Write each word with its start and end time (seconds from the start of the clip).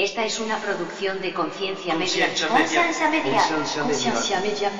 Esta 0.00 0.24
es 0.24 0.40
una 0.40 0.56
producción 0.62 1.20
de 1.20 1.34
Conciencia 1.34 1.94
Media. 1.94 2.28
Conciencia 2.48 3.10
Media. 3.10 3.42
Conciencia 3.76 4.40
Media. 4.40 4.70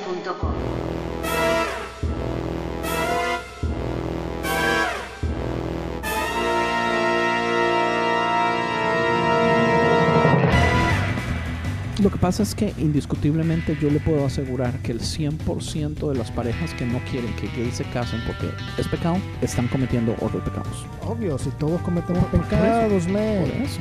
Lo 12.03 12.09
que 12.11 12.17
pasa 12.17 12.43
es 12.43 12.55
que 12.55 12.73
indiscutiblemente 12.79 13.77
yo 13.79 13.91
le 13.91 14.01
puedo 14.01 14.25
asegurar 14.25 14.73
que 14.79 14.93
el 14.93 15.01
100% 15.01 16.09
de 16.11 16.15
las 16.19 16.31
parejas 16.31 16.73
que 16.75 16.87
no 16.87 16.99
quieren 17.11 17.35
que 17.37 17.47
gays 17.49 17.75
se 17.75 17.85
casen 17.85 18.23
porque 18.27 18.49
es 18.79 18.89
pecado, 18.89 19.19
están 19.43 19.69
cometiendo 19.69 20.13
otros 20.21 20.43
pecados. 20.43 20.87
Obvio, 21.07 21.37
si 21.37 21.51
todos 21.51 21.79
cometemos 21.83 22.25
Por- 22.29 22.41
por 22.41 22.49
pecados, 22.49 23.03
Por 23.05 23.13
man. 23.13 23.63
eso. 23.63 23.81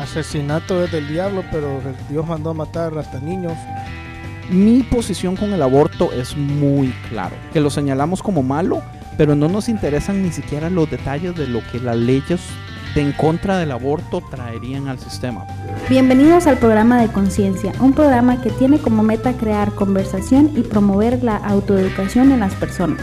Asesinato 0.00 0.84
es 0.84 0.92
del 0.92 1.08
diablo, 1.08 1.44
pero 1.50 1.80
Dios 2.08 2.26
mandó 2.26 2.50
a 2.50 2.54
matar 2.54 2.96
hasta 2.98 3.20
niños. 3.20 3.54
Mi 4.50 4.82
posición 4.82 5.36
con 5.36 5.52
el 5.52 5.62
aborto 5.62 6.12
es 6.12 6.36
muy 6.36 6.92
claro, 7.08 7.36
que 7.52 7.60
lo 7.60 7.70
señalamos 7.70 8.22
como 8.22 8.42
malo, 8.42 8.82
pero 9.16 9.34
no 9.34 9.48
nos 9.48 9.68
interesan 9.68 10.22
ni 10.22 10.32
siquiera 10.32 10.68
los 10.68 10.90
detalles 10.90 11.34
de 11.36 11.46
lo 11.46 11.60
que 11.70 11.80
las 11.80 11.96
leyes 11.96 12.40
de 12.94 13.00
en 13.00 13.12
contra 13.12 13.58
del 13.58 13.72
aborto 13.72 14.22
traerían 14.30 14.88
al 14.88 14.98
sistema. 14.98 15.44
Bienvenidos 15.88 16.46
al 16.46 16.58
programa 16.58 17.00
de 17.00 17.08
Conciencia, 17.08 17.72
un 17.80 17.92
programa 17.92 18.40
que 18.40 18.50
tiene 18.50 18.78
como 18.78 19.02
meta 19.02 19.32
crear 19.32 19.74
conversación 19.74 20.52
y 20.56 20.60
promover 20.60 21.24
la 21.24 21.36
autoeducación 21.36 22.30
en 22.30 22.40
las 22.40 22.54
personas, 22.54 23.02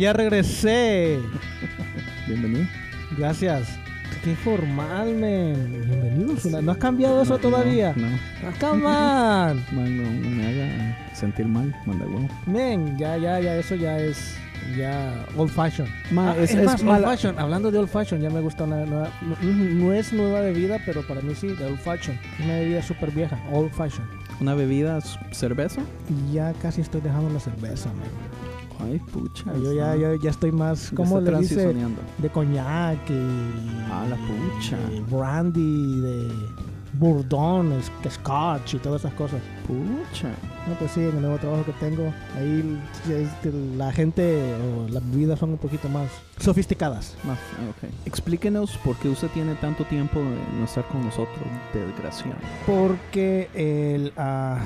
Ya 0.00 0.12
regresé. 0.14 1.18
Bienvenido. 2.26 2.66
Gracias. 3.18 3.68
Qué 4.24 4.34
formal, 4.34 5.14
man. 5.14 5.70
Bienvenidos. 5.86 6.44
¿No 6.46 6.72
has 6.72 6.78
cambiado 6.78 7.22
eso 7.22 7.36
todavía? 7.38 7.92
No, 7.96 8.06
Ah, 8.42 8.52
come 8.58 8.86
on. 8.86 9.56
man, 9.76 9.96
no, 9.96 10.10
no 10.10 10.30
me 10.36 10.46
haga 10.46 11.14
sentir 11.14 11.46
mal, 11.46 11.74
manda 11.84 12.06
huevo. 12.06 12.28
Man, 12.46 12.96
ya, 12.98 13.18
ya, 13.18 13.40
ya, 13.40 13.56
eso 13.56 13.74
ya 13.74 13.98
es 13.98 14.36
ya 14.74 15.26
old 15.36 15.50
fashion. 15.50 15.86
Ma, 16.10 16.30
Ah, 16.32 16.36
es- 16.38 16.54
más, 16.64 16.82
old 16.82 17.04
fashion. 17.04 17.38
Hablando 17.38 17.70
de 17.70 17.78
old 17.78 17.88
fashion, 17.90 18.22
ya 18.22 18.30
me 18.30 18.40
gusta 18.40 18.64
una 18.64 18.84
nueva. 18.86 19.10
No, 19.20 19.36
no 19.52 19.92
es 19.92 20.12
nueva 20.14 20.40
bebida, 20.40 20.78
pero 20.86 21.06
para 21.06 21.20
mí 21.20 21.34
sí, 21.34 21.48
de 21.48 21.64
old 21.66 21.78
fashion. 21.78 22.18
Una 22.42 22.54
bebida 22.54 22.82
súper 22.82 23.10
vieja, 23.10 23.38
old 23.52 23.70
fashion. 23.72 24.06
Una 24.40 24.54
bebida, 24.54 24.98
cerveza. 25.30 25.82
Ya 26.32 26.54
casi 26.62 26.80
estoy 26.80 27.02
dejando 27.02 27.28
la 27.30 27.40
cerveza, 27.40 27.90
man. 27.90 28.08
Ay, 28.82 28.98
pucha. 29.12 29.44
Yo 29.56 29.72
ya, 29.72 29.96
ya, 29.96 30.14
ya 30.16 30.30
estoy 30.30 30.52
más, 30.52 30.90
¿cómo 30.94 31.20
le 31.20 31.38
dice? 31.38 31.74
De 32.18 32.30
coñac 32.30 32.98
y... 33.10 33.86
Ah, 33.90 34.06
la 34.08 34.16
pucha. 34.16 34.76
brandy, 35.10 36.00
de 36.00 36.28
que 38.02 38.10
scotch 38.10 38.74
y 38.74 38.78
todas 38.78 39.02
esas 39.02 39.14
cosas. 39.14 39.40
Pucha. 39.66 40.28
No, 40.68 40.74
pues 40.78 40.92
sí, 40.92 41.00
en 41.00 41.16
el 41.16 41.22
nuevo 41.22 41.38
trabajo 41.38 41.64
que 41.64 41.72
tengo, 41.72 42.12
ahí 42.36 42.78
la 43.76 43.92
gente 43.92 44.54
o 44.54 44.88
las 44.88 45.08
bebidas 45.10 45.38
son 45.38 45.50
un 45.50 45.58
poquito 45.58 45.88
más 45.88 46.10
sofisticadas. 46.38 47.16
Más, 47.24 47.38
ah, 47.38 47.70
ok. 47.70 47.90
Explíquenos 48.06 48.76
por 48.78 48.96
qué 48.96 49.08
usted 49.08 49.28
tiene 49.28 49.54
tanto 49.54 49.84
tiempo 49.84 50.18
de 50.18 50.58
no 50.58 50.64
estar 50.64 50.86
con 50.88 51.04
nosotros, 51.04 51.38
desgraciado. 51.72 52.38
Porque 52.66 53.48
el... 53.54 54.12
ah, 54.16 54.58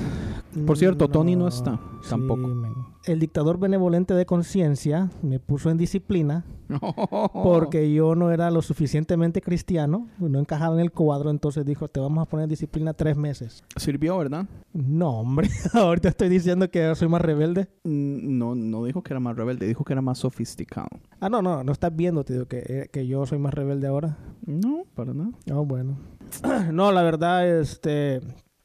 Por 0.65 0.77
cierto, 0.77 1.07
Tony 1.07 1.35
no 1.35 1.47
está, 1.47 1.79
sí, 2.01 2.09
tampoco. 2.09 2.47
men. 2.47 2.94
El 3.05 3.19
dictador 3.19 3.59
benevolente 3.59 4.15
de 4.15 4.25
conciencia 4.25 5.11
me 5.21 5.39
puso 5.39 5.69
en 5.69 5.77
disciplina 5.77 6.43
porque 7.33 7.93
yo 7.93 8.15
no 8.15 8.31
era 8.31 8.49
lo 8.49 8.63
suficientemente 8.63 9.41
cristiano, 9.41 10.07
no 10.17 10.39
encajaba 10.39 10.73
en 10.75 10.81
el 10.81 10.91
cuadro, 10.91 11.29
entonces 11.29 11.65
dijo, 11.65 11.87
te 11.87 11.99
vamos 11.99 12.23
a 12.23 12.29
poner 12.29 12.45
en 12.45 12.49
disciplina 12.49 12.93
tres 12.93 13.15
meses. 13.15 13.63
Sirvió, 13.75 14.17
¿verdad? 14.17 14.47
No, 14.73 15.19
hombre, 15.19 15.49
ahorita 15.73 16.09
estoy 16.09 16.29
diciendo 16.29 16.69
que 16.71 16.95
soy 16.95 17.07
más 17.07 17.21
rebelde. 17.21 17.67
Mm, 17.83 18.37
No, 18.39 18.55
no 18.55 18.83
dijo 18.83 19.03
que 19.03 19.13
era 19.13 19.19
más 19.19 19.35
rebelde, 19.35 19.67
dijo 19.67 19.83
que 19.83 19.93
era 19.93 20.01
más 20.01 20.17
sofisticado. 20.17 20.87
Ah, 21.19 21.29
no, 21.29 21.43
no, 21.43 21.63
no 21.63 21.71
estás 21.71 21.95
viendo, 21.95 22.23
te 22.23 22.33
digo, 22.33 22.47
que, 22.47 22.63
eh, 22.67 22.89
que 22.91 23.05
yo 23.05 23.25
soy 23.27 23.37
más 23.37 23.53
rebelde 23.53 23.85
ahora. 23.85 24.17
No, 24.45 24.83
para 24.95 25.13
nada. 25.13 25.29
Oh, 25.53 25.63
bueno. 25.63 25.97
no, 26.71 26.91
la 26.91 27.03
verdad, 27.03 27.59
este, 27.59 28.21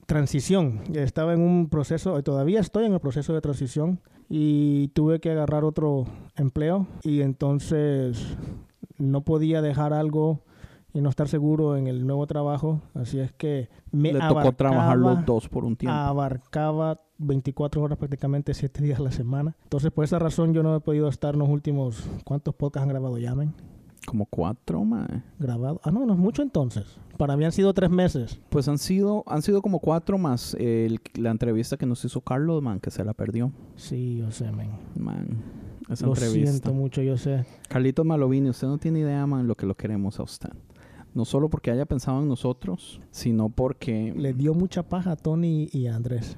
transición. 0.07 0.81
Estaba 0.95 1.34
en 1.34 1.41
un 1.41 1.69
proceso, 1.69 2.22
todavía 2.22 2.61
estoy 2.61 2.87
en 2.87 2.95
el 2.95 3.01
proceso 3.01 3.34
de 3.34 3.41
transición 3.43 4.01
y 4.30 4.88
tuve 4.88 5.18
que 5.20 5.32
agarrar 5.32 5.64
otro 5.64 6.04
empleo 6.36 6.86
y 7.02 7.20
entonces 7.20 8.36
no 8.96 9.22
podía 9.22 9.60
dejar 9.60 9.92
algo 9.92 10.44
y 10.94 11.00
no 11.00 11.10
estar 11.10 11.28
seguro 11.28 11.76
en 11.76 11.88
el 11.88 12.06
nuevo 12.06 12.26
trabajo, 12.26 12.80
así 12.94 13.18
es 13.18 13.32
que 13.32 13.68
me 13.91 14.12
Le 14.12 14.20
tocó 14.20 14.52
trabajar 14.52 14.96
los 14.96 15.26
dos 15.26 15.48
por 15.48 15.64
un 15.64 15.76
tiempo. 15.76 15.96
abarcaba 15.96 17.00
24 17.18 17.82
horas 17.82 17.98
prácticamente 17.98 18.54
7 18.54 18.82
días 18.82 19.00
a 19.00 19.02
la 19.02 19.12
semana. 19.12 19.56
Entonces, 19.64 19.91
por 19.91 20.04
esa 20.04 20.18
razón 20.18 20.54
yo 20.54 20.62
no 20.62 20.74
he 20.74 20.80
podido 20.80 21.08
estar 21.08 21.34
en 21.34 21.41
los 21.41 21.48
últimos... 21.48 22.08
¿Cuántos 22.24 22.54
podcasts 22.54 22.84
han 22.84 22.88
grabado 22.88 23.18
ya, 23.18 23.34
men? 23.34 23.52
Como 24.10 24.26
cuatro, 24.26 24.84
mae. 24.84 25.22
Grabado. 25.38 25.81
Ah, 25.84 25.93
no, 25.93 26.04
no 26.04 26.15
es 26.15 26.19
mucho 26.19 26.43
entonces. 26.43 26.98
Para 27.16 27.37
mí 27.37 27.44
han 27.44 27.53
sido 27.53 27.72
tres 27.72 27.91
meses. 27.91 28.41
Pues 28.48 28.66
han 28.66 28.76
sido, 28.78 29.22
han 29.28 29.41
sido 29.41 29.62
como 29.62 29.78
cuatro 29.78 30.19
más 30.19 30.54
el- 30.59 30.98
la 31.15 31.31
entrevista 31.31 31.76
que 31.76 31.87
nos 31.87 32.04
hizo 32.04 32.21
Carlos, 32.21 32.60
man, 32.60 32.81
que 32.81 32.91
se 32.91 33.04
la 33.04 33.15
perdió. 33.15 33.53
Sí, 33.76 34.16
yo 34.16 34.32
sé, 34.32 34.50
men. 34.50 34.71
Man, 34.97 35.28
esa 35.88 36.06
Lo 36.06 36.12
entrevista. 36.15 36.50
siento 36.50 36.75
mucho, 36.75 37.03
yo 37.03 37.16
sé. 37.16 37.44
Carlitos 37.69 38.04
Malovini, 38.04 38.50
usted 38.50 38.66
no 38.66 38.78
tiene 38.78 38.98
idea, 38.98 39.25
man, 39.28 39.47
lo 39.47 39.54
que 39.54 39.65
lo 39.66 39.76
queremos 39.76 40.19
a 40.19 40.25
usted. 40.25 40.50
No 41.15 41.25
solo 41.25 41.48
porque 41.48 41.71
haya 41.71 41.87
pensado 41.87 42.21
en 42.21 42.27
nosotros, 42.27 43.00
sino 43.12 43.48
porque... 43.48 44.12
Le 44.16 44.32
dio 44.34 44.54
mucha 44.54 44.82
paja 44.88 45.12
a 45.12 45.16
Tony 45.16 45.69
y 45.72 45.87
a 45.87 45.94
Andrés. 45.94 46.37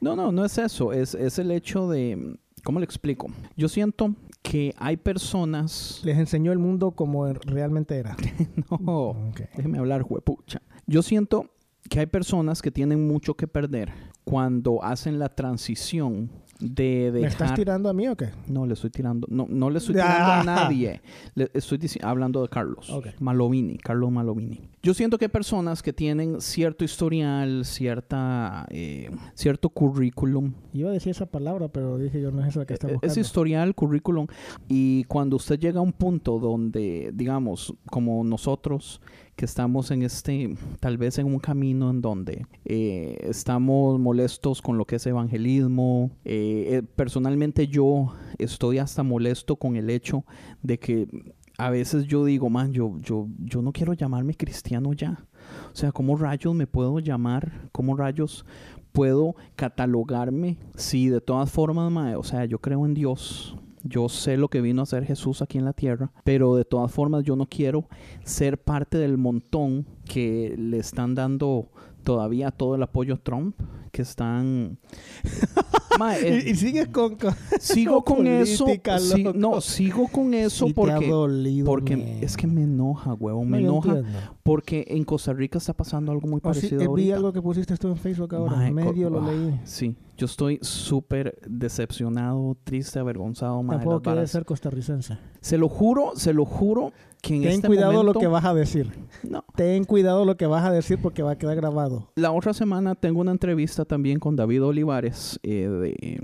No, 0.00 0.16
no, 0.16 0.32
no 0.32 0.46
es 0.46 0.56
eso. 0.56 0.94
Es, 0.94 1.14
es 1.14 1.38
el 1.38 1.50
hecho 1.50 1.86
de... 1.90 2.38
¿Cómo 2.64 2.78
le 2.80 2.84
explico? 2.84 3.28
Yo 3.58 3.68
siento 3.68 4.14
que 4.42 4.74
hay 4.78 4.96
personas... 4.96 6.00
Les 6.04 6.16
enseñó 6.18 6.52
el 6.52 6.58
mundo 6.58 6.92
como 6.92 7.26
er- 7.28 7.40
realmente 7.44 7.96
era. 7.96 8.16
No, 8.80 9.10
Ok. 9.10 9.40
déjeme 9.56 9.78
hablar, 9.78 10.02
juepucha. 10.02 10.62
Yo 10.86 11.02
siento 11.02 11.50
que 11.88 12.00
hay 12.00 12.06
personas 12.06 12.62
que 12.62 12.70
tienen 12.70 13.06
mucho 13.06 13.34
que 13.34 13.46
perder 13.48 13.92
cuando 14.24 14.82
hacen 14.82 15.18
la 15.18 15.28
transición 15.34 16.30
de 16.60 17.10
¿Me 17.12 17.26
estás 17.26 17.54
tirando 17.54 17.88
a 17.88 17.92
mí 17.92 18.06
o 18.08 18.16
qué? 18.16 18.28
No, 18.46 18.66
le 18.66 18.74
estoy 18.74 18.90
tirando. 18.90 19.26
No, 19.30 19.46
no 19.48 19.70
le 19.70 19.78
estoy 19.78 19.94
tirando 19.94 20.14
a 20.32 20.40
Ah. 20.40 20.44
nadie. 20.44 21.00
Le 21.34 21.50
estoy 21.54 21.78
hablando 22.02 22.42
de 22.42 22.48
Carlos. 22.48 22.90
Ok. 22.90 23.08
Malovini, 23.20 23.78
Carlos 23.78 24.10
Malovini. 24.10 24.60
Yo 24.82 24.94
siento 24.94 25.18
que 25.18 25.26
hay 25.26 25.30
personas 25.30 25.82
que 25.82 25.92
tienen 25.92 26.40
cierto 26.40 26.84
historial, 26.84 27.64
cierta, 27.64 28.66
eh, 28.70 29.10
cierto 29.34 29.68
currículum. 29.70 30.52
Iba 30.72 30.90
a 30.90 30.92
decir 30.92 31.10
esa 31.10 31.26
palabra, 31.26 31.68
pero 31.68 31.98
dije 31.98 32.20
yo 32.20 32.30
no 32.30 32.42
es 32.42 32.48
esa 32.48 32.64
que 32.66 32.74
está 32.74 32.88
Eh, 32.88 32.92
buscando. 32.92 33.10
Ese 33.12 33.20
historial, 33.20 33.74
currículum. 33.74 34.26
Y 34.68 35.04
cuando 35.04 35.36
usted 35.36 35.58
llega 35.58 35.80
a 35.80 35.82
un 35.82 35.92
punto 35.92 36.38
donde, 36.38 37.10
digamos, 37.14 37.74
como 37.90 38.22
nosotros, 38.24 39.00
que 39.40 39.46
estamos 39.46 39.90
en 39.90 40.02
este, 40.02 40.54
tal 40.80 40.98
vez 40.98 41.18
en 41.18 41.24
un 41.24 41.38
camino 41.38 41.88
en 41.88 42.02
donde 42.02 42.44
eh, 42.66 43.16
estamos 43.22 43.98
molestos 43.98 44.60
con 44.60 44.76
lo 44.76 44.84
que 44.84 44.96
es 44.96 45.06
evangelismo. 45.06 46.10
Eh, 46.26 46.66
eh, 46.68 46.82
personalmente 46.82 47.66
yo 47.66 48.12
estoy 48.36 48.76
hasta 48.76 49.02
molesto 49.02 49.56
con 49.56 49.76
el 49.76 49.88
hecho 49.88 50.26
de 50.62 50.78
que 50.78 51.08
a 51.56 51.70
veces 51.70 52.04
yo 52.04 52.26
digo, 52.26 52.50
man, 52.50 52.74
yo, 52.74 52.98
yo, 53.00 53.28
yo 53.38 53.62
no 53.62 53.72
quiero 53.72 53.94
llamarme 53.94 54.34
cristiano 54.34 54.92
ya. 54.92 55.26
O 55.72 55.74
sea, 55.74 55.90
¿cómo 55.90 56.18
rayos 56.18 56.54
me 56.54 56.66
puedo 56.66 56.98
llamar? 56.98 57.70
¿Cómo 57.72 57.96
rayos 57.96 58.44
puedo 58.92 59.36
catalogarme? 59.56 60.58
Sí, 60.76 61.08
de 61.08 61.22
todas 61.22 61.50
formas, 61.50 62.14
o 62.14 62.24
sea, 62.24 62.44
yo 62.44 62.58
creo 62.58 62.84
en 62.84 62.92
Dios. 62.92 63.56
Yo 63.82 64.08
sé 64.10 64.36
lo 64.36 64.48
que 64.48 64.60
vino 64.60 64.82
a 64.82 64.84
hacer 64.84 65.04
Jesús 65.06 65.40
aquí 65.42 65.56
en 65.58 65.64
la 65.64 65.72
tierra, 65.72 66.12
pero 66.24 66.54
de 66.54 66.64
todas 66.64 66.92
formas 66.92 67.24
yo 67.24 67.34
no 67.36 67.46
quiero 67.46 67.86
ser 68.24 68.58
parte 68.58 68.98
del 68.98 69.16
montón 69.16 69.86
que 70.04 70.54
le 70.58 70.78
están 70.78 71.14
dando 71.14 71.68
todavía 72.02 72.50
todo 72.50 72.74
el 72.74 72.82
apoyo 72.82 73.14
a 73.14 73.18
Trump, 73.18 73.56
que 73.92 74.02
están... 74.02 74.78
Mae, 75.98 76.20
eh, 76.38 76.42
Y, 76.46 76.50
y 76.50 76.54
sigues 76.54 76.88
con, 76.88 77.16
con- 77.16 77.34
sigo 77.60 78.02
con 78.04 78.26
eso. 78.26 78.64
política, 78.64 78.98
sí, 78.98 79.22
loco. 79.24 79.38
no, 79.38 79.60
sigo 79.60 80.08
con 80.08 80.32
eso 80.34 80.66
Sí 80.66 80.72
porque, 80.72 81.08
dolido, 81.08 81.66
porque 81.66 81.96
man. 81.96 82.06
es 82.22 82.36
que 82.36 82.46
me 82.46 82.62
enoja, 82.62 83.14
huevón, 83.14 83.50
No, 83.50 83.56
me 83.56 83.62
yo 83.62 83.68
enoja 83.70 84.02
porque 84.42 84.86
en 84.88 85.04
Costa 85.04 85.32
Rica 85.32 85.58
está 85.58 85.72
pasando 85.74 86.12
algo 86.12 86.28
muy 86.28 86.40
Oh, 86.42 86.54
sí, 86.54 86.60
parecido 86.60 86.80
eh, 86.82 86.84
vi 86.84 86.88
ahorita. 87.10 87.16
algo 87.16 87.32
que 87.32 87.42
pusiste 87.42 87.76
tú 87.76 87.88
en 87.88 87.96
Facebook 87.96 88.34
ahora. 88.34 88.56
Mae, 88.56 88.70
medio 88.72 89.10
lo 89.10 89.20
ah, 89.22 89.32
leí. 89.32 89.60
Sí, 89.64 89.96
yo 90.20 90.26
estoy 90.26 90.58
súper 90.60 91.38
decepcionado, 91.48 92.54
triste, 92.62 92.98
avergonzado, 92.98 93.62
mae, 93.62 93.78
de 93.78 93.84
Tampoco 93.84 94.10
varas. 94.10 94.30
ser 94.30 94.44
costarricense. 94.44 95.16
Se 95.40 95.56
lo 95.56 95.66
juro, 95.70 96.12
se 96.14 96.34
lo 96.34 96.44
juro 96.44 96.92
que 97.22 97.36
en 97.36 97.42
Ten 97.42 97.52
este 97.52 97.68
cuidado 97.68 97.92
momento... 97.92 98.12
lo 98.12 98.20
que 98.20 98.26
vas 98.26 98.44
a 98.44 98.52
decir. 98.52 98.92
No. 99.22 99.46
Ten 99.56 99.84
cuidado 99.84 100.26
lo 100.26 100.36
que 100.36 100.44
vas 100.44 100.62
a 100.66 100.72
decir 100.72 101.00
porque 101.00 101.22
va 101.22 101.30
a 101.30 101.38
quedar 101.38 101.56
grabado. 101.56 102.10
La 102.16 102.32
otra 102.32 102.52
semana 102.52 102.94
tengo 102.96 103.22
una 103.22 103.30
entrevista 103.30 103.86
también 103.86 104.18
con 104.18 104.36
David 104.36 104.62
Olivares 104.62 105.40
eh, 105.42 105.66
de 105.68 106.20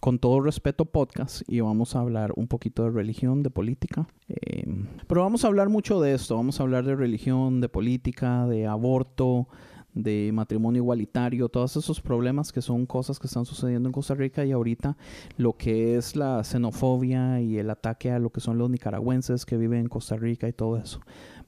Con 0.00 0.18
todo 0.18 0.40
respeto 0.40 0.86
podcast 0.86 1.42
y 1.46 1.60
vamos 1.60 1.94
a 1.94 2.00
hablar 2.00 2.32
un 2.34 2.48
poquito 2.48 2.82
de 2.82 2.90
religión, 2.90 3.44
de 3.44 3.50
política. 3.50 4.08
Eh, 4.28 4.66
pero 5.06 5.20
vamos 5.20 5.44
a 5.44 5.46
hablar 5.46 5.68
mucho 5.68 6.00
de 6.00 6.14
esto. 6.14 6.34
Vamos 6.34 6.58
a 6.58 6.64
hablar 6.64 6.84
de 6.84 6.96
religión, 6.96 7.60
de 7.60 7.68
política, 7.68 8.48
de 8.48 8.66
aborto, 8.66 9.46
de 9.94 10.30
matrimonio 10.32 10.82
igualitario, 10.82 11.48
todos 11.48 11.76
esos 11.76 12.00
problemas 12.00 12.52
que 12.52 12.62
son 12.62 12.86
cosas 12.86 13.18
que 13.18 13.26
están 13.26 13.44
sucediendo 13.44 13.88
en 13.88 13.92
Costa 13.92 14.14
Rica 14.14 14.44
y 14.44 14.52
ahorita 14.52 14.96
lo 15.36 15.54
que 15.56 15.96
es 15.96 16.14
la 16.14 16.44
xenofobia 16.44 17.40
y 17.40 17.58
el 17.58 17.70
ataque 17.70 18.10
a 18.12 18.18
lo 18.18 18.30
que 18.30 18.40
son 18.40 18.56
los 18.58 18.70
nicaragüenses 18.70 19.44
que 19.44 19.56
viven 19.56 19.80
en 19.80 19.88
Costa 19.88 20.16
Rica 20.16 20.48
y 20.48 20.52
todo 20.52 20.76
eso. 20.76 21.00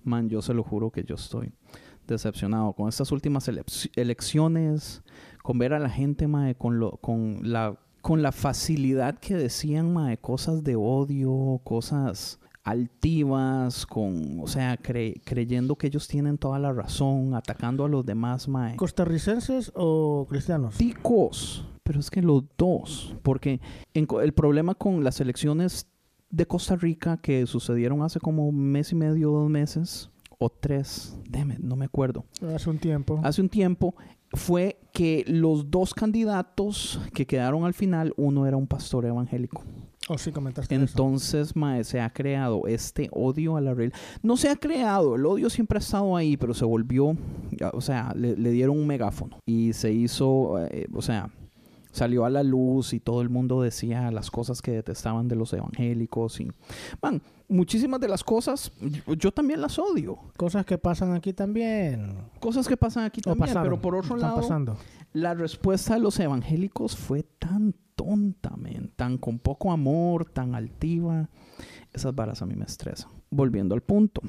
Man, 0.05 0.29
yo 0.29 0.43
se 0.43 0.55
lo 0.55 0.65
juro 0.65 0.91
que 0.91 1.05
yo 1.05 1.15
estoy 1.15 1.53
decepcionado 2.09 2.73
con 2.73 2.89
estas 2.89 3.13
últimas 3.13 3.49
elec- 3.49 3.91
elecciones, 3.95 5.03
con 5.45 5.59
ver 5.59 5.73
a 5.73 5.79
la 5.79 5.89
gente, 5.89 6.27
mae, 6.27 6.57
con, 6.57 6.81
lo, 6.81 6.97
con, 6.97 7.39
la, 7.43 7.79
con 8.01 8.23
la 8.23 8.33
facilidad 8.33 9.19
que 9.21 9.37
decían, 9.37 9.93
mae, 9.93 10.19
cosas 10.19 10.65
de 10.65 10.75
odio, 10.75 11.61
cosas 11.63 12.41
altivas, 12.65 13.87
con, 13.87 14.41
o 14.41 14.47
sea, 14.47 14.79
cre- 14.79 15.21
creyendo 15.25 15.77
que 15.77 15.87
ellos 15.89 16.07
tienen 16.09 16.39
toda 16.39 16.59
la 16.59 16.73
razón, 16.73 17.35
atacando 17.35 17.85
a 17.85 17.89
los 17.89 18.05
demás, 18.07 18.49
mae. 18.49 18.77
¿Costarricenses 18.77 19.73
o 19.75 20.27
cristianos? 20.29 20.77
Ticos, 20.77 21.67
pero 21.83 22.01
es 22.01 22.11
que 22.11 22.23
los 22.23 22.45
dos, 22.57 23.15
porque 23.23 23.61
en 23.95 24.07
el 24.23 24.33
problema 24.33 24.75
con 24.75 25.03
las 25.05 25.21
elecciones 25.21 25.87
de 26.31 26.47
Costa 26.47 26.77
Rica 26.77 27.17
que 27.19 27.47
sucedieron 27.47 28.03
hace 28.03 28.21
como 28.21 28.47
un 28.47 28.57
mes 28.59 28.93
y 28.93 28.95
medio, 28.95 29.31
dos 29.31 29.51
meses, 29.51 30.11
o 30.39 30.49
tres, 30.49 31.17
déjeme, 31.29 31.57
no 31.61 31.77
me 31.77 31.85
acuerdo 31.85 32.25
Hace 32.55 32.69
un 32.69 32.79
tiempo. 32.79 33.21
hace 33.23 33.41
un 33.41 33.49
tiempo 33.49 33.95
fue 34.33 34.81
que 34.93 35.25
los 35.29 35.71
dos 35.71 35.95
candidatos 35.95 37.01
que 37.15 37.27
quedaron 37.27 37.65
al 37.65 37.75
final, 37.75 38.13
uno 38.17 38.47
era 38.47 38.57
un 38.57 38.67
pastor 38.67 39.05
evangélico. 39.07 39.63
Oh, 40.13 40.19
sí, 40.19 40.33
comentaste 40.33 40.75
eso. 40.75 40.85
Entonces, 40.85 41.57
mae, 41.57 41.85
se 41.85 42.01
ha 42.01 42.11
creado 42.11 42.67
este 42.67 43.09
odio 43.13 43.57
a 43.57 43.61
la 43.61 43.75
religión. 43.75 44.01
No 44.23 44.37
se 44.37 44.49
ha 44.49 44.57
creado, 44.57 45.17
el 45.17 45.25
odio 45.27 45.49
siempre 45.51 45.79
ha 45.79 45.81
estado 45.81 46.17
ahí, 46.17 46.37
pero 46.37 46.55
se 46.55 46.65
volvió, 46.65 47.17
ya, 47.51 47.71
o 47.71 47.81
sea, 47.81 48.13
le, 48.17 48.37
le 48.37 48.51
dieron 48.51 48.79
un 48.79 48.87
megáfono 48.87 49.39
y 49.47 49.73
se 49.73 49.93
hizo, 49.93 50.59
eh, 50.67 50.87
o 50.93 51.03
sea, 51.03 51.31
salió 51.91 52.25
a 52.25 52.31
la 52.31 52.43
luz 52.43 52.95
y 52.95 53.01
todo 53.01 53.21
el 53.23 53.29
mundo 53.29 53.61
decía 53.63 54.11
las 54.11 54.31
cosas 54.31 54.63
que 54.63 54.73
detestaban 54.73 55.29
de 55.29 55.37
los 55.37 55.53
evangélicos 55.53 56.41
y, 56.41 56.51
man, 57.03 57.21
muchísimas 57.49 58.01
de 58.01 58.09
las 58.09 58.25
cosas, 58.25 58.73
yo, 59.07 59.13
yo 59.15 59.31
también 59.33 59.61
las 59.61 59.79
odio. 59.79 60.17
Cosas 60.39 60.65
que 60.65 60.79
pasan 60.79 61.13
aquí 61.13 61.33
también. 61.35 62.15
Cosas 62.41 62.67
que 62.67 62.77
pasan 62.79 63.05
aquí 63.05 63.21
O 63.21 63.31
también, 63.31 63.49
pasaron. 63.49 63.65
pero 63.65 63.81
por 63.83 63.95
otro 63.97 64.15
Están 64.17 64.31
lado, 64.31 64.41
pasando. 64.41 64.77
la 65.13 65.35
respuesta 65.35 65.95
de 65.95 66.01
los 66.01 66.19
evangélicos 66.19 66.97
fue 66.97 67.25
tan 67.39 67.75
tonta, 68.05 68.55
tan 68.97 69.19
con 69.19 69.39
poco 69.39 69.73
amor, 69.73 70.27
tan 70.27 70.55
altiva. 70.55 71.29
Esas 71.93 72.15
varas 72.15 72.43
a 72.43 72.47
mí 72.47 72.55
me 72.55 72.65
estresan. 72.65 73.11
Volviendo 73.31 73.75
al 73.75 73.83
punto, 73.83 74.21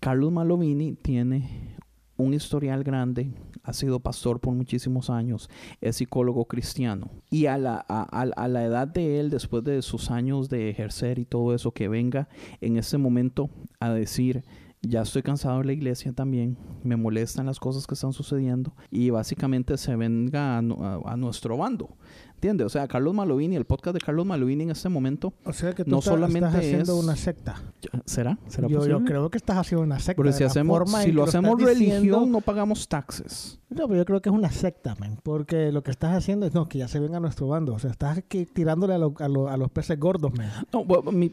Carlos 0.00 0.32
Malovini 0.32 0.94
tiene 0.94 1.76
un 2.16 2.34
historial 2.34 2.82
grande, 2.82 3.32
ha 3.62 3.72
sido 3.72 4.00
pastor 4.00 4.40
por 4.40 4.52
muchísimos 4.54 5.08
años, 5.10 5.48
es 5.80 5.96
psicólogo 5.96 6.46
cristiano. 6.46 7.10
Y 7.30 7.46
a 7.46 7.58
la, 7.58 7.84
a, 7.88 8.02
a- 8.02 8.48
la 8.48 8.64
edad 8.64 8.88
de 8.88 9.20
él, 9.20 9.30
después 9.30 9.62
de 9.62 9.82
sus 9.82 10.10
años 10.10 10.48
de 10.48 10.70
ejercer 10.70 11.18
y 11.20 11.24
todo 11.24 11.54
eso, 11.54 11.70
que 11.72 11.86
venga 11.88 12.28
en 12.60 12.76
este 12.76 12.98
momento 12.98 13.50
a 13.78 13.90
decir, 13.90 14.42
ya 14.80 15.02
estoy 15.02 15.22
cansado 15.22 15.58
de 15.58 15.64
la 15.64 15.72
iglesia 15.72 16.12
también, 16.12 16.56
me 16.84 16.96
molestan 16.96 17.46
las 17.46 17.58
cosas 17.60 17.86
que 17.86 17.94
están 17.94 18.12
sucediendo 18.12 18.74
y 18.90 19.10
básicamente 19.10 19.76
se 19.76 19.94
venga 19.96 20.58
a 20.58 21.16
nuestro 21.16 21.56
bando. 21.56 21.96
¿Entiendes? 22.38 22.66
O 22.66 22.68
sea, 22.68 22.86
Carlos 22.86 23.12
Malovini, 23.14 23.56
el 23.56 23.64
podcast 23.64 23.94
de 23.94 24.00
Carlos 24.00 24.24
Malovini 24.24 24.62
en 24.62 24.70
este 24.70 24.88
momento, 24.88 25.32
O 25.44 25.52
sea 25.52 25.72
que 25.72 25.82
tú 25.84 25.90
no 25.90 26.00
solamente 26.00 26.46
estás 26.46 26.60
haciendo 26.64 26.96
es- 26.96 27.04
una 27.04 27.16
secta. 27.16 27.60
¿será? 28.04 28.38
¿Será 28.46 28.68
Yo, 28.68 29.04
creo 29.04 29.28
que 29.28 29.38
estás 29.38 29.56
haciendo 29.56 29.82
una 29.82 29.98
secta. 29.98 30.22
De 30.22 30.32
si, 30.32 30.44
hacemos, 30.44 30.88
lo 31.12 31.24
hacemos 31.24 31.60
religión, 31.60 32.02
diciendo. 32.02 32.26
no 32.26 32.40
pagamos 32.40 32.86
taxes. 32.86 33.58
No, 33.70 33.88
pero 33.88 33.96
yo 33.96 34.04
creo 34.04 34.22
que 34.22 34.28
es 34.28 34.34
una 34.34 34.52
secta, 34.52 34.94
man. 35.00 35.18
Porque 35.24 35.72
lo 35.72 35.82
que 35.82 35.90
estás 35.90 36.14
haciendo 36.14 36.46
es, 36.46 36.54
no, 36.54 36.68
que 36.68 36.78
ya 36.78 36.86
se 36.86 37.00
venga 37.00 37.16
a 37.16 37.20
nuestro 37.20 37.48
bando. 37.48 37.74
O 37.74 37.78
sea, 37.80 37.90
estás 37.90 38.18
aquí 38.18 38.46
tirándole 38.46 38.94
a, 38.94 38.98
lo- 38.98 39.14
a 39.18 39.26
lo- 39.28 39.48
a 39.48 39.56
los 39.56 39.68
peces 39.72 39.98
gordos, 39.98 40.32
man. 40.32 40.48
No, 40.72 40.84
bueno, 40.84 41.10
mi- 41.10 41.32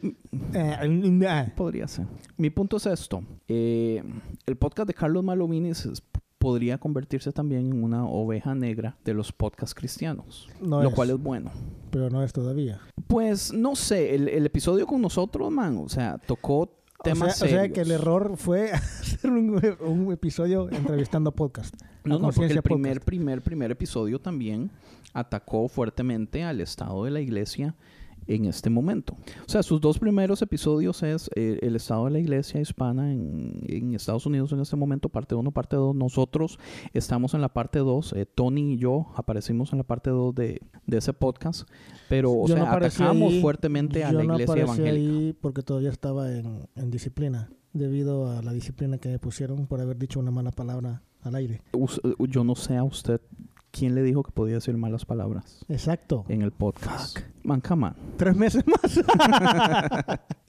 Eh, 0.53 0.77
eh, 0.83 1.53
podría 1.55 1.87
ser. 1.87 2.07
Mi 2.37 2.49
punto 2.49 2.77
es 2.77 2.87
esto. 2.87 3.21
Eh, 3.47 4.01
el 4.47 4.55
podcast 4.55 4.87
de 4.87 4.95
Carlos 4.95 5.23
Malovini 5.23 5.69
es- 5.69 6.01
podría 6.45 6.77
convertirse 6.77 7.31
también 7.31 7.71
en 7.71 7.83
una 7.83 8.05
oveja 8.05 8.53
negra 8.53 8.95
de 9.03 9.15
los 9.15 9.31
podcasts 9.31 9.73
cristianos. 9.73 10.47
No 10.61 10.83
lo 10.83 10.89
es. 10.89 10.93
cual 10.93 11.09
es 11.09 11.17
bueno. 11.17 11.51
pero 11.89 12.11
no 12.11 12.21
es 12.21 12.33
todavía. 12.33 12.79
Pues 13.07 13.51
no 13.51 13.75
sé, 13.75 14.13
el, 14.13 14.29
el 14.29 14.45
episodio 14.45 14.85
con 14.85 15.01
nosotros, 15.01 15.51
man, 15.51 15.79
o 15.83 15.89
sea, 15.89 16.19
tocó 16.19 16.59
O 16.59 17.03
temas 17.03 17.41
o 17.41 17.47
sea 17.47 17.69
que 17.69 17.81
el 17.81 17.89
error 17.89 18.37
fue 18.37 18.71
hacer 18.73 19.31
un, 19.31 19.59
un 19.79 20.13
episodio 20.13 20.69
entrevistando 20.69 21.31
podcast. 21.31 21.73
No, 22.03 22.19
no, 22.19 22.29
porque 22.29 22.53
el 22.53 22.61
primer, 22.61 23.01
primer, 23.01 23.41
primer 23.41 23.71
episodio 23.71 24.21
también 24.21 24.69
atacó 25.13 25.67
fuertemente 25.67 26.43
al 26.43 26.61
estado 26.61 27.05
de 27.05 27.09
la 27.09 27.21
iglesia 27.21 27.73
en 28.27 28.45
este 28.45 28.69
momento. 28.69 29.15
O 29.45 29.49
sea, 29.49 29.61
sus 29.63 29.79
dos 29.81 29.99
primeros 29.99 30.41
episodios 30.41 31.03
es 31.03 31.29
eh, 31.35 31.59
el 31.61 31.75
estado 31.75 32.05
de 32.05 32.11
la 32.11 32.19
iglesia 32.19 32.59
hispana 32.61 33.11
en, 33.11 33.59
en 33.67 33.93
Estados 33.95 34.25
Unidos 34.25 34.51
en 34.51 34.59
este 34.59 34.75
momento, 34.75 35.09
parte 35.09 35.35
1, 35.35 35.51
parte 35.51 35.75
2. 35.75 35.95
Nosotros 35.95 36.59
estamos 36.93 37.33
en 37.33 37.41
la 37.41 37.49
parte 37.49 37.79
2, 37.79 38.15
Tony 38.35 38.73
y 38.73 38.77
yo 38.77 39.07
aparecimos 39.15 39.71
en 39.73 39.77
la 39.79 39.83
parte 39.83 40.09
2 40.09 40.33
de, 40.35 40.61
de 40.87 40.97
ese 40.97 41.13
podcast, 41.13 41.69
pero 42.09 42.31
o 42.31 42.47
Yo 42.47 42.55
sea, 42.55 42.65
no 42.65 42.71
atacamos 42.71 43.33
ahí- 43.33 43.41
fuertemente 43.41 44.03
a 44.03 44.11
la 44.11 44.23
no 44.23 44.33
iglesia 44.33 44.63
evangélica. 44.63 44.91
ahí 45.17 45.33
porque 45.39 45.61
todavía 45.61 45.89
estaba 45.89 46.31
en, 46.31 46.67
en 46.75 46.91
disciplina, 46.91 47.49
debido 47.73 48.29
a 48.31 48.41
la 48.41 48.53
disciplina 48.53 48.97
que 48.97 49.09
me 49.09 49.19
pusieron 49.19 49.67
por 49.67 49.81
haber 49.81 49.97
dicho 49.97 50.19
una 50.19 50.31
mala 50.31 50.51
palabra 50.51 51.01
al 51.21 51.35
aire. 51.35 51.61
Us- 51.73 52.01
Yo 52.29 52.43
no 52.43 52.55
sé 52.55 52.77
a 52.77 52.83
usted 52.83 53.19
quién 53.75 53.93
le 53.93 54.03
dijo 54.03 54.23
que 54.23 54.31
podía 54.31 54.55
decir 54.55 54.77
malas 54.77 55.03
palabras 55.03 55.65
Exacto. 55.67 56.23
en 56.29 56.41
el 56.41 56.51
podcast. 56.51 57.19
Man, 57.43 57.59
come 57.59 57.87
on. 57.87 57.95
Tres 58.15 58.35
meses 58.35 58.63
más. 58.65 59.01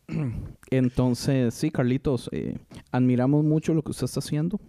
Entonces, 0.71 1.53
sí, 1.55 1.73
Carlitos, 1.73 2.31
eh, 2.33 2.57
admiramos 2.93 3.45
mucho 3.45 3.75
lo 3.75 3.83
que 3.83 3.91
usted 3.91 4.05
está 4.05 4.21
haciendo 4.21 4.61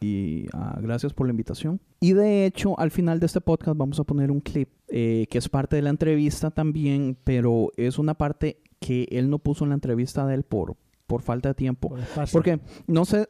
y 0.00 0.46
ah, 0.54 0.78
gracias 0.80 1.12
por 1.12 1.26
la 1.26 1.32
invitación. 1.32 1.78
Y 2.00 2.14
de 2.14 2.46
hecho, 2.46 2.78
al 2.80 2.90
final 2.90 3.20
de 3.20 3.26
este 3.26 3.42
podcast 3.42 3.76
vamos 3.76 4.00
a 4.00 4.04
poner 4.04 4.30
un 4.30 4.40
clip 4.40 4.70
eh, 4.88 5.26
que 5.28 5.36
es 5.36 5.50
parte 5.50 5.76
de 5.76 5.82
la 5.82 5.90
entrevista 5.90 6.50
también, 6.50 7.18
pero 7.22 7.70
es 7.76 7.98
una 7.98 8.14
parte 8.14 8.62
que 8.80 9.06
él 9.10 9.28
no 9.28 9.38
puso 9.38 9.64
en 9.64 9.70
la 9.70 9.74
entrevista 9.74 10.26
de 10.26 10.36
él 10.36 10.42
por, 10.42 10.76
por 11.06 11.20
falta 11.20 11.50
de 11.50 11.54
tiempo. 11.54 11.90
Por. 11.90 12.30
Porque 12.32 12.60
no 12.86 13.04
sé 13.04 13.28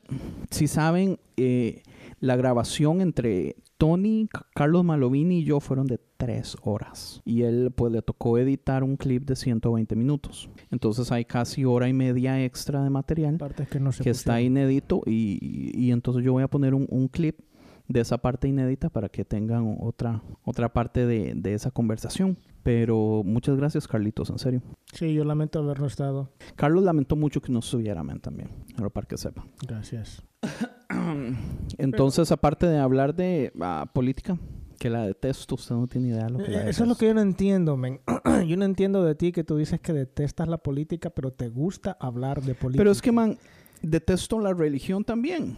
si 0.51 0.69
saben, 0.69 1.19
eh, 1.37 1.83
la 2.21 2.37
grabación 2.37 3.01
entre 3.01 3.57
Tony, 3.79 4.29
Carlos 4.55 4.85
Malovini 4.85 5.41
y 5.41 5.45
yo 5.45 5.61
fueron 5.61 5.87
de 5.87 5.99
tres 6.17 6.57
horas. 6.63 7.21
Y 7.25 7.43
él 7.43 7.73
pues 7.75 7.93
le 7.93 8.03
tocó 8.03 8.39
editar 8.39 8.83
un 8.83 8.97
clip 8.97 9.25
de 9.25 9.37
120 9.37 9.97
minutos. 9.97 10.49
Entonces 10.71 11.13
hay 11.13 11.25
casi 11.25 11.65
hora 11.65 11.89
y 11.89 11.93
media 11.93 12.43
extra 12.45 12.83
de 12.83 12.91
material 12.91 13.37
partes 13.37 13.69
que 13.69 13.81
no 13.81 13.93
se 13.93 14.03
que 14.03 14.11
está 14.11 14.41
inédito 14.41 15.03
y, 15.05 15.71
y 15.75 15.91
entonces 15.93 16.25
yo 16.25 16.33
voy 16.33 16.43
a 16.43 16.49
poner 16.49 16.75
un, 16.75 16.87
un 16.89 17.09
clip 17.09 17.41
de 17.89 18.01
esa 18.01 18.19
parte 18.19 18.49
inédita 18.49 18.89
para 18.91 19.09
que 19.09 19.25
tengan 19.25 19.77
otra, 19.81 20.23
otra 20.45 20.73
parte 20.73 21.07
de, 21.07 21.35
de 21.35 21.55
esa 21.55 21.71
conversación. 21.71 22.37
Pero 22.63 23.23
muchas 23.25 23.57
gracias, 23.57 23.87
Carlitos, 23.87 24.29
en 24.31 24.39
serio. 24.39 24.63
Sí, 24.93 25.15
yo 25.15 25.25
lamento 25.25 25.61
haber 25.61 25.79
no 25.79 25.87
estado. 25.87 26.31
Carlos 26.57 26.83
lamentó 26.83 27.15
mucho 27.15 27.41
que 27.41 27.53
no 27.53 27.61
estuviera, 27.61 28.03
man, 28.03 28.21
también. 28.21 28.49
Pero 28.77 28.91
para 28.91 29.07
que 29.07 29.17
sepa. 29.17 29.47
Gracias. 29.67 30.23
Entonces, 31.79 32.33
aparte 32.33 32.67
de 32.67 32.79
hablar 32.79 33.15
de 33.15 33.53
ah, 33.61 33.89
política, 33.95 34.37
que 34.81 34.91
la 34.91 35.07
detesto, 35.07 35.55
usted 35.55 35.77
no 35.77 35.87
tiene 35.87 36.09
idea 36.09 36.25
de 36.25 36.31
lo 36.31 36.39
que 36.39 36.51
la 36.51 36.67
Eh, 36.67 36.71
Eso 36.71 36.83
es 36.83 36.89
lo 36.89 36.97
que 36.97 37.07
yo 37.07 37.15
no 37.15 37.21
entiendo, 37.21 37.77
men. 37.77 38.01
yo 38.49 38.57
no 38.57 38.65
entiendo 38.65 39.05
de 39.05 39.15
ti 39.15 39.31
que 39.31 39.45
tú 39.45 39.57
dices 39.57 39.81
que 39.81 39.93
detestas 39.93 40.49
la 40.49 40.59
política, 40.59 41.11
pero 41.11 41.33
te 41.33 41.49
gusta 41.49 41.97
hablar 42.01 42.43
de 42.43 42.57
política. 42.57 42.81
Pero 42.81 42.91
es 42.91 43.01
que, 43.01 43.13
man, 43.13 43.39
detesto 43.81 44.41
la 44.41 44.53
religión 44.53 45.05
también. 45.05 45.57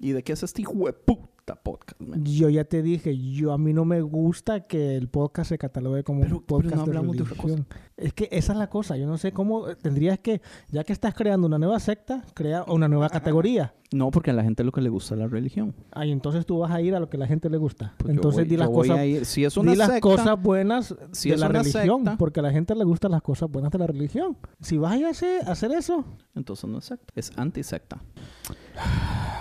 ¿Y 0.00 0.10
de 0.10 0.24
qué 0.24 0.32
es 0.32 0.42
este 0.42 0.62
hijo 0.62 0.74
de 0.86 0.92
puta 0.92 1.37
podcast, 1.56 2.00
man? 2.00 2.24
Yo 2.24 2.48
ya 2.48 2.64
te 2.64 2.82
dije, 2.82 3.16
yo 3.18 3.52
a 3.52 3.58
mí 3.58 3.72
no 3.72 3.84
me 3.84 4.00
gusta 4.00 4.66
que 4.66 4.96
el 4.96 5.08
podcast 5.08 5.48
se 5.50 5.58
catalogue 5.58 6.04
como 6.04 6.20
Pero- 6.20 6.36
un 6.36 6.42
pero 6.42 6.46
podcast 6.58 6.76
no 6.76 6.82
hablamos 6.82 7.16
de 7.16 7.24
religión. 7.24 7.66
Es 7.96 8.12
que 8.12 8.28
esa 8.30 8.52
es 8.52 8.58
la 8.58 8.70
cosa. 8.70 8.96
Yo 8.96 9.06
no 9.06 9.18
sé 9.18 9.32
cómo 9.32 9.68
eh, 9.68 9.76
tendrías 9.76 10.18
que, 10.20 10.40
ya 10.70 10.84
que 10.84 10.92
estás 10.92 11.14
creando 11.14 11.46
una 11.46 11.58
nueva 11.58 11.80
secta, 11.80 12.24
crea 12.34 12.64
una 12.68 12.86
nueva 12.88 13.08
categoría. 13.08 13.74
No, 13.90 14.10
porque 14.10 14.30
a 14.32 14.34
la 14.34 14.42
gente 14.44 14.62
lo 14.64 14.70
que 14.72 14.82
le 14.82 14.90
gusta 14.90 15.14
es 15.14 15.20
la 15.20 15.28
religión. 15.28 15.74
Ay, 15.92 16.12
entonces 16.12 16.44
tú 16.44 16.58
vas 16.58 16.70
a 16.70 16.80
ir 16.82 16.94
a 16.94 17.00
lo 17.00 17.08
que 17.08 17.16
a 17.16 17.20
la 17.20 17.26
gente 17.26 17.48
le 17.48 17.56
gusta. 17.56 17.94
Pues 17.96 18.14
entonces 18.14 18.42
voy- 18.42 18.48
di 18.50 18.56
las 18.58 18.68
cosas, 18.68 18.98
Si 19.26 19.44
es 19.46 19.56
una 19.56 19.72
di 19.72 19.78
las 19.78 19.98
cosas 20.00 20.40
buenas 20.40 20.94
si 21.12 21.30
de 21.30 21.36
es 21.36 21.40
la 21.40 21.48
religión, 21.48 22.00
secta- 22.04 22.16
porque 22.18 22.40
a 22.40 22.42
la 22.42 22.50
gente 22.52 22.74
le 22.74 22.84
gustan 22.84 23.12
las 23.12 23.22
cosas 23.22 23.50
buenas 23.50 23.72
de 23.72 23.78
la 23.78 23.86
religión. 23.86 24.36
Si 24.60 24.76
vas 24.76 25.00
a 25.02 25.08
hacer, 25.08 25.40
hacer 25.48 25.72
eso, 25.72 26.04
entonces 26.34 26.68
no 26.68 26.78
es 26.78 26.84
secta. 26.84 27.12
Es 27.16 27.32
antisecta. 27.36 28.02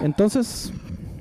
Entonces, 0.02 0.72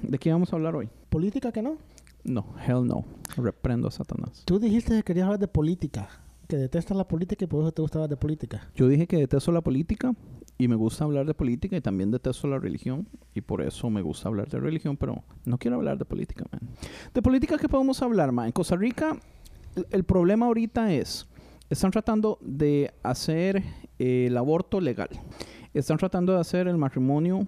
¿de 0.09 0.19
qué 0.19 0.31
vamos 0.33 0.53
a 0.53 0.57
hablar 0.57 0.77
hoy? 0.77 0.89
política 1.11 1.51
que 1.53 1.63
no. 1.63 1.77
No, 2.25 2.45
hell 2.67 2.85
no. 2.87 3.05
Reprendo 3.37 3.89
a 3.89 3.91
Satanás. 3.91 4.43
Tú 4.45 4.59
dijiste 4.59 4.95
que 4.97 5.03
querías 5.03 5.25
hablar 5.27 5.39
de 5.41 5.49
política, 5.49 6.09
que 6.49 6.57
detestas 6.57 6.97
la 6.97 7.07
política 7.07 7.45
y 7.45 7.49
por 7.49 7.63
eso 7.63 7.73
te 7.73 7.81
gusta 7.83 7.99
hablar 7.99 8.11
de 8.11 8.17
política. 8.17 8.69
Yo 8.75 8.89
dije 8.89 9.07
que 9.07 9.17
detesto 9.17 9.53
la 9.53 9.61
política 9.61 10.13
y 10.59 10.69
me 10.69 10.75
gusta 10.75 11.05
hablar 11.05 11.27
de 11.27 11.35
política 11.35 11.77
y 11.77 11.81
también 11.81 12.11
detesto 12.11 12.49
la 12.49 12.59
religión 12.59 13.09
y 13.35 13.41
por 13.43 13.63
eso 13.63 13.89
me 13.91 14.03
gusta 14.03 14.29
hablar 14.29 14.49
de 14.49 14.59
religión, 14.59 14.97
pero 14.97 15.23
no 15.45 15.59
quiero 15.59 15.77
hablar 15.77 15.99
de 15.99 16.05
política, 16.05 16.45
man. 16.51 16.69
De 17.15 17.23
política, 17.23 17.57
¿qué 17.59 17.69
podemos 17.69 18.03
hablar, 18.03 18.33
man? 18.33 18.47
En 18.47 18.53
Costa 18.53 18.77
Rica, 18.77 19.17
el- 19.77 19.87
el 19.91 20.05
problema 20.05 20.47
ahorita 20.47 20.93
es, 20.93 21.27
están 21.71 21.91
tratando 21.93 22.39
de 22.43 22.93
hacer 23.03 23.63
eh, 23.99 24.27
el 24.27 24.37
aborto 24.37 24.81
legal. 24.81 25.09
Están 25.75 25.99
tratando 25.99 26.33
de 26.35 26.41
hacer 26.41 26.69
el 26.69 26.77
matrimonio 26.79 27.47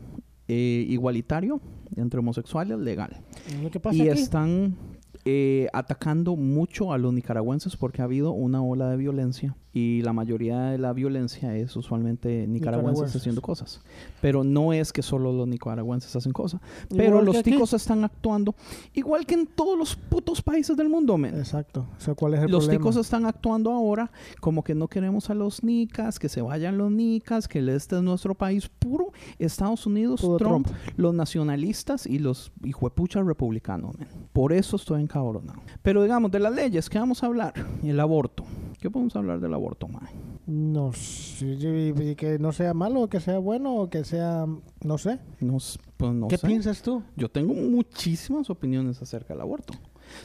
eh, 0.48 0.86
igualitario 0.88 1.60
entre 1.96 2.20
homosexuales 2.20 2.78
legal. 2.78 3.16
Lo 3.62 3.70
que 3.70 3.80
pasa 3.80 3.96
Y 3.96 4.08
aquí, 4.08 4.20
están 4.20 4.76
eh, 5.24 5.68
atacando 5.72 6.36
mucho 6.36 6.92
a 6.92 6.98
los 6.98 7.12
nicaragüenses 7.12 7.76
porque 7.76 8.02
ha 8.02 8.04
habido 8.04 8.32
una 8.32 8.62
ola 8.62 8.88
de 8.90 8.96
violencia 8.96 9.56
y 9.78 10.02
la 10.02 10.12
mayoría 10.12 10.60
de 10.70 10.78
la 10.78 10.92
violencia 10.92 11.54
es 11.56 11.76
usualmente 11.76 12.46
nicaragüenses 12.48 13.14
haciendo 13.14 13.40
cosas. 13.40 13.80
Pero 14.20 14.42
no 14.42 14.72
es 14.72 14.92
que 14.92 15.02
solo 15.02 15.32
los 15.32 15.46
nicaragüenses 15.46 16.16
hacen 16.16 16.32
cosas. 16.32 16.60
Pero 16.88 17.20
que 17.20 17.26
los 17.26 17.42
ticos 17.44 17.72
están 17.72 18.02
actuando 18.02 18.56
igual 18.94 19.24
que 19.24 19.34
en 19.34 19.46
todos 19.46 19.78
los 19.78 19.94
putos 19.94 20.42
países 20.42 20.76
del 20.76 20.88
mundo, 20.88 21.16
men. 21.16 21.36
Exacto. 21.36 21.86
O 21.96 22.00
sea, 22.00 22.14
¿cuál 22.14 22.34
es 22.34 22.40
el 22.40 22.50
Los 22.50 22.64
problema? 22.64 22.80
ticos 22.84 22.96
están 22.96 23.24
actuando 23.26 23.70
ahora 23.70 24.10
como 24.40 24.64
que 24.64 24.74
no 24.74 24.88
queremos 24.88 25.30
a 25.30 25.34
los 25.34 25.62
nicas, 25.62 26.18
que 26.18 26.28
se 26.28 26.42
vayan 26.42 26.76
los 26.76 26.90
nicas, 26.90 27.46
que 27.46 27.58
este 27.74 27.96
es 27.96 28.02
nuestro 28.02 28.34
país 28.34 28.68
puro. 28.68 29.12
Estados 29.38 29.86
Unidos, 29.86 30.20
Trump, 30.20 30.38
Trump. 30.38 30.68
los 30.96 31.14
nacionalistas 31.14 32.06
y 32.06 32.18
los 32.18 32.50
hijuepuchas 32.64 33.24
republicanos. 33.24 33.96
men. 33.96 34.08
Por 34.32 34.52
eso 34.52 34.74
estoy 34.76 35.02
encabronado. 35.02 35.60
Pero 35.82 36.02
digamos, 36.02 36.30
de 36.32 36.40
las 36.40 36.54
leyes, 36.54 36.88
¿qué 36.90 36.98
vamos 36.98 37.22
a 37.22 37.26
hablar? 37.26 37.54
El 37.84 38.00
aborto. 38.00 38.44
¿Qué 38.80 38.88
podemos 38.90 39.16
hablar 39.16 39.40
del 39.40 39.52
aborto, 39.54 39.67
man? 39.88 40.08
No 40.46 40.92
sé, 40.92 42.14
que 42.16 42.38
no 42.38 42.52
sea 42.52 42.72
malo, 42.74 43.08
que 43.08 43.20
sea 43.20 43.38
bueno, 43.38 43.76
o 43.76 43.90
que 43.90 44.04
sea, 44.04 44.46
no 44.82 44.98
sé. 44.98 45.18
No, 45.40 45.58
pues 45.96 46.12
no 46.14 46.28
¿Qué 46.28 46.38
sé. 46.38 46.46
piensas 46.46 46.80
tú? 46.82 47.02
Yo 47.16 47.28
tengo 47.30 47.52
muchísimas 47.54 48.48
opiniones 48.50 49.02
acerca 49.02 49.34
del 49.34 49.42
aborto. 49.42 49.74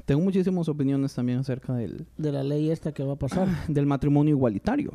Tengo 0.05 0.21
muchísimas 0.21 0.69
opiniones 0.69 1.13
también 1.13 1.39
acerca 1.39 1.73
del, 1.73 2.07
De 2.17 2.31
la 2.31 2.43
ley 2.43 2.71
esta 2.71 2.93
que 2.93 3.03
va 3.03 3.13
a 3.13 3.17
pasar. 3.17 3.47
del 3.67 3.85
matrimonio 3.85 4.33
igualitario. 4.33 4.91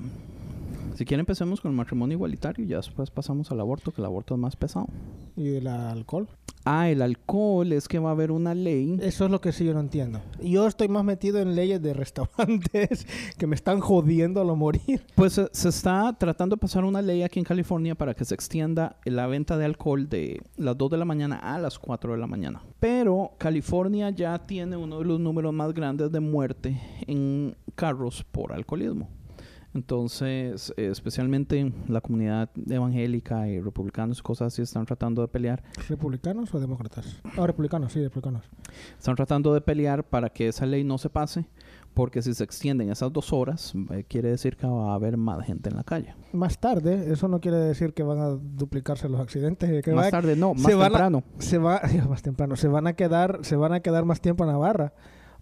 Si 0.99 1.05
quieren 1.05 1.21
empecemos 1.21 1.61
con 1.61 1.71
el 1.71 1.77
matrimonio 1.77 2.17
igualitario 2.17 2.65
y 2.65 2.69
ya 2.71 2.79
después 2.79 3.09
pasamos 3.09 3.53
al 3.53 3.61
aborto, 3.61 3.93
que 3.93 4.01
el 4.01 4.05
aborto 4.07 4.35
es 4.35 4.41
más 4.41 4.57
pesado. 4.57 4.89
y 5.37 5.45
del 5.45 5.69
alcohol. 5.69 6.27
Ah, 6.65 6.91
el 6.91 7.03
alcohol 7.03 7.73
es 7.73 7.87
que 7.87 8.01
va 8.01 8.09
a 8.09 8.13
haber 8.15 8.33
una 8.33 8.53
ley. 8.53 8.99
Eso 9.01 9.25
es 9.25 9.31
lo 9.31 9.41
que 9.41 9.53
sí 9.53 9.65
yo 9.65 9.75
no 9.75 9.79
entiendo. 9.79 10.21
Yo 10.43 10.67
estoy 10.67 10.89
más 10.89 11.05
metido 11.05 11.39
en 11.39 11.55
leyes 11.55 11.81
de 11.81 11.95
restaurantes 11.95 13.07
que 13.39 13.47
me 13.47 13.55
están 13.55 13.79
jodiendo 13.79 14.41
a 14.41 14.45
lo 14.45 14.57
morir. 14.57 15.07
Pues 15.15 15.35
se, 15.35 15.49
se 15.53 15.69
está 15.69 16.17
tratando 16.19 16.57
de 16.57 16.61
pasar 16.61 16.85
una 16.85 17.01
ley 17.01 17.23
aquí 17.23 17.39
en 17.39 17.45
California 17.45 17.95
para 17.95 18.15
que 18.15 18.25
se 18.25 18.35
extienda 18.35 18.97
la 19.05 19.29
venta 19.29 19.57
de 19.57 19.67
alcohol 19.67 20.09
de 20.09 20.43
las 20.57 20.77
2 20.77 20.91
de 20.91 20.97
la 20.97 21.05
mañana 21.05 21.37
a 21.37 21.61
las 21.61 21.79
4 21.79 22.15
de 22.15 22.19
la 22.19 22.27
mañana. 22.27 22.61
Pero 22.81 23.35
California 23.39 24.11
ya 24.11 24.37
tiene 24.49 24.77
uno 24.77 24.99
de 24.99 25.05
los 25.05 25.21
números 25.21 25.55
más 25.55 25.73
grandes 25.73 26.11
de 26.11 26.19
muerte 26.19 26.81
en 27.07 27.57
carros 27.77 28.25
por 28.33 28.53
alcoholismo. 28.53 29.09
Entonces, 29.79 30.73
eh, 30.77 30.89
especialmente 30.91 31.73
la 31.89 32.01
comunidad 32.01 32.51
evangélica 32.69 33.49
y 33.49 33.61
republicanos 33.61 34.19
y 34.19 34.23
cosas 34.23 34.53
así 34.53 34.63
están 34.63 34.85
tratando 34.85 35.23
de 35.23 35.29
pelear. 35.29 35.63
¿Republicanos 35.89 36.53
o 36.55 36.61
demócratas? 36.61 37.21
Ah, 37.39 37.47
republicanos, 37.47 37.93
sí, 37.93 38.03
republicanos. 38.03 38.45
Están 38.99 39.15
tratando 39.17 39.55
de 39.55 39.61
pelear 39.61 40.05
para 40.05 40.29
que 40.31 40.49
esa 40.49 40.67
ley 40.67 40.85
no 40.85 40.99
se 40.99 41.09
pase, 41.11 41.47
porque 41.95 42.23
si 42.23 42.35
se 42.35 42.45
extienden 42.45 42.91
esas 42.91 43.13
dos 43.13 43.33
horas, 43.33 43.73
eh, 43.93 44.05
quiere 44.07 44.31
decir 44.31 44.57
que 44.57 44.67
va 44.67 44.93
a 44.93 44.95
haber 44.95 45.17
más 45.17 45.47
gente 45.47 45.71
en 45.71 45.77
la 45.77 45.85
calle. 45.85 46.15
Más 46.33 46.59
tarde, 46.59 47.13
eso 47.13 47.29
no 47.29 47.41
quiere 47.41 47.57
decir 47.59 47.95
que 47.95 48.03
van 48.03 48.19
a 48.19 48.29
duplicarse 48.31 49.09
los 49.09 49.21
accidentes. 49.21 49.83
Que 49.85 49.93
más 49.93 50.07
va- 50.07 50.11
tarde 50.11 50.37
no, 50.37 50.55
más 50.55 50.65
se 50.65 50.75
van 50.75 50.87
a- 50.87 50.89
temprano. 50.91 51.23
se 51.39 51.59
va 51.59 51.81
más 52.09 52.23
temprano 52.23 52.57
se 52.57 52.69
van 52.69 52.87
a 52.87 52.93
quedar 52.95 53.39
se 53.43 53.57
van 53.57 53.73
a 53.73 53.81
quedar 53.81 54.05
más 54.05 54.21
tiempo 54.21 54.45
en 54.45 54.51
la 54.51 54.57
barra 54.57 54.93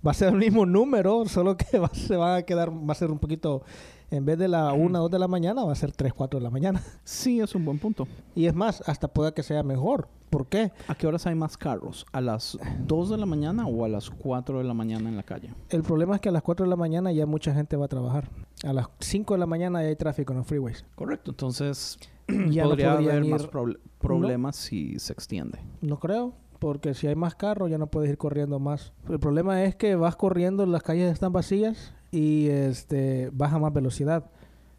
va 0.06 0.10
a 0.10 0.14
ser 0.14 0.28
el 0.28 0.36
mismo 0.36 0.66
número 0.66 1.24
solo 1.26 1.56
que 1.56 1.78
va- 1.80 1.90
se 1.94 2.16
van 2.16 2.36
a 2.38 2.42
quedar 2.42 2.70
va 2.70 2.92
a 2.92 2.94
ser 2.94 3.10
un 3.10 3.18
poquito 3.18 3.62
en 4.10 4.24
vez 4.24 4.38
de 4.38 4.48
la 4.48 4.72
1 4.72 4.98
2 4.98 5.10
de 5.10 5.18
la 5.18 5.28
mañana 5.28 5.64
va 5.64 5.72
a 5.72 5.76
ser 5.76 5.92
3 5.92 6.12
4 6.12 6.38
de 6.38 6.44
la 6.44 6.50
mañana 6.50 6.82
Sí, 7.04 7.40
es 7.40 7.54
un 7.54 7.64
buen 7.64 7.78
punto. 7.78 8.06
y 8.34 8.46
es 8.46 8.54
más 8.54 8.82
hasta 8.88 9.08
pueda 9.08 9.32
que 9.32 9.42
sea 9.42 9.62
mejor 9.62 10.08
¿por 10.30 10.46
qué? 10.46 10.72
¿A 10.88 10.94
qué 10.94 11.06
horas 11.06 11.26
hay 11.26 11.34
más 11.34 11.56
carros? 11.56 12.04
¿A 12.12 12.20
las 12.20 12.58
2 12.86 13.10
de 13.10 13.16
la 13.16 13.26
mañana 13.26 13.66
o 13.66 13.84
a 13.84 13.88
las 13.88 14.10
4 14.10 14.58
de 14.58 14.64
la 14.64 14.74
mañana 14.74 15.08
en 15.08 15.16
la 15.16 15.22
calle? 15.22 15.54
el 15.70 15.82
problema 15.82 16.14
es 16.16 16.20
que 16.20 16.28
a 16.28 16.32
las 16.32 16.42
4 16.42 16.64
de 16.66 16.70
la 16.70 16.76
mañana 16.76 17.12
ya 17.12 17.26
mucha 17.26 17.54
gente 17.54 17.76
va 17.76 17.86
a 17.86 17.88
trabajar 17.88 18.28
a 18.64 18.72
las 18.72 18.86
5 19.00 19.34
de 19.34 19.40
la 19.40 19.46
mañana 19.46 19.82
ya 19.82 19.88
hay 19.88 19.96
tráfico 19.96 20.32
en 20.32 20.38
los 20.38 20.46
freeways 20.46 20.84
Correcto, 20.94 21.30
entonces 21.32 21.98
ya 22.50 22.64
no 22.64 22.70
podría 22.70 22.92
podrían 22.94 23.10
haber 23.16 23.24
más 23.30 23.42
ir- 23.44 23.50
proble- 23.50 23.78
problemas 23.98 24.56
si 24.56 24.98
se 24.98 25.12
extiende. 25.12 25.58
No 25.80 25.98
creo, 25.98 26.34
porque 26.60 26.94
si 26.94 27.06
hay 27.06 27.16
más 27.16 27.34
carros 27.34 27.70
ya 27.70 27.78
no 27.78 27.86
puedes 27.88 28.08
ir 28.10 28.18
corriendo 28.18 28.58
más. 28.60 28.92
El 29.08 29.18
problema 29.18 29.64
es 29.64 29.74
que 29.76 29.94
vas 29.96 30.16
corriendo, 30.16 30.64
las 30.66 30.82
calles 30.82 31.12
están 31.12 31.32
vacías 31.32 31.92
y 32.10 32.48
este 32.48 33.30
vas 33.32 33.52
a 33.52 33.58
más 33.58 33.72
velocidad. 33.72 34.30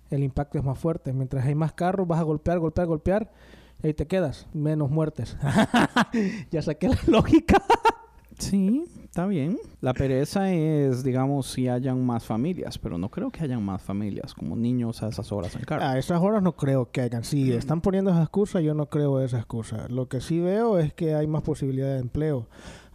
El 0.09 0.23
impacto 0.23 0.57
es 0.57 0.63
más 0.63 0.79
fuerte. 0.79 1.13
Mientras 1.13 1.45
hay 1.45 1.55
más 1.55 1.73
carros, 1.73 2.07
vas 2.07 2.19
a 2.19 2.23
golpear, 2.23 2.59
golpear, 2.59 2.87
golpear 2.87 3.31
y 3.83 3.87
ahí 3.87 3.93
te 3.93 4.07
quedas. 4.07 4.47
Menos 4.53 4.89
muertes. 4.89 5.37
ya 6.51 6.61
saqué 6.61 6.89
la 6.89 6.99
lógica. 7.07 7.61
Sí, 8.39 8.85
está 9.03 9.25
bien. 9.25 9.57
La 9.81 9.93
pereza 9.93 10.51
es, 10.51 11.03
digamos, 11.03 11.47
si 11.47 11.67
hayan 11.67 12.05
más 12.05 12.23
familias, 12.23 12.77
pero 12.77 12.97
no 12.97 13.09
creo 13.09 13.31
que 13.31 13.43
hayan 13.43 13.63
más 13.63 13.81
familias 13.81 14.33
como 14.35 14.55
niños 14.55 15.01
a 15.01 15.09
esas 15.09 15.31
horas 15.31 15.55
en 15.55 15.63
carro. 15.63 15.83
A 15.83 15.97
esas 15.97 16.21
horas 16.21 16.43
no 16.43 16.55
creo 16.55 16.91
que 16.91 17.01
hagan. 17.01 17.23
Si 17.23 17.51
están 17.51 17.81
poniendo 17.81 18.11
esa 18.11 18.21
excusa, 18.21 18.61
yo 18.61 18.75
no 18.75 18.87
creo 18.87 19.21
esa 19.21 19.37
excusa. 19.37 19.87
Lo 19.89 20.07
que 20.07 20.21
sí 20.21 20.39
veo 20.39 20.77
es 20.77 20.93
que 20.93 21.15
hay 21.15 21.25
más 21.25 21.41
posibilidad 21.41 21.93
de 21.93 21.99
empleo. 21.99 22.47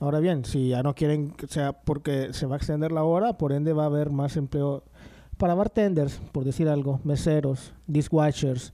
Ahora 0.03 0.19
bien, 0.19 0.45
si 0.45 0.71
ya 0.71 0.83
no 0.83 0.97
quieren, 0.97 1.33
o 1.45 1.47
sea, 1.47 1.75
porque 1.75 2.33
se 2.33 2.47
va 2.47 2.57
a 2.57 2.59
extender 2.59 2.91
la 2.91 3.05
hora, 3.05 3.39
por 3.39 3.53
ende 3.53 3.73
va 3.73 3.85
a 3.85 3.87
haber 3.87 4.11
más 4.11 4.37
empleo 4.37 4.83
para 5.39 5.55
bartenders, 5.55 6.21
por 6.33 6.43
decir 6.45 6.69
algo, 6.69 6.99
meseros, 7.05 7.73
dishwashers, 7.87 8.73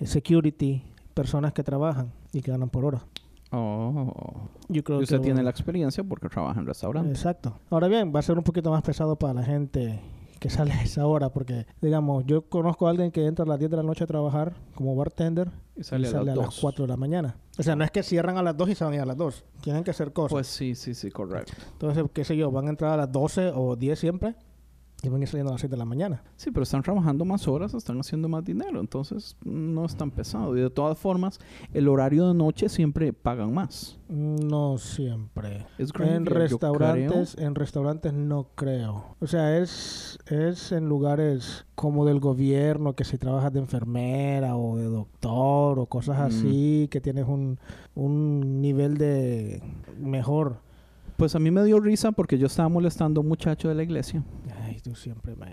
eh, 0.00 0.06
security, 0.06 0.82
personas 1.14 1.54
que 1.54 1.62
trabajan 1.62 2.12
y 2.30 2.42
que 2.42 2.50
ganan 2.50 2.68
por 2.68 2.84
hora. 2.84 3.00
Oh. 3.52 4.50
Yo 4.68 4.84
creo 4.84 5.00
Y 5.00 5.04
usted 5.04 5.16
que 5.16 5.24
tiene 5.24 5.42
la 5.42 5.48
experiencia 5.48 6.04
porque 6.04 6.28
trabaja 6.28 6.60
en 6.60 6.66
restaurantes. 6.66 7.20
Exacto. 7.20 7.58
Ahora 7.70 7.88
bien, 7.88 8.12
va 8.14 8.18
a 8.18 8.22
ser 8.22 8.36
un 8.36 8.44
poquito 8.44 8.70
más 8.70 8.82
pesado 8.82 9.16
para 9.16 9.32
la 9.32 9.44
gente 9.44 10.02
que 10.40 10.50
sale 10.50 10.74
a 10.74 10.82
esa 10.82 11.06
hora, 11.06 11.30
porque, 11.30 11.64
digamos, 11.80 12.26
yo 12.26 12.50
conozco 12.50 12.86
a 12.86 12.90
alguien 12.90 13.12
que 13.12 13.24
entra 13.24 13.46
a 13.46 13.48
las 13.48 13.58
10 13.58 13.70
de 13.70 13.76
la 13.78 13.82
noche 13.82 14.04
a 14.04 14.06
trabajar 14.06 14.52
como 14.74 14.94
bartender 14.94 15.50
Y 15.76 15.80
y 15.80 15.84
sale, 15.84 16.08
sale, 16.08 16.30
a 16.30 16.32
a 16.32 16.36
las 16.36 16.36
las 16.36 16.46
2. 16.46 16.58
4 16.60 16.84
de 16.84 16.88
la 16.88 16.96
mañana. 16.96 17.36
O 17.58 17.62
sea, 17.62 17.76
no 17.76 17.84
es 17.84 17.90
que 17.90 18.02
cierran 18.02 18.38
a 18.38 18.42
las 18.42 18.56
2 18.56 18.70
y 18.70 18.74
se 18.74 18.84
van 18.84 18.92
a 18.94 18.96
ir 18.96 19.02
a 19.02 19.06
las 19.06 19.16
2. 19.16 19.44
Tienen 19.60 19.84
que 19.84 19.90
hacer 19.90 20.12
cosas. 20.12 20.32
Pues 20.32 20.46
sí, 20.46 20.74
sí, 20.74 20.94
sí, 20.94 21.10
correcto. 21.10 21.52
Entonces, 21.72 22.04
qué 22.12 22.24
sé 22.24 22.36
yo, 22.36 22.50
van 22.50 22.66
a 22.66 22.70
entrar 22.70 22.92
a 22.92 22.96
las 22.96 23.12
12 23.12 23.52
o 23.54 23.76
10 23.76 23.98
siempre 23.98 24.34
y 25.06 25.08
van 25.08 25.20
a 25.20 25.24
ir 25.24 25.28
saliendo 25.28 25.50
a 25.50 25.54
las 25.54 25.60
6 25.60 25.70
de 25.70 25.76
la 25.76 25.84
mañana. 25.84 26.22
Sí, 26.36 26.50
pero 26.50 26.64
están 26.64 26.82
trabajando 26.82 27.24
más 27.24 27.46
horas, 27.48 27.72
están 27.74 27.98
haciendo 28.00 28.28
más 28.28 28.44
dinero, 28.44 28.80
entonces 28.80 29.36
no 29.44 29.84
es 29.84 29.96
tan 29.96 30.10
pesado. 30.10 30.56
Y 30.56 30.60
de 30.60 30.70
todas 30.70 30.98
formas, 30.98 31.38
el 31.72 31.88
horario 31.88 32.28
de 32.28 32.34
noche 32.34 32.68
siempre 32.68 33.12
pagan 33.12 33.54
más. 33.54 33.98
No 34.08 34.78
siempre. 34.78 35.66
Es 35.78 35.90
En 35.98 36.26
restaurantes, 36.26 37.36
en 37.38 37.54
restaurantes 37.54 38.12
no 38.12 38.48
creo. 38.54 39.16
O 39.20 39.26
sea, 39.26 39.58
es, 39.58 40.18
es 40.26 40.72
en 40.72 40.88
lugares 40.88 41.66
como 41.74 42.04
del 42.04 42.20
gobierno, 42.20 42.94
que 42.94 43.04
si 43.04 43.18
trabajas 43.18 43.52
de 43.52 43.60
enfermera 43.60 44.56
o 44.56 44.76
de 44.76 44.84
doctor 44.84 45.78
o 45.78 45.86
cosas 45.86 46.16
Mm. 46.18 46.22
así, 46.22 46.88
que 46.90 47.00
tienes 47.00 47.26
un, 47.26 47.58
un 47.94 48.60
nivel 48.60 48.96
de 48.96 49.62
mejor. 49.98 50.58
Pues 51.16 51.34
a 51.34 51.38
mí 51.38 51.50
me 51.50 51.64
dio 51.64 51.80
risa 51.80 52.12
porque 52.12 52.38
yo 52.38 52.46
estaba 52.46 52.68
molestando 52.68 53.20
a 53.20 53.22
un 53.22 53.28
muchacho 53.28 53.68
de 53.68 53.74
la 53.74 53.82
iglesia. 53.82 54.22
Tú 54.86 54.94
siempre, 54.94 55.34
man. 55.34 55.50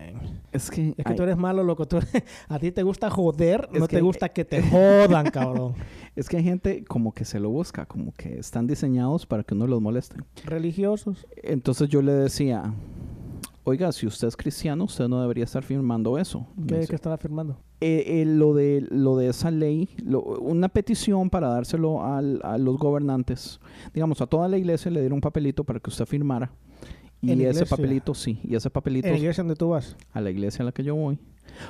Es 0.51 0.69
que, 0.69 0.89
Es 0.89 0.95
que 0.97 1.03
ay, 1.05 1.15
tú 1.15 1.23
eres 1.23 1.37
malo, 1.37 1.63
loco. 1.63 1.87
Tú 1.87 1.97
a 2.47 2.59
ti 2.59 2.71
te 2.71 2.83
gusta 2.83 3.09
joder, 3.09 3.67
Es 3.73 3.79
no 3.79 3.87
que- 3.87 3.95
te 3.95 4.01
gusta 4.03 4.29
que 4.29 4.45
te 4.45 4.61
jodan, 4.69 5.31
cabrón. 5.31 5.73
es 6.15 6.29
que 6.29 6.37
hay 6.37 6.43
gente 6.43 6.83
como 6.85 7.13
que 7.13 7.25
se 7.25 7.39
lo 7.39 7.49
busca, 7.49 7.87
como 7.87 8.11
que 8.13 8.37
están 8.37 8.67
diseñados 8.67 9.25
para 9.25 9.43
que 9.43 9.55
uno 9.55 9.65
los 9.65 9.81
moleste. 9.81 10.17
Religiosos. 10.45 11.25
Entonces 11.41 11.89
yo 11.89 12.03
le 12.03 12.11
decía, 12.13 12.71
oiga, 13.63 13.91
si 13.91 14.05
usted 14.05 14.27
es 14.27 14.37
cristiano, 14.37 14.83
usted 14.83 15.07
no 15.07 15.19
debería 15.19 15.45
estar 15.45 15.63
firmando 15.63 16.19
eso. 16.19 16.45
¿Qué, 16.67 16.75
dice, 16.75 16.89
qué 16.89 16.95
estaba 16.95 17.17
firmando? 17.17 17.57
eh, 17.81 18.21
eh, 18.21 18.25
lo, 18.25 18.53
de, 18.53 18.85
lo 18.91 19.17
de 19.17 19.29
esa 19.29 19.49
ley, 19.51 19.89
lo- 20.05 20.21
una 20.21 20.69
petición 20.69 21.29
para 21.31 21.47
dárselo 21.49 22.05
al- 22.05 22.39
a 22.43 22.57
los 22.59 22.77
gobernantes, 22.77 23.59
digamos, 23.95 24.21
a 24.21 24.27
toda 24.27 24.47
la 24.47 24.57
iglesia 24.57 24.91
le 24.91 24.99
dieron 24.99 25.15
un 25.17 25.21
papelito 25.21 25.63
para 25.63 25.79
que 25.79 25.89
usted 25.89 26.05
firmara. 26.05 26.51
Y 27.23 27.31
¿En 27.31 27.39
ese 27.39 27.49
iglesia? 27.51 27.65
papelito, 27.77 28.13
sí, 28.13 28.39
y 28.43 28.55
ese 28.55 28.69
papelito 28.69 29.07
En 29.07 29.13
la 29.13 29.19
iglesia 29.19 29.43
donde 29.43 29.55
tú 29.55 29.69
vas. 29.69 29.95
a 30.11 30.19
la 30.19 30.29
iglesia 30.29 30.63
a 30.63 30.65
la 30.65 30.71
que 30.73 30.83
yo 30.83 30.93
voy. 30.95 31.17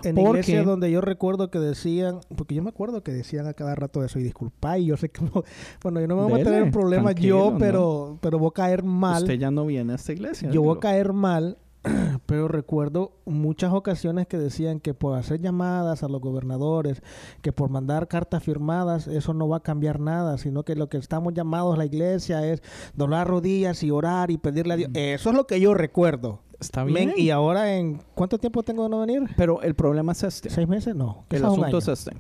En 0.04 0.16
la 0.16 0.22
¿Por 0.22 0.32
iglesia 0.38 0.64
donde 0.64 0.90
yo 0.92 1.00
recuerdo 1.00 1.52
que 1.52 1.60
decían, 1.60 2.20
porque 2.36 2.56
yo 2.56 2.64
me 2.64 2.70
acuerdo 2.70 3.04
que 3.04 3.12
decían 3.12 3.46
a 3.48 3.54
cada 3.54 3.76
rato 3.76 4.04
eso, 4.04 4.18
y 4.18 4.24
disculpa, 4.24 4.78
y 4.80 4.88
yo 4.88 4.98
sé 4.98 5.10
que 5.10 5.24
no, 5.24 5.44
bueno, 5.84 6.02
yo 6.02 6.08
no 6.08 6.16
me 6.16 6.24
voy 6.24 6.42
a 6.42 6.58
en 6.58 6.72
problemas 6.72 7.16
yo, 7.16 7.52
¿no? 7.52 7.58
pero, 7.60 8.18
pero 8.22 8.40
voy 8.40 8.50
a 8.50 8.54
caer 8.54 8.84
mal. 8.84 9.22
Usted 9.24 9.36
ya 9.36 9.52
no 9.52 9.66
viene 9.66 9.94
a 9.94 9.96
esta 9.98 10.12
iglesia. 10.12 10.50
Yo 10.50 10.64
voy 10.64 10.78
a 10.78 10.80
caer 10.80 11.14
mal, 11.14 11.58
pero 12.26 12.48
recuerdo 12.48 13.12
muchas 13.26 13.74
ocasiones 13.74 14.28
que 14.28 14.38
decían 14.38 14.80
que 14.80 14.94
por 14.94 15.18
hacer 15.18 15.42
llamadas 15.42 16.04
a 16.04 16.08
los 16.08 16.22
gobernadores, 16.22 17.02
que 17.42 17.52
por 17.52 17.70
mandar 17.70 18.08
cartas 18.08 18.44
firmadas, 18.44 19.08
eso 19.08 19.34
no 19.34 19.48
va 19.48 19.58
a 19.58 19.64
cambiar 19.64 20.00
nada, 20.00 20.38
sino 20.38 20.64
que 20.64 20.76
lo 20.76 20.88
que 20.88 20.98
estamos 20.98 21.34
llamados 21.34 21.78
la 21.78 21.86
iglesia 21.86 22.46
es 22.48 22.62
doblar 22.96 23.28
rodillas 23.28 23.84
y 23.84 23.92
orar 23.92 24.32
y 24.32 24.38
pedirle 24.38 24.74
a 24.74 24.78
Dios. 24.78 24.92
Eso 24.94 25.30
es 25.30 25.36
lo 25.36 25.46
que 25.46 25.60
yo 25.60 25.74
recuerdo. 25.74 26.40
Está 26.60 26.86
Men, 26.86 26.94
bien. 26.94 27.14
y 27.18 27.30
ahora, 27.30 27.76
¿en 27.76 28.00
cuánto 28.16 28.38
tiempo 28.38 28.64
tengo 28.64 28.84
de 28.84 28.90
no 28.90 29.02
venir? 29.02 29.24
Pero 29.36 29.62
el 29.62 29.76
problema 29.76 30.14
es 30.14 30.24
este. 30.24 30.50
¿Seis 30.50 30.68
meses? 30.68 30.96
No. 30.96 31.26
El 31.30 31.44
asunto 31.44 31.78
es 31.78 31.88
este. 31.90 32.12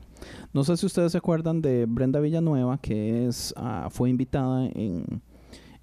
No 0.51 0.65
sé 0.65 0.75
si 0.75 0.85
ustedes 0.85 1.13
se 1.13 1.17
acuerdan 1.17 1.61
de 1.61 1.85
Brenda 1.85 2.19
Villanueva, 2.19 2.77
que 2.77 3.25
es 3.27 3.53
ah, 3.55 3.87
fue 3.89 4.09
invitada 4.09 4.65
en, 4.65 5.21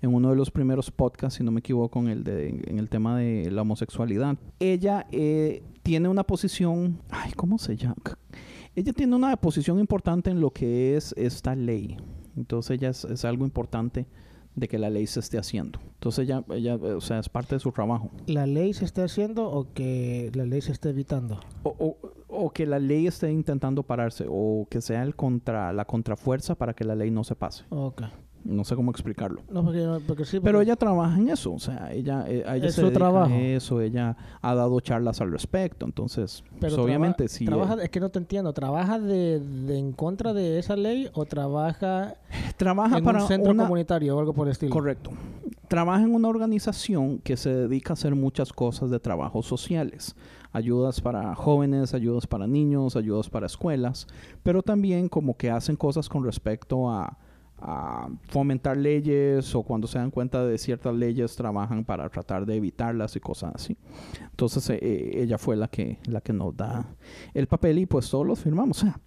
en 0.02 0.14
uno 0.14 0.30
de 0.30 0.36
los 0.36 0.50
primeros 0.50 0.90
podcasts, 0.90 1.36
si 1.38 1.44
no 1.44 1.50
me 1.50 1.60
equivoco, 1.60 1.98
en 2.00 2.08
el, 2.08 2.24
de, 2.24 2.48
en 2.66 2.78
el 2.78 2.88
tema 2.88 3.18
de 3.18 3.50
la 3.50 3.62
homosexualidad. 3.62 4.36
Ella 4.58 5.06
eh, 5.12 5.62
tiene 5.82 6.08
una 6.08 6.24
posición, 6.24 7.00
ay, 7.10 7.32
¿cómo 7.36 7.58
se 7.58 7.76
llama? 7.76 7.96
Ella 8.74 8.92
tiene 8.92 9.16
una 9.16 9.36
posición 9.36 9.78
importante 9.78 10.30
en 10.30 10.40
lo 10.40 10.50
que 10.50 10.96
es 10.96 11.12
esta 11.18 11.54
ley. 11.54 11.96
Entonces 12.36 12.78
ella 12.78 12.90
es, 12.90 13.04
es 13.04 13.24
algo 13.24 13.44
importante 13.44 14.06
de 14.54 14.68
que 14.68 14.78
la 14.78 14.90
ley 14.90 15.06
se 15.06 15.20
esté 15.20 15.38
haciendo. 15.38 15.78
Entonces 15.94 16.24
ella, 16.24 16.44
ella, 16.50 16.74
eh, 16.74 16.92
o 16.92 17.00
sea, 17.00 17.18
es 17.18 17.28
parte 17.28 17.54
de 17.56 17.60
su 17.60 17.70
trabajo. 17.72 18.10
¿La 18.26 18.46
ley 18.46 18.72
se 18.74 18.84
está 18.84 19.04
haciendo 19.04 19.48
o 19.50 19.72
que 19.74 20.30
la 20.34 20.44
ley 20.44 20.60
se 20.60 20.72
está 20.72 20.88
evitando? 20.90 21.40
O, 21.62 21.74
o- 21.78 21.96
o 22.32 22.50
que 22.52 22.64
la 22.64 22.78
ley 22.78 23.06
esté 23.08 23.30
intentando 23.32 23.82
pararse, 23.82 24.24
o 24.28 24.66
que 24.70 24.80
sea 24.80 25.02
el 25.02 25.14
contra, 25.16 25.72
la 25.72 25.84
contrafuerza 25.84 26.54
para 26.54 26.74
que 26.74 26.84
la 26.84 26.94
ley 26.94 27.10
no 27.10 27.24
se 27.24 27.34
pase. 27.34 27.64
Ok. 27.70 28.02
No 28.42 28.64
sé 28.64 28.74
cómo 28.74 28.90
explicarlo. 28.90 29.42
No, 29.50 29.62
porque, 29.64 29.86
porque 30.06 30.24
sí. 30.24 30.40
Pero 30.40 30.60
ella 30.60 30.76
trabaja 30.76 31.18
en 31.18 31.28
eso, 31.28 31.52
o 31.52 31.58
sea, 31.58 31.92
ella, 31.92 32.24
eh, 32.26 32.42
a 32.46 32.56
ella 32.56 32.68
Es 32.68 32.74
se 32.74 32.80
su 32.80 32.86
dedica 32.86 32.98
trabajo. 33.00 33.34
a 33.34 33.38
eso, 33.38 33.80
ella 33.80 34.16
ha 34.40 34.54
dado 34.54 34.80
charlas 34.80 35.20
al 35.20 35.30
respecto, 35.30 35.84
entonces, 35.84 36.42
pues, 36.58 36.72
Pero 36.72 36.84
obviamente 36.84 37.28
sí. 37.28 37.44
Trabaja, 37.44 37.74
eh, 37.74 37.84
es 37.84 37.90
que 37.90 38.00
no 38.00 38.08
te 38.08 38.18
entiendo. 38.18 38.52
¿Trabaja 38.52 38.98
de, 38.98 39.40
de 39.40 39.78
en 39.78 39.92
contra 39.92 40.32
de 40.32 40.58
esa 40.58 40.76
ley 40.76 41.10
o 41.12 41.26
trabaja 41.26 42.14
trabaja 42.56 42.98
en 42.98 43.04
para 43.04 43.22
un 43.22 43.28
centro 43.28 43.52
una, 43.52 43.64
comunitario 43.64 44.16
o 44.16 44.20
algo 44.20 44.32
por 44.32 44.46
el 44.46 44.52
estilo? 44.52 44.72
Correcto. 44.72 45.10
Trabaja 45.68 46.02
en 46.02 46.14
una 46.14 46.28
organización 46.28 47.18
que 47.18 47.36
se 47.36 47.54
dedica 47.54 47.92
a 47.92 47.94
hacer 47.94 48.14
muchas 48.14 48.52
cosas 48.52 48.90
de 48.90 48.98
trabajos 48.98 49.46
sociales. 49.46 50.16
Ayudas 50.52 51.00
para 51.00 51.34
jóvenes, 51.36 51.94
ayudas 51.94 52.26
para 52.26 52.46
niños, 52.46 52.96
ayudas 52.96 53.30
para 53.30 53.46
escuelas, 53.46 54.08
pero 54.42 54.62
también 54.62 55.08
como 55.08 55.36
que 55.36 55.48
hacen 55.50 55.76
cosas 55.76 56.08
con 56.08 56.24
respecto 56.24 56.90
a, 56.90 57.18
a 57.60 58.08
fomentar 58.28 58.76
leyes 58.76 59.54
o 59.54 59.62
cuando 59.62 59.86
se 59.86 59.98
dan 59.98 60.10
cuenta 60.10 60.44
de 60.44 60.56
ciertas 60.58 60.94
leyes 60.94 61.36
trabajan 61.36 61.84
para 61.84 62.08
tratar 62.08 62.46
de 62.46 62.56
evitarlas 62.56 63.16
y 63.16 63.20
cosas 63.20 63.52
así. 63.54 63.76
Entonces 64.30 64.70
eh, 64.70 64.78
eh, 64.80 65.22
ella 65.22 65.38
fue 65.38 65.56
la 65.56 65.68
que, 65.68 65.98
la 66.06 66.20
que 66.20 66.32
nos 66.32 66.56
da 66.56 66.86
el 67.34 67.46
papel 67.46 67.78
y 67.78 67.86
pues 67.86 68.08
todos 68.08 68.26
los 68.26 68.38
firmamos. 68.40 68.78
O 68.78 68.80
sea, 68.86 69.00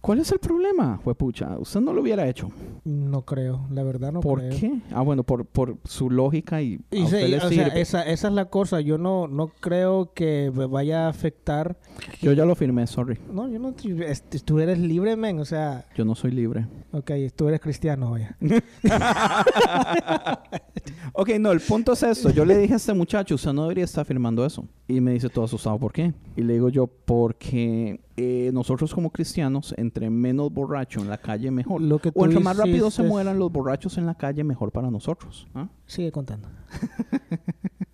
¿cuál 0.00 0.18
es 0.20 0.30
el 0.32 0.38
problema? 0.38 0.98
Fue 1.02 1.14
pucha, 1.14 1.58
usted 1.58 1.80
no 1.80 1.92
lo 1.92 2.02
hubiera 2.02 2.28
hecho. 2.28 2.50
No 2.84 3.22
creo, 3.22 3.66
la 3.70 3.82
verdad 3.82 4.12
no 4.12 4.20
¿Por 4.20 4.40
creo. 4.40 4.50
qué? 4.58 4.80
Ah, 4.92 5.02
bueno, 5.02 5.22
por, 5.24 5.44
por 5.44 5.76
su 5.84 6.10
lógica 6.10 6.62
y, 6.62 6.80
Y 6.90 7.00
a 7.02 7.04
usted 7.04 7.28
le 7.28 7.36
o 7.38 7.48
sea, 7.48 7.66
esa, 7.68 8.02
esa 8.02 8.28
es 8.28 8.34
la 8.34 8.46
cosa. 8.46 8.80
Yo 8.80 8.98
no, 8.98 9.28
no 9.28 9.48
creo 9.60 10.12
que 10.14 10.50
me 10.54 10.66
vaya 10.66 11.06
a 11.06 11.08
afectar. 11.08 11.76
Yo 12.20 12.32
ya 12.32 12.44
lo 12.44 12.54
firmé, 12.54 12.86
sorry. 12.86 13.18
No, 13.32 13.48
yo 13.48 13.58
no. 13.58 13.74
este, 14.04 14.38
Tú 14.40 14.58
eres 14.60 14.78
libre, 14.78 15.16
men. 15.16 15.38
O 15.40 15.44
sea, 15.44 15.84
Yo 15.94 16.04
no 16.04 16.14
soy 16.14 16.30
libre. 16.30 16.66
ok, 16.92 17.10
tú 17.36 17.48
eres 17.48 17.60
cristiano, 17.60 18.10
vaya. 18.12 18.36
Ok, 21.12 21.30
no, 21.40 21.50
el 21.52 21.60
punto 21.60 21.92
es 21.92 22.02
esto. 22.02 22.30
Yo 22.30 22.44
le 22.44 22.56
dije 22.56 22.74
a 22.74 22.76
este 22.76 22.94
muchacho, 22.94 23.34
usted 23.34 23.52
no 23.52 23.62
debería 23.62 23.84
estar 23.84 24.04
firmando 24.04 24.44
eso. 24.46 24.64
Y 24.86 25.00
me 25.00 25.12
dice 25.12 25.28
todo 25.28 25.44
asustado, 25.46 25.78
¿por 25.78 25.92
qué? 25.92 26.12
Y 26.36 26.42
le 26.42 26.54
digo 26.54 26.68
yo, 26.68 26.86
porque 26.86 28.00
eh, 28.20 28.50
nosotros 28.52 28.92
como 28.92 29.10
cristianos, 29.10 29.72
entre 29.78 30.10
menos 30.10 30.52
borracho 30.52 31.00
en 31.00 31.08
la 31.08 31.18
calle, 31.18 31.50
mejor. 31.52 31.80
Lo 31.80 32.00
que 32.00 32.10
o 32.14 32.24
entre 32.24 32.40
más 32.40 32.56
rápido 32.56 32.90
se 32.90 33.04
mueran 33.04 33.38
los 33.38 33.52
borrachos 33.52 33.96
en 33.96 34.06
la 34.06 34.14
calle, 34.16 34.42
mejor 34.42 34.72
para 34.72 34.90
nosotros. 34.90 35.46
¿ah? 35.54 35.68
Sigue 35.86 36.10
contando. 36.10 36.48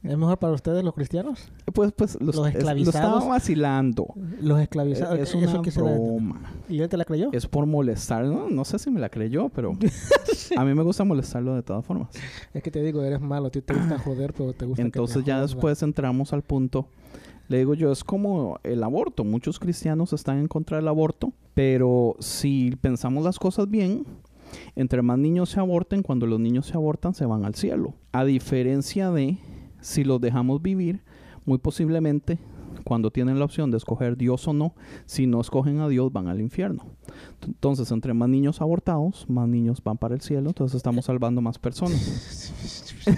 ¿Es 0.03 0.19
mejor 0.19 0.39
para 0.39 0.53
ustedes 0.53 0.85
los 0.85 0.93
cristianos? 0.95 1.51
Pues, 1.73 1.91
pues, 1.93 2.19
los, 2.21 2.37
Los 2.37 2.47
es- 2.49 2.53
lo 2.55 2.59
esclavizados. 2.59 2.95
estaba 2.95 3.25
vacilando. 3.27 4.07
Los 4.41 4.61
esclavizados. 4.61 5.19
Es 5.19 5.31
¿Eso 5.31 5.39
una 5.39 5.65
será? 5.71 5.83
broma. 5.83 6.41
¿Y 6.69 6.81
él 6.81 6.89
te 6.91 6.99
la 6.99 7.07
creyó? 7.07 7.31
Es 7.33 7.47
por 7.47 7.65
molestar. 7.65 8.25
No, 8.27 8.51
no 8.51 8.65
sé 8.67 8.79
si 8.79 8.91
me 8.91 9.01
la 9.01 9.09
creyó, 9.09 9.49
pero 9.49 9.73
a 10.59 10.65
mí 10.65 10.75
me 10.75 10.83
gusta 10.83 11.05
molestarlo 11.05 11.55
de 11.55 11.63
todas 11.63 11.87
formas. 11.87 12.09
Es 12.53 12.63
que 12.63 12.71
te 12.71 12.83
digo, 12.83 13.03
eres 13.03 13.21
malo. 13.23 13.47
A 13.47 13.51
ti 13.51 13.63
te 13.63 13.73
gusta 13.73 13.99
joder, 14.05 14.35
pero 14.35 14.53
te 14.53 14.67
gusta 14.67 14.83
que 14.83 14.87
Entonces 14.87 15.25
ya 15.25 15.41
después 15.41 15.83
entramos 15.83 16.35
al 16.35 16.43
punto. 16.43 16.87
Le 17.49 17.59
digo 17.59 17.75
yo, 17.75 17.93
es 17.93 18.05
como 18.05 18.59
el 18.63 18.83
aborto. 18.83 19.25
Muchos 19.25 19.59
cristianos 19.59 20.13
están 20.13 20.39
en 20.39 20.49
contra 20.49 20.79
del 20.79 20.89
aborto, 20.89 21.33
pero 21.53 22.17
si 22.19 22.77
pensamos 22.81 23.25
las 23.25 23.39
cosas 23.39 23.71
bien, 23.71 24.05
entre 24.77 25.03
más 25.03 25.19
niños 25.19 25.51
se 25.51 25.61
aborten, 25.61 26.03
cuando 26.03 26.27
los 26.27 26.41
niños 26.41 26.67
se 26.67 26.75
abortan, 26.75 27.15
se 27.15 27.27
van 27.27 27.45
al 27.45 27.55
cielo. 27.55 27.95
A 28.13 28.25
diferencia 28.25 29.11
de 29.11 29.39
si 29.81 30.05
los 30.05 30.21
dejamos 30.21 30.63
vivir, 30.63 31.03
muy 31.45 31.59
posiblemente 31.59 32.39
cuando 32.85 33.11
tienen 33.11 33.39
la 33.39 33.45
opción 33.45 33.71
de 33.71 33.77
escoger 33.79 34.17
Dios 34.17 34.47
o 34.49 34.53
no, 34.53 34.75
si 35.07 35.27
no 35.27 35.41
escogen 35.41 35.81
a 35.81 35.89
Dios 35.89 36.13
van 36.13 36.29
al 36.29 36.41
infierno. 36.41 36.85
Entonces, 37.47 37.91
entre 37.91 38.15
más 38.15 38.29
niños 38.29 38.61
abortados, 38.61 39.27
más 39.29 39.49
niños 39.49 39.83
van 39.83 39.97
para 39.97 40.15
el 40.15 40.21
cielo, 40.21 40.51
entonces 40.51 40.77
estamos 40.77 41.07
salvando 41.07 41.41
más 41.41 41.59
personas. 41.59 42.53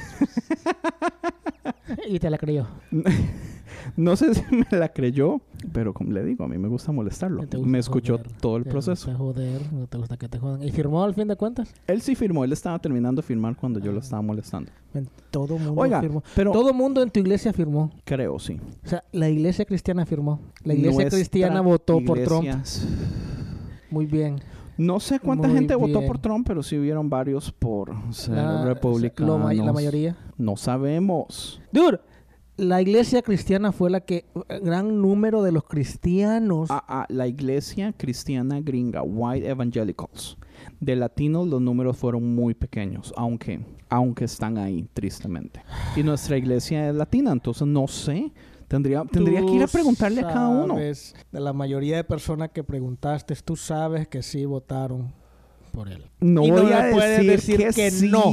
Y 2.08 2.18
te 2.18 2.30
la 2.30 2.38
creyó. 2.38 2.66
No 3.96 4.16
sé 4.16 4.34
si 4.34 4.42
me 4.50 4.78
la 4.78 4.88
creyó, 4.88 5.40
pero 5.72 5.92
como 5.94 6.12
le 6.12 6.24
digo, 6.24 6.44
a 6.44 6.48
mí 6.48 6.58
me 6.58 6.68
gusta 6.68 6.92
molestarlo. 6.92 7.42
Gusta 7.42 7.58
Me 7.58 7.78
escuchó 7.78 8.18
joder, 8.18 8.32
todo 8.40 8.56
el 8.56 8.64
te 8.64 8.70
proceso. 8.70 9.06
gusta 9.10 9.18
joder, 9.18 9.72
no 9.72 9.86
te 9.86 9.98
gusta 9.98 10.16
que 10.16 10.28
te 10.28 10.38
jodan. 10.38 10.62
¿Y 10.62 10.70
firmó 10.72 11.04
al 11.04 11.14
fin 11.14 11.28
de 11.28 11.36
cuentas? 11.36 11.72
Él 11.86 12.00
sí 12.02 12.14
firmó, 12.14 12.44
él 12.44 12.52
estaba 12.52 12.78
terminando 12.78 13.22
de 13.22 13.26
firmar 13.26 13.56
cuando 13.56 13.78
yo 13.80 13.92
lo 13.92 14.00
estaba 14.00 14.22
molestando. 14.22 14.70
Todo 15.30 15.58
mundo 15.58 15.80
Oiga, 15.80 16.00
firmó. 16.00 16.22
pero 16.34 16.52
Todo 16.52 16.72
mundo 16.72 17.02
en 17.02 17.10
tu 17.10 17.20
iglesia 17.20 17.52
firmó. 17.52 17.90
creo 18.04 18.38
sí. 18.38 18.58
O 18.84 18.88
sea, 18.88 19.04
la 19.12 19.28
iglesia 19.28 19.64
cristiana 19.64 20.06
firmó. 20.06 20.40
La 20.64 20.72
iglesia 20.74 20.94
Nuestra 21.02 21.18
cristiana 21.18 21.60
votó 21.60 22.00
por 22.04 22.18
Trump. 22.20 22.46
Muy 23.90 24.06
bien. 24.06 24.36
No 24.78 25.00
sé 25.00 25.20
cuánta 25.20 25.48
Muy 25.48 25.56
gente 25.56 25.74
votó 25.74 26.04
por 26.06 26.18
Trump, 26.18 26.46
pero 26.46 26.62
sí 26.62 26.78
hubieron 26.78 27.08
varios 27.08 27.50
por 27.50 27.94
ser 28.10 28.34
republicanos. 28.64 29.40
lo 29.40 29.64
la 29.64 29.72
mayoría. 29.72 30.16
No 30.36 30.56
sabemos. 30.56 31.60
Dude, 31.72 31.98
la 32.56 32.80
iglesia 32.80 33.22
cristiana 33.22 33.72
fue 33.72 33.90
la 33.90 34.00
que... 34.00 34.24
Gran 34.62 35.00
número 35.00 35.42
de 35.42 35.52
los 35.52 35.64
cristianos... 35.64 36.70
Ah, 36.70 36.84
ah, 36.88 37.06
la 37.08 37.26
iglesia 37.26 37.92
cristiana 37.92 38.60
gringa, 38.60 39.02
White 39.02 39.48
Evangelicals. 39.48 40.36
De 40.80 40.96
latinos 40.96 41.46
los 41.46 41.60
números 41.60 41.96
fueron 41.96 42.34
muy 42.34 42.54
pequeños, 42.54 43.12
aunque, 43.16 43.60
aunque 43.88 44.24
están 44.24 44.58
ahí, 44.58 44.88
tristemente. 44.94 45.62
Y 45.94 46.02
nuestra 46.02 46.36
iglesia 46.36 46.88
es 46.88 46.94
latina, 46.94 47.32
entonces 47.32 47.66
no 47.66 47.86
sé 47.86 48.32
Tendría, 48.68 49.04
tendría 49.04 49.40
que 49.42 49.52
ir 49.52 49.62
a 49.62 49.68
preguntarle 49.68 50.22
a 50.22 50.26
cada 50.26 50.48
uno. 50.48 50.76
De 50.76 50.94
la 51.32 51.52
mayoría 51.52 51.96
de 51.96 52.04
personas 52.04 52.50
que 52.50 52.64
preguntaste, 52.64 53.34
tú 53.36 53.54
sabes 53.54 54.08
que 54.08 54.22
sí 54.22 54.44
votaron 54.44 55.14
por 55.72 55.88
él. 55.88 56.04
No 56.18 56.42
Y 56.42 56.50
no 56.50 56.62
voy 56.62 56.72
a 56.72 56.82
me 56.82 56.92
puedes 56.92 57.26
decir, 57.26 57.58
decir 57.58 57.74
que, 57.74 57.82
que 57.82 57.90
sí. 57.92 58.08
no. 58.08 58.32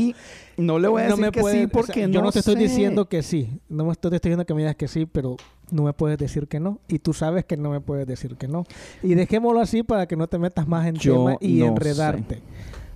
No 0.57 0.79
le 0.79 0.87
voy 0.87 1.01
a 1.01 1.09
No 1.09 1.15
decir 1.15 1.25
me 1.25 1.31
que 1.31 1.39
sí 1.39 1.45
o 1.45 1.51
sea, 1.51 1.67
porque 1.67 2.01
yo 2.01 2.07
no 2.07 2.21
no 2.23 2.31
te 2.31 2.39
estoy 2.39 2.55
diciendo 2.55 3.09
que 3.09 3.23
sí. 3.23 3.59
No 3.69 3.85
me 3.85 3.91
estoy, 3.91 4.11
te 4.11 4.17
estoy 4.17 4.29
diciendo 4.29 4.45
que 4.45 4.53
me 4.53 4.61
digas 4.61 4.75
que 4.75 4.87
sí, 4.87 5.05
pero 5.05 5.37
no 5.71 5.83
me 5.83 5.93
puedes 5.93 6.17
decir 6.17 6.47
que 6.47 6.59
no. 6.59 6.79
Y 6.87 6.99
tú 6.99 7.13
sabes 7.13 7.45
que 7.45 7.57
no 7.57 7.69
me 7.69 7.81
puedes 7.81 8.07
decir 8.07 8.35
que 8.35 8.47
no. 8.47 8.65
Y 9.01 9.15
dejémoslo 9.15 9.59
así 9.59 9.83
para 9.83 10.07
que 10.07 10.15
no 10.15 10.27
te 10.27 10.37
metas 10.37 10.67
más 10.67 10.87
en 10.87 10.95
Yo 10.95 11.13
tema 11.13 11.37
y 11.39 11.59
no 11.59 11.67
enredarte. 11.67 12.41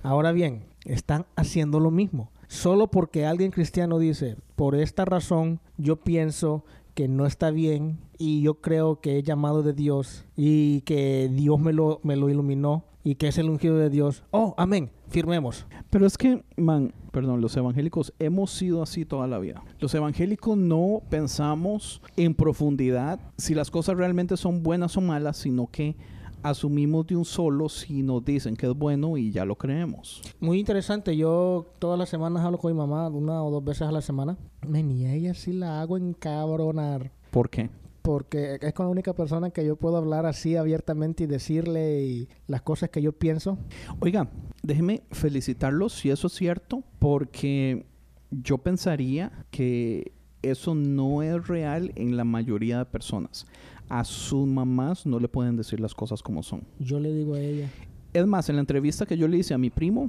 Ahora 0.02 0.32
bien, 0.32 0.64
están 0.84 1.26
haciendo 1.36 1.80
lo 1.80 1.90
mismo. 1.90 2.30
Solo 2.46 2.90
porque 2.90 3.26
alguien 3.26 3.50
cristiano 3.50 3.98
dice, 3.98 4.36
por 4.56 4.74
esta 4.74 5.04
razón 5.04 5.60
yo 5.76 5.96
pienso 5.96 6.64
que 6.94 7.06
no 7.06 7.26
está 7.26 7.50
bien 7.50 7.98
y 8.16 8.42
yo 8.42 8.54
creo 8.54 9.00
que 9.00 9.18
es 9.18 9.24
llamado 9.24 9.62
de 9.62 9.72
Dios 9.72 10.24
y 10.34 10.80
que 10.80 11.30
Dios 11.32 11.60
me 11.60 11.72
lo, 11.72 12.00
me 12.02 12.16
lo 12.16 12.28
iluminó 12.28 12.84
y 13.04 13.14
que 13.14 13.28
es 13.28 13.38
el 13.38 13.48
ungido 13.48 13.76
de 13.76 13.90
Dios. 13.90 14.24
Oh, 14.30 14.54
amén, 14.56 14.90
firmemos. 15.08 15.66
Pero 15.90 16.06
es 16.06 16.18
que, 16.18 16.44
man, 16.56 16.92
perdón, 17.12 17.40
los 17.40 17.56
evangélicos 17.56 18.12
hemos 18.18 18.50
sido 18.50 18.82
así 18.82 19.04
toda 19.04 19.26
la 19.26 19.38
vida. 19.38 19.62
Los 19.80 19.94
evangélicos 19.94 20.56
no 20.56 21.02
pensamos 21.08 22.02
en 22.16 22.34
profundidad 22.34 23.20
si 23.36 23.54
las 23.54 23.70
cosas 23.70 23.96
realmente 23.96 24.36
son 24.36 24.62
buenas 24.62 24.96
o 24.96 25.00
malas, 25.00 25.36
sino 25.36 25.68
que 25.68 25.96
asumimos 26.42 27.06
de 27.06 27.16
un 27.16 27.24
solo 27.24 27.68
si 27.68 28.02
nos 28.02 28.24
dicen 28.24 28.56
que 28.56 28.66
es 28.66 28.74
bueno 28.74 29.16
y 29.16 29.30
ya 29.30 29.44
lo 29.44 29.56
creemos. 29.56 30.22
Muy 30.40 30.58
interesante. 30.58 31.16
Yo 31.16 31.66
todas 31.78 31.98
las 31.98 32.08
semanas 32.08 32.44
hablo 32.44 32.58
con 32.58 32.72
mi 32.72 32.78
mamá, 32.78 33.08
una 33.08 33.42
o 33.42 33.50
dos 33.50 33.64
veces 33.64 33.82
a 33.82 33.92
la 33.92 34.02
semana. 34.02 34.36
Men, 34.66 34.90
y 34.90 35.06
ella 35.06 35.34
sí 35.34 35.52
la 35.52 35.80
hago 35.80 35.96
encabronar. 35.96 37.10
¿Por 37.30 37.50
qué? 37.50 37.70
Porque 38.08 38.58
es 38.62 38.72
con 38.72 38.86
la 38.86 38.90
única 38.90 39.12
persona 39.12 39.50
que 39.50 39.66
yo 39.66 39.76
puedo 39.76 39.98
hablar 39.98 40.24
así 40.24 40.56
abiertamente 40.56 41.24
y 41.24 41.26
decirle 41.26 42.06
y 42.06 42.28
las 42.46 42.62
cosas 42.62 42.88
que 42.88 43.02
yo 43.02 43.12
pienso. 43.12 43.58
Oiga, 44.00 44.30
déjeme 44.62 45.02
felicitarlos 45.10 45.92
si 45.92 46.08
eso 46.08 46.28
es 46.28 46.32
cierto, 46.32 46.82
porque 46.98 47.84
yo 48.30 48.56
pensaría 48.56 49.44
que 49.50 50.12
eso 50.40 50.74
no 50.74 51.22
es 51.22 51.48
real 51.48 51.92
en 51.96 52.16
la 52.16 52.24
mayoría 52.24 52.78
de 52.78 52.86
personas. 52.86 53.44
A 53.90 54.04
sus 54.04 54.48
mamás 54.48 55.04
no 55.04 55.20
le 55.20 55.28
pueden 55.28 55.58
decir 55.58 55.78
las 55.78 55.94
cosas 55.94 56.22
como 56.22 56.42
son. 56.42 56.62
Yo 56.78 57.00
le 57.00 57.12
digo 57.12 57.34
a 57.34 57.40
ella. 57.40 57.68
Es 58.14 58.26
más, 58.26 58.48
en 58.48 58.56
la 58.56 58.60
entrevista 58.60 59.04
que 59.04 59.18
yo 59.18 59.28
le 59.28 59.36
hice 59.36 59.52
a 59.52 59.58
mi 59.58 59.68
primo, 59.68 60.08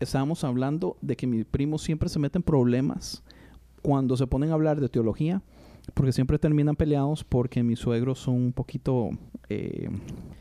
estábamos 0.00 0.44
hablando 0.44 0.98
de 1.00 1.16
que 1.16 1.26
mi 1.26 1.44
primo 1.44 1.78
siempre 1.78 2.10
se 2.10 2.18
mete 2.18 2.36
en 2.36 2.42
problemas 2.42 3.22
cuando 3.80 4.18
se 4.18 4.26
ponen 4.26 4.50
a 4.50 4.52
hablar 4.52 4.82
de 4.82 4.90
teología, 4.90 5.42
porque 5.94 6.12
siempre 6.12 6.38
terminan 6.38 6.76
peleados 6.76 7.24
porque 7.24 7.62
mis 7.62 7.78
suegros 7.78 8.18
son 8.18 8.34
un 8.34 8.52
poquito 8.52 9.10
eh, 9.48 9.88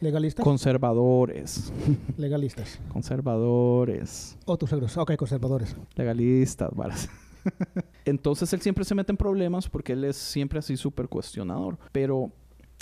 ¿Legalistas? 0.02 0.44
conservadores, 0.44 1.72
Legalistas. 2.18 2.80
conservadores, 2.90 4.38
O 4.46 4.58
tus 4.58 4.70
suegros. 4.70 4.98
Ok, 4.98 5.16
conservadores. 5.16 5.76
legalistas, 5.96 6.70
varas. 6.76 7.10
Entonces 8.06 8.52
él 8.54 8.62
siempre 8.62 8.84
se 8.86 8.96
mete 8.96 9.12
en 9.12 9.18
problemas 9.18 9.70
porque 9.70 9.94
él 9.94 10.04
es 10.04 10.18
siempre 10.18 10.60
así 10.60 10.76
súper 10.78 11.08
cuestionador. 11.08 11.78
Pero 11.92 12.32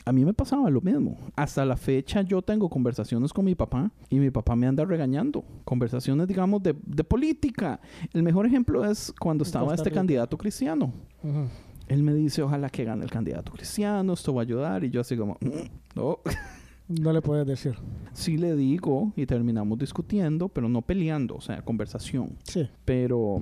a 0.06 0.12
mí 0.12 0.26
me 0.26 0.34
pasaba 0.34 0.70
lo 0.70 0.82
mismo. 0.82 1.18
Hasta 1.36 1.66
la 1.66 1.78
fecha 1.78 2.22
yo 2.22 2.42
tengo 2.42 2.70
conversaciones 2.70 3.32
con 3.34 3.46
mi 3.46 3.56
papá 3.56 3.92
y 4.10 4.20
mi 4.20 4.30
papá 4.32 4.56
me 4.56 4.68
anda 4.68 4.84
regañando. 4.86 5.44
Conversaciones, 5.64 6.28
digamos, 6.28 6.62
de, 6.64 6.76
de 6.86 7.04
política. 7.04 7.80
El 8.14 8.24
mejor 8.24 8.46
ejemplo 8.46 8.84
es 8.90 9.14
cuando 9.20 9.44
estaba 9.44 9.74
este 9.74 9.92
candidato 9.92 10.38
cristiano. 10.38 10.92
Ujú. 11.24 11.48
Él 11.88 12.04
me 12.04 12.14
dice, 12.14 12.42
ojalá 12.42 12.70
que 12.70 12.84
gane 12.84 13.04
el 13.04 13.12
candidato 13.12 13.52
cristiano, 13.52 14.14
esto 14.14 14.34
va 14.34 14.42
a 14.42 14.44
ayudar. 14.44 14.84
Y 14.84 14.90
yo 14.90 15.02
así 15.02 15.16
como, 15.18 15.38
"Mm, 15.42 15.96
no. 15.96 16.20
No 16.88 17.12
le 17.12 17.20
puedes 17.24 17.48
decir. 17.48 17.74
sí 18.14 18.38
le 18.38 18.56
digo 18.56 19.12
y 19.16 19.26
terminamos 19.26 19.80
discutiendo, 19.80 20.50
pero 20.50 20.70
no 20.70 20.84
peleando, 20.84 21.34
o 21.36 21.42
sea, 21.42 21.64
conversación. 21.64 22.38
Sí. 22.44 22.70
Pero 22.86 23.42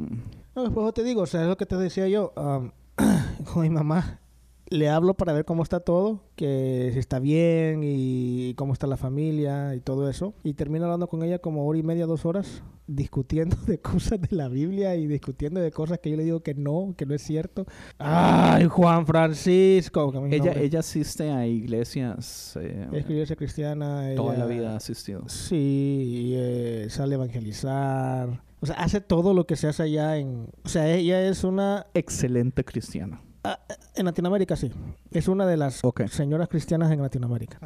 No, 0.56 0.64
después 0.64 0.86
yo 0.86 0.94
te 0.94 1.04
digo, 1.04 1.24
o 1.24 1.26
sea, 1.26 1.42
es 1.42 1.50
lo 1.50 1.58
que 1.58 1.66
te 1.66 1.76
decía 1.76 2.08
yo. 2.08 2.32
am, 2.38 2.72
con 3.54 3.64
mi 3.64 3.70
mamá 3.70 4.22
le 4.70 4.88
hablo 4.90 5.14
para 5.16 5.34
ver 5.34 5.44
cómo 5.44 5.62
está 5.62 5.82
todo, 5.82 6.22
que 6.38 6.92
si 6.94 7.00
está 7.00 7.20
bien 7.20 7.82
y 7.84 8.54
cómo 8.56 8.72
está 8.72 8.88
la 8.88 8.96
familia 8.96 9.76
y 9.76 9.82
todo 9.82 10.10
eso. 10.10 10.34
Y 10.46 10.54
termino 10.54 10.86
hablando 10.86 11.08
con 11.08 11.22
ella 11.22 11.40
como 11.40 11.68
hora 11.68 11.78
y 11.78 11.84
media, 11.84 12.06
dos 12.06 12.26
horas, 12.26 12.64
discutiendo 12.88 13.56
de 13.66 13.80
cosas 13.80 14.20
de 14.22 14.36
la 14.36 14.48
Biblia 14.50 14.96
y 14.96 15.08
discutiendo 15.08 15.60
de 15.62 15.72
cosas 15.72 16.00
que 16.00 16.10
yo 16.12 16.18
le 16.18 16.24
digo 16.24 16.42
que 16.42 16.54
no, 16.54 16.94
que 16.98 17.06
no 17.06 17.14
es 17.14 17.22
cierto. 17.22 17.66
¡Ay, 17.98 18.66
Juan 18.66 19.06
Francisco! 19.06 20.12
ella, 20.30 20.54
ella 20.54 20.80
asiste 20.80 21.30
a 21.32 21.46
iglesias. 21.48 22.58
eh, 22.62 22.88
Es 22.92 23.10
iglesia 23.10 23.36
cristiana. 23.36 24.04
toda 24.16 24.38
la 24.38 24.46
vida 24.46 24.74
ha 24.74 24.78
asistido. 24.78 25.24
Sí, 25.30 26.34
eh, 26.36 26.88
sale 26.90 27.16
a 27.16 27.18
evangelizar. 27.18 28.42
O 28.60 28.66
sea, 28.66 28.76
hace 28.76 29.02
todo 29.02 29.34
lo 29.34 29.46
que 29.46 29.56
se 29.56 29.68
hace 29.68 29.84
allá 29.84 30.18
en... 30.18 30.48
O 30.64 30.70
sea, 30.70 30.90
ella 30.90 31.22
es 31.28 31.44
una... 31.44 31.88
Excelente 31.94 32.64
cristiana. 32.64 33.22
ah, 33.44 33.60
en 33.96 34.06
Latinoamérica 34.06 34.56
sí. 34.56 34.72
Es 35.12 35.28
una 35.28 35.46
de 35.46 35.58
las 35.58 35.82
señoras 36.10 36.48
cristianas 36.48 36.92
en 36.92 37.02
Latinoamérica. 37.02 37.60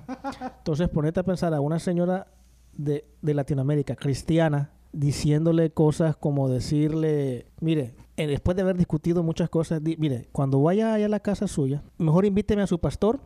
Entonces, 0.58 0.89
ponete 0.89 1.19
a 1.19 1.23
pensar 1.23 1.53
a 1.53 1.62
una 1.62 1.77
señora 1.80 2.27
de, 2.73 3.06
de 3.21 3.34
Latinoamérica 3.36 3.95
cristiana 3.95 4.71
diciéndole 4.91 5.71
cosas 5.71 6.15
como 6.15 6.50
decirle, 6.50 7.47
mire, 7.62 7.95
eh, 8.17 8.28
después 8.28 8.56
de 8.56 8.63
haber 8.63 8.78
discutido 8.78 9.23
muchas 9.23 9.50
cosas, 9.50 9.82
mire, 9.82 10.28
cuando 10.32 10.62
vaya 10.62 10.95
a 10.95 11.08
la 11.08 11.19
casa 11.19 11.47
suya, 11.47 11.84
mejor 11.97 12.26
invíteme 12.26 12.62
a 12.62 12.67
su 12.67 12.80
pastor 12.80 13.19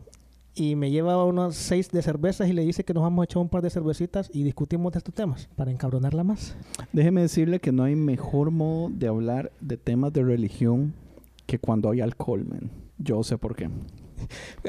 y 0.54 0.76
me 0.76 0.90
lleva 0.90 1.24
unos 1.24 1.56
seis 1.56 1.90
de 1.90 2.02
cervezas 2.02 2.48
y 2.48 2.52
le 2.52 2.62
dice 2.62 2.84
que 2.84 2.92
nos 2.92 3.02
vamos 3.02 3.22
a 3.22 3.24
echar 3.24 3.42
un 3.42 3.48
par 3.48 3.62
de 3.62 3.70
cervecitas 3.70 4.30
y 4.32 4.42
discutimos 4.42 4.92
de 4.92 4.98
estos 4.98 5.14
temas 5.14 5.48
para 5.56 5.70
encabronarla 5.70 6.24
más. 6.24 6.54
Déjeme 6.92 7.22
decirle 7.22 7.60
que 7.60 7.72
no 7.72 7.84
hay 7.84 7.96
mejor 7.96 8.50
modo 8.50 8.90
de 8.90 9.08
hablar 9.08 9.52
de 9.60 9.78
temas 9.78 10.12
de 10.12 10.22
religión 10.22 10.92
que 11.46 11.58
cuando 11.58 11.90
hay 11.90 12.00
alcohol, 12.00 12.44
man. 12.44 12.70
Yo 12.98 13.22
sé 13.22 13.38
por 13.38 13.56
qué. 13.56 13.68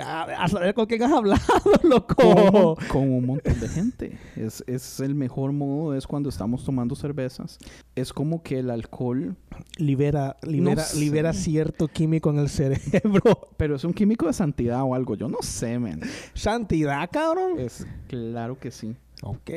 A, 0.02 0.24
a 0.44 0.48
saber 0.48 0.74
con 0.74 0.86
quién 0.86 1.04
has 1.04 1.12
hablado, 1.12 1.42
loco. 1.84 2.16
Con, 2.16 2.88
con 2.88 3.10
un 3.10 3.26
montón 3.26 3.60
de 3.60 3.68
gente. 3.70 4.18
Es, 4.36 4.64
es 4.68 5.00
el 5.00 5.16
mejor 5.16 5.52
modo, 5.52 5.96
es 5.96 6.08
cuando 6.08 6.30
estamos 6.30 6.64
tomando 6.64 6.96
cervezas. 6.96 7.58
Es 7.96 8.14
como 8.14 8.44
que 8.44 8.60
el 8.60 8.70
alcohol, 8.70 9.36
Libera, 9.78 10.38
libera, 10.44 10.84
sé. 10.84 11.00
libera 11.00 11.34
cierto 11.34 11.88
químico 11.88 12.30
en 12.30 12.40
el 12.40 12.50
cerebro. 12.50 13.50
pero 13.58 13.76
es 13.76 13.84
un 13.84 13.94
químico 13.94 14.28
de 14.28 14.34
santidad 14.34 14.84
o 14.84 14.96
algo. 14.96 15.16
Yo 15.16 15.28
no 15.28 15.40
sé, 15.42 15.80
man. 15.80 16.02
Santidad, 16.34 17.10
cabrón. 17.12 17.60
Es 17.60 17.86
claro 18.08 18.60
que 18.60 18.72
sí. 18.72 18.96
Ok. 19.22 19.52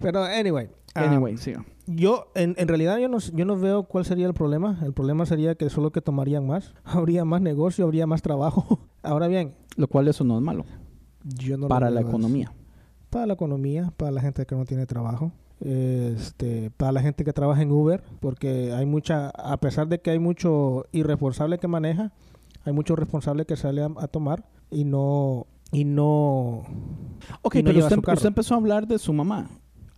Pero, 0.00 0.22
anyway. 0.24 0.68
Ah, 0.96 1.04
Anyway, 1.04 1.36
siga. 1.36 1.64
yo, 1.86 2.26
en, 2.34 2.54
en 2.58 2.68
realidad, 2.68 2.98
yo 2.98 3.08
no, 3.08 3.18
yo 3.18 3.44
no 3.44 3.56
veo 3.58 3.84
cuál 3.84 4.04
sería 4.04 4.26
el 4.26 4.34
problema. 4.34 4.78
El 4.82 4.92
problema 4.92 5.26
sería 5.26 5.54
que 5.54 5.70
solo 5.70 5.90
que 5.92 6.00
tomarían 6.00 6.46
más. 6.46 6.74
Habría 6.84 7.24
más 7.24 7.40
negocio, 7.42 7.84
habría 7.84 8.06
más 8.06 8.22
trabajo. 8.22 8.80
Ahora 9.02 9.28
bien, 9.28 9.54
Lo 9.76 9.88
cual 9.88 10.08
eso 10.08 10.24
no 10.24 10.36
es 10.36 10.42
malo. 10.42 10.64
yo 11.24 11.56
no 11.56 11.68
para 11.68 11.90
la 11.90 12.00
economía. 12.00 12.52
Para 13.10 13.26
la 13.26 13.34
economía, 13.34 13.92
para 13.96 14.10
la 14.10 14.20
gente 14.20 14.44
que 14.46 14.54
no 14.56 14.64
tiene 14.64 14.86
trabajo. 14.86 15.32
Este, 15.60 16.70
para 16.76 16.92
la 16.92 17.00
gente 17.00 17.24
que 17.24 17.32
trabaja 17.32 17.62
en 17.62 17.70
Uber, 17.72 18.02
porque 18.20 18.72
hay 18.74 18.84
mucha, 18.84 19.30
a 19.30 19.56
pesar 19.58 19.88
de 19.88 20.00
que 20.00 20.10
hay 20.10 20.18
mucho 20.18 20.84
irresponsable 20.92 21.58
que 21.58 21.66
maneja, 21.68 22.12
hay 22.64 22.72
mucho 22.74 22.94
responsable 22.94 23.46
que 23.46 23.56
sale 23.56 23.82
a, 23.82 23.88
a 23.96 24.06
tomar 24.08 24.44
y 24.70 24.84
no, 24.84 25.46
y 25.72 25.84
no, 25.84 26.64
Ok, 27.42 27.54
Y 27.56 27.62
no 27.62 27.70
pero 27.70 27.78
usted, 27.84 28.00
carro. 28.02 28.16
usted 28.16 28.28
empezó 28.28 28.54
a 28.54 28.58
hablar 28.58 28.86
de 28.86 28.98
su 28.98 29.12
mamá. 29.14 29.48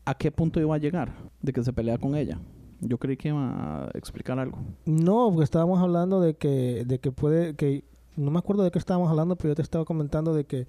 ¿A 0.09 0.15
qué 0.15 0.33
punto 0.33 0.59
iba 0.59 0.75
a 0.75 0.79
llegar? 0.79 1.13
De 1.43 1.53
que 1.53 1.63
se 1.63 1.71
pelea 1.71 1.99
con 1.99 2.15
ella. 2.15 2.39
Yo 2.81 2.97
creí 2.97 3.19
que 3.19 3.29
iba 3.29 3.85
a 3.85 3.91
explicar 3.93 4.39
algo. 4.39 4.57
No, 4.87 5.29
porque 5.31 5.45
estábamos 5.45 5.81
hablando 5.81 6.21
de 6.23 6.35
que, 6.35 6.85
de 6.87 6.99
que 6.99 7.13
puede, 7.13 7.55
que 7.57 7.85
no 8.17 8.31
me 8.31 8.39
acuerdo 8.39 8.63
de 8.63 8.71
qué 8.71 8.79
estábamos 8.79 9.11
hablando, 9.11 9.37
pero 9.37 9.51
yo 9.51 9.55
te 9.57 9.61
estaba 9.63 9.85
comentando 9.85 10.33
de 10.33 10.45
que 10.45 10.67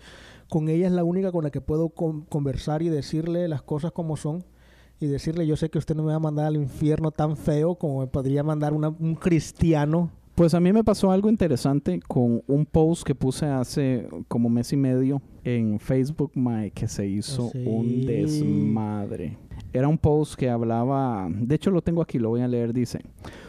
con 0.50 0.68
ella 0.68 0.88
es 0.88 0.92
la 0.92 1.06
única 1.06 1.32
con 1.32 1.46
la 1.46 1.52
que 1.52 1.62
puedo 1.62 1.88
con- 1.88 2.22
conversar 2.24 2.82
y 2.82 2.90
decirle 2.90 3.48
las 3.48 3.62
cosas 3.62 3.94
como 3.94 4.18
son 4.18 4.44
y 5.00 5.08
decirle 5.08 5.48
yo 5.48 5.56
sé 5.56 5.70
que 5.70 5.78
usted 5.78 5.96
no 5.96 6.04
me 6.04 6.10
va 6.10 6.16
a 6.18 6.20
mandar 6.20 6.46
al 6.48 6.58
infierno 6.58 7.12
tan 7.12 7.38
feo 7.38 7.76
como 7.76 8.02
me 8.02 8.08
podría 8.08 8.44
mandar 8.44 8.74
una- 8.74 8.90
un 8.90 9.16
cristiano. 9.16 10.12
Pues 10.40 10.54
a 10.54 10.62
mí 10.62 10.72
me 10.72 10.86
pasó 10.86 11.12
algo 11.12 11.30
interesante 11.30 12.00
con 12.08 12.42
un 12.48 12.66
post 12.66 13.04
que 13.04 13.14
puse 13.14 13.46
hace 13.46 14.08
como 14.30 14.48
mes 14.48 14.72
y 14.72 14.78
medio 14.78 15.22
en 15.44 15.82
Facebook, 15.82 16.32
Mae, 16.34 16.72
que 16.72 16.88
se 16.88 17.06
hizo 17.06 17.50
Sí. 17.50 17.62
un 17.66 18.06
desmadre. 18.06 19.38
Era 19.74 19.90
un 19.90 19.98
post 19.98 20.36
que 20.36 20.50
hablaba, 20.50 21.28
de 21.30 21.56
hecho 21.56 21.72
lo 21.72 21.82
tengo 21.82 22.02
aquí, 22.02 22.20
lo 22.20 22.30
voy 22.30 22.40
a 22.40 22.48
leer, 22.48 22.72
dice, 22.72 23.02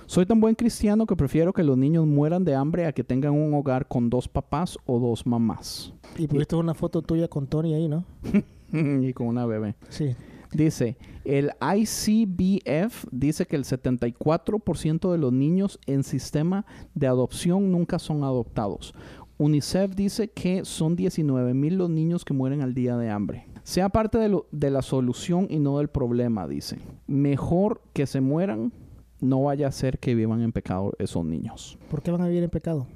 soy 0.07 0.26
tan 0.26 0.40
buen 0.40 0.57
cristiano 0.57 1.07
que 1.07 1.14
prefiero 1.14 1.53
que 1.53 1.62
los 1.62 1.79
niños 1.79 2.09
mueran 2.09 2.44
de 2.44 2.57
hambre 2.57 2.87
a 2.87 2.92
que 2.92 3.05
tengan 3.05 3.35
un 3.35 3.55
hogar 3.55 3.87
con 3.87 4.11
dos 4.11 4.26
papás 4.26 4.76
o 4.85 4.98
dos 4.98 5.24
mamás. 5.24 5.92
Y 6.18 6.26
pusiste 6.26 6.57
una 6.57 6.74
foto 6.74 7.03
tuya 7.03 7.29
con 7.29 7.46
Tony 7.46 7.72
ahí, 7.72 7.87
¿no? 7.87 8.05
y 8.72 9.12
con 9.12 9.29
una 9.29 9.46
bebé. 9.46 9.76
Sí. 9.90 10.16
Dice, 10.52 10.96
el 11.24 11.52
ICBF 11.60 13.06
dice 13.12 13.46
que 13.46 13.56
el 13.56 13.64
74% 13.64 15.12
de 15.12 15.18
los 15.18 15.32
niños 15.32 15.78
en 15.86 16.02
sistema 16.02 16.66
de 16.94 17.06
adopción 17.06 17.70
nunca 17.70 17.98
son 17.98 18.24
adoptados. 18.24 18.94
UNICEF 19.38 19.94
dice 19.94 20.28
que 20.28 20.64
son 20.64 20.96
19 20.96 21.54
mil 21.54 21.76
los 21.76 21.88
niños 21.88 22.24
que 22.24 22.34
mueren 22.34 22.60
al 22.62 22.74
día 22.74 22.96
de 22.96 23.10
hambre. 23.10 23.46
Sea 23.62 23.88
parte 23.88 24.18
de, 24.18 24.28
lo- 24.28 24.46
de 24.52 24.70
la 24.70 24.82
solución 24.82 25.46
y 25.48 25.58
no 25.58 25.78
del 25.78 25.88
problema, 25.88 26.46
dice. 26.48 26.78
Mejor 27.06 27.80
que 27.92 28.06
se 28.06 28.20
mueran, 28.20 28.72
no 29.20 29.42
vaya 29.44 29.68
a 29.68 29.72
ser 29.72 29.98
que 29.98 30.14
vivan 30.14 30.42
en 30.42 30.52
pecado 30.52 30.92
esos 30.98 31.24
niños. 31.24 31.78
¿Por 31.90 32.02
qué 32.02 32.10
van 32.10 32.22
a 32.22 32.26
vivir 32.28 32.42
en 32.42 32.50
pecado? 32.50 32.86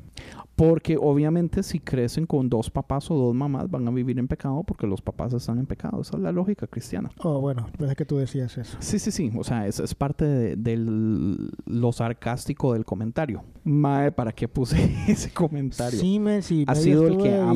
Porque 0.57 0.96
obviamente 0.96 1.62
si 1.64 1.81
crecen 1.81 2.27
con 2.27 2.48
dos 2.48 2.70
papás 2.70 3.11
o 3.11 3.14
dos 3.16 3.35
mamás 3.35 3.68
van 3.68 3.88
a 3.88 3.90
vivir 3.90 4.18
en 4.20 4.29
pecado 4.29 4.62
porque 4.62 4.87
los 4.87 5.00
papás 5.03 5.33
están 5.33 5.59
en 5.59 5.66
pecado. 5.66 6.00
Esa 6.00 6.16
es 6.16 6.22
la 6.22 6.31
lógica 6.31 6.66
cristiana. 6.68 7.11
Oh, 7.18 7.40
bueno, 7.40 7.66
pensé 7.77 7.96
que 7.96 8.05
tú 8.05 8.18
decías 8.18 8.57
eso. 8.57 8.77
Sí, 8.79 9.00
sí, 9.00 9.11
sí. 9.11 9.33
O 9.37 9.42
sea, 9.42 9.66
es, 9.66 9.81
es 9.81 9.94
parte 9.96 10.24
de, 10.24 10.55
del- 10.57 11.50
lo 11.66 11.90
sarcástico 11.92 12.72
del 12.74 12.85
comentario. 12.85 13.42
Mae, 13.64 14.12
¿para 14.12 14.31
qué 14.33 14.46
puse 14.46 14.77
ese 15.09 15.33
comentario? 15.33 15.98
Sí, 15.98 16.20
me, 16.20 16.40
sí, 16.42 16.64
Ha 16.68 16.72
me 16.74 16.79
sido 16.81 17.09
el 17.09 17.16
que 17.18 17.35
ha- 17.35 17.53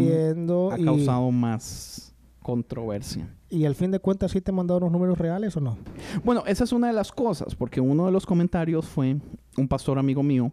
y- 0.77 0.85
causado 0.85 1.31
más 1.31 2.13
controversia. 2.43 3.29
Y, 3.51 3.65
al 3.65 3.75
fin 3.75 3.91
de 3.91 3.99
cuentas, 4.01 4.33
¿sí 4.33 4.41
te 4.41 4.53
mandaron 4.53 4.83
los 4.85 4.93
números 4.93 5.19
reales 5.19 5.57
o 5.57 5.61
no? 5.61 5.79
Bueno, 6.25 6.43
esa 6.47 6.65
es 6.65 6.73
una 6.73 6.89
de 6.89 6.93
las 6.93 7.13
cosas, 7.13 7.55
porque 7.55 7.81
uno 7.81 8.07
de 8.07 8.13
los 8.13 8.27
comentarios 8.27 8.87
fue 8.87 9.17
un 9.57 9.69
pastor 9.69 9.99
amigo 9.99 10.23
mío 10.23 10.53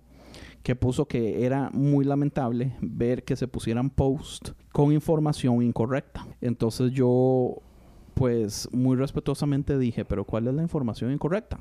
que 0.66 0.76
puso 0.76 1.06
que 1.08 1.46
era 1.46 1.70
muy 1.74 2.04
lamentable 2.04 2.76
ver 2.82 3.24
que 3.24 3.36
se 3.36 3.48
pusieran 3.48 3.92
post 3.92 4.50
con 4.74 4.92
información 4.92 5.62
incorrecta. 5.62 6.26
Entonces 6.42 6.92
yo, 6.92 7.58
pues 8.16 8.68
muy 8.72 8.98
respetuosamente 8.98 9.78
dije, 9.78 10.06
pero 10.06 10.26
¿cuál 10.26 10.48
es 10.48 10.56
la 10.56 10.64
información 10.64 11.12
incorrecta? 11.12 11.60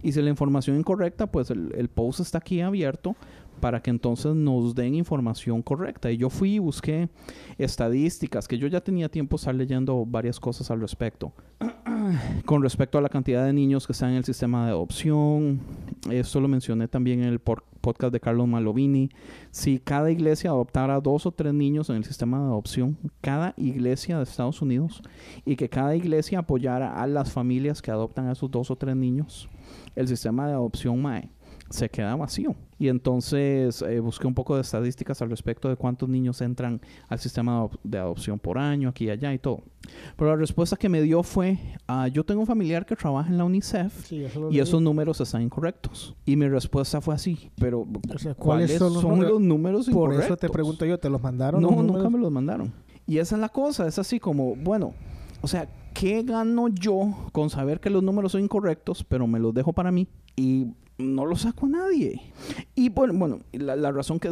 Y 0.00 0.12
si 0.12 0.22
la 0.22 0.30
información 0.30 0.78
incorrecta, 0.78 1.26
pues 1.26 1.50
el, 1.50 1.72
el 1.76 1.88
post 1.88 2.20
está 2.20 2.38
aquí 2.38 2.60
abierto 2.60 3.16
para 3.60 3.82
que 3.82 3.90
entonces 3.90 4.36
nos 4.36 4.76
den 4.76 4.94
información 4.94 5.60
correcta. 5.60 6.12
Y 6.12 6.16
yo 6.16 6.30
fui 6.30 6.54
y 6.54 6.58
busqué 6.60 7.08
estadísticas, 7.58 8.46
que 8.46 8.58
yo 8.58 8.68
ya 8.68 8.80
tenía 8.80 9.08
tiempo 9.08 9.36
de 9.36 9.40
estar 9.40 9.54
leyendo 9.56 10.06
varias 10.06 10.38
cosas 10.38 10.70
al 10.70 10.80
respecto 10.80 11.32
con 12.44 12.62
respecto 12.62 12.96
a 12.96 13.00
la 13.00 13.08
cantidad 13.08 13.44
de 13.44 13.52
niños 13.52 13.86
que 13.86 13.92
están 13.92 14.10
en 14.10 14.16
el 14.16 14.24
sistema 14.24 14.66
de 14.66 14.70
adopción. 14.70 15.60
Esto 16.10 16.40
lo 16.40 16.46
mencioné 16.46 16.86
también 16.86 17.22
en 17.22 17.28
el 17.28 17.40
por- 17.40 17.64
podcast 17.86 18.12
de 18.12 18.18
Carlos 18.18 18.48
Malovini. 18.48 19.10
Si 19.52 19.78
cada 19.78 20.10
iglesia 20.10 20.50
adoptara 20.50 21.00
dos 21.00 21.24
o 21.24 21.30
tres 21.30 21.54
niños 21.54 21.88
en 21.88 21.94
el 21.94 22.04
sistema 22.04 22.40
de 22.40 22.46
adopción, 22.46 22.98
cada 23.20 23.54
iglesia 23.56 24.16
de 24.16 24.24
Estados 24.24 24.60
Unidos, 24.60 25.02
y 25.44 25.54
que 25.54 25.68
cada 25.68 25.94
iglesia 25.94 26.40
apoyara 26.40 27.00
a 27.00 27.06
las 27.06 27.30
familias 27.30 27.82
que 27.82 27.92
adoptan 27.92 28.26
a 28.26 28.32
esos 28.32 28.50
dos 28.50 28.72
o 28.72 28.76
tres 28.76 28.96
niños, 28.96 29.48
el 29.94 30.08
sistema 30.08 30.48
de 30.48 30.54
adopción 30.54 31.00
MAE 31.00 31.30
se 31.70 31.88
queda 31.88 32.14
vacío. 32.16 32.54
Y 32.78 32.88
entonces 32.88 33.80
eh, 33.82 34.00
busqué 34.00 34.26
un 34.26 34.34
poco 34.34 34.54
de 34.54 34.60
estadísticas 34.60 35.22
al 35.22 35.30
respecto 35.30 35.68
de 35.68 35.76
cuántos 35.76 36.08
niños 36.08 36.40
entran 36.42 36.80
al 37.08 37.18
sistema 37.18 37.52
de, 37.54 37.58
adop- 37.60 37.78
de 37.82 37.98
adopción 37.98 38.38
por 38.38 38.58
año, 38.58 38.88
aquí 38.90 39.06
y 39.06 39.10
allá 39.10 39.32
y 39.32 39.38
todo. 39.38 39.62
Pero 40.16 40.30
la 40.30 40.36
respuesta 40.36 40.76
que 40.76 40.88
me 40.88 41.00
dio 41.00 41.22
fue, 41.22 41.58
ah, 41.88 42.08
yo 42.08 42.24
tengo 42.24 42.40
un 42.42 42.46
familiar 42.46 42.84
que 42.84 42.94
trabaja 42.96 43.30
en 43.30 43.38
la 43.38 43.44
UNICEF 43.44 44.06
Sí, 44.06 44.22
eso 44.24 44.50
y 44.50 44.58
esos 44.58 44.82
números 44.82 45.20
están 45.20 45.42
incorrectos. 45.42 46.14
Y 46.26 46.36
mi 46.36 46.48
respuesta 46.48 47.00
fue 47.00 47.14
así, 47.14 47.50
pero 47.58 47.86
O 48.14 48.18
sea, 48.18 48.34
¿cuáles, 48.34 48.72
son 48.76 48.92
los, 48.92 49.02
números, 49.40 49.86
Por 49.86 49.92
incorrectos? 49.94 50.24
eso 50.26 50.36
te 50.36 50.48
pregunto 50.50 50.84
yo, 50.84 50.98
¿te 50.98 51.08
los 51.08 51.22
mandaron? 51.22 51.62
No, 51.62 51.70
los 51.70 51.84
nunca 51.84 52.10
me 52.10 52.18
los 52.18 52.30
mandaron. 52.30 52.72
Y 53.06 53.18
esa 53.18 53.36
es 53.36 53.40
la 53.40 53.48
cosa, 53.48 53.86
es 53.86 53.98
así 53.98 54.18
como, 54.20 54.54
bueno, 54.56 54.92
o 55.40 55.46
sea, 55.48 55.68
¿qué 55.98 56.22
gano 56.22 56.68
yo 56.68 57.14
con 57.32 57.50
saber 57.50 57.80
que 57.80 57.90
los 57.90 58.02
números 58.02 58.32
son 58.32 58.42
incorrectos, 58.42 59.04
pero 59.04 59.26
me 59.26 59.38
los 59.38 59.54
dejo 59.54 59.72
para 59.72 59.90
mí 59.92 60.06
y 60.36 60.66
no 60.98 61.24
los 61.26 61.42
saco 61.42 61.66
a 61.66 61.68
nadie? 61.70 62.20
Y 62.74 62.88
bueno, 62.88 63.14
bueno 63.14 63.38
la, 63.52 63.76
la 63.76 63.92
razón 63.92 64.18
que 64.18 64.30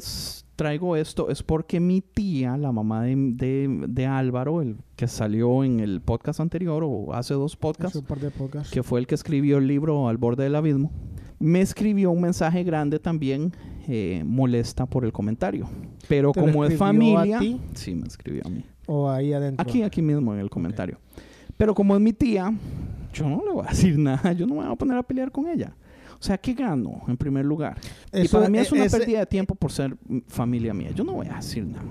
traigo 0.56 0.96
esto 0.96 1.30
es 1.30 1.42
porque 1.42 1.80
mi 1.80 2.00
tía, 2.00 2.56
la 2.56 2.70
mamá 2.72 3.02
de, 3.02 3.16
de- 3.16 3.84
de 3.88 4.06
Álvaro, 4.06 4.62
el 4.62 4.76
que 4.96 5.08
salió 5.08 5.64
en 5.64 5.80
el 5.80 6.00
podcast 6.00 6.40
anterior 6.40 6.82
o 6.86 7.12
hace 7.12 7.34
dos 7.34 7.56
podcasts, 7.56 7.96
un 7.96 8.04
par 8.04 8.20
de 8.20 8.30
podcasts. 8.30 8.70
que 8.72 8.82
fue 8.82 9.00
el 9.00 9.06
que 9.06 9.14
escribió 9.16 9.58
el 9.58 9.66
libro 9.66 10.08
Al 10.08 10.16
borde 10.16 10.44
del 10.44 10.54
abismo, 10.54 10.92
me 11.40 11.60
escribió 11.60 12.10
un 12.12 12.20
mensaje 12.20 12.62
grande 12.62 12.98
también 13.00 13.52
eh, 13.88 14.22
molesta 14.24 14.86
por 14.86 15.04
el 15.04 15.12
comentario. 15.12 15.66
Pero 16.08 16.32
¿Te 16.32 16.40
lo 16.40 16.46
como 16.46 16.64
es 16.64 16.76
familia... 16.78 17.40
Sí, 17.74 17.94
me 17.94 18.06
escribió 18.06 18.42
a 18.46 18.48
mí. 18.50 18.64
O 18.86 19.10
ahí 19.10 19.32
adentro. 19.32 19.60
Aquí, 19.62 19.82
aquí 19.82 20.00
mismo 20.02 20.32
en 20.34 20.40
el 20.40 20.48
comentario. 20.50 20.98
Pero 21.56 21.74
como 21.74 21.94
es 21.94 22.00
mi 22.00 22.12
tía, 22.12 22.52
yo 23.12 23.28
no 23.28 23.42
le 23.44 23.52
voy 23.52 23.64
a 23.66 23.70
decir 23.70 23.98
nada. 23.98 24.32
Yo 24.32 24.46
no 24.46 24.54
me 24.56 24.62
voy 24.64 24.72
a 24.72 24.76
poner 24.76 24.96
a 24.98 25.02
pelear 25.02 25.30
con 25.30 25.48
ella. 25.48 25.74
O 26.18 26.22
sea, 26.26 26.38
¿qué 26.38 26.54
gano 26.54 27.02
en 27.06 27.16
primer 27.16 27.44
lugar? 27.44 27.78
y 28.12 28.28
para 28.28 28.48
mí 28.48 28.58
es 28.58 28.70
e- 28.72 28.74
una 28.74 28.84
ese- 28.84 28.96
pérdida 28.98 29.18
de 29.20 29.26
tiempo 29.26 29.54
por 29.54 29.70
ser 29.72 29.96
familia 30.28 30.72
mía. 30.72 30.90
Yo 30.94 31.04
no 31.04 31.12
voy 31.12 31.26
a 31.26 31.34
decir 31.36 31.66
nada. 31.66 31.84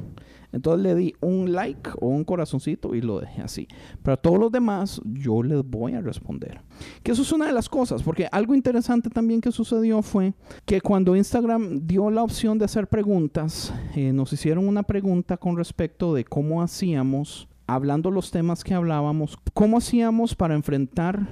Entonces 0.52 0.84
le 0.84 0.94
di 0.96 1.14
un 1.20 1.52
like 1.52 1.90
o 2.00 2.08
un 2.10 2.24
corazoncito 2.24 2.94
y 2.94 3.02
lo 3.02 3.20
dejé 3.20 3.42
así. 3.42 3.68
Pero 4.04 4.14
a 4.14 4.18
todos 4.18 4.38
los 4.40 4.52
demás 4.52 5.02
yo 5.04 5.42
les 5.42 5.64
voy 5.64 5.94
a 5.94 6.02
responder. 6.02 6.62
Que 7.02 7.12
eso 7.12 7.24
es 7.24 7.32
una 7.32 7.48
de 7.48 7.54
las 7.54 7.68
cosas, 7.70 8.04
porque 8.04 8.28
algo 8.32 8.54
interesante 8.54 9.10
también 9.10 9.42
que 9.42 9.52
sucedió 9.52 10.02
fue 10.04 10.34
que 10.66 10.80
cuando 10.80 11.16
Instagram 11.16 11.88
dio 11.88 12.12
la 12.12 12.22
opción 12.24 12.60
de 12.60 12.66
hacer 12.66 12.88
preguntas, 12.88 13.74
eh, 13.96 14.14
nos 14.14 14.32
hicieron 14.32 14.68
una 14.68 14.84
pregunta 14.84 15.38
con 15.38 15.58
respecto 15.58 16.14
de 16.14 16.24
cómo 16.24 16.62
hacíamos, 16.62 17.48
hablando 17.68 18.12
los 18.12 18.32
temas 18.32 18.64
que 18.64 18.74
hablábamos, 18.74 19.38
cómo 19.54 19.78
hacíamos 19.78 20.36
para 20.36 20.56
enfrentar 20.56 21.28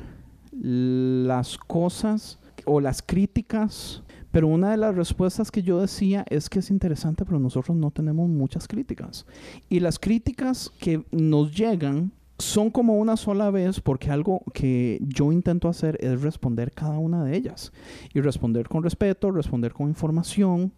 las 0.51 1.57
cosas 1.57 2.39
o 2.65 2.79
las 2.79 3.01
críticas 3.01 4.03
pero 4.31 4.47
una 4.47 4.71
de 4.71 4.77
las 4.77 4.95
respuestas 4.95 5.51
que 5.51 5.61
yo 5.61 5.79
decía 5.81 6.25
es 6.29 6.49
que 6.49 6.59
es 6.59 6.71
interesante, 6.71 7.25
pero 7.25 7.37
nosotros 7.37 7.77
no 7.77 7.91
tenemos 7.91 8.29
muchas 8.29 8.67
críticas. 8.67 9.25
Y 9.69 9.81
las 9.81 9.99
críticas 9.99 10.71
que 10.79 11.03
nos 11.11 11.53
llegan 11.55 12.13
son 12.39 12.71
como 12.71 12.95
una 12.95 13.17
sola 13.17 13.51
vez 13.51 13.81
porque 13.81 14.09
algo 14.09 14.41
que 14.53 14.99
yo 15.01 15.31
intento 15.31 15.67
hacer 15.67 15.97
es 16.01 16.21
responder 16.21 16.71
cada 16.71 16.97
una 16.97 17.23
de 17.25 17.35
ellas. 17.35 17.73
Y 18.13 18.21
responder 18.21 18.69
con 18.69 18.83
respeto, 18.83 19.31
responder 19.31 19.73
con 19.73 19.89
información, 19.89 20.71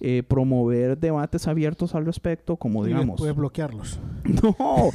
eh, 0.00 0.22
promover 0.26 0.98
debates 0.98 1.46
abiertos 1.48 1.94
al 1.94 2.04
respecto, 2.06 2.56
como 2.56 2.84
Y 2.84 2.88
digamos... 2.88 3.16
después 3.16 3.34
bloquearlos. 3.34 3.98
No, 4.42 4.90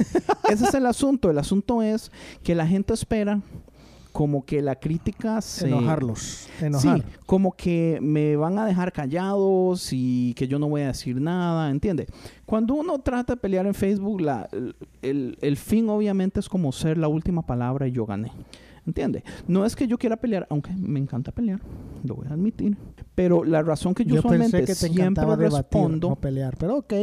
ese 0.50 0.64
es 0.66 0.74
el 0.74 0.86
asunto. 0.86 1.30
El 1.30 1.38
asunto 1.38 1.82
es 1.82 2.10
que 2.42 2.54
la 2.54 2.66
gente 2.66 2.92
espera 2.94 3.40
como 4.12 4.44
que 4.44 4.60
la 4.60 4.76
crítica 4.76 5.40
se... 5.40 5.68
Enojarlos. 5.68 6.46
Enojar. 6.60 6.98
Sí, 7.00 7.04
como 7.24 7.52
que 7.52 7.98
me 8.02 8.36
van 8.36 8.58
a 8.58 8.66
dejar 8.66 8.92
callados 8.92 9.88
y 9.92 10.34
que 10.34 10.46
yo 10.46 10.58
no 10.58 10.68
voy 10.68 10.82
a 10.82 10.88
decir 10.88 11.18
nada, 11.18 11.70
¿entiende? 11.70 12.06
Cuando 12.44 12.74
uno 12.74 12.98
trata 12.98 13.32
de 13.34 13.40
pelear 13.40 13.66
en 13.66 13.72
Facebook, 13.74 14.20
la, 14.20 14.48
el, 14.52 14.76
el- 15.00 15.38
el 15.40 15.56
fin 15.56 15.88
obviamente 15.88 16.40
es 16.40 16.48
como 16.50 16.70
ser 16.72 16.98
la 16.98 17.08
última 17.08 17.40
palabra 17.40 17.88
y 17.88 17.92
yo 17.92 18.04
gané. 18.04 18.32
¿Entiende? 18.86 19.22
No 19.46 19.64
es 19.64 19.76
que 19.76 19.86
yo 19.86 19.96
quiera 19.96 20.16
pelear, 20.16 20.46
aunque 20.50 20.72
me 20.72 20.98
encanta 20.98 21.30
pelear, 21.30 21.60
lo 22.02 22.16
voy 22.16 22.26
a 22.28 22.32
admitir. 22.32 22.76
Pero 23.14 23.44
la 23.44 23.62
razón 23.62 23.94
que 23.94 24.04
yo, 24.04 24.16
Yo 24.16 24.20
usualmente 24.20 24.58
pensé 24.58 24.72
que 24.72 24.88
te 24.88 24.94
siempre 24.94 25.24
debatir, 25.24 25.52
respondo, 25.52 26.08
no 26.10 26.16
pelear. 26.16 26.56
Pero 26.56 26.78
ok, 26.78 26.94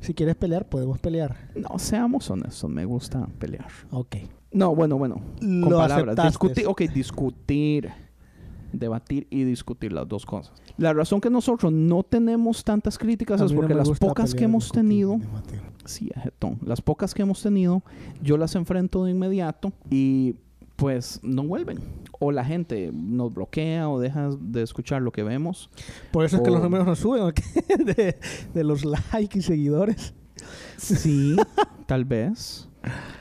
si 0.00 0.12
quieres 0.12 0.36
pelear, 0.36 0.68
podemos 0.68 0.98
pelear. 0.98 1.48
no, 1.54 1.78
seamos 1.78 2.28
honestos, 2.30 2.70
me 2.70 2.84
gusta 2.84 3.26
pelear. 3.38 3.68
Ok. 3.90 4.16
No, 4.52 4.74
bueno, 4.74 4.98
bueno. 4.98 5.22
Con 5.40 5.70
Lo 5.70 5.78
palabras. 5.78 6.16
Discutir, 6.26 6.66
ok, 6.66 6.82
discutir. 6.82 7.90
Debatir 8.72 9.26
y 9.30 9.44
discutir 9.44 9.92
las 9.92 10.08
dos 10.08 10.24
cosas. 10.24 10.62
La 10.78 10.94
razón 10.94 11.20
que 11.20 11.28
nosotros 11.28 11.70
no 11.72 12.02
tenemos 12.02 12.64
tantas 12.64 12.96
críticas 12.96 13.40
es 13.42 13.52
no 13.52 13.56
porque 13.56 13.74
me 13.74 13.80
las 13.80 13.98
pocas 13.98 14.34
que 14.34 14.44
hemos 14.44 14.72
tenido, 14.72 15.20
sí, 15.84 16.10
ajetón, 16.16 16.58
las 16.64 16.80
pocas 16.80 17.12
que 17.12 17.20
hemos 17.20 17.42
tenido, 17.42 17.82
yo 18.22 18.38
las 18.38 18.54
enfrento 18.54 19.04
de 19.04 19.10
inmediato 19.10 19.74
y 19.90 20.36
pues 20.82 21.20
no 21.22 21.44
vuelven. 21.44 21.78
O 22.18 22.32
la 22.32 22.44
gente 22.44 22.90
nos 22.92 23.32
bloquea 23.32 23.88
o 23.88 24.00
deja 24.00 24.30
de 24.40 24.62
escuchar 24.62 25.00
lo 25.00 25.12
que 25.12 25.22
vemos. 25.22 25.70
Por 26.10 26.24
eso 26.24 26.36
es 26.36 26.42
que 26.42 26.50
los 26.50 26.60
números 26.60 26.84
no 26.84 26.96
suben, 26.96 27.22
¿ok? 27.22 27.38
de, 27.84 28.16
de 28.52 28.64
los 28.64 28.84
likes 28.84 29.38
y 29.38 29.42
seguidores. 29.42 30.12
Sí, 30.76 31.36
tal 31.86 32.04
vez. 32.04 32.68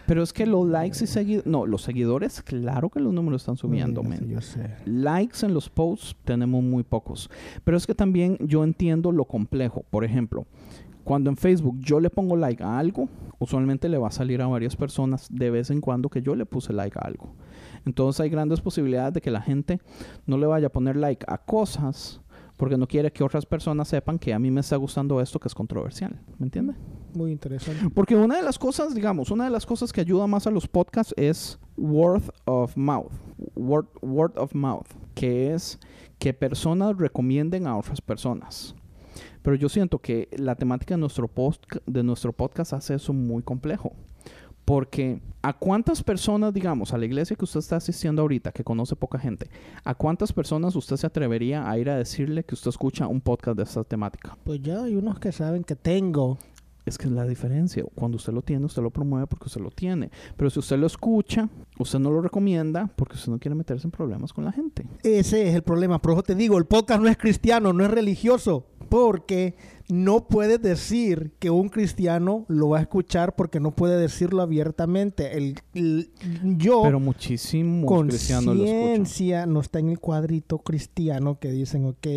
Pero 0.08 0.24
es 0.24 0.34
que 0.34 0.48
los 0.48 0.68
likes 0.68 1.04
y 1.04 1.08
seguidores, 1.08 1.46
no, 1.46 1.68
los 1.68 1.84
seguidores, 1.84 2.42
claro 2.42 2.90
que 2.90 3.00
los 3.00 3.14
números 3.14 3.44
están 3.44 3.58
subiendo, 3.58 4.02
digas, 4.02 4.28
Yo 4.28 4.42
sé. 4.42 4.76
likes 4.86 5.46
en 5.46 5.54
los 5.54 5.70
posts 5.70 6.16
tenemos 6.26 6.64
muy 6.64 6.82
pocos. 6.82 7.30
Pero 7.64 7.78
es 7.78 7.86
que 7.86 7.94
también 7.94 8.40
yo 8.40 8.64
entiendo 8.64 9.12
lo 9.12 9.26
complejo. 9.26 9.86
Por 9.92 10.04
ejemplo, 10.04 10.48
cuando 11.04 11.30
en 11.30 11.38
Facebook 11.38 11.78
yo 11.80 12.00
le 12.00 12.10
pongo 12.10 12.36
like 12.36 12.64
a 12.64 12.80
algo, 12.80 13.08
usualmente 13.38 13.88
le 13.88 14.00
va 14.00 14.08
a 14.08 14.12
salir 14.12 14.42
a 14.42 14.48
varias 14.48 14.76
personas 14.76 15.28
de 15.32 15.52
vez 15.52 15.70
en 15.70 15.80
cuando 15.80 16.10
que 16.10 16.24
yo 16.24 16.36
le 16.36 16.48
puse 16.48 16.74
like 16.74 16.98
a 17.00 17.02
algo. 17.06 17.36
Entonces 17.86 18.22
hay 18.22 18.30
grandes 18.30 18.62
posibilidades 18.62 19.14
de 19.14 19.22
que 19.22 19.32
la 19.32 19.42
gente 19.42 19.80
no 20.26 20.38
le 20.38 20.46
vaya 20.46 20.68
a 20.68 20.72
poner 20.72 20.96
like 20.96 21.26
a 21.28 21.38
cosas 21.38 22.22
porque 22.62 22.78
no 22.78 22.88
quiere 22.88 23.12
que 23.12 23.24
otras 23.24 23.44
personas 23.44 23.88
sepan 23.88 24.20
que 24.20 24.36
a 24.36 24.38
mí 24.38 24.52
me 24.52 24.62
está 24.62 24.76
gustando 24.76 25.20
esto 25.20 25.40
que 25.40 25.48
es 25.48 25.56
controversial. 25.56 26.20
¿Me 26.38 26.46
entiende? 26.46 26.76
Muy 27.16 27.32
interesante. 27.32 27.90
Porque 27.90 28.16
una 28.16 28.38
de 28.38 28.44
las 28.44 28.60
cosas, 28.60 28.94
digamos, 28.94 29.32
una 29.32 29.46
de 29.46 29.50
las 29.50 29.66
cosas 29.66 29.92
que 29.92 30.00
ayuda 30.00 30.28
más 30.28 30.46
a 30.46 30.52
los 30.52 30.68
podcasts 30.68 31.12
es 31.18 31.58
word 31.76 32.22
of 32.46 32.78
mouth. 32.78 33.12
Word, 33.56 33.88
word 34.04 34.38
of 34.38 34.54
mouth. 34.54 34.86
Que 35.16 35.56
es 35.56 35.80
que 36.20 36.36
personas 36.36 36.96
recomienden 36.98 37.66
a 37.66 37.76
otras 37.76 38.00
personas. 38.00 38.76
Pero 39.42 39.56
yo 39.56 39.68
siento 39.68 39.98
que 39.98 40.30
la 40.38 40.54
temática 40.54 40.94
de 40.94 41.00
nuestro, 41.00 41.28
post, 41.28 41.66
de 41.88 42.04
nuestro 42.04 42.32
podcast 42.32 42.74
hace 42.74 42.94
eso 42.94 43.12
muy 43.12 43.42
complejo. 43.42 43.94
Porque 44.72 45.20
a 45.42 45.52
cuántas 45.52 46.02
personas, 46.02 46.54
digamos, 46.54 46.94
a 46.94 46.98
la 46.98 47.04
iglesia 47.04 47.36
que 47.36 47.44
usted 47.44 47.60
está 47.60 47.76
asistiendo 47.76 48.22
ahorita, 48.22 48.54
que 48.54 48.64
conoce 48.64 48.96
poca 48.96 49.20
gente, 49.20 49.50
a 49.84 49.94
cuántas 49.94 50.32
personas 50.32 50.78
usted 50.78 50.96
se 50.96 51.06
atrevería 51.06 51.70
a 51.70 51.78
ir 51.78 51.90
a 51.90 51.98
decirle 51.98 52.46
que 52.46 52.56
usted 52.56 52.70
escucha 52.70 53.06
un 53.06 53.20
podcast 53.20 53.58
de 53.58 53.64
esta 53.64 53.84
temática? 53.84 54.38
Pues 54.46 54.62
ya 54.62 54.82
hay 54.82 54.96
unos 54.96 55.20
que 55.20 55.34
saben 55.34 55.66
que 55.66 55.76
tengo. 55.76 56.38
Es 56.86 56.98
que 56.98 57.08
es 57.08 57.12
la 57.12 57.26
diferencia. 57.26 57.84
Cuando 57.96 58.16
usted 58.16 58.32
lo 58.32 58.44
tiene, 58.44 58.66
usted 58.66 58.82
lo 58.82 58.92
promueve 58.92 59.28
porque 59.28 59.48
usted 59.48 59.60
lo 59.60 59.72
tiene. 59.72 60.10
Pero 60.38 60.50
si 60.50 60.60
usted 60.60 60.78
lo 60.78 60.88
escucha, 60.88 61.50
usted 61.78 62.00
no 62.00 62.10
lo 62.10 62.22
recomienda 62.22 62.90
porque 62.96 63.16
usted 63.16 63.30
no 63.30 63.40
quiere 63.40 63.56
meterse 63.56 63.86
en 63.86 63.92
problemas 63.92 64.32
con 64.32 64.46
la 64.46 64.54
gente. 64.54 64.88
Ese 65.04 65.50
es 65.50 65.54
el 65.54 65.64
problema. 65.64 66.02
Por 66.02 66.14
eso 66.14 66.24
te 66.24 66.34
digo, 66.34 66.58
el 66.58 66.66
podcast 66.66 67.02
no 67.02 67.10
es 67.10 67.18
cristiano, 67.18 67.74
no 67.74 67.84
es 67.84 67.92
religioso. 67.92 68.68
Porque 68.88 69.56
no 69.92 70.28
puedes 70.28 70.62
decir 70.62 71.34
que 71.40 71.50
un 71.50 71.68
cristiano 71.70 72.46
lo 72.48 72.70
va 72.70 72.78
a 72.80 72.82
escuchar 72.82 73.36
porque 73.36 73.60
no 73.60 73.72
puede 73.72 73.98
decirlo 74.00 74.42
abiertamente. 74.42 75.38
El, 75.38 75.60
el- 75.74 76.10
yo, 76.58 76.82
Pero 76.84 77.00
muchísimos 77.00 77.92
cristianos 78.08 78.56
lo 78.56 78.64
escuchan. 78.66 79.52
no 79.54 79.60
está 79.60 79.80
en 79.80 79.90
el 79.90 80.00
cuadrito 80.00 80.60
cristiano 80.60 81.40
que 81.40 81.52
dicen, 81.52 81.86
ok, 81.86 82.08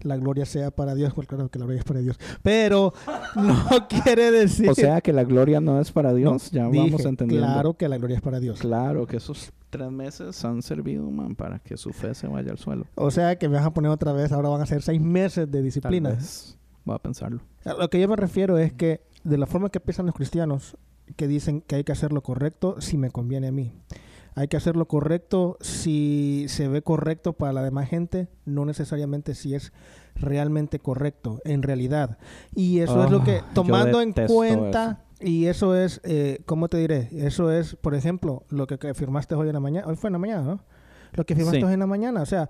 la 0.00 0.16
gloria 0.16 0.46
sea 0.46 0.70
para 0.70 0.94
Dios. 0.94 1.12
Pues 1.14 1.28
claro 1.28 1.48
que 1.50 1.58
la 1.58 1.66
gloria 1.66 1.80
es 1.80 1.84
para 1.84 2.00
Dios. 2.00 2.18
Pero 2.42 2.92
no 3.36 3.66
quiere 3.88 4.30
decir... 4.30 4.68
O 4.70 4.74
sea 4.74 5.00
que 5.00 5.12
la 5.12 5.24
gloria 5.24 5.60
no 5.60 5.80
es 5.80 5.92
para 5.92 6.14
Dios. 6.14 6.50
ya 6.50 6.66
Dije, 6.68 6.78
vamos 6.84 7.04
entendiendo. 7.04 7.46
Claro 7.46 7.74
que 7.74 7.88
la 7.88 7.98
gloria 7.98 8.16
es 8.16 8.22
para 8.22 8.40
Dios. 8.40 8.60
Claro 8.60 9.06
que 9.06 9.18
esos 9.18 9.52
tres 9.70 9.90
meses 9.90 10.44
han 10.44 10.62
servido, 10.62 11.10
man, 11.10 11.34
para 11.34 11.58
que 11.58 11.76
su 11.76 11.92
fe 11.92 12.14
se 12.14 12.26
vaya 12.26 12.50
al 12.52 12.58
suelo. 12.58 12.86
O 12.94 13.10
sea 13.10 13.36
que 13.38 13.48
me 13.48 13.56
vas 13.56 13.66
a 13.66 13.72
poner 13.74 13.90
otra 13.90 14.12
vez, 14.12 14.32
ahora 14.32 14.48
van 14.48 14.60
a 14.62 14.66
ser 14.66 14.82
seis 14.82 15.00
meses 15.00 15.46
de 15.50 15.58
Tal 15.58 15.62
disciplina. 15.62 16.10
vez. 16.10 16.58
Voy 16.84 16.94
a 16.94 16.98
pensarlo. 16.98 17.40
A 17.64 17.74
lo 17.74 17.88
que 17.90 18.00
yo 18.00 18.08
me 18.08 18.16
refiero 18.16 18.58
es 18.58 18.72
que 18.72 19.02
de 19.24 19.38
la 19.38 19.46
forma 19.46 19.70
que 19.70 19.80
piensan 19.80 20.06
los 20.06 20.14
cristianos, 20.14 20.76
que 21.16 21.28
dicen 21.28 21.60
que 21.60 21.76
hay 21.76 21.84
que 21.84 21.92
hacer 21.92 22.12
lo 22.12 22.22
correcto 22.22 22.80
si 22.80 22.96
me 22.98 23.10
conviene 23.10 23.48
a 23.48 23.52
mí. 23.52 23.72
Hay 24.34 24.48
que 24.48 24.56
hacer 24.56 24.76
lo 24.76 24.86
correcto 24.88 25.58
si 25.60 26.46
se 26.48 26.66
ve 26.66 26.80
correcto 26.82 27.34
para 27.34 27.52
la 27.52 27.62
demás 27.62 27.88
gente, 27.90 28.28
no 28.46 28.64
necesariamente 28.64 29.34
si 29.34 29.54
es 29.54 29.72
realmente 30.14 30.78
correcto, 30.78 31.40
en 31.44 31.62
realidad. 31.62 32.18
Y 32.54 32.78
eso 32.80 33.04
es 33.04 33.10
lo 33.10 33.18
Ah, 33.20 33.24
que, 33.24 33.42
tomando 33.54 34.00
en 34.00 34.12
cuenta, 34.12 35.04
y 35.20 35.46
eso 35.46 35.76
es, 35.76 36.00
eh, 36.04 36.40
¿cómo 36.46 36.68
te 36.68 36.78
diré? 36.78 37.08
Eso 37.12 37.52
es, 37.52 37.76
por 37.76 37.94
ejemplo, 37.94 38.44
lo 38.48 38.66
que, 38.66 38.78
que 38.78 38.94
firmaste 38.94 39.34
hoy 39.34 39.48
en 39.48 39.54
la 39.54 39.60
mañana, 39.60 39.86
hoy 39.86 39.96
fue 39.96 40.08
en 40.08 40.12
la 40.14 40.18
mañana, 40.18 40.42
¿no? 40.42 40.60
Lo 41.12 41.24
que 41.26 41.34
firmaste 41.36 41.58
Sí. 41.60 41.64
hoy 41.64 41.74
en 41.74 41.80
la 41.80 41.86
mañana, 41.86 42.22
o 42.22 42.26
sea, 42.26 42.48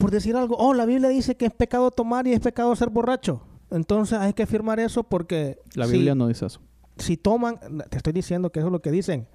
por 0.00 0.10
decir 0.10 0.34
algo, 0.34 0.56
oh, 0.58 0.74
la 0.74 0.84
Biblia 0.86 1.08
dice 1.10 1.36
que 1.36 1.46
es 1.46 1.52
pecado 1.52 1.90
tomar 1.92 2.26
y 2.26 2.32
es 2.32 2.40
pecado 2.40 2.74
ser 2.74 2.90
borracho. 2.90 3.42
Entonces 3.70 4.18
hay 4.18 4.32
que 4.32 4.46
firmar 4.46 4.80
eso 4.80 5.04
porque 5.04 5.58
La 5.74 5.86
si- 5.86 5.92
Biblia 5.92 6.16
no 6.16 6.26
dice 6.26 6.46
eso. 6.46 6.60
si 6.96 7.16
toman, 7.16 7.58
te 7.88 7.96
estoy 7.98 8.12
diciendo 8.12 8.50
que 8.50 8.58
eso 8.58 8.66
es 8.68 8.72
lo 8.72 8.80
que 8.82 8.90
dicen. 8.90 9.28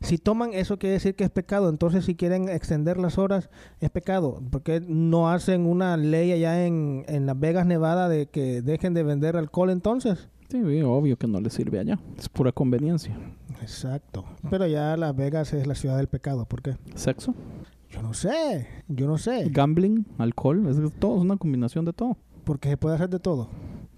Si 0.00 0.16
toman 0.18 0.52
eso 0.52 0.78
quiere 0.78 0.94
decir 0.94 1.16
que 1.16 1.24
es 1.24 1.30
pecado. 1.30 1.68
Entonces 1.68 2.04
si 2.04 2.14
quieren 2.14 2.48
extender 2.48 2.98
las 2.98 3.18
horas 3.18 3.50
es 3.80 3.90
pecado. 3.90 4.40
Porque 4.50 4.80
no 4.86 5.28
hacen 5.30 5.66
una 5.66 5.96
ley 5.96 6.30
allá 6.32 6.64
en, 6.66 7.04
en 7.08 7.26
Las 7.26 7.38
Vegas, 7.40 7.66
Nevada 7.66 8.08
de 8.08 8.26
que 8.26 8.62
dejen 8.62 8.94
de 8.94 9.02
vender 9.02 9.36
alcohol 9.36 9.70
entonces. 9.70 10.28
Sí, 10.50 10.62
obvio 10.82 11.16
que 11.16 11.26
no 11.26 11.40
le 11.40 11.50
sirve 11.50 11.78
allá. 11.80 11.98
Es 12.18 12.28
pura 12.28 12.52
conveniencia. 12.52 13.16
Exacto. 13.60 14.24
Pero 14.50 14.66
ya 14.66 14.96
Las 14.96 15.14
Vegas 15.16 15.52
es 15.52 15.66
la 15.66 15.74
ciudad 15.74 15.96
del 15.96 16.08
pecado. 16.08 16.44
¿Por 16.46 16.62
qué? 16.62 16.76
Sexo, 16.94 17.34
Yo 17.90 18.02
no 18.02 18.14
sé. 18.14 18.66
Yo 18.88 19.06
no 19.06 19.18
sé. 19.18 19.48
gambling, 19.50 20.06
alcohol, 20.18 20.66
es 20.68 20.76
todo, 20.98 21.16
es 21.16 21.22
una 21.22 21.36
combinación 21.36 21.84
de 21.84 21.92
todo. 21.92 22.16
Porque 22.44 22.68
se 22.70 22.76
puede 22.76 22.94
hacer 22.94 23.10
de 23.10 23.18
todo. 23.18 23.48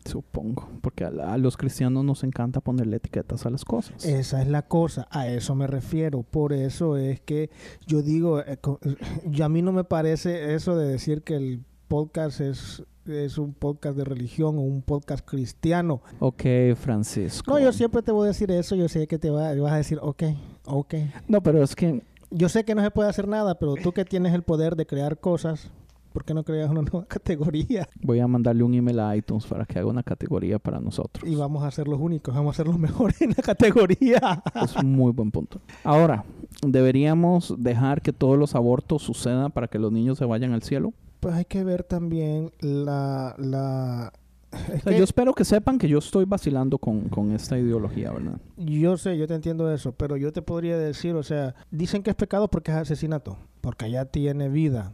Supongo. 0.05 0.69
Porque 0.81 1.05
a, 1.05 1.11
la- 1.11 1.33
a 1.33 1.39
los 1.39 1.57
cristianos 1.57 2.05
nos 2.05 2.25
encanta 2.25 2.61
ponerle 2.61 2.97
etiquetas 2.97 3.47
a 3.47 3.51
las 3.51 3.65
cosas. 3.65 4.05
Esa 4.05 4.43
es 4.43 4.49
la 4.49 4.63
cosa, 4.63 5.07
a 5.11 5.29
eso 5.29 5.55
me 5.55 5.67
refiero. 5.69 6.23
Por 6.25 6.53
eso 6.53 6.97
es 6.97 7.21
que 7.21 7.51
yo 7.87 8.03
digo, 8.03 8.41
eh, 8.41 8.59
eh, 8.83 8.97
yo 9.31 9.45
a 9.45 9.49
mí 9.49 9.63
no 9.63 9.73
me 9.73 9.85
parece 9.85 10.55
eso 10.55 10.75
de 10.77 10.89
decir 10.89 11.23
que 11.23 11.37
el 11.37 11.65
podcast 11.87 12.41
es, 12.41 12.83
es 13.07 13.39
un 13.39 13.53
podcast 13.55 13.97
de 13.97 14.05
religión 14.05 14.59
o 14.59 14.63
un 14.63 14.83
podcast 14.83 15.25
cristiano. 15.25 16.03
Ok, 16.19 16.43
Francisco. 16.77 17.53
No, 17.53 17.61
yo 17.61 17.73
siempre 17.73 18.03
te 18.03 18.11
voy 18.11 18.25
a 18.25 18.29
decir 18.29 18.51
eso, 18.51 18.75
yo 18.75 18.89
sé 18.89 19.07
que 19.07 19.19
te 19.21 19.31
va- 19.31 19.55
vas 19.55 19.73
a 19.73 19.77
decir, 19.77 19.99
ok, 20.03 20.23
ok. 20.65 20.95
No, 21.29 21.43
pero 21.45 21.63
es 21.63 21.77
que 21.77 22.03
Yo 22.35 22.49
sé 22.49 22.65
que 22.65 22.75
no 22.75 22.83
se 22.83 22.91
puede 22.91 23.11
hacer 23.11 23.29
nada, 23.29 23.59
pero 23.59 23.75
tú 23.75 23.93
que 23.93 24.05
tienes 24.05 24.33
el 24.33 24.43
poder 24.43 24.75
de 24.75 24.87
crear 24.87 25.19
cosas, 25.19 25.71
¿por 26.13 26.25
qué 26.25 26.33
no 26.33 26.45
creas 26.45 26.71
una 26.71 26.83
nueva 26.93 27.07
categoría? 27.07 27.87
voy 28.03 28.21
a 28.21 28.27
mandarle 28.27 28.63
un 28.63 28.75
email 28.75 29.01
a 29.01 29.15
iTunes 29.17 29.47
para 29.47 29.67
que 29.67 29.79
haga 29.79 29.89
una 29.89 30.03
categoría 30.03 30.59
para 30.59 30.81
nosotros. 30.81 31.29
Y 31.31 31.35
vamos 31.35 31.63
a 31.63 31.71
ser 31.71 31.89
los 31.89 32.01
únicos, 32.01 32.35
vamos 32.35 32.55
a 32.55 32.57
ser 32.57 32.67
los 32.67 32.79
mejores 32.79 33.21
en 33.21 33.31
la 33.31 33.43
categoría. 33.43 34.43
Es 34.63 34.75
un 34.77 34.93
muy 34.93 35.13
buen 35.13 35.31
punto. 35.31 35.61
Ahora, 35.85 36.25
¿deberíamos 36.67 37.55
dejar 37.59 38.01
que 38.01 38.13
todos 38.13 38.39
los 38.39 38.55
abortos 38.55 39.03
sucedan 39.03 39.53
para 39.53 39.69
que 39.69 39.79
los 39.79 39.93
niños 39.93 40.19
se 40.19 40.25
vayan 40.25 40.53
al 40.53 40.63
cielo? 40.63 40.93
Pues 41.21 41.35
hay 41.35 41.45
que 41.45 41.65
ver 41.65 41.85
también 41.85 42.51
la... 42.61 43.35
la... 43.39 44.13
es 44.53 44.81
O 44.81 44.83
sea, 44.83 44.93
que- 44.93 44.99
yo 44.99 45.05
espero 45.05 45.33
que 45.35 45.45
sepan 45.45 45.79
que 45.79 45.89
yo 45.89 45.99
estoy 45.99 46.25
vacilando 46.25 46.79
con, 46.79 47.09
con 47.09 47.33
esta 47.33 47.59
ideología, 47.59 48.11
¿verdad? 48.13 48.41
Yo 48.57 48.97
sé, 48.97 49.17
yo 49.19 49.27
te 49.27 49.35
entiendo 49.35 49.73
eso, 49.73 49.93
pero 49.93 50.17
yo 50.17 50.33
te 50.33 50.43
podría 50.43 50.79
decir, 50.79 51.15
o 51.15 51.23
sea, 51.23 51.55
dicen 51.71 52.03
que 52.03 52.11
es 52.11 52.17
pecado 52.17 52.49
porque 52.49 52.71
es 52.71 52.77
asesinato, 52.77 53.39
porque 53.61 53.91
ya 53.91 54.05
tiene 54.07 54.49
vida 54.49 54.93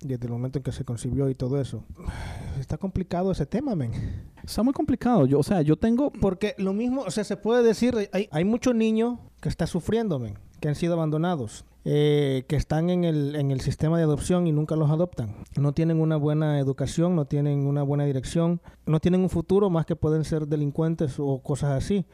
desde 0.00 0.26
el 0.26 0.32
momento 0.32 0.58
en 0.58 0.62
que 0.62 0.72
se 0.72 0.84
concibió 0.84 1.28
y 1.30 1.34
todo 1.34 1.60
eso. 1.60 1.82
Está 2.60 2.76
complicado 2.78 3.32
ese 3.32 3.46
tema, 3.46 3.74
men. 3.74 3.92
Está 4.44 4.62
muy 4.62 4.72
complicado. 4.74 5.26
Yo, 5.26 5.38
o 5.38 5.42
sea, 5.42 5.62
yo 5.62 5.76
tengo... 5.76 6.10
Porque 6.12 6.54
lo 6.58 6.72
mismo, 6.72 7.02
o 7.02 7.10
sea, 7.10 7.24
se 7.24 7.36
puede 7.36 7.62
decir, 7.62 7.94
hay, 8.12 8.28
hay 8.30 8.44
muchos 8.44 8.74
niños 8.74 9.18
que 9.40 9.48
están 9.48 9.68
sufriendo, 9.68 10.18
men, 10.18 10.34
que 10.60 10.68
han 10.68 10.74
sido 10.74 10.92
abandonados, 10.94 11.64
eh, 11.88 12.44
que 12.48 12.56
están 12.56 12.90
en 12.90 13.04
el, 13.04 13.36
en 13.36 13.52
el 13.52 13.60
sistema 13.60 13.96
de 13.96 14.02
adopción 14.02 14.48
y 14.48 14.52
nunca 14.52 14.74
los 14.74 14.90
adoptan. 14.90 15.36
No 15.56 15.72
tienen 15.72 16.00
una 16.00 16.16
buena 16.16 16.58
educación, 16.58 17.14
no 17.14 17.26
tienen 17.26 17.64
una 17.64 17.84
buena 17.84 18.04
dirección, 18.04 18.60
no 18.86 18.98
tienen 18.98 19.20
un 19.20 19.30
futuro 19.30 19.70
más 19.70 19.86
que 19.86 19.94
pueden 19.94 20.24
ser 20.24 20.48
delincuentes 20.48 21.14
o 21.18 21.38
cosas 21.42 21.70
así. 21.70 22.04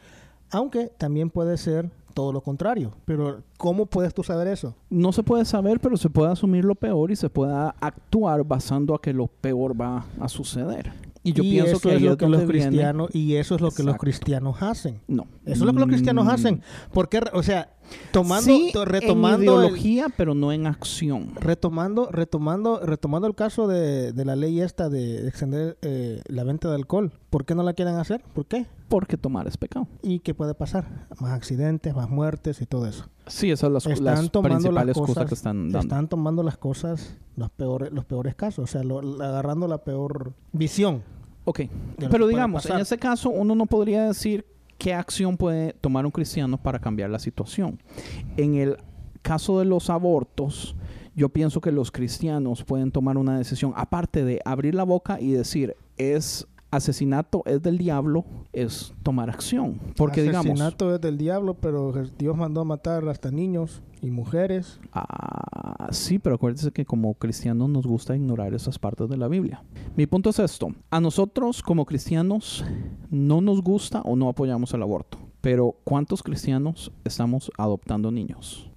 Aunque 0.51 0.91
también 0.99 1.31
puede 1.31 1.57
ser 1.57 1.89
todo 2.13 2.31
lo 2.31 2.41
contrario. 2.41 2.91
Pero 3.05 3.41
¿cómo 3.57 3.87
puedes 3.87 4.13
tú 4.13 4.21
saber 4.23 4.47
eso? 4.47 4.75
No 4.91 5.11
se 5.11 5.23
puede 5.23 5.45
saber, 5.45 5.79
pero 5.79 5.97
se 5.97 6.11
puede 6.11 6.31
asumir 6.31 6.63
lo 6.65 6.75
peor 6.75 7.09
y 7.09 7.15
se 7.15 7.31
puede 7.31 7.51
actuar 7.81 8.43
basando 8.43 8.93
a 8.93 9.01
que 9.01 9.11
lo 9.13 9.25
peor 9.25 9.79
va 9.79 10.05
a 10.19 10.27
suceder. 10.29 10.91
Y 11.25 11.31
yo 11.33 11.41
pienso 11.41 11.77
eso 11.77 11.79
que 11.89 11.95
es 11.95 12.01
lo 12.01 12.17
que 12.17 12.27
los 12.27 12.41
viene- 12.45 12.65
cristianos 12.65 13.09
y 13.15 13.35
eso 13.37 13.55
es 13.55 13.61
lo 13.61 13.71
que 13.71 13.81
los 13.81 13.95
cristianos 13.97 14.61
hacen. 14.61 14.99
No. 15.07 15.23
Eso 15.45 15.51
es 15.53 15.61
lo 15.61 15.73
que 15.73 15.79
los 15.79 15.87
cristianos 15.87 16.25
Mm, 16.25 16.29
hacen. 16.29 16.61
Porque, 16.93 17.21
o 17.31 17.41
sea, 17.41 17.73
tomando, 18.11 18.43
sí, 18.45 18.69
to- 18.73 18.83
en 18.83 18.89
retomando, 18.89 19.37
el, 19.37 19.43
ideología, 19.65 20.07
pero 20.15 20.33
no 20.35 20.51
en 20.51 20.67
acción. 20.67 21.33
retomando, 21.35 22.09
retomando, 22.11 22.79
retomando 22.79 23.27
el 23.27 23.35
caso 23.35 23.67
de, 23.67 24.11
de 24.13 24.25
la 24.25 24.35
ley 24.35 24.61
esta 24.61 24.89
de 24.89 25.27
extender 25.27 25.77
eh, 25.81 26.21
la 26.27 26.43
venta 26.43 26.69
de 26.69 26.75
alcohol. 26.75 27.11
¿Por 27.29 27.45
qué 27.45 27.55
no 27.55 27.63
la 27.63 27.73
quieren 27.73 27.95
hacer? 27.95 28.23
¿Por 28.33 28.45
qué? 28.45 28.65
Porque 28.89 29.17
tomar 29.17 29.47
es 29.47 29.57
pecado. 29.57 29.87
¿Y 30.03 30.19
qué 30.19 30.33
puede 30.33 30.53
pasar? 30.53 31.07
Más 31.19 31.31
accidentes, 31.31 31.95
más 31.95 32.09
muertes 32.09 32.61
y 32.61 32.65
todo 32.65 32.85
eso. 32.87 33.05
Sí, 33.27 33.49
esas 33.49 33.59
son 33.61 33.73
las, 33.73 33.85
Están 33.87 34.03
las 34.05 34.31
tomando 34.31 34.57
principales 34.57 34.87
las 34.87 34.97
cosas 34.97 35.15
cosas, 35.15 35.29
que 35.29 35.35
están 35.35 35.63
dando. 35.71 35.79
Están 35.79 36.07
tomando 36.09 36.43
las 36.43 36.57
cosas, 36.57 37.17
los 37.35 37.49
peores, 37.49 37.91
los 37.91 38.05
peores 38.05 38.35
casos, 38.35 38.63
o 38.65 38.67
sea, 38.67 38.83
lo- 38.83 38.99
agarrando 39.23 39.67
la 39.67 39.79
peor 39.79 40.33
visión. 40.51 41.01
Ok, 41.45 41.61
pero 42.09 42.27
digamos, 42.27 42.65
en 42.67 42.77
ese 42.79 42.97
caso 42.97 43.29
uno 43.29 43.53
no 43.55 43.65
podría 43.65 44.03
decir 44.07 44.45
qué 44.83 44.93
acción 44.93 45.37
puede 45.37 45.71
tomar 45.71 46.05
un 46.05 46.11
cristiano 46.11 46.57
para 46.57 46.77
cambiar 46.77 47.09
la 47.09 47.17
situación. 47.17 47.79
En 48.35 48.55
el 48.55 48.75
caso 49.21 49.59
de 49.59 49.63
los 49.63 49.89
abortos, 49.89 50.75
yo 51.15 51.29
pienso 51.29 51.61
que 51.61 51.71
los 51.71 51.89
cristianos 51.89 52.65
pueden 52.65 52.91
tomar 52.91 53.17
una 53.17 53.37
decisión, 53.37 53.71
aparte 53.77 54.25
de 54.25 54.41
abrir 54.43 54.75
la 54.75 54.83
boca 54.83 55.21
y 55.21 55.31
decir, 55.31 55.77
es 55.95 56.45
asesinato, 56.75 57.43
es 57.45 57.61
del 57.61 57.77
diablo, 57.77 58.25
es 58.51 58.93
tomar 59.03 59.29
acción. 59.29 59.79
Porque 59.95 60.21
digamos, 60.21 60.45
Asesinato 60.47 60.93
es 60.93 61.01
del 61.01 61.17
diablo, 61.17 61.55
pero 61.55 61.93
Dios 62.17 62.35
mandó 62.35 62.61
a 62.61 62.65
matar 62.65 63.07
hasta 63.07 63.31
niños 63.31 63.81
y 64.01 64.09
mujeres. 64.09 64.79
Ah, 64.91 65.89
sí, 65.91 66.19
pero 66.19 66.35
acuérdese 66.35 66.71
que 66.71 66.85
como 66.85 67.13
cristianos 67.13 67.69
nos 67.69 67.85
gusta 67.85 68.15
ignorar 68.15 68.53
esas 68.53 68.79
partes 68.79 69.07
de 69.09 69.17
la 69.17 69.27
Biblia. 69.27 69.63
Mi 69.95 70.07
punto 70.07 70.29
es 70.29 70.39
esto. 70.39 70.73
A 70.89 70.99
nosotros 70.99 71.61
como 71.61 71.85
cristianos 71.85 72.65
no 73.09 73.41
nos 73.41 73.61
gusta 73.61 74.01
o 74.01 74.15
no 74.15 74.29
apoyamos 74.29 74.73
el 74.73 74.81
aborto. 74.81 75.19
Pero 75.43 75.75
¿cuántos 75.83 76.23
cristianos 76.23 76.89
estamos 77.03 77.51
adoptando 77.57 78.09
niños? 78.11 78.71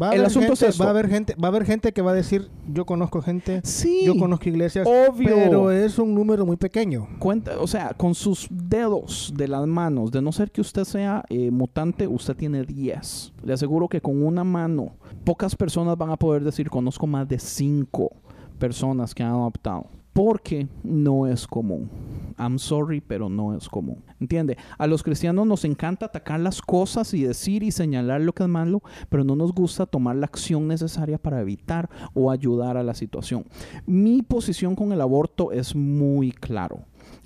Va 0.00 0.10
a, 0.10 0.12
El 0.12 0.20
haber 0.20 0.26
asunto 0.26 0.52
es 0.52 0.58
gente, 0.58 0.70
esto. 0.70 0.84
va 0.84 0.90
a 0.90 0.92
haber 0.92 1.08
gente, 1.08 1.34
va 1.36 1.48
a 1.48 1.50
haber 1.50 1.64
gente 1.64 1.92
que 1.92 2.02
va 2.02 2.10
a 2.10 2.14
decir, 2.14 2.50
yo 2.70 2.84
conozco 2.84 3.22
gente, 3.22 3.62
Sí, 3.64 4.02
yo 4.04 4.18
conozco 4.18 4.46
iglesias, 4.50 4.86
obvio. 4.86 5.34
pero 5.34 5.70
es 5.70 5.98
un 5.98 6.14
número 6.14 6.44
muy 6.44 6.58
pequeño. 6.58 7.08
Cuenta, 7.18 7.58
o 7.58 7.66
sea, 7.66 7.94
con 7.94 8.14
sus 8.14 8.46
dedos 8.50 9.32
de 9.34 9.48
las 9.48 9.66
manos, 9.66 10.10
de 10.10 10.20
no 10.20 10.32
ser 10.32 10.50
que 10.50 10.60
usted 10.60 10.84
sea 10.84 11.24
eh, 11.30 11.50
mutante, 11.50 12.06
usted 12.06 12.36
tiene 12.36 12.62
10. 12.64 13.32
Le 13.42 13.54
aseguro 13.54 13.88
que 13.88 14.02
con 14.02 14.22
una 14.22 14.44
mano, 14.44 14.92
pocas 15.24 15.56
personas 15.56 15.96
van 15.96 16.10
a 16.10 16.18
poder 16.18 16.44
decir, 16.44 16.68
conozco 16.68 17.06
más 17.06 17.26
de 17.26 17.38
5 17.38 18.10
personas 18.58 19.14
que 19.14 19.22
han 19.22 19.30
adoptado. 19.30 19.86
Porque 20.12 20.68
no 20.82 21.26
es 21.26 21.46
común. 21.46 21.90
I'm 22.38 22.58
sorry, 22.58 23.00
pero 23.00 23.28
no 23.28 23.56
es 23.56 23.68
común. 23.68 24.02
¿Entiende? 24.20 24.56
A 24.78 24.86
los 24.86 25.02
cristianos 25.02 25.46
nos 25.46 25.64
encanta 25.64 26.06
atacar 26.06 26.40
las 26.40 26.60
cosas 26.60 27.12
y 27.14 27.22
decir 27.22 27.62
y 27.62 27.70
señalar 27.70 28.20
lo 28.20 28.32
que 28.32 28.42
es 28.42 28.48
malo, 28.48 28.82
pero 29.08 29.24
no 29.24 29.36
nos 29.36 29.52
gusta 29.52 29.86
tomar 29.86 30.16
la 30.16 30.26
acción 30.26 30.68
necesaria 30.68 31.18
para 31.18 31.40
evitar 31.40 31.88
o 32.14 32.30
ayudar 32.30 32.76
a 32.76 32.82
la 32.82 32.94
situación. 32.94 33.44
Mi 33.86 34.22
posición 34.22 34.74
con 34.74 34.92
el 34.92 35.00
aborto 35.00 35.52
es 35.52 35.74
muy 35.74 36.32
claro. 36.32 36.80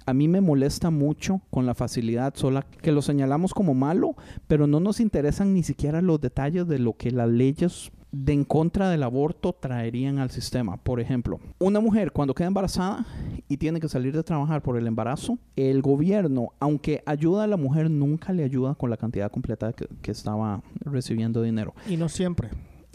A 0.07 0.15
mí 0.15 0.29
me 0.29 0.41
molesta 0.41 0.91
mucho 0.91 1.41
con 1.51 1.67
la 1.67 1.75
facilidad 1.75 2.35
sola 2.37 2.63
que 2.63 2.93
lo 2.93 3.03
señalamos 3.03 3.53
como 3.53 3.75
malo, 3.75 4.15
pero 4.47 4.67
no 4.67 4.79
nos 4.81 5.01
interesan 5.01 5.53
ni 5.53 5.63
siquiera 5.63 6.01
los 6.01 6.21
detalles 6.21 6.69
de 6.69 6.79
lo 6.79 6.93
que 6.93 7.11
las 7.11 7.29
leyes 7.29 7.91
de 8.25 8.33
en 8.33 8.45
contra 8.45 8.89
del 8.89 9.03
aborto 9.03 9.53
traerían 9.53 10.19
al 10.19 10.31
sistema. 10.31 10.77
Por 10.77 11.01
ejemplo, 11.01 11.41
una 11.59 11.81
mujer 11.81 12.13
cuando 12.13 12.35
queda 12.35 12.49
embarazada 12.49 13.07
y 13.49 13.57
tiene 13.59 13.81
que 13.81 13.89
salir 13.89 14.15
de 14.15 14.23
trabajar 14.23 14.63
por 14.63 14.77
el 14.77 14.87
embarazo, 14.87 15.39
el 15.55 15.83
gobierno, 15.83 16.53
aunque 16.59 17.03
ayuda 17.07 17.45
a 17.45 17.47
la 17.47 17.57
mujer, 17.57 17.91
nunca 17.91 18.33
le 18.33 18.45
ayuda 18.45 18.75
con 18.75 18.91
la 18.91 18.97
cantidad 18.97 19.31
completa 19.31 19.73
que, 19.73 19.87
que 20.01 20.11
estaba 20.11 20.63
recibiendo 20.81 21.43
dinero. 21.43 21.75
Y 21.89 21.97
no 21.97 22.09
siempre. 22.09 22.51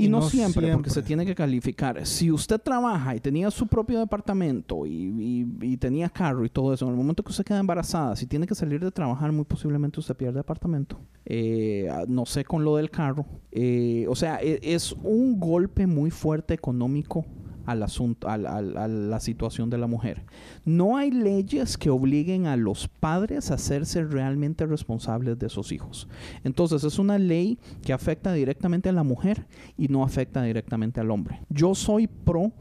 Y, 0.05 0.09
no, 0.09 0.21
siempre, 0.21 0.71
porque 0.73 0.89
se 0.89 1.01
tiene 1.01 1.25
que 1.25 1.35
calificar. 1.35 2.05
Si 2.05 2.31
usted 2.31 2.59
trabaja 2.59 3.15
y 3.15 3.19
tenía 3.19 3.51
su 3.51 3.67
propio 3.67 3.99
departamento 3.99 4.85
y, 4.85 5.47
y, 5.61 5.77
tenía 5.77 6.09
carro 6.09 6.45
y 6.45 6.49
todo 6.49 6.73
eso, 6.73 6.85
en 6.85 6.91
el 6.91 6.97
momento 6.97 7.23
que 7.23 7.31
usted 7.31 7.43
queda 7.43 7.59
embarazada, 7.59 8.15
si 8.15 8.27
tiene 8.27 8.47
que 8.47 8.55
salir 8.55 8.83
de 8.83 8.91
trabajar, 8.91 9.31
muy 9.31 9.45
posiblemente 9.45 9.99
usted 9.99 10.15
pierde 10.15 10.39
departamento. 10.39 10.99
Eh, 11.25 11.89
no 12.07 12.25
sé 12.25 12.43
con 12.43 12.63
lo 12.63 12.77
del 12.77 12.89
carro. 12.89 13.25
Eh, 13.51 14.05
o 14.09 14.15
sea, 14.15 14.39
e, 14.41 14.59
es 14.61 14.93
un 15.03 15.39
golpe 15.39 15.87
muy 15.87 16.11
fuerte 16.11 16.53
económico 16.53 17.25
al 17.65 17.83
asunto, 17.83 18.27
a, 18.29 18.37
la 18.37 19.19
situación 19.19 19.69
de 19.69 19.77
la 19.77 19.87
mujer. 19.87 20.23
No 20.65 20.97
hay 20.97 21.11
leyes 21.11 21.77
que 21.77 21.89
obliguen 21.89 22.47
a 22.47 22.55
los 22.57 22.87
padres 22.87 23.51
a 23.51 23.55
hacerse 23.55 24.03
realmente 24.03 24.65
responsables 24.65 25.37
de 25.39 25.49
sus 25.49 25.71
hijos. 25.71 26.07
Entonces 26.43 26.83
es 26.83 26.99
una 26.99 27.17
ley 27.17 27.59
que 27.83 27.93
afecta 27.93 28.33
directamente 28.33 28.89
a 28.89 28.93
la 28.93 29.03
mujer 29.03 29.45
y 29.77 29.87
no 29.87 30.03
afecta 30.03 30.43
directamente 30.43 30.99
al 30.99 31.11
hombre. 31.11 31.41
Yo 31.49 31.75
soy 31.75 32.07
pro 32.07 32.51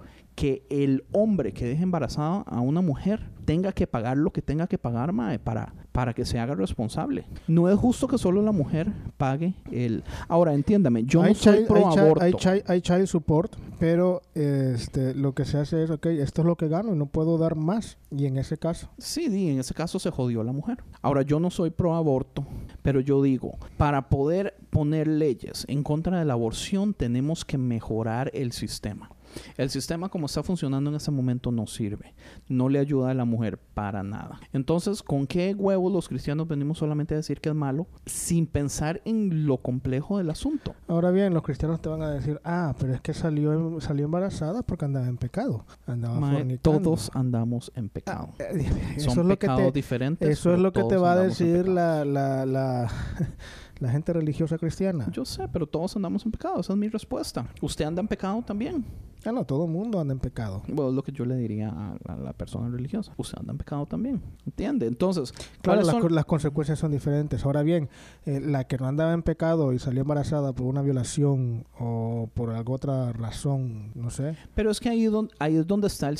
que 0.40 0.64
el 0.70 1.04
hombre 1.12 1.52
que 1.52 1.66
deje 1.66 1.82
embarazada 1.82 2.44
a 2.46 2.62
una 2.62 2.80
mujer 2.80 3.28
tenga 3.44 3.72
que 3.72 3.86
pagar 3.86 4.16
lo 4.16 4.30
que 4.30 4.40
tenga 4.40 4.66
que 4.68 4.78
pagar 4.78 5.12
para, 5.44 5.74
para 5.92 6.14
que 6.14 6.24
se 6.24 6.38
haga 6.38 6.54
responsable. 6.54 7.26
No 7.46 7.68
es 7.68 7.78
justo 7.78 8.08
que 8.08 8.16
solo 8.16 8.40
la 8.40 8.50
mujer 8.50 8.90
pague 9.18 9.52
el... 9.70 10.02
Ahora, 10.28 10.54
entiéndame, 10.54 11.04
yo 11.04 11.22
no 11.22 11.34
soy 11.34 11.66
pro 11.66 11.88
aborto. 11.88 12.24
Hay 12.68 12.80
child, 12.80 13.06
support, 13.06 13.54
pero 13.78 14.22
este, 14.34 15.12
lo 15.14 15.34
que 15.34 15.44
se 15.44 15.58
hace 15.58 15.84
es, 15.84 15.90
ok, 15.90 16.06
esto 16.06 16.40
es 16.40 16.46
lo 16.46 16.56
que 16.56 16.68
gano 16.68 16.94
y 16.94 16.96
no 16.96 17.04
puedo 17.04 17.36
dar 17.36 17.54
más. 17.54 17.98
Y 18.10 18.24
en 18.24 18.38
ese 18.38 18.56
caso... 18.56 18.88
Sí, 18.96 19.26
en 19.50 19.60
ese 19.60 19.74
caso 19.74 19.98
se 19.98 20.08
jodió 20.08 20.42
la 20.42 20.52
mujer. 20.52 20.82
Ahora, 21.02 21.20
yo 21.20 21.38
no 21.38 21.50
soy 21.50 21.68
pro 21.68 21.94
aborto, 21.96 22.46
pero 22.80 23.00
yo 23.00 23.20
digo, 23.20 23.58
para 23.76 24.08
poder 24.08 24.54
poner 24.70 25.06
leyes 25.06 25.66
en 25.68 25.82
contra 25.82 26.18
de 26.18 26.24
la 26.24 26.32
aborción 26.32 26.94
tenemos 26.94 27.44
que 27.44 27.58
mejorar 27.58 28.30
el 28.32 28.52
sistema. 28.52 29.10
El 29.56 29.70
sistema 29.70 30.08
como 30.08 30.26
está 30.26 30.42
funcionando 30.42 30.90
en 30.90 30.96
ese 30.96 31.10
momento 31.10 31.50
no 31.50 31.66
sirve. 31.66 32.14
No 32.48 32.68
le 32.68 32.78
ayuda 32.78 33.10
a 33.10 33.14
la 33.14 33.24
mujer 33.24 33.58
para 33.58 34.02
nada. 34.02 34.40
Entonces, 34.52 35.02
¿con 35.02 35.26
qué 35.26 35.54
huevos 35.54 35.92
los 35.92 36.08
cristianos 36.08 36.48
venimos 36.48 36.78
solamente 36.78 37.14
a 37.14 37.18
decir 37.18 37.40
que 37.40 37.48
es 37.48 37.54
malo 37.54 37.86
sin 38.06 38.46
pensar 38.46 39.00
en 39.04 39.46
lo 39.46 39.58
complejo 39.58 40.18
del 40.18 40.30
asunto? 40.30 40.74
Ahora 40.88 41.10
bien, 41.10 41.34
los 41.34 41.42
cristianos 41.42 41.80
te 41.80 41.88
van 41.88 42.02
a 42.02 42.10
decir, 42.10 42.40
ah, 42.44 42.74
pero 42.78 42.94
es 42.94 43.00
que 43.00 43.14
salió, 43.14 43.80
salió 43.80 44.04
embarazada 44.04 44.62
porque 44.62 44.84
andaba 44.84 45.06
en 45.06 45.16
pecado. 45.16 45.64
Andaba 45.86 46.20
Todos 46.62 47.10
andamos 47.14 47.72
en 47.74 47.88
pecado. 47.88 48.30
Ah, 48.38 48.42
eh, 48.50 48.70
eso 48.96 49.10
Son 49.10 49.20
es 49.20 49.26
lo 49.26 49.38
pecados 49.38 49.60
que 49.60 49.66
te, 49.66 49.72
diferentes. 49.72 50.28
Eso 50.28 50.54
es 50.54 50.60
lo 50.60 50.72
que 50.72 50.84
te 50.84 50.96
va 50.96 51.12
a 51.12 51.16
decir 51.16 51.68
la, 51.68 52.04
la, 52.04 52.46
la 52.46 52.90
la 53.80 53.90
gente 53.90 54.12
religiosa 54.12 54.58
cristiana. 54.58 55.08
Yo 55.10 55.24
sé, 55.24 55.48
pero 55.48 55.66
todos 55.66 55.96
andamos 55.96 56.24
en 56.24 56.32
pecado. 56.32 56.60
Esa 56.60 56.72
es 56.72 56.78
mi 56.78 56.88
respuesta. 56.88 57.46
¿Usted 57.60 57.84
anda 57.84 58.00
en 58.00 58.08
pecado 58.08 58.42
también? 58.46 58.84
Ah, 59.24 59.32
no, 59.32 59.44
todo 59.44 59.66
el 59.66 59.70
mundo 59.70 60.00
anda 60.00 60.12
en 60.12 60.20
pecado. 60.20 60.62
Bueno, 60.68 60.90
es 60.90 60.96
lo 60.96 61.02
que 61.02 61.12
yo 61.12 61.24
le 61.24 61.36
diría 61.36 61.68
a, 61.68 62.16
la 62.16 62.32
persona 62.32 62.70
religiosa. 62.70 63.12
Usted 63.16 63.38
anda 63.38 63.52
en 63.52 63.58
pecado 63.58 63.86
también. 63.86 64.22
¿Entiende? 64.46 64.86
Entonces, 64.86 65.32
claro, 65.60 65.82
las, 66.08 66.24
consecuencias 66.24 66.78
son 66.78 66.92
diferentes. 66.92 67.44
Ahora 67.44 67.62
bien, 67.62 67.88
eh, 68.24 68.40
la 68.40 68.64
que 68.64 68.78
no 68.78 68.86
andaba 68.86 69.12
en 69.12 69.22
pecado 69.22 69.72
y 69.72 69.78
salió 69.78 70.02
embarazada 70.02 70.52
por 70.52 70.66
una 70.66 70.82
violación 70.82 71.66
o 71.78 72.30
por 72.34 72.50
alguna 72.50 72.70
otra 72.70 73.12
razón, 73.12 73.90
no 73.94 74.10
sé. 74.10 74.36
Pero 74.54 74.70
es 74.70 74.80
que 74.80 74.88
ahí, 74.88 75.08
ahí 75.38 75.56
es 75.56 75.66
donde 75.66 75.88
está 75.88 76.08
el, 76.08 76.18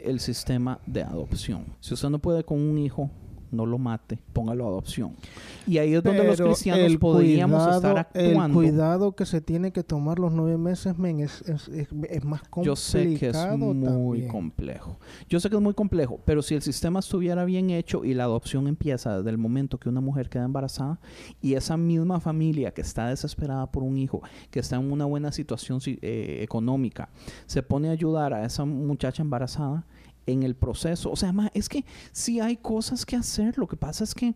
el 0.00 0.20
sistema 0.20 0.80
de 0.86 1.02
adopción. 1.02 1.66
Si 1.80 1.94
usted 1.94 2.10
no 2.10 2.18
puede 2.18 2.44
con 2.44 2.58
un 2.58 2.78
hijo, 2.78 3.10
no 3.52 3.66
lo 3.66 3.78
mate, 3.78 4.18
póngalo 4.32 4.64
a 4.64 4.68
adopción. 4.68 5.14
Y 5.66 5.78
ahí 5.78 5.94
es 5.94 6.02
donde 6.02 6.24
los 6.24 6.40
cristianos 6.40 6.96
podríamos 6.96 7.76
estar 7.76 7.98
actuando. 7.98 8.44
El 8.44 8.52
cuidado 8.52 9.12
que 9.12 9.26
se 9.26 9.40
tiene 9.40 9.72
que 9.72 9.84
tomar 9.84 10.18
los 10.18 10.32
nueve 10.32 10.56
meses, 10.58 10.98
men, 10.98 11.20
es, 11.20 11.42
es, 11.42 12.24
más 12.24 12.42
complicado. 12.42 12.64
Yo 12.64 12.76
sé 12.76 13.14
que 13.14 13.28
es 13.28 13.58
muy 13.58 14.26
complejo. 14.26 14.98
Yo 15.28 15.38
sé 15.38 15.50
que 15.50 15.56
es 15.56 15.62
muy 15.62 15.74
complejo, 15.74 16.20
pero 16.24 16.42
si 16.42 16.54
el 16.54 16.62
sistema 16.62 17.00
estuviera 17.00 17.44
bien 17.44 17.70
hecho 17.70 18.04
y 18.04 18.14
la 18.14 18.24
adopción 18.24 18.66
empieza 18.66 19.18
desde 19.18 19.30
el 19.30 19.38
momento 19.38 19.78
que 19.78 19.88
una 19.88 20.00
mujer 20.00 20.28
queda 20.28 20.44
embarazada 20.44 20.98
y 21.40 21.54
esa 21.54 21.76
misma 21.76 22.20
familia 22.20 22.72
que 22.72 22.80
está 22.80 23.08
desesperada 23.08 23.70
por 23.70 23.82
un 23.82 23.98
hijo, 23.98 24.22
que 24.50 24.60
está 24.60 24.76
en 24.76 24.90
una 24.90 25.04
buena 25.04 25.32
situación 25.32 25.80
eh, 25.84 26.40
económica, 26.42 27.10
se 27.46 27.62
pone 27.62 27.88
a 27.88 27.92
ayudar 27.92 28.32
a 28.32 28.44
esa 28.44 28.64
muchacha 28.64 29.22
embarazada, 29.22 29.84
en 30.26 30.42
el 30.42 30.54
proceso. 30.54 31.10
O 31.10 31.16
sea, 31.16 31.32
es 31.54 31.68
que 31.68 31.84
sí 32.12 32.40
hay 32.40 32.56
cosas 32.56 33.04
que 33.04 33.16
hacer. 33.16 33.58
Lo 33.58 33.66
que 33.66 33.76
pasa 33.76 34.04
es 34.04 34.14
que 34.14 34.34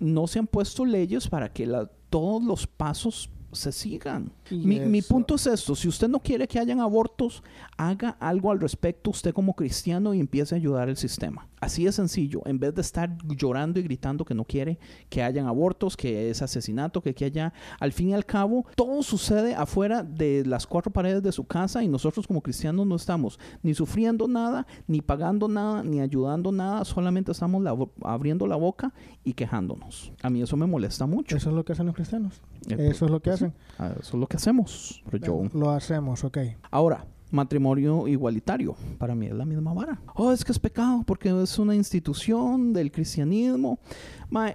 no 0.00 0.26
se 0.26 0.38
han 0.38 0.46
puesto 0.46 0.84
leyes 0.84 1.28
para 1.28 1.52
que 1.52 1.70
todos 2.10 2.42
los 2.42 2.66
pasos 2.66 3.30
se 3.54 3.72
sigan. 3.72 4.32
Mi, 4.50 4.80
mi, 4.80 5.02
punto 5.02 5.36
es 5.36 5.46
esto, 5.46 5.74
si 5.74 5.88
usted 5.88 6.08
no 6.08 6.20
quiere 6.20 6.48
que 6.48 6.58
hayan 6.58 6.80
abortos, 6.80 7.42
haga 7.76 8.10
algo 8.20 8.50
al 8.50 8.60
respecto 8.60 9.10
usted 9.10 9.32
como 9.32 9.54
cristiano 9.54 10.12
y 10.12 10.20
empiece 10.20 10.54
a 10.54 10.58
ayudar 10.58 10.88
el 10.88 10.96
sistema. 10.96 11.46
Así 11.64 11.86
de 11.86 11.92
sencillo, 11.92 12.42
en 12.44 12.58
vez 12.58 12.74
de 12.74 12.82
estar 12.82 13.16
llorando 13.24 13.80
y 13.80 13.82
gritando 13.84 14.26
que 14.26 14.34
no 14.34 14.44
quiere 14.44 14.78
que 15.08 15.22
hayan 15.22 15.46
abortos, 15.46 15.96
que 15.96 16.28
es 16.28 16.42
asesinato, 16.42 17.00
que, 17.00 17.14
que 17.14 17.24
haya, 17.24 17.54
al 17.80 17.92
fin 17.92 18.10
y 18.10 18.12
al 18.12 18.26
cabo, 18.26 18.66
todo 18.76 19.02
sucede 19.02 19.54
afuera 19.54 20.02
de 20.02 20.44
las 20.44 20.66
cuatro 20.66 20.92
paredes 20.92 21.22
de 21.22 21.32
su 21.32 21.44
casa 21.44 21.82
y 21.82 21.88
nosotros 21.88 22.26
como 22.26 22.42
cristianos 22.42 22.86
no 22.86 22.96
estamos 22.96 23.40
ni 23.62 23.72
sufriendo 23.72 24.28
nada, 24.28 24.66
ni 24.86 25.00
pagando 25.00 25.48
nada, 25.48 25.82
ni 25.82 26.02
ayudando 26.02 26.52
nada, 26.52 26.84
solamente 26.84 27.32
estamos 27.32 27.64
abriendo 28.02 28.46
la 28.46 28.56
boca 28.56 28.92
y 29.24 29.32
quejándonos. 29.32 30.12
A 30.22 30.28
mí 30.28 30.42
eso 30.42 30.58
me 30.58 30.66
molesta 30.66 31.06
mucho. 31.06 31.34
Eso 31.34 31.48
es 31.48 31.56
lo 31.56 31.64
que 31.64 31.72
hacen 31.72 31.86
los 31.86 31.94
cristianos. 31.94 32.42
Eh, 32.68 32.88
eso 32.90 33.06
es 33.06 33.10
lo 33.10 33.22
que 33.22 33.30
pues 33.30 33.40
hacen. 33.40 33.54
Ah, 33.78 33.94
eso 33.98 34.18
es 34.18 34.20
lo 34.20 34.26
que 34.26 34.36
hacemos. 34.36 35.02
yo... 35.18 35.44
Lo 35.54 35.70
hacemos, 35.70 36.24
ok. 36.24 36.38
Ahora, 36.70 37.06
matrimonio 37.34 38.08
igualitario. 38.08 38.76
Para 38.98 39.14
mí 39.14 39.26
es 39.26 39.34
la 39.34 39.44
misma 39.44 39.74
vara. 39.74 40.00
Oh, 40.14 40.32
es 40.32 40.44
que 40.44 40.52
es 40.52 40.58
pecado 40.58 41.02
porque 41.06 41.30
es 41.42 41.58
una 41.58 41.74
institución 41.74 42.72
del 42.72 42.90
cristianismo. 42.90 43.78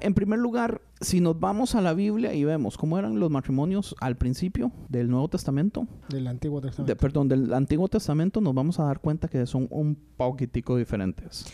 en 0.02 0.14
primer 0.14 0.40
lugar, 0.40 0.82
si 1.02 1.22
nos 1.22 1.40
vamos 1.40 1.76
a 1.76 1.82
la 1.82 1.94
Biblia 1.94 2.34
y 2.34 2.44
vemos 2.44 2.78
cómo 2.78 2.98
eran 2.98 3.20
los 3.20 3.30
matrimonios 3.30 3.96
al 4.00 4.18
principio 4.18 4.72
del 4.90 5.10
Nuevo 5.10 5.28
Testamento. 5.30 5.88
Del 6.10 6.28
Antiguo 6.28 6.60
Testamento. 6.62 6.98
perdón, 6.98 7.28
del 7.28 7.54
Antiguo 7.54 7.88
Testamento 7.88 8.42
nos 8.42 8.54
vamos 8.54 8.80
a 8.80 8.84
dar 8.84 9.00
cuenta 9.00 9.28
que 9.28 9.46
son 9.46 9.68
un 9.70 9.98
poquitico 10.18 10.76
diferentes. 10.76 11.46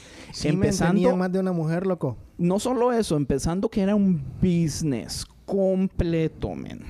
empezando, 0.43 1.15
más 1.15 1.31
de 1.31 1.39
una 1.39 1.51
mujer, 1.51 1.85
loco. 1.85 2.17
No 2.37 2.59
solo 2.59 2.91
eso, 2.91 3.17
empezando 3.17 3.69
que 3.69 3.81
era 3.81 3.95
un 3.95 4.21
business 4.41 5.25
completo, 5.45 6.55
men. 6.55 6.81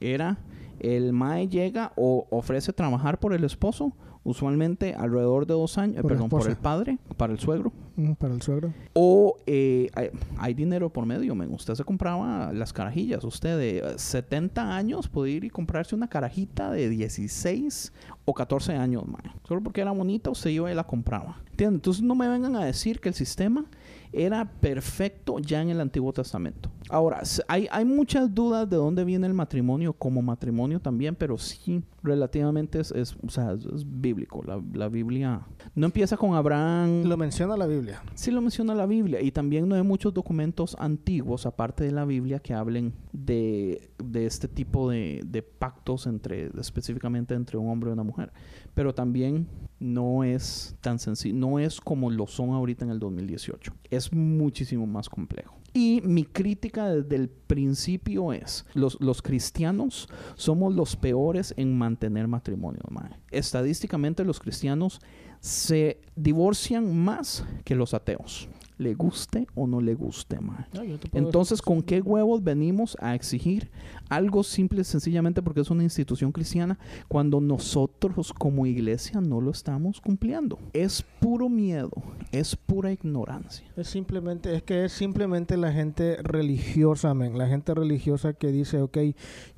Era 0.00 0.38
el 0.80 1.12
MAE 1.12 1.48
llega 1.48 1.92
o 1.96 2.26
ofrece 2.30 2.72
trabajar 2.72 3.18
por 3.18 3.34
el 3.34 3.44
esposo, 3.44 3.92
usualmente 4.22 4.94
alrededor 4.94 5.46
de 5.46 5.54
dos 5.54 5.78
años, 5.78 6.04
perdón, 6.06 6.28
por 6.28 6.46
el 6.48 6.56
padre, 6.56 6.98
para 7.16 7.32
el 7.32 7.38
suegro. 7.38 7.72
para 8.18 8.34
el 8.34 8.42
suegro. 8.42 8.72
O 8.92 9.36
eh, 9.46 9.90
hay, 10.36 10.54
dinero 10.54 10.90
por 10.90 11.06
medio, 11.06 11.34
men. 11.34 11.52
Usted 11.52 11.74
se 11.74 11.84
compraba 11.84 12.52
las 12.52 12.72
carajillas. 12.72 13.24
Usted 13.24 13.58
de 13.58 13.98
70 13.98 14.74
años 14.74 15.08
puede 15.08 15.30
ir 15.30 15.44
y 15.44 15.50
comprarse 15.50 15.94
una 15.94 16.08
carajita 16.08 16.70
de 16.70 16.88
16 16.88 17.92
o 18.24 18.34
14 18.34 18.74
años, 18.74 19.06
mae. 19.06 19.32
Solo 19.46 19.62
porque 19.62 19.80
era 19.80 19.92
bonita, 19.92 20.30
usted 20.30 20.50
iba 20.50 20.70
y 20.70 20.74
la 20.74 20.84
compraba. 20.84 21.40
¿Entiendes? 21.50 21.78
Entonces 21.78 22.02
no 22.02 22.14
me 22.14 22.28
vengan 22.28 22.56
a 22.56 22.64
decir 22.64 23.00
que 23.00 23.08
el 23.08 23.14
sistema 23.14 23.64
era 24.12 24.44
perfecto 24.44 25.38
ya 25.38 25.62
en 25.62 25.70
el 25.70 25.80
Antiguo 25.80 26.12
Testamento. 26.12 26.70
Ahora, 26.90 27.22
hay, 27.46 27.68
hay 27.70 27.84
muchas 27.84 28.34
dudas 28.34 28.68
de 28.68 28.76
dónde 28.76 29.04
viene 29.04 29.26
el 29.26 29.34
matrimonio 29.34 29.92
como 29.92 30.22
matrimonio 30.22 30.80
también, 30.80 31.14
pero 31.14 31.38
sí, 31.38 31.82
relativamente 32.02 32.80
es, 32.80 32.92
o 32.92 33.28
sea, 33.28 33.52
es, 33.52 33.84
bíblico. 33.86 34.42
La, 34.44 34.60
la, 34.74 34.88
Biblia 34.88 35.46
No 35.74 35.86
empieza 35.86 36.16
con 36.16 36.34
Abraham. 36.34 37.04
Lo 37.04 37.16
menciona 37.16 37.56
la 37.56 37.66
Biblia. 37.66 38.02
Sí 38.14 38.30
lo 38.30 38.40
menciona 38.40 38.74
la 38.74 38.86
Biblia 38.86 39.20
y 39.20 39.30
también 39.30 39.68
no 39.68 39.76
hay 39.76 39.82
muchos 39.82 40.12
documentos 40.12 40.76
antiguos, 40.80 41.46
aparte 41.46 41.84
de 41.84 41.92
la 41.92 42.04
Biblia, 42.04 42.40
que 42.40 42.54
hablen 42.54 42.92
de, 43.12 43.90
de 44.02 44.26
este 44.26 44.48
tipo 44.48 44.90
de, 44.90 45.22
de 45.24 45.42
pactos 45.42 46.06
entre, 46.06 46.50
específicamente 46.58 47.34
entre 47.34 47.56
un 47.56 47.68
hombre 47.70 47.90
y 47.90 47.92
una 47.92 48.02
mujer. 48.02 48.32
Pero 48.74 48.94
también 48.94 49.46
no 49.78 50.24
es 50.24 50.76
tan 50.80 50.98
sencillo, 50.98 51.36
no 51.36 51.58
es 51.58 51.80
como 51.80 52.10
lo 52.10 52.26
son 52.26 52.50
ahorita 52.50 52.84
en 52.84 52.90
el 52.90 52.98
2018. 52.98 53.72
Es 53.90 54.12
muchísimo 54.12 54.86
más 54.86 55.08
complejo. 55.08 55.59
Y 55.72 56.00
mi 56.02 56.24
crítica 56.24 56.88
desde 56.88 57.16
el 57.16 57.28
principio 57.28 58.32
es, 58.32 58.66
los, 58.74 59.00
los 59.00 59.22
cristianos 59.22 60.08
somos 60.34 60.74
los 60.74 60.96
peores 60.96 61.54
en 61.56 61.76
mantener 61.78 62.26
matrimonio. 62.26 62.82
Estadísticamente 63.30 64.24
los 64.24 64.40
cristianos 64.40 65.00
se 65.40 66.00
divorcian 66.16 66.96
más 66.96 67.44
que 67.64 67.74
los 67.74 67.94
ateos. 67.94 68.48
Le 68.80 68.94
guste 68.94 69.46
o 69.54 69.66
no 69.66 69.82
le 69.82 69.94
guste, 69.94 70.40
mae. 70.40 70.64
No, 70.72 70.80
Entonces, 71.12 71.60
¿con 71.60 71.82
qué 71.82 72.00
huevos 72.00 72.42
venimos 72.42 72.96
a 72.98 73.14
exigir 73.14 73.70
algo 74.08 74.42
simple 74.42 74.80
y 74.80 74.84
sencillamente 74.84 75.42
porque 75.42 75.60
es 75.60 75.70
una 75.70 75.82
institución 75.82 76.32
cristiana 76.32 76.78
cuando 77.06 77.42
nosotros 77.42 78.32
como 78.32 78.64
iglesia 78.64 79.20
no 79.20 79.42
lo 79.42 79.50
estamos 79.50 80.00
cumpliendo? 80.00 80.58
Es 80.72 81.04
puro 81.20 81.50
miedo, 81.50 81.92
es 82.32 82.56
pura 82.56 82.90
ignorancia. 82.90 83.66
Es 83.76 83.88
simplemente, 83.88 84.56
es 84.56 84.62
que 84.62 84.86
es 84.86 84.92
simplemente 84.92 85.58
la 85.58 85.72
gente 85.72 86.16
religiosa, 86.22 87.12
men. 87.12 87.36
La 87.36 87.48
gente 87.48 87.74
religiosa 87.74 88.32
que 88.32 88.48
dice, 88.48 88.80
ok, 88.80 88.96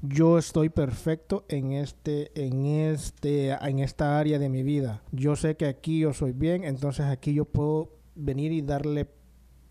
yo 0.02 0.36
estoy 0.36 0.68
perfecto 0.68 1.44
en 1.48 1.72
este, 1.72 2.32
en 2.34 2.66
este, 2.66 3.50
en 3.50 3.78
esta 3.78 4.18
área 4.18 4.40
de 4.40 4.48
mi 4.48 4.64
vida. 4.64 5.02
Yo 5.12 5.36
sé 5.36 5.56
que 5.56 5.66
aquí 5.66 6.00
yo 6.00 6.12
soy 6.12 6.32
bien, 6.32 6.64
entonces 6.64 7.06
aquí 7.06 7.34
yo 7.34 7.44
puedo 7.44 8.01
venir 8.14 8.52
y 8.52 8.62
darle 8.62 9.08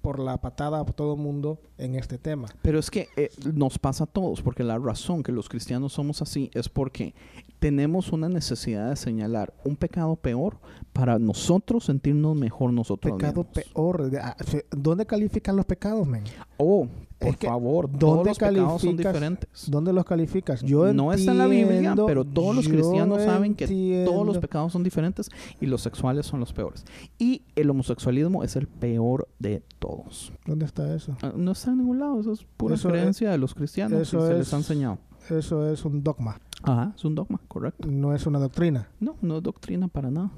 por 0.01 0.17
la 0.17 0.41
patada 0.41 0.79
a 0.79 0.85
todo 0.85 1.15
mundo 1.15 1.61
en 1.77 1.93
este 1.93 2.17
tema. 2.17 2.47
Pero 2.63 2.79
es 2.79 2.89
que 2.89 3.07
eh, 3.17 3.29
nos 3.53 3.77
pasa 3.77 4.05
a 4.05 4.07
todos, 4.07 4.41
porque 4.41 4.63
la 4.63 4.79
razón 4.79 5.21
que 5.21 5.31
los 5.31 5.47
cristianos 5.47 5.93
somos 5.93 6.23
así 6.23 6.49
es 6.55 6.69
porque 6.69 7.13
tenemos 7.59 8.11
una 8.11 8.27
necesidad 8.27 8.89
de 8.89 8.95
señalar 8.95 9.53
un 9.63 9.75
pecado 9.75 10.15
peor 10.15 10.57
para 10.91 11.19
nosotros 11.19 11.85
sentirnos 11.85 12.35
mejor 12.35 12.73
nosotros 12.73 13.13
Pecado 13.15 13.43
mismos. 13.43 13.63
peor. 13.73 14.09
de- 14.09 14.17
ah, 14.19 14.35
¿Dónde 14.71 15.05
califican 15.05 15.55
los 15.55 15.65
pecados, 15.67 16.07
men? 16.07 16.23
Oh, 16.57 16.87
por 17.21 17.29
Es 17.29 17.37
que, 17.37 17.47
favor, 17.47 17.87
todos 17.87 17.99
¿dónde 18.17 18.29
los 18.31 18.37
pecados 18.39 18.81
son 18.81 18.89
calificas- 18.97 19.13
diferentes. 19.13 19.71
¿Dónde 19.71 19.93
los 19.93 20.05
calificas? 20.05 20.61
Yo 20.63 20.91
no 20.91 21.13
está 21.13 21.31
en 21.31 21.37
la 21.37 21.47
Biblia, 21.47 21.95
pero 22.07 22.25
todos 22.25 22.55
los 22.55 22.67
cristianos 22.67 23.21
saben 23.21 23.53
que 23.55 24.03
todos 24.05 24.25
los 24.25 24.39
pecados 24.39 24.73
son 24.73 24.83
diferentes 24.83 25.29
y 25.59 25.67
los 25.67 25.81
sexuales 25.81 26.25
son 26.25 26.39
los 26.39 26.51
peores. 26.51 26.83
Y 27.19 27.43
el 27.55 27.69
homosexualismo 27.69 28.43
es 28.43 28.55
el 28.55 28.67
peor 28.67 29.27
de 29.39 29.61
todos. 29.79 30.33
¿Dónde 30.45 30.65
está 30.65 30.93
eso? 30.95 31.15
Ah, 31.21 31.31
No 31.35 31.51
está 31.51 31.71
en 31.71 31.77
ningún 31.77 31.99
lado, 31.99 32.19
eso 32.19 32.31
es 32.33 32.43
pura 32.57 32.75
Eso 32.75 32.89
es- 32.89 32.93
creencia 32.93 33.29
de 33.31 33.37
los 33.37 33.53
cristianos 33.53 33.99
y 33.99 34.01
eso 34.01 34.25
se 34.25 34.33
es- 34.33 34.39
les 34.39 34.53
ha 34.53 34.57
enseñado. 34.57 34.97
Eso 35.29 35.69
es 35.71 35.85
un 35.85 36.03
dogma, 36.03 36.39
Ajá, 36.63 36.93
es 36.95 37.05
un 37.05 37.13
dogma, 37.13 37.39
correcto. 37.47 37.87
no 37.89 38.15
es 38.15 38.25
una 38.25 38.39
doctrina. 38.39 38.89
No, 38.99 39.15
no 39.21 39.37
es 39.37 39.43
doctrina 39.43 39.87
para 39.87 40.09
nada. 40.09 40.31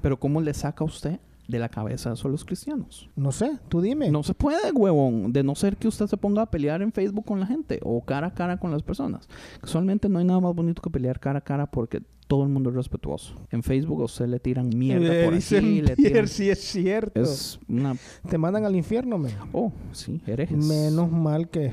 Pero 0.00 0.18
¿cómo 0.18 0.40
le 0.40 0.54
saca 0.54 0.82
usted 0.84 1.20
de 1.48 1.58
la 1.58 1.68
cabeza 1.68 2.12
eso 2.12 2.28
a 2.28 2.30
los 2.30 2.44
cristianos? 2.44 3.10
No 3.16 3.32
sé, 3.32 3.58
tú 3.68 3.80
dime. 3.80 4.10
No 4.10 4.22
se 4.22 4.34
puede, 4.34 4.72
huevón, 4.72 5.32
de 5.32 5.42
no 5.42 5.54
ser 5.54 5.76
que 5.76 5.88
usted 5.88 6.06
se 6.06 6.16
ponga 6.16 6.42
a 6.42 6.50
pelear 6.50 6.82
en 6.82 6.92
Facebook 6.92 7.24
con 7.24 7.40
la 7.40 7.46
gente 7.46 7.80
o 7.82 8.04
cara 8.04 8.28
a 8.28 8.34
cara 8.34 8.58
con 8.58 8.70
las 8.70 8.82
personas. 8.82 9.28
Usualmente 9.62 10.08
no 10.08 10.18
hay 10.18 10.24
nada 10.24 10.40
más 10.40 10.54
bonito 10.54 10.80
que 10.82 10.90
pelear 10.90 11.20
cara 11.20 11.38
a 11.40 11.42
cara 11.42 11.66
porque 11.66 12.02
todo 12.26 12.42
el 12.42 12.48
mundo 12.48 12.70
es 12.70 12.76
respetuoso. 12.76 13.34
En 13.50 13.62
Facebook 13.62 14.00
a 14.00 14.04
usted 14.04 14.26
le 14.26 14.40
tiran 14.40 14.70
mierda 14.70 15.14
Eh, 15.14 15.24
por 15.24 15.34
dicen 15.34 15.58
aquí, 15.64 15.82
le 15.82 15.96
tiran... 15.96 16.28
sí 16.28 16.48
es 16.48 16.60
cierto. 16.60 17.20
Es 17.20 17.60
una... 17.68 17.96
Te 18.28 18.38
mandan 18.38 18.64
al 18.64 18.74
infierno, 18.74 19.18
men. 19.18 19.34
Oh, 19.52 19.72
sí, 19.92 20.20
herejes. 20.26 20.64
Menos 20.64 21.10
mal 21.10 21.48
que... 21.48 21.70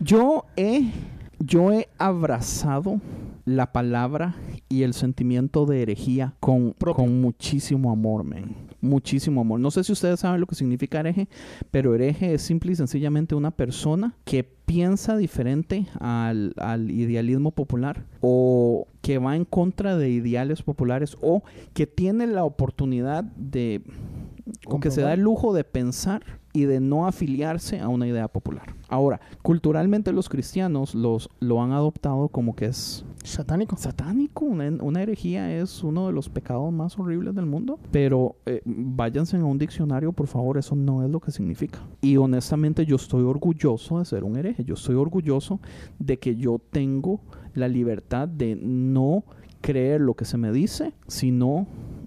Yo 0.00 0.46
he, 0.56 0.90
yo 1.38 1.72
he 1.72 1.88
abrazado 1.98 3.00
la 3.56 3.72
palabra 3.72 4.36
y 4.68 4.82
el 4.82 4.94
sentimiento 4.94 5.66
de 5.66 5.82
herejía 5.82 6.34
con, 6.40 6.72
Propio. 6.72 7.04
con 7.04 7.20
muchísimo 7.20 7.90
amor, 7.90 8.24
men. 8.24 8.54
Muchísimo 8.80 9.42
amor. 9.42 9.60
No 9.60 9.70
sé 9.70 9.84
si 9.84 9.92
ustedes 9.92 10.20
saben 10.20 10.40
lo 10.40 10.46
que 10.46 10.54
significa 10.54 11.00
hereje, 11.00 11.28
pero 11.70 11.94
hereje 11.94 12.34
es 12.34 12.42
simple 12.42 12.72
y 12.72 12.76
sencillamente 12.76 13.34
una 13.34 13.50
persona 13.50 14.14
que 14.24 14.42
piensa 14.42 15.16
diferente 15.16 15.86
al, 15.98 16.54
al 16.56 16.90
idealismo 16.90 17.50
popular 17.50 18.04
o 18.20 18.86
que 19.02 19.18
va 19.18 19.36
en 19.36 19.44
contra 19.44 19.96
de 19.96 20.08
ideales 20.08 20.62
populares 20.62 21.16
o 21.20 21.42
que 21.74 21.86
tiene 21.86 22.26
la 22.26 22.44
oportunidad 22.44 23.24
de 23.24 23.82
o 24.66 24.80
que 24.80 24.90
se 24.90 25.02
da 25.02 25.12
el 25.12 25.20
lujo 25.20 25.52
de 25.52 25.64
pensar 25.64 26.39
y 26.52 26.64
de 26.64 26.80
no 26.80 27.06
afiliarse 27.06 27.80
a 27.80 27.88
una 27.88 28.06
idea 28.06 28.28
popular. 28.28 28.74
Ahora, 28.88 29.20
culturalmente 29.42 30.12
los 30.12 30.28
cristianos 30.28 30.94
los, 30.94 31.28
lo 31.38 31.62
han 31.62 31.72
adoptado 31.72 32.28
como 32.28 32.56
que 32.56 32.66
es 32.66 33.04
Satánico. 33.22 33.76
satánico, 33.76 34.44
una, 34.44 34.68
una 34.82 35.02
herejía 35.02 35.54
es 35.54 35.84
uno 35.84 36.06
de 36.06 36.12
los 36.12 36.28
pecados 36.28 36.72
más 36.72 36.98
horribles 36.98 37.34
del 37.34 37.46
mundo, 37.46 37.78
pero 37.90 38.36
eh, 38.46 38.62
váyanse 38.64 39.36
a 39.36 39.44
un 39.44 39.58
diccionario, 39.58 40.12
por 40.12 40.26
favor, 40.26 40.58
eso 40.58 40.74
no 40.74 41.04
es 41.04 41.10
lo 41.10 41.20
que 41.20 41.30
significa. 41.30 41.78
Y 42.00 42.16
honestamente 42.16 42.86
yo 42.86 42.96
estoy 42.96 43.22
orgulloso 43.22 43.98
de 43.98 44.04
ser 44.04 44.24
un 44.24 44.36
hereje, 44.36 44.64
yo 44.64 44.74
estoy 44.74 44.96
orgulloso 44.96 45.60
de 45.98 46.18
que 46.18 46.36
yo 46.36 46.60
tengo 46.70 47.20
la 47.54 47.68
libertad 47.68 48.26
de 48.26 48.56
no 48.56 49.24
creer 49.60 50.00
lo 50.00 50.14
que 50.14 50.24
se 50.24 50.36
me 50.36 50.52
dice, 50.52 50.92
sino 51.06 51.66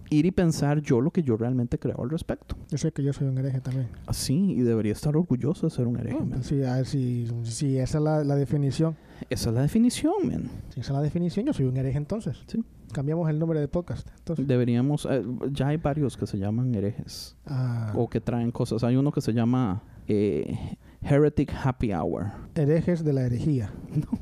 ir 0.09 0.25
y 0.25 0.31
pensar 0.31 0.79
yo 0.81 1.01
lo 1.01 1.11
que 1.11 1.23
yo 1.23 1.37
realmente 1.37 1.79
creo 1.79 2.01
al 2.03 2.09
respecto. 2.09 2.55
Yo 2.69 2.77
sé 2.77 2.91
que 2.91 3.03
yo 3.03 3.13
soy 3.13 3.27
un 3.27 3.37
hereje 3.37 3.61
también. 3.61 3.87
Así, 4.05 4.51
y 4.51 4.61
debería 4.61 4.91
estar 4.91 5.15
orgulloso 5.17 5.67
de 5.67 5.71
ser 5.71 5.87
un 5.87 5.97
hereje. 5.97 6.19
No, 6.19 6.25
pues 6.27 6.45
sí, 6.47 6.63
a 6.63 6.75
ver, 6.75 6.85
si, 6.85 7.27
si 7.43 7.77
esa 7.79 7.97
es 7.97 8.03
la, 8.03 8.23
la 8.23 8.35
definición. 8.35 8.95
Esa 9.29 9.49
es 9.49 9.55
la 9.55 9.61
definición, 9.61 10.13
man. 10.23 10.49
Si 10.69 10.81
esa 10.81 10.91
es 10.93 10.97
la 10.97 11.01
definición, 11.01 11.45
yo 11.47 11.53
soy 11.53 11.65
un 11.65 11.77
hereje 11.77 11.97
entonces. 11.97 12.43
Sí. 12.47 12.63
Cambiamos 12.91 13.27
el 13.29 13.39
nombre 13.39 13.59
de 13.59 13.67
podcast. 13.67 14.07
Entonces, 14.19 14.45
Deberíamos, 14.47 15.07
eh, 15.09 15.23
ya 15.51 15.69
hay 15.69 15.77
varios 15.77 16.15
que 16.15 16.27
se 16.27 16.37
llaman 16.37 16.75
herejes 16.75 17.35
ah, 17.47 17.91
o 17.95 18.07
que 18.07 18.21
traen 18.21 18.51
cosas. 18.51 18.83
Hay 18.83 18.95
uno 18.97 19.11
que 19.11 19.21
se 19.21 19.33
llama 19.33 19.81
eh, 20.07 20.77
Heretic 21.01 21.51
Happy 21.63 21.91
Hour. 21.91 22.27
herejes 22.53 23.03
de 23.03 23.13
la 23.13 23.21
herejía. 23.25 23.73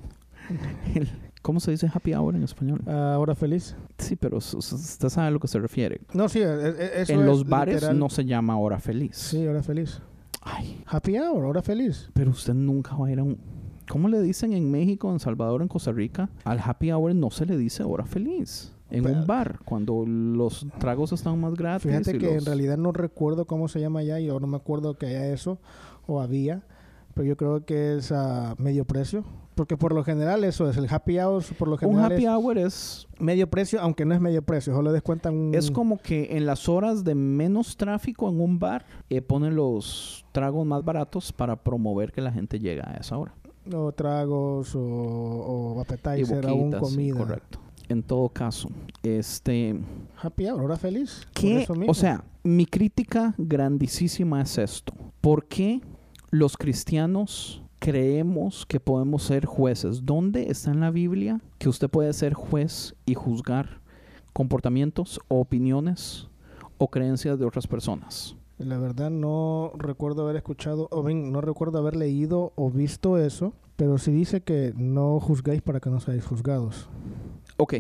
El- 0.96 1.10
¿Cómo 1.42 1.60
se 1.60 1.72
dice 1.72 1.90
happy 1.92 2.14
hour 2.14 2.36
en 2.36 2.44
español? 2.44 2.82
Ah, 2.88 3.14
Ahora 3.16 3.34
feliz. 3.36 3.76
Sí, 3.98 4.16
pero 4.16 4.38
usted 4.38 5.10
sabe 5.10 5.28
a 5.28 5.32
lo 5.32 5.40
que 5.40 5.48
se 5.48 5.60
refiere. 5.60 6.02
No, 6.14 6.30
sí, 6.30 6.40
e- 6.40 6.44
e- 6.44 7.02
eso 7.02 7.14
en 7.14 7.22
es 7.22 7.26
los 7.26 7.48
bares 7.48 7.76
literal. 7.76 7.98
no 8.00 8.10
se 8.10 8.26
llama 8.26 8.58
hora 8.58 8.80
feliz. 8.80 9.18
Sí, 9.18 9.46
hora 9.48 9.64
feliz. 9.64 10.02
Ay, 10.42 10.84
Happy 10.88 11.18
hour, 11.18 11.46
hora 11.46 11.62
feliz. 11.62 12.10
pero 12.14 12.32
usted 12.32 12.54
nunca 12.54 12.96
va 12.96 13.08
a 13.08 13.12
ir 13.12 13.20
a 13.20 13.24
un... 13.24 13.38
¿Cómo 13.90 14.08
le 14.08 14.22
dicen 14.22 14.54
en 14.54 14.72
México, 14.72 15.12
en 15.12 15.20
Salvador, 15.20 15.62
en 15.62 15.68
Costa 15.68 15.92
Rica? 15.92 16.30
Al 16.46 16.60
happy 16.64 16.92
hour 16.92 17.14
no 17.16 17.30
se 17.32 17.46
le 17.46 17.58
dice 17.58 17.84
hora 17.84 18.06
feliz. 18.06 18.74
En 18.90 19.04
Pero- 19.04 19.20
un 19.20 19.28
bar, 19.28 19.60
cuando 19.66 20.06
los 20.06 20.66
tragos 20.80 21.12
están 21.12 21.40
más 21.40 21.54
gratis. 21.56 21.90
Fíjate 21.90 22.18
que 22.18 22.36
en 22.38 22.46
realidad 22.46 22.78
no 22.78 22.92
recuerdo 22.92 23.46
cómo 23.46 23.68
se 23.68 23.80
llama 23.80 24.00
allá. 24.02 24.20
Yo 24.20 24.40
no 24.40 24.48
me 24.48 24.58
acuerdo 24.58 24.94
que 24.96 25.08
haya 25.08 25.28
eso 25.28 25.60
o 26.08 26.22
había. 26.22 26.64
Pero 27.14 27.26
yo 27.28 27.36
creo 27.38 27.66
que 27.66 27.98
es 27.98 28.12
a 28.12 28.56
medio 28.58 28.86
precio. 28.86 29.24
Porque 29.62 29.78
por 29.78 29.94
lo 29.94 30.04
general 30.04 30.44
eso 30.44 30.68
es 30.68 30.76
el 30.78 30.92
happy 30.92 31.20
hour. 31.20 31.44
Por 31.60 31.68
lo 31.68 31.78
Un 31.88 32.00
happy 32.00 32.24
es 32.24 32.28
hour 32.28 32.58
es 32.58 33.08
medio 33.20 33.48
precio, 33.48 33.80
aunque 33.80 34.06
no 34.06 34.16
es 34.16 34.20
medio 34.20 34.42
precio. 34.42 34.74
Solo 34.74 34.92
descuentan 34.92 35.36
un... 35.36 35.54
Es 35.54 35.70
como 35.70 36.00
que 36.00 36.36
en 36.36 36.48
las 36.48 36.68
horas 36.68 37.04
de 37.04 37.14
menos 37.14 37.78
tráfico 37.78 38.28
en 38.28 38.42
un 38.42 38.58
bar 38.58 38.88
eh, 39.12 39.22
ponen 39.22 39.56
los 39.56 40.26
tragos 40.32 40.66
más 40.66 40.84
baratos 40.84 41.32
para 41.32 41.56
promover 41.58 42.12
que 42.12 42.22
la 42.22 42.32
gente 42.32 42.58
llegue 42.58 42.82
a 42.82 42.98
esa 43.00 43.20
hora. 43.20 43.36
O 43.72 43.92
tragos 43.92 44.74
o, 44.74 44.82
o 44.82 45.80
appetizer, 45.80 46.44
aún 46.48 46.72
comida. 46.72 47.20
correcto. 47.20 47.60
En 47.88 48.02
todo 48.02 48.30
caso, 48.30 48.68
este, 49.04 49.80
Happy 50.20 50.48
hour, 50.48 50.64
hora 50.64 50.78
feliz. 50.78 51.28
¿qué? 51.36 51.68
O 51.88 51.94
sea, 51.94 52.24
mi 52.42 52.66
crítica 52.66 53.36
grandísima 53.38 54.42
es 54.42 54.58
esto. 54.58 54.96
¿Por 55.22 55.46
qué 55.46 55.82
los 56.32 56.58
cristianos 56.58 57.61
creemos 57.82 58.68
que 58.68 58.80
podemos 58.80 59.24
ser 59.24 59.46
jueces? 59.46 60.06
¿Dónde 60.06 60.52
está 60.52 60.70
en 60.70 60.82
la 60.82 60.92
Biblia 60.92 61.42
que 61.58 61.68
usted 61.68 61.90
puede 61.90 62.14
ser 62.14 62.36
juez 62.36 62.96
y 63.08 63.16
juzgar 63.16 63.82
comportamientos 64.34 65.20
o 65.28 65.42
opiniones 65.42 66.28
o 66.78 66.90
creencias 66.90 67.40
de 67.40 67.46
otras 67.46 67.66
personas? 67.66 68.36
La 68.60 68.78
verdad 68.78 69.10
no 69.10 69.72
recuerdo 69.76 70.22
haber 70.22 70.36
escuchado, 70.36 70.88
o 70.92 71.02
bien, 71.02 71.32
no 71.32 71.42
recuerdo 71.42 71.80
haber 71.80 71.96
leído 71.96 72.54
o 72.56 72.70
visto 72.70 73.18
eso, 73.18 73.54
pero 73.78 73.98
sí 73.98 74.12
dice 74.12 74.42
que 74.42 74.74
no 74.78 75.20
juzguéis 75.20 75.64
para 75.64 75.80
que 75.80 75.90
no 75.90 76.00
seáis 76.00 76.24
juzgados. 76.24 76.88
Ok, 77.58 77.76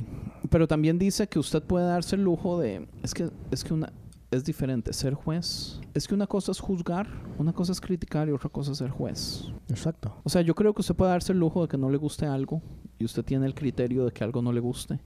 pero 0.49 0.67
también 0.67 0.97
dice 0.97 1.27
que 1.27 1.37
usted 1.37 1.61
puede 1.61 1.85
darse 1.85 2.15
el 2.15 2.23
lujo 2.23 2.59
de... 2.59 2.87
Es 3.03 3.13
que, 3.13 3.29
es 3.51 3.63
que 3.63 3.75
una... 3.75 3.93
Es 4.31 4.45
diferente 4.45 4.93
ser 4.93 5.13
juez. 5.13 5.79
Es 5.93 6.07
que 6.07 6.15
una 6.15 6.25
cosa 6.25 6.51
es 6.53 6.59
juzgar, 6.61 7.05
una 7.37 7.51
cosa 7.51 7.73
es 7.73 7.81
criticar 7.81 8.29
y 8.29 8.31
otra 8.31 8.49
cosa 8.49 8.71
es 8.71 8.77
ser 8.77 8.89
juez. 8.89 9.51
Exacto. 9.69 10.15
O 10.23 10.29
sea, 10.29 10.41
yo 10.41 10.55
creo 10.55 10.73
que 10.73 10.79
usted 10.81 10.95
puede 10.95 11.11
darse 11.11 11.33
el 11.33 11.39
lujo 11.39 11.61
de 11.63 11.67
que 11.67 11.77
no 11.77 11.89
le 11.89 11.97
guste 11.97 12.25
algo 12.25 12.61
y 12.97 13.03
usted 13.03 13.23
tiene 13.25 13.45
el 13.45 13.53
criterio 13.53 14.05
de 14.05 14.11
que 14.11 14.23
algo 14.23 14.41
no 14.41 14.53
le 14.53 14.61
guste, 14.61 14.99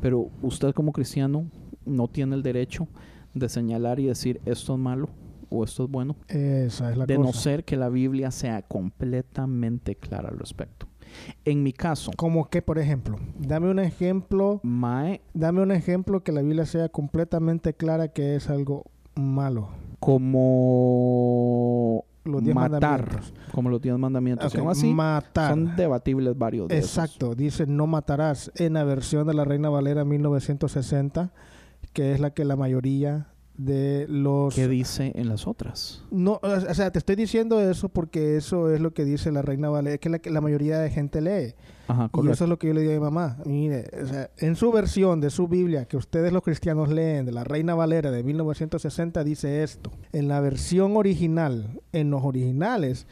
pero 0.00 0.28
usted 0.42 0.72
como 0.74 0.92
cristiano 0.92 1.48
no 1.86 2.08
tiene 2.08 2.34
el 2.34 2.42
derecho 2.42 2.88
de 3.32 3.48
señalar 3.48 4.00
y 4.00 4.06
decir 4.06 4.40
esto 4.44 4.74
es 4.74 4.80
malo 4.80 5.08
o 5.50 5.62
esto 5.62 5.84
es 5.84 5.90
bueno, 5.90 6.16
Esa 6.26 6.90
es 6.90 6.96
la 6.96 7.06
de 7.06 7.14
cosa. 7.14 7.26
no 7.28 7.32
ser 7.32 7.64
que 7.64 7.76
la 7.76 7.88
Biblia 7.88 8.32
sea 8.32 8.62
completamente 8.62 9.94
clara 9.94 10.30
al 10.30 10.38
respecto. 10.38 10.88
En 11.44 11.62
mi 11.62 11.72
caso, 11.72 12.10
Como 12.16 12.48
que, 12.48 12.62
por 12.62 12.78
ejemplo, 12.78 13.16
dame 13.38 13.70
un 13.70 13.78
ejemplo, 13.78 14.60
Mae, 14.62 15.20
dame 15.34 15.62
un 15.62 15.72
ejemplo 15.72 16.22
que 16.22 16.32
la 16.32 16.42
Biblia 16.42 16.66
sea 16.66 16.88
completamente 16.88 17.74
clara 17.74 18.08
que 18.08 18.36
es 18.36 18.48
algo 18.50 18.84
malo. 19.14 19.68
como 20.00 22.04
Los 22.24 22.42
diez 22.42 22.54
matar, 22.54 22.80
mandamientos. 23.02 23.34
como 23.52 23.68
los 23.70 23.80
diez 23.82 23.98
mandamientos, 23.98 24.54
Ok, 24.54 24.60
son 24.60 24.68
así, 24.70 24.92
matar. 24.94 25.50
son 25.50 25.76
debatibles 25.76 26.36
varios 26.38 26.68
de 26.68 26.78
esos. 26.78 26.90
Exacto, 26.98 27.34
dice 27.34 27.66
no 27.66 27.86
matarás 27.86 28.50
en 28.56 28.74
la 28.74 28.84
versión 28.84 29.26
de 29.26 29.34
la 29.34 29.44
Reina 29.44 29.68
Valera 29.68 30.04
1960, 30.04 31.32
que 31.92 32.12
es 32.12 32.20
la 32.20 32.30
que 32.30 32.44
la 32.44 32.56
mayoría 32.56 33.28
de 33.56 34.06
los 34.08 34.54
¿Qué 34.54 34.66
dice 34.66 35.12
en 35.14 35.28
las 35.28 35.46
otras? 35.46 36.02
no, 36.10 36.40
o 36.42 36.74
sea, 36.74 36.90
te 36.90 36.98
estoy 36.98 37.14
diciendo 37.14 37.60
eso 37.60 37.88
porque 37.88 38.36
eso 38.36 38.72
es 38.72 38.80
lo 38.80 38.92
que 38.92 39.04
dice 39.04 39.30
la 39.30 39.42
Reina 39.42 39.68
Valera, 39.68 39.98
que 39.98 40.08
la, 40.08 40.18
que 40.18 40.30
la 40.30 40.40
mayoría 40.40 40.78
de 40.78 40.90
gente 40.90 41.20
lee. 41.20 41.54
Ajá, 41.86 42.06
Y 42.06 42.08
correcto. 42.08 42.32
eso 42.32 42.44
es 42.44 42.50
lo 42.50 42.58
que 42.58 42.66
yo 42.68 42.74
le 42.74 42.80
digo 42.80 42.92
a 42.92 42.96
mi 42.96 43.00
mamá. 43.00 43.36
Mire, 43.44 43.84
o 44.02 44.06
sea, 44.06 44.30
en 44.38 44.56
su 44.56 44.72
versión 44.72 45.20
de 45.20 45.30
su 45.30 45.46
Biblia, 45.48 45.84
que 45.84 45.96
ustedes 45.96 46.32
los 46.32 46.42
cristianos 46.42 46.88
leen, 46.88 47.26
de 47.26 47.32
la 47.32 47.44
Reina 47.44 47.74
Valera 47.74 48.10
de 48.10 48.22
1960, 48.24 49.22
dice 49.22 49.62
esto. 49.62 49.92
En 50.12 50.26
la 50.26 50.40
versión 50.40 50.96
original, 50.96 51.80
en 51.92 52.10
los 52.10 52.24
originales, 52.24 53.06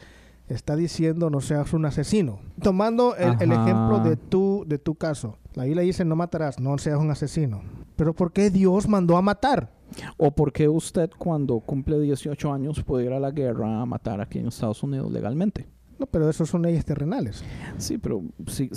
está 0.49 0.75
diciendo 0.75 1.29
no 1.29 1.39
seas 1.39 1.71
un 1.73 1.85
asesino. 1.85 2.39
Tomando 2.61 3.15
el, 3.15 3.35
el 3.39 3.51
ejemplo 3.53 3.99
de 3.99 4.17
tu, 4.17 4.65
de 4.67 4.77
tu 4.77 4.95
caso. 4.95 5.37
La 5.53 5.63
Biblia 5.65 5.83
dice 5.83 6.03
no 6.03 6.15
matarás, 6.15 6.59
no 6.59 6.77
seas 6.79 6.99
un 6.99 7.11
asesino. 7.11 7.61
Pero 7.95 8.13
¿por 8.13 8.33
qué 8.33 8.49
Dios 8.49 8.87
mandó 8.87 9.15
a 9.17 9.21
matar? 9.21 9.71
¿O 10.17 10.31
por 10.31 10.51
qué 10.51 10.67
usted 10.67 11.09
cuando 11.17 11.59
cumple 11.59 11.99
18 11.99 12.51
años 12.53 12.83
puede 12.83 13.05
ir 13.05 13.13
a 13.13 13.19
la 13.19 13.31
guerra 13.31 13.81
a 13.81 13.85
matar 13.85 14.21
aquí 14.21 14.39
en 14.39 14.47
Estados 14.47 14.83
Unidos 14.83 15.11
legalmente? 15.11 15.67
No, 15.99 16.07
pero 16.07 16.29
eso 16.29 16.45
son 16.45 16.63
leyes 16.63 16.85
terrenales. 16.85 17.43
Sí, 17.77 17.97
pero 17.97 18.23
si 18.47 18.69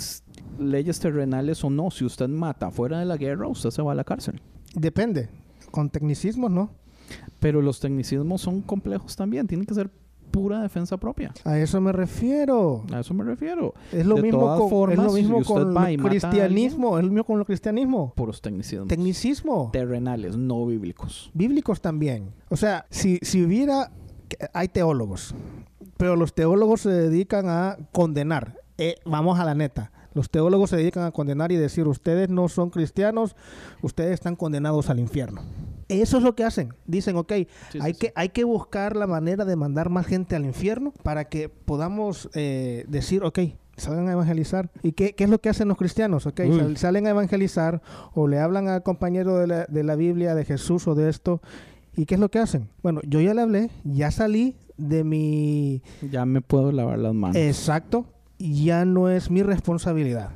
leyes 0.59 0.99
terrenales 0.99 1.63
o 1.63 1.69
no, 1.69 1.91
si 1.91 2.05
usted 2.05 2.27
mata 2.27 2.71
fuera 2.71 2.99
de 2.99 3.05
la 3.05 3.17
guerra, 3.17 3.47
usted 3.47 3.71
se 3.71 3.81
va 3.81 3.91
a 3.91 3.95
la 3.95 4.03
cárcel. 4.03 4.41
Depende. 4.75 5.29
Con 5.71 5.89
tecnicismos, 5.89 6.51
¿no? 6.51 6.71
Pero 7.39 7.61
los 7.61 7.79
tecnicismos 7.79 8.41
son 8.41 8.61
complejos 8.61 9.15
también, 9.15 9.47
tienen 9.47 9.65
que 9.65 9.73
ser 9.73 9.91
pura 10.31 10.61
defensa 10.61 10.97
propia. 10.97 11.33
A 11.43 11.57
eso 11.57 11.81
me 11.81 11.91
refiero. 11.91 12.83
A 12.93 12.99
eso 12.99 13.13
me 13.13 13.23
refiero. 13.23 13.73
Es 13.91 14.05
lo 14.05 14.15
De 14.15 14.23
mismo 14.23 14.57
con, 14.57 14.69
formas, 14.69 14.99
es 14.99 15.03
lo 15.05 15.11
mismo 15.13 15.39
si 15.39 15.45
con 15.45 15.87
el 15.87 16.01
cristianismo, 16.01 16.97
es 16.97 17.03
lo 17.03 17.11
mismo 17.11 17.23
con 17.23 17.39
el 17.39 17.45
cristianismo. 17.45 18.13
Puros 18.15 18.41
tecnicismos. 18.41 18.87
Tecnicismo. 18.87 19.69
terrenales, 19.71 20.37
no 20.37 20.65
bíblicos. 20.65 21.31
Bíblicos 21.33 21.81
también. 21.81 22.33
O 22.49 22.57
sea, 22.57 22.85
si, 22.89 23.19
si 23.21 23.43
hubiera... 23.43 23.91
Hay 24.53 24.67
teólogos, 24.67 25.33
pero 25.95 26.17
los 26.17 26.35
teólogos 26.35 26.81
se 26.81 26.89
dedican 26.89 27.47
a 27.47 27.77
condenar. 27.93 28.59
Eh, 28.77 28.95
vamos 29.05 29.39
a 29.39 29.45
la 29.45 29.55
neta. 29.55 29.91
Los 30.13 30.29
teólogos 30.29 30.71
se 30.71 30.77
dedican 30.77 31.03
a 31.03 31.11
condenar 31.11 31.51
y 31.51 31.57
decir, 31.57 31.87
ustedes 31.87 32.27
no 32.29 32.49
son 32.49 32.71
cristianos, 32.71 33.35
ustedes 33.81 34.13
están 34.13 34.35
condenados 34.35 34.89
al 34.89 34.99
infierno. 34.99 35.43
Eso 35.89 36.17
es 36.17 36.23
lo 36.23 36.35
que 36.35 36.43
hacen. 36.43 36.73
Dicen, 36.85 37.15
ok, 37.15 37.31
Sí, 37.71 37.79
hay, 37.81 37.93
sí, 37.93 37.99
que, 37.99 38.07
sí. 38.07 38.13
hay 38.15 38.29
que 38.29 38.43
buscar 38.43 38.95
la 38.95 39.07
manera 39.07 39.45
de 39.45 39.55
mandar 39.55 39.89
más 39.89 40.05
gente 40.05 40.35
al 40.35 40.45
infierno 40.45 40.93
para 41.03 41.25
que 41.25 41.47
podamos 41.49 42.29
eh, 42.33 42.83
decir, 42.87 43.23
ok, 43.23 43.39
salgan 43.77 44.09
a 44.09 44.11
evangelizar. 44.13 44.69
¿Y 44.83 44.91
qué, 44.93 45.13
qué 45.15 45.23
es 45.23 45.29
lo 45.29 45.39
que 45.39 45.49
hacen 45.49 45.67
los 45.69 45.77
cristianos? 45.77 46.25
Ok, 46.25 46.41
Uy. 46.45 46.57
sal- 46.59 46.77
salen 46.77 47.07
a 47.07 47.11
evangelizar 47.11 47.81
o 48.13 48.27
le 48.27 48.39
hablan 48.39 48.67
al 48.67 48.83
compañero 48.83 49.37
de 49.37 49.47
la, 49.47 49.65
de 49.65 49.83
la 49.83 49.95
Biblia, 49.95 50.35
de 50.35 50.43
Jesús 50.45 50.87
o 50.87 50.95
de 50.95 51.09
esto. 51.09 51.41
¿Y 51.95 52.05
qué 52.05 52.15
es 52.15 52.19
lo 52.19 52.29
que 52.29 52.39
hacen? 52.39 52.69
Bueno, 52.83 53.01
yo 53.07 53.21
ya 53.21 53.33
le 53.33 53.41
hablé, 53.41 53.69
ya 53.83 54.11
salí 54.11 54.55
de 54.77 55.03
mi... 55.03 55.81
Ya 56.11 56.25
me 56.25 56.41
puedo 56.41 56.71
lavar 56.71 56.99
las 56.99 57.13
manos. 57.13 57.37
Exacto, 57.37 58.05
ya 58.37 58.85
no 58.85 59.09
es 59.09 59.31
mi 59.31 59.41
responsabilidad. 59.41 60.29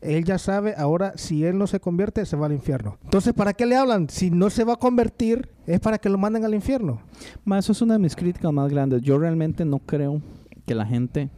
Él 0.00 0.24
ya 0.24 0.38
sabe, 0.38 0.74
ahora 0.76 1.12
si 1.16 1.44
él 1.44 1.58
no 1.58 1.66
se 1.66 1.80
convierte, 1.80 2.24
se 2.24 2.36
va 2.36 2.46
al 2.46 2.52
infierno. 2.52 2.96
Entonces, 3.04 3.34
¿para 3.34 3.52
qué 3.52 3.66
le 3.66 3.76
hablan? 3.76 4.08
Si 4.08 4.30
no 4.30 4.48
se 4.48 4.64
va 4.64 4.74
a 4.74 4.76
convertir, 4.76 5.48
es 5.66 5.80
para 5.80 5.98
que 5.98 6.08
lo 6.08 6.16
manden 6.18 6.44
al 6.44 6.54
infierno. 6.54 7.02
Ma, 7.44 7.58
eso 7.58 7.72
es 7.72 7.82
una 7.82 7.94
de 7.94 8.00
mis 8.00 8.16
críticas 8.16 8.52
más 8.52 8.70
grandes. 8.70 9.02
Yo 9.02 9.18
realmente 9.18 9.64
no 9.64 9.78
creo 9.78 10.22
que 10.66 10.74
la 10.74 10.86
gente 10.86 11.28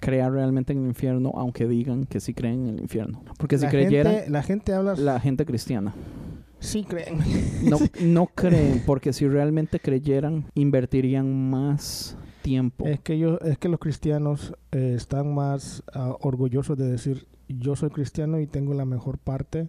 crea 0.00 0.30
realmente 0.30 0.72
en 0.72 0.82
el 0.82 0.86
infierno, 0.88 1.32
aunque 1.34 1.66
digan 1.66 2.06
que 2.06 2.20
sí 2.20 2.32
creen 2.32 2.68
en 2.68 2.74
el 2.76 2.80
infierno. 2.80 3.22
Porque 3.38 3.58
si 3.58 3.64
la, 3.64 3.70
creyeran, 3.70 4.14
gente, 4.14 4.30
la 4.30 4.42
gente 4.42 4.72
habla... 4.72 4.94
la 4.94 5.20
gente 5.20 5.44
cristiana. 5.44 5.94
Sí 6.58 6.84
creen. 6.84 7.18
No, 7.62 7.78
no 8.00 8.26
creen, 8.26 8.82
porque 8.86 9.12
si 9.12 9.26
realmente 9.28 9.80
creyeran, 9.80 10.46
invertirían 10.54 11.50
más 11.50 12.16
tiempo. 12.42 12.86
Es 12.86 13.00
que 13.00 13.14
ellos, 13.14 13.38
es 13.42 13.58
que 13.58 13.68
los 13.68 13.80
cristianos 13.80 14.54
eh, 14.70 14.94
están 14.96 15.34
más 15.34 15.82
ah, 15.92 16.16
orgullosos 16.20 16.78
de 16.78 16.86
decir 16.86 17.26
yo 17.48 17.76
soy 17.76 17.90
cristiano 17.90 18.40
y 18.40 18.46
tengo 18.46 18.74
la 18.74 18.84
mejor 18.84 19.18
parte 19.18 19.68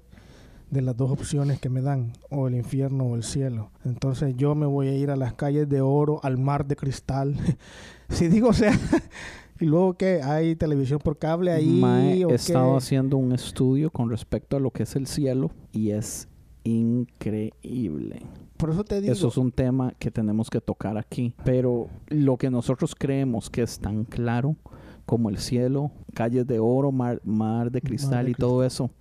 de 0.70 0.82
las 0.82 0.98
dos 0.98 1.12
opciones 1.12 1.60
que 1.60 1.70
me 1.70 1.82
dan, 1.82 2.14
o 2.30 2.48
el 2.48 2.56
infierno 2.56 3.06
o 3.06 3.16
el 3.16 3.24
cielo. 3.24 3.72
Entonces 3.86 4.36
yo 4.36 4.54
me 4.56 4.66
voy 4.66 4.88
a 4.90 4.96
ir 4.96 5.12
a 5.12 5.16
las 5.16 5.34
calles 5.34 5.70
de 5.70 5.82
oro, 5.82 6.20
al 6.24 6.38
mar 6.38 6.66
de 6.66 6.76
cristal. 6.76 7.36
si 8.10 8.28
digo, 8.28 8.50
o 8.50 8.54
sea, 8.54 8.74
y 9.60 9.66
luego 9.66 9.94
que 9.94 10.22
hay 10.22 10.56
televisión 10.56 11.00
por 11.00 11.18
cable 11.18 11.52
ahí. 11.52 11.80
Mae, 11.80 12.26
o 12.26 12.30
he 12.30 12.32
qué? 12.32 12.36
estado 12.36 12.76
haciendo 12.76 13.18
un 13.18 13.32
estudio 13.32 13.92
con 13.92 14.10
respecto 14.10 14.58
a 14.58 14.60
lo 14.60 14.72
que 14.72 14.84
es 14.84 14.96
el 14.96 15.08
cielo 15.08 15.52
y 15.72 15.92
es 15.92 16.28
increíble. 16.64 18.24
Por 18.58 18.72
eso 18.72 18.84
te 18.84 19.00
digo, 19.00 19.14
Eso 19.14 19.28
es 19.28 19.38
un 19.38 19.52
tema 19.52 19.94
que 20.00 20.12
tenemos 20.12 20.50
que 20.50 20.60
tocar 20.60 20.98
aquí. 20.98 21.34
Pero 21.46 21.88
lo 22.08 22.38
que 22.38 22.50
nosotros 22.50 22.96
creemos 22.96 23.50
que 23.50 23.62
es 23.62 23.80
tan 23.80 24.04
claro 24.04 24.56
como 25.08 25.30
el 25.30 25.40
cielo, 25.40 25.90
calles 26.14 26.46
de 26.46 26.60
oro, 26.60 26.92
mar, 26.92 27.22
mar 27.24 27.72
de 27.72 27.82
cristal 27.82 28.26
de 28.26 28.32
y 28.32 28.34
todo 28.36 28.64
eso, 28.64 28.92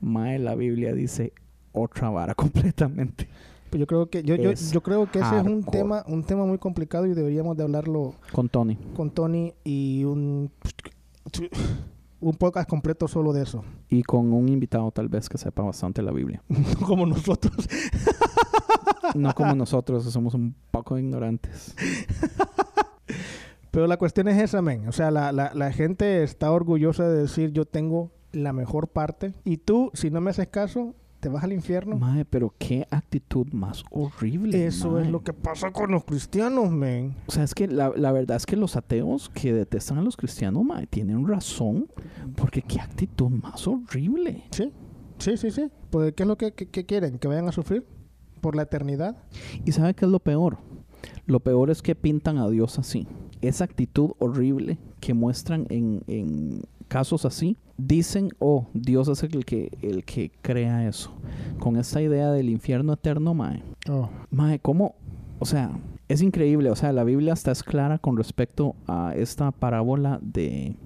mae, 0.00 0.38
la 0.38 0.56
Biblia 0.56 0.94
dice 0.94 1.32
otra 1.70 2.10
vara 2.10 2.34
completamente. 2.34 3.28
pues 3.70 3.78
yo 3.78 3.86
creo 3.86 4.10
que 4.10 4.24
yo, 4.24 4.34
yo, 4.34 4.52
yo 4.52 4.82
creo 4.82 5.08
que 5.10 5.20
ese 5.20 5.38
es 5.38 5.44
un 5.44 5.62
tema, 5.62 6.04
un 6.08 6.24
tema 6.24 6.44
muy 6.46 6.58
complicado 6.58 7.06
y 7.06 7.14
deberíamos 7.14 7.56
de 7.56 7.62
hablarlo 7.62 8.14
Con 8.32 8.48
Tony. 8.48 8.76
con 8.96 9.10
Tony 9.10 9.52
y 9.62 10.04
un 10.04 10.50
un 12.20 12.34
podcast 12.34 12.68
completo 12.68 13.08
solo 13.08 13.32
de 13.32 13.42
eso. 13.42 13.64
Y 13.88 14.02
con 14.04 14.32
un 14.32 14.48
invitado 14.48 14.90
tal 14.92 15.08
vez 15.08 15.28
que 15.28 15.36
sepa 15.38 15.62
bastante 15.62 16.02
la 16.02 16.12
Biblia. 16.12 16.42
como 16.86 17.04
nosotros. 17.04 17.68
No 19.14 19.34
como 19.34 19.54
nosotros, 19.54 20.04
somos 20.04 20.32
un 20.34 20.54
poco 20.70 20.96
ignorantes. 20.98 21.74
Pero 23.72 23.88
la 23.88 23.96
cuestión 23.96 24.28
es 24.28 24.40
esa, 24.40 24.62
men. 24.62 24.86
O 24.86 24.92
sea, 24.92 25.10
la, 25.10 25.32
la, 25.32 25.50
la 25.54 25.72
gente 25.72 26.22
está 26.22 26.52
orgullosa 26.52 27.08
de 27.08 27.22
decir 27.22 27.50
yo 27.52 27.64
tengo 27.64 28.12
la 28.30 28.52
mejor 28.52 28.86
parte. 28.88 29.32
Y 29.44 29.56
tú, 29.56 29.90
si 29.94 30.10
no 30.10 30.20
me 30.20 30.30
haces 30.30 30.46
caso, 30.48 30.94
te 31.20 31.28
vas 31.28 31.42
al 31.44 31.52
infierno. 31.52 31.96
Mae, 31.96 32.24
pero 32.24 32.54
qué 32.58 32.86
actitud 32.90 33.46
más 33.52 33.82
horrible. 33.90 34.66
Eso 34.66 34.92
mae. 34.92 35.02
es 35.04 35.10
lo 35.10 35.22
que 35.22 35.32
pasa 35.32 35.70
con 35.70 35.90
los 35.90 36.04
cristianos, 36.04 36.70
men. 36.70 37.14
O 37.26 37.32
sea, 37.32 37.44
es 37.44 37.54
que 37.54 37.66
la, 37.66 37.92
la 37.96 38.12
verdad 38.12 38.36
es 38.36 38.44
que 38.46 38.56
los 38.56 38.76
ateos 38.76 39.28
que 39.30 39.52
detestan 39.52 39.98
a 39.98 40.02
los 40.02 40.16
cristianos, 40.16 40.64
mae, 40.64 40.86
tienen 40.86 41.26
razón. 41.26 41.88
Porque 42.36 42.62
qué 42.62 42.78
actitud 42.80 43.30
más 43.30 43.66
horrible. 43.66 44.44
Sí, 44.50 44.72
sí, 45.18 45.36
sí, 45.36 45.50
sí. 45.50 45.70
Pues, 45.90 46.12
¿qué 46.14 46.24
es 46.24 46.28
lo 46.28 46.36
que, 46.36 46.52
que- 46.52 46.68
que 46.68 46.84
quieren? 46.86 47.18
¿Que 47.18 47.28
vayan 47.28 47.48
a 47.48 47.52
sufrir 47.52 47.86
por 48.40 48.54
la 48.56 48.62
eternidad? 48.62 49.16
¿Y 49.64 49.72
sabe 49.72 49.94
qué 49.94 50.04
es 50.04 50.10
lo 50.10 50.18
peor? 50.20 50.58
Lo 51.26 51.40
peor 51.40 51.70
es 51.70 51.82
que 51.82 51.94
pintan 51.94 52.38
a 52.38 52.48
Dios 52.48 52.78
así. 52.78 53.06
Esa 53.40 53.64
actitud 53.64 54.12
horrible 54.18 54.78
que 55.00 55.14
muestran 55.14 55.66
en, 55.68 56.02
en 56.06 56.62
casos 56.88 57.24
así, 57.24 57.56
dicen, 57.78 58.30
oh, 58.38 58.66
Dios 58.74 59.08
es 59.08 59.22
el 59.22 59.44
que, 59.44 59.70
el 59.80 60.04
que 60.04 60.30
crea 60.42 60.86
eso. 60.86 61.10
Con 61.58 61.76
esta 61.76 62.02
idea 62.02 62.30
del 62.30 62.50
infierno 62.50 62.92
eterno, 62.92 63.34
mae. 63.34 63.62
Oh. 63.88 64.10
Mae, 64.30 64.58
¿cómo? 64.58 64.94
O 65.38 65.46
sea, 65.46 65.70
es 66.08 66.20
increíble. 66.22 66.70
O 66.70 66.76
sea, 66.76 66.92
la 66.92 67.04
Biblia 67.04 67.32
está 67.32 67.50
es 67.50 67.62
clara 67.62 67.98
con 67.98 68.16
respecto 68.16 68.76
a 68.86 69.14
esta 69.16 69.50
parábola 69.52 70.18
de, 70.22 70.76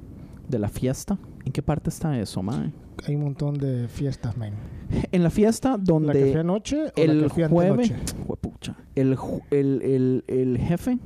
de 0.49 0.59
la 0.59 0.69
fiesta. 0.69 1.19
¿En 1.45 1.53
qué 1.53 1.63
parte 1.63 1.91
está 1.91 2.19
eso, 2.21 2.43
mae? 2.43 2.73
Hay 3.07 3.15
un 3.15 3.23
montón 3.25 3.55
de 3.59 3.89
fiestas, 3.89 4.37
men. 4.37 4.55
En 5.13 5.23
la 5.23 5.31
fiesta 5.31 5.71
¿La 5.73 5.77
que 5.79 5.83
donde 5.85 6.31
fui 6.33 6.41
anoche 6.41 6.85
o 6.87 6.91
el 6.97 7.23
la 7.23 7.25
que 7.29 7.31
fui 7.35 7.45
jueves? 7.45 7.93
Juepucha. 8.27 8.77
el, 8.95 9.17
ju- 9.17 9.43
el, 9.51 9.83
el, 9.83 10.25
el 10.29 10.59
jefe 10.59 10.99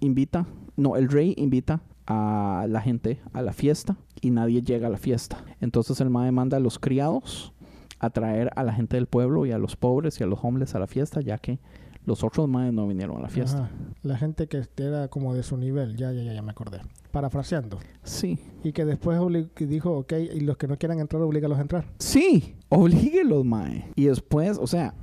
invita, 0.00 0.46
no, 0.76 0.96
el 0.96 1.08
rey 1.08 1.34
invita 1.36 1.80
a 2.06 2.66
la 2.68 2.80
gente 2.82 3.20
a 3.32 3.40
la 3.42 3.52
fiesta 3.52 3.96
y 4.20 4.30
nadie 4.30 4.62
llega 4.62 4.88
a 4.88 4.90
la 4.90 4.98
fiesta. 4.98 5.44
Entonces 5.60 6.00
el 6.00 6.10
mae 6.10 6.30
manda 6.32 6.58
a 6.58 6.60
los 6.60 6.78
criados 6.78 7.52
a 7.98 8.10
traer 8.10 8.50
a 8.56 8.62
la 8.64 8.74
gente 8.74 8.96
del 8.96 9.06
pueblo 9.06 9.46
y 9.46 9.52
a 9.52 9.58
los 9.58 9.76
pobres 9.76 10.20
y 10.20 10.24
a 10.24 10.26
los 10.26 10.38
homeless 10.42 10.74
a 10.74 10.78
la 10.78 10.86
fiesta, 10.86 11.20
ya 11.22 11.38
que 11.38 11.58
los 12.04 12.22
otros 12.22 12.48
maes 12.48 12.72
no 12.72 12.86
vinieron 12.86 13.16
a 13.16 13.20
la 13.20 13.28
fiesta. 13.28 13.64
Ajá. 13.64 13.70
La 14.02 14.16
gente 14.16 14.46
que 14.46 14.62
era 14.76 15.08
como 15.08 15.34
de 15.34 15.42
su 15.42 15.56
nivel, 15.56 15.96
ya, 15.96 16.12
ya, 16.12 16.22
ya, 16.22 16.34
ya 16.34 16.42
me 16.42 16.50
acordé. 16.50 16.80
Parafraseando. 17.10 17.78
Sí. 18.02 18.38
Y 18.62 18.72
que 18.72 18.84
después 18.84 19.18
dijo, 19.56 19.98
ok, 19.98 20.12
y 20.34 20.40
los 20.40 20.56
que 20.56 20.68
no 20.68 20.76
quieran 20.76 21.00
entrar, 21.00 21.22
oblígalos 21.22 21.58
a 21.58 21.62
entrar. 21.62 21.86
Sí, 21.98 22.56
oblíguelos, 22.68 23.44
mae. 23.44 23.90
Y 23.94 24.04
después, 24.04 24.58
o 24.58 24.66
sea, 24.66 24.94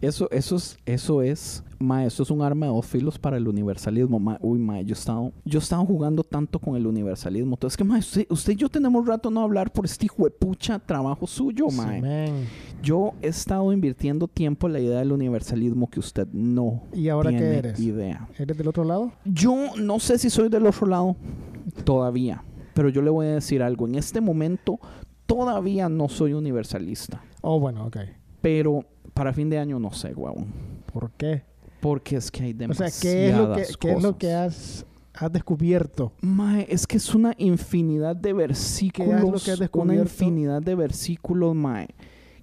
Eso, 0.00 0.30
eso 0.30 0.56
es, 0.56 0.78
eso 0.86 1.20
es, 1.22 1.62
ma, 1.78 2.06
eso 2.06 2.22
es 2.22 2.30
un 2.30 2.40
arma 2.40 2.66
de 2.66 2.72
dos 2.72 2.86
filos 2.86 3.18
para 3.18 3.36
el 3.36 3.46
universalismo. 3.46 4.18
Ma, 4.18 4.38
uy, 4.40 4.58
ma, 4.58 4.80
yo 4.80 4.94
he 4.94 4.98
estado, 4.98 5.32
yo 5.44 5.58
he 5.58 5.62
estado 5.62 5.84
jugando 5.84 6.24
tanto 6.24 6.58
con 6.58 6.74
el 6.76 6.86
universalismo. 6.86 7.54
Entonces, 7.56 7.76
que 7.76 7.84
ma, 7.84 7.98
usted, 7.98 8.26
usted 8.30 8.54
y 8.54 8.56
yo 8.56 8.68
tenemos 8.70 9.06
rato 9.06 9.30
no 9.30 9.42
hablar 9.42 9.70
por 9.72 9.84
este 9.84 10.06
hijo 10.06 10.24
de 10.24 10.30
pucha 10.30 10.78
trabajo 10.78 11.26
suyo, 11.26 11.66
ma. 11.70 11.92
Sí. 11.94 12.32
Yo 12.82 13.12
he 13.20 13.28
estado 13.28 13.72
invirtiendo 13.74 14.26
tiempo 14.26 14.66
en 14.66 14.72
la 14.72 14.80
idea 14.80 14.98
del 15.00 15.12
universalismo 15.12 15.90
que 15.90 16.00
usted 16.00 16.26
no 16.32 16.82
¿Y 16.94 17.08
ahora 17.10 17.30
qué 17.30 17.36
tiene 17.36 17.58
eres? 17.58 17.78
idea. 17.80 18.26
¿Eres 18.38 18.56
del 18.56 18.68
otro 18.68 18.84
lado? 18.84 19.12
Yo 19.26 19.54
no 19.76 20.00
sé 20.00 20.16
si 20.18 20.30
soy 20.30 20.48
del 20.48 20.66
otro 20.66 20.86
lado 20.86 21.14
todavía, 21.84 22.42
pero 22.74 22.88
yo 22.88 23.02
le 23.02 23.10
voy 23.10 23.26
a 23.26 23.34
decir 23.34 23.62
algo. 23.62 23.86
En 23.86 23.96
este 23.96 24.20
momento 24.20 24.78
todavía 25.26 25.88
no 25.88 26.08
soy 26.08 26.32
universalista, 26.32 27.22
Oh, 27.42 27.58
bueno, 27.60 27.86
ok. 27.86 27.96
Pero 28.40 28.84
para 29.14 29.32
fin 29.32 29.50
de 29.50 29.58
año 29.58 29.78
no 29.78 29.92
sé, 29.92 30.14
huevón. 30.14 30.46
¿Por 30.92 31.10
qué? 31.12 31.42
Porque 31.80 32.16
es 32.16 32.30
que 32.30 32.42
hay 32.44 32.50
O 32.52 32.54
demasiadas 32.54 32.94
sea, 32.94 33.10
¿qué 33.10 33.28
es 33.30 33.36
lo 33.36 33.52
que, 33.54 33.62
qué 33.80 33.92
es 33.92 34.02
lo 34.02 34.18
que 34.18 34.26
cosas. 34.28 34.84
has, 34.84 34.86
has 35.14 35.32
descubierto? 35.32 36.12
Mae, 36.20 36.66
es 36.68 36.86
que 36.86 36.96
es 36.98 37.14
una 37.14 37.34
infinidad 37.38 38.14
de 38.16 38.32
versículos. 38.32 39.20
lo 39.22 39.32
que 39.32 39.50
has 39.52 39.58
una 39.58 39.64
descubierto? 39.64 40.02
infinidad 40.02 40.62
de 40.62 40.74
versículos, 40.74 41.54
mae, 41.54 41.88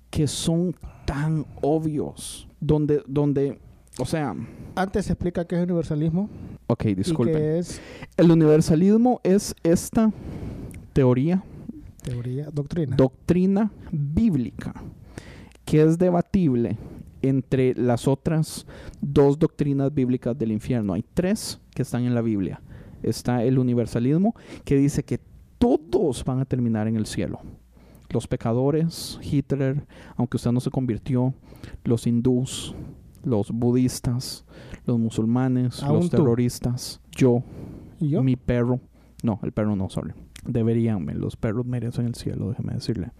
que 0.10 0.28
son 0.28 0.76
tan 1.06 1.46
obvios. 1.62 2.48
Donde, 2.60 3.04
donde, 3.08 3.60
o 4.00 4.06
sea, 4.06 4.36
Antes 4.76 5.10
explica 5.12 5.46
qué 5.46 5.56
es 5.58 5.62
universalismo 5.64 6.28
ok, 6.66 6.84
disculpen. 6.86 7.36
qué 7.38 7.60
es 7.60 7.80
El 8.18 8.32
universalismo 8.32 9.22
es 9.24 9.54
esta 9.64 10.12
teoría, 10.94 11.44
teoría, 12.02 12.50
doctrina. 12.52 12.96
doctrina 12.96 13.72
bíblica, 13.92 14.74
que 15.68 15.84
es 15.84 15.98
debatible 15.98 16.78
entre 17.22 17.76
las 17.76 18.08
otras 18.08 18.66
dos 19.02 19.38
doctrinas 19.38 19.94
bíblicas 19.94 20.36
del 20.38 20.54
infierno. 20.54 20.94
Hay 20.94 21.04
tres 21.14 21.60
que 21.76 21.82
están 21.82 22.06
en 22.06 22.16
la 22.16 22.22
Biblia. 22.22 22.62
Está 23.04 23.44
el 23.44 23.60
universalismo, 23.60 24.34
que 24.64 24.78
dice 24.78 25.04
que 25.04 25.20
todos 25.60 26.24
van 26.24 26.40
a 26.40 26.46
terminar 26.46 26.88
en 26.88 26.96
el 26.96 27.06
cielo. 27.06 27.42
Los 28.10 28.28
pecadores, 28.28 29.20
Hitler, 29.22 29.86
aunque 30.16 30.38
usted 30.38 30.54
no 30.54 30.62
se 30.62 30.72
convirtió, 30.72 31.34
los 31.84 32.08
hindús, 32.08 32.74
los 33.26 33.52
budistas, 33.52 34.46
los 34.86 34.98
musulmanes, 34.98 35.84
los 35.84 36.10
terroristas, 36.10 37.02
yo, 37.12 37.44
¿Y 38.00 38.12
yo? 38.12 38.24
mi 38.24 38.38
perro. 38.38 38.80
No, 39.22 39.42
el 39.44 39.52
perro 39.52 39.76
no, 39.76 39.90
sorry. 39.90 40.14
Deberían, 40.46 41.06
los 41.20 41.36
perros 41.36 41.66
merecen 41.66 42.06
el 42.06 42.16
cielo, 42.16 42.50
déjeme 42.52 42.76
decirle. 42.76 43.12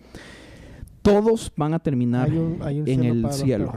Todos 1.08 1.52
van 1.56 1.74
a 1.74 1.80
terminar 1.80 2.30
Hay 2.30 2.38
un, 2.38 2.60
hay 2.62 2.82
un 2.82 2.88
en 2.88 3.02
cielo 3.02 3.28
el 3.28 3.34
cielo. 3.34 3.74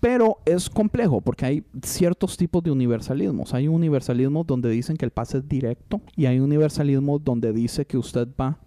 Pero 0.00 0.38
es 0.44 0.70
complejo 0.70 1.20
porque 1.20 1.44
hay 1.44 1.64
ciertos 1.82 2.36
tipos 2.36 2.62
de 2.62 2.70
universalismos. 2.70 3.52
Hay 3.54 3.66
un 3.66 3.74
universalismo 3.74 4.44
donde 4.44 4.70
dicen 4.70 4.96
que 4.96 5.04
el 5.04 5.10
pase 5.10 5.38
es 5.38 5.48
directo 5.48 6.00
y 6.16 6.26
hay 6.26 6.38
un 6.38 6.44
universalismo 6.44 7.18
donde 7.18 7.52
dice 7.52 7.84
que 7.84 7.98
usted 7.98 8.28
va 8.40 8.58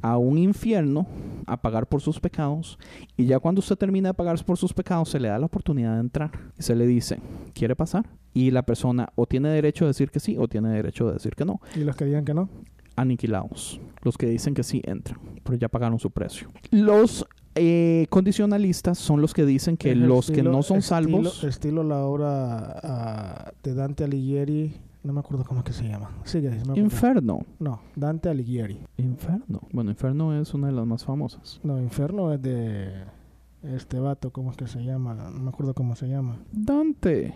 a 0.00 0.16
un 0.16 0.38
infierno 0.38 1.06
a 1.46 1.60
pagar 1.60 1.88
por 1.88 2.00
sus 2.00 2.20
pecados 2.20 2.78
y 3.16 3.26
ya 3.26 3.38
cuando 3.38 3.58
usted 3.60 3.76
termina 3.76 4.10
de 4.10 4.14
pagar 4.14 4.42
por 4.44 4.56
sus 4.56 4.72
pecados 4.72 5.08
se 5.08 5.18
le 5.18 5.28
da 5.28 5.38
la 5.38 5.46
oportunidad 5.46 5.94
de 5.94 6.00
entrar 6.00 6.30
y 6.58 6.62
se 6.62 6.76
le 6.76 6.86
dice, 6.86 7.20
¿quiere 7.52 7.74
pasar? 7.74 8.08
Y 8.32 8.50
la 8.50 8.62
persona 8.62 9.08
o 9.16 9.26
tiene 9.26 9.48
derecho 9.48 9.84
a 9.84 9.88
decir 9.88 10.10
que 10.10 10.20
sí 10.20 10.36
o 10.38 10.46
tiene 10.46 10.68
derecho 10.68 11.08
a 11.08 11.14
decir 11.14 11.34
que 11.34 11.44
no. 11.44 11.60
Y 11.74 11.80
los 11.80 11.96
que 11.96 12.04
digan 12.04 12.24
que 12.24 12.34
no. 12.34 12.48
Aniquilados. 13.00 13.80
Los 14.02 14.16
que 14.16 14.26
dicen 14.26 14.54
que 14.54 14.62
sí 14.62 14.80
entran, 14.84 15.18
pero 15.42 15.58
ya 15.58 15.68
pagaron 15.68 15.98
su 15.98 16.10
precio. 16.10 16.48
Los 16.70 17.26
eh, 17.54 18.06
condicionalistas 18.10 18.98
son 18.98 19.20
los 19.20 19.34
que 19.34 19.44
dicen 19.44 19.76
que 19.76 19.90
el 19.90 20.06
los 20.06 20.30
que 20.30 20.42
no 20.42 20.62
son 20.62 20.78
estilo- 20.78 20.88
salvos... 21.22 21.44
Estilo 21.44 21.82
la 21.82 22.04
obra 22.04 22.78
ah, 22.82 23.52
de 23.62 23.74
Dante 23.74 24.04
Alighieri. 24.04 24.74
No 25.02 25.12
me 25.12 25.20
acuerdo 25.20 25.44
cómo 25.44 25.60
es 25.60 25.66
que 25.66 25.72
se 25.72 25.84
llama. 25.84 26.10
Sigue, 26.24 26.50
me. 26.50 26.78
Inferno. 26.78 27.40
No, 27.58 27.80
Dante 27.96 28.28
Alighieri. 28.28 28.78
Inferno. 28.98 29.60
Bueno, 29.72 29.90
Inferno 29.90 30.38
es 30.40 30.52
una 30.54 30.66
de 30.66 30.72
las 30.74 30.86
más 30.86 31.04
famosas. 31.04 31.60
No, 31.62 31.80
Inferno 31.80 32.32
es 32.32 32.42
de 32.42 33.04
este 33.62 33.98
vato, 33.98 34.30
¿cómo 34.30 34.50
es 34.50 34.56
que 34.56 34.66
se 34.66 34.84
llama? 34.84 35.14
No 35.14 35.30
me 35.30 35.48
acuerdo 35.48 35.74
cómo 35.74 35.96
se 35.96 36.08
llama. 36.08 36.38
Dante. 36.52 37.34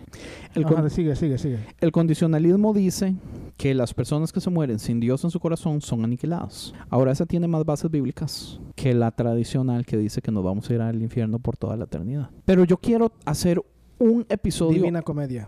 El, 0.55 0.65
Ajá, 0.65 0.89
sigue, 0.89 1.15
sigue, 1.15 1.37
sigue. 1.37 1.59
el 1.81 1.91
condicionalismo 1.91 2.73
dice 2.73 3.15
que 3.57 3.73
las 3.73 3.93
personas 3.93 4.31
que 4.31 4.39
se 4.39 4.49
mueren 4.49 4.79
sin 4.79 4.99
Dios 4.99 5.23
en 5.23 5.31
su 5.31 5.39
corazón 5.39 5.81
son 5.81 6.03
aniquiladas. 6.03 6.73
Ahora, 6.89 7.11
esa 7.11 7.25
tiene 7.25 7.47
más 7.47 7.65
bases 7.65 7.91
bíblicas 7.91 8.59
que 8.75 8.93
la 8.93 9.11
tradicional 9.11 9.85
que 9.85 9.97
dice 9.97 10.21
que 10.21 10.31
nos 10.31 10.43
vamos 10.43 10.69
a 10.69 10.73
ir 10.73 10.81
al 10.81 11.01
infierno 11.01 11.39
por 11.39 11.57
toda 11.57 11.75
la 11.75 11.85
eternidad. 11.85 12.29
Pero 12.45 12.63
yo 12.63 12.77
quiero 12.77 13.11
hacer 13.25 13.61
un 13.99 14.25
episodio. 14.29 14.75
Divina 14.75 15.01
Comedia. 15.01 15.47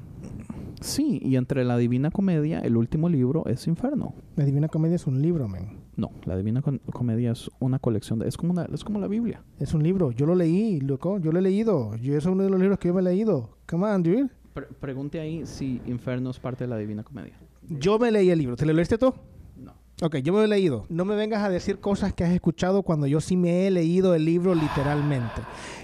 Sí, 0.82 1.20
y 1.24 1.38
entre 1.38 1.64
la 1.64 1.78
Divina 1.78 2.12
Comedia, 2.12 2.60
el 2.60 2.78
último 2.78 3.10
libro 3.10 3.46
es 3.48 3.66
Inferno. 3.68 4.14
La 4.36 4.46
Divina 4.46 4.68
Comedia 4.68 4.96
es 4.96 5.08
un 5.08 5.22
libro, 5.22 5.48
men. 5.48 5.85
No, 5.98 6.12
la 6.26 6.36
Divina 6.36 6.62
Com- 6.62 6.80
Comedia 6.92 7.32
es 7.32 7.50
una 7.60 7.80
colección 7.80 8.20
de... 8.20 8.28
Es 8.28 8.36
como, 8.38 8.52
una, 8.52 8.66
es 8.74 8.84
como 8.84 9.00
la 9.00 9.08
Biblia. 9.08 9.44
Es 9.60 9.74
un 9.74 9.82
libro. 9.84 10.12
Yo 10.12 10.26
lo 10.26 10.36
leí, 10.36 10.82
loco. 10.82 11.20
Yo 11.20 11.32
lo 11.32 11.40
he 11.40 11.42
leído. 11.42 11.96
Yo, 11.96 12.18
es 12.18 12.26
uno 12.26 12.44
de 12.44 12.50
los 12.50 12.60
libros 12.60 12.78
que 12.80 12.90
yo 12.90 12.94
me 12.94 13.00
he 13.02 13.04
leído. 13.04 13.58
Come 13.68 13.86
on, 13.86 14.04
dude. 14.04 14.28
Pre- 14.54 14.68
pregunte 14.80 15.20
ahí 15.20 15.46
si 15.46 15.82
Inferno 15.86 16.30
es 16.32 16.40
parte 16.40 16.66
de 16.66 16.70
la 16.70 16.78
Divina 16.78 17.04
Comedia. 17.04 17.38
Yo 17.70 17.98
me 17.98 18.12
leí 18.12 18.30
el 18.30 18.40
libro. 18.40 18.56
¿Te 18.58 18.66
lo 18.66 18.74
leíste 18.74 18.98
tú? 18.98 19.14
No. 19.58 19.74
Ok, 20.02 20.18
yo 20.18 20.34
me 20.34 20.40
lo 20.40 20.46
he 20.46 20.48
leído. 20.50 20.86
No 20.90 21.06
me 21.06 21.16
vengas 21.16 21.42
a 21.44 21.50
decir 21.50 21.80
cosas 21.80 22.14
que 22.14 22.26
has 22.26 22.32
escuchado 22.32 22.84
cuando 22.84 23.08
yo 23.08 23.22
sí 23.22 23.38
me 23.38 23.66
he 23.66 23.72
leído 23.72 24.14
el 24.16 24.26
libro 24.26 24.54
literalmente. 24.54 25.42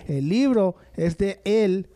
El 0.07 0.27
libro 0.27 0.75
es 0.95 1.17
de 1.17 1.39
él, 1.45 1.87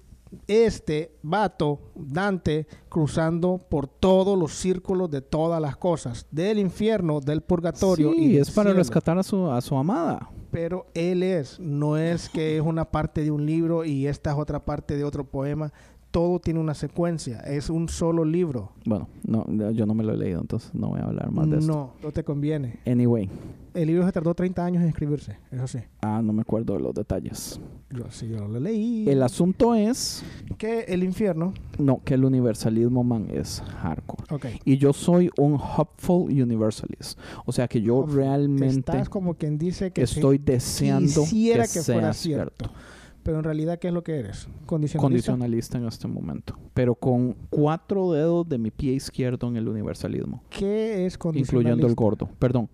este 0.48 1.18
vato, 1.22 1.92
Dante, 1.96 2.68
cruzando 2.90 3.60
por 3.70 3.88
todos 3.88 4.38
los 4.38 4.54
círculos 4.54 5.10
de 5.10 5.22
todas 5.22 5.62
las 5.62 5.78
cosas. 5.78 6.26
Del 6.32 6.60
infierno, 6.60 7.20
del 7.20 7.42
purgatorio. 7.42 8.12
Sí, 8.14 8.24
y 8.24 8.34
del 8.34 8.42
es 8.42 8.52
para 8.52 8.70
cielo. 8.70 8.80
rescatar 8.80 9.18
a 9.18 9.24
su, 9.24 9.50
a 9.50 9.62
su 9.62 9.76
amada. 9.76 10.30
Pero 10.52 10.88
él 10.94 11.24
es, 11.24 11.60
no 11.60 11.98
es 11.98 12.30
que 12.30 12.56
es 12.58 12.64
una 12.64 12.86
parte 12.86 13.24
de 13.24 13.32
un 13.32 13.46
libro 13.46 13.84
y 13.84 14.08
esta 14.08 14.32
es 14.32 14.38
otra 14.38 14.64
parte 14.64 14.96
de 14.96 15.04
otro 15.04 15.26
poema. 15.26 15.74
Todo 16.16 16.40
tiene 16.40 16.62
una 16.62 16.74
secuencia, 16.74 17.42
es 17.42 17.70
un 17.70 17.90
solo 17.90 18.24
libro. 18.24 18.72
Bueno, 18.86 19.10
no, 19.28 19.46
yo 19.72 19.86
no 19.86 19.94
me 19.94 20.02
lo 20.02 20.14
he 20.14 20.18
leído, 20.18 20.40
entonces 20.40 20.74
no 20.74 20.88
voy 20.92 21.02
a 21.02 21.04
hablar 21.04 21.30
más 21.30 21.50
de 21.50 21.58
esto. 21.58 21.70
No, 21.70 21.92
no 22.02 22.12
te 22.14 22.24
conviene. 22.24 22.80
Anyway, 22.88 23.30
El 23.74 23.88
libro 23.88 24.06
se 24.06 24.14
tardó 24.14 24.34
30 24.34 24.64
años 24.64 24.82
en 24.82 24.88
escribirse, 24.88 25.38
eso 25.52 25.68
sí. 25.68 25.80
ah, 26.04 26.22
no 26.24 26.32
me 26.32 26.44
acuerdo 26.44 26.76
de 26.76 26.80
los 26.80 26.94
detalles. 26.94 27.60
Yo 27.90 28.06
sí, 28.12 28.30
yo 28.30 28.48
lo 28.48 28.62
leí. 28.62 29.10
El 29.10 29.22
asunto 29.24 29.76
es, 29.76 30.24
que 30.58 30.86
el 30.88 31.04
infierno. 31.04 31.54
no, 31.78 32.02
que 32.06 32.14
el 32.14 32.24
universalismo, 32.24 33.04
man, 33.04 33.28
es 33.30 33.62
hardcore. 33.82 34.24
Ok. 34.34 34.46
Y 34.64 34.78
yo 34.78 34.94
soy 34.94 35.30
un 35.38 35.56
hopeful 35.56 36.32
universalist. 36.32 37.20
O 37.46 37.52
sea 37.52 37.68
que 37.68 37.82
yo 37.82 37.98
Hopeful. 37.98 38.16
realmente 38.16 38.80
Estás 38.92 39.10
como 39.10 39.34
quien 39.34 39.58
dice 39.58 39.92
que 39.92 40.08
sí, 40.08 40.16
estoy 40.16 40.38
deseando 40.38 41.24
quisiera 41.24 41.64
que, 41.68 41.74
que, 41.74 41.80
sea 41.82 41.96
fuera 41.96 42.14
cierto. 42.14 42.56
cierto. 42.68 42.95
Pero 43.26 43.40
en 43.40 43.44
realidad, 43.44 43.80
¿qué 43.80 43.88
es 43.88 43.94
lo 43.94 44.04
que 44.04 44.20
eres? 44.20 44.48
Condicionalista. 44.68 45.00
Condicionalista 45.00 45.78
en 45.80 45.88
este 45.88 46.08
momento. 46.08 46.56
Pero 46.76 46.94
con 46.94 47.36
cuatro 47.50 48.12
dedos 48.12 48.48
de 48.48 48.60
mi 48.60 48.70
pie 48.70 48.94
izquierdo 48.94 49.48
en 49.48 49.58
el 49.58 49.68
universalismo. 49.68 50.44
¿Qué 50.52 51.08
es 51.08 51.18
condicionalista? 51.18 51.56
Incluyendo 51.56 51.88
el 51.88 51.96
gordo. 51.96 52.30
Perdón. 52.38 52.70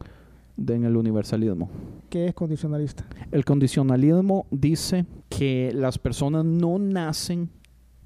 De 0.57 0.75
en 0.75 0.83
el 0.83 0.97
universalismo. 0.97 1.69
¿Qué 2.09 2.27
es 2.27 2.33
condicionalista? 2.33 3.07
El 3.31 3.45
condicionalismo 3.45 4.45
dice 4.51 5.05
que 5.29 5.71
las 5.73 5.97
personas 5.97 6.43
no 6.43 6.77
nacen 6.77 7.49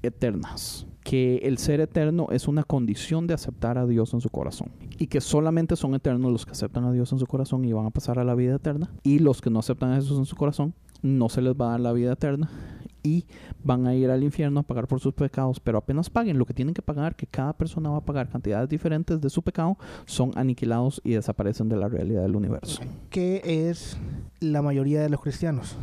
eternas, 0.04 0.86
que 1.02 1.38
el 1.38 1.58
ser 1.58 1.80
eterno 1.80 2.28
es 2.30 2.46
una 2.46 2.62
condición 2.62 3.26
de 3.26 3.34
aceptar 3.34 3.76
a 3.76 3.86
Dios 3.86 4.14
en 4.14 4.20
su 4.20 4.28
corazón 4.28 4.70
y 4.98 5.08
que 5.08 5.20
solamente 5.20 5.74
son 5.74 5.96
eternos 5.96 6.30
los 6.30 6.46
que 6.46 6.52
aceptan 6.52 6.84
a 6.84 6.92
Dios 6.92 7.10
en 7.10 7.18
su 7.18 7.26
corazón 7.26 7.64
y 7.64 7.72
van 7.72 7.86
a 7.86 7.90
pasar 7.90 8.20
a 8.20 8.24
la 8.24 8.36
vida 8.36 8.54
eterna 8.54 8.92
y 9.02 9.18
los 9.18 9.40
que 9.40 9.50
no 9.50 9.58
aceptan 9.58 9.90
a 9.90 9.96
Jesús 9.96 10.16
en 10.16 10.26
su 10.26 10.36
corazón 10.36 10.74
no 11.02 11.28
se 11.28 11.42
les 11.42 11.54
va 11.54 11.68
a 11.68 11.70
dar 11.72 11.80
la 11.80 11.92
vida 11.92 12.12
eterna 12.12 12.50
y 13.06 13.24
van 13.62 13.86
a 13.86 13.94
ir 13.94 14.10
al 14.10 14.22
infierno 14.22 14.60
a 14.60 14.62
pagar 14.62 14.88
por 14.88 15.00
sus 15.00 15.14
pecados, 15.14 15.60
pero 15.60 15.78
apenas 15.78 16.10
paguen 16.10 16.38
lo 16.38 16.44
que 16.44 16.54
tienen 16.54 16.74
que 16.74 16.82
pagar, 16.82 17.14
que 17.14 17.26
cada 17.26 17.52
persona 17.52 17.90
va 17.90 17.98
a 17.98 18.04
pagar 18.04 18.28
cantidades 18.28 18.68
diferentes 18.68 19.20
de 19.20 19.30
su 19.30 19.42
pecado, 19.42 19.78
son 20.04 20.32
aniquilados 20.34 21.00
y 21.04 21.12
desaparecen 21.12 21.68
de 21.68 21.76
la 21.76 21.88
realidad 21.88 22.22
del 22.22 22.36
universo. 22.36 22.82
¿Qué 23.10 23.42
es 23.44 23.96
la 24.40 24.62
mayoría 24.62 25.00
de 25.00 25.08
los 25.08 25.20
cristianos? 25.20 25.76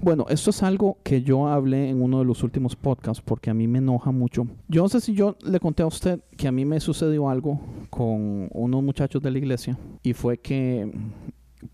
Bueno, 0.00 0.26
esto 0.28 0.50
es 0.50 0.62
algo 0.62 0.98
que 1.02 1.22
yo 1.22 1.48
hablé 1.48 1.88
en 1.90 2.00
uno 2.00 2.20
de 2.20 2.24
los 2.24 2.44
últimos 2.44 2.76
podcasts 2.76 3.22
porque 3.24 3.50
a 3.50 3.54
mí 3.54 3.66
me 3.66 3.78
enoja 3.78 4.12
mucho. 4.12 4.46
Yo 4.68 4.82
no 4.82 4.88
sé 4.88 5.00
si 5.00 5.12
yo 5.12 5.36
le 5.42 5.58
conté 5.58 5.82
a 5.82 5.86
usted 5.86 6.20
que 6.36 6.46
a 6.46 6.52
mí 6.52 6.64
me 6.64 6.78
sucedió 6.78 7.28
algo 7.28 7.60
con 7.90 8.48
unos 8.52 8.82
muchachos 8.82 9.20
de 9.20 9.30
la 9.32 9.38
iglesia 9.38 9.76
y 10.04 10.12
fue 10.12 10.38
que 10.38 10.92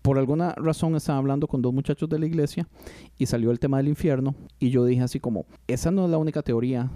por 0.01 0.17
alguna 0.17 0.53
razón 0.53 0.95
estaba 0.95 1.17
hablando 1.17 1.47
con 1.47 1.61
dos 1.61 1.73
muchachos 1.73 2.09
de 2.09 2.19
la 2.19 2.25
iglesia 2.25 2.67
y 3.17 3.25
salió 3.25 3.51
el 3.51 3.59
tema 3.59 3.77
del 3.77 3.87
infierno 3.87 4.35
y 4.59 4.69
yo 4.69 4.85
dije 4.85 5.01
así 5.01 5.19
como, 5.19 5.45
esa 5.67 5.91
no 5.91 6.05
es 6.05 6.11
la 6.11 6.17
única 6.17 6.41
teoría 6.41 6.89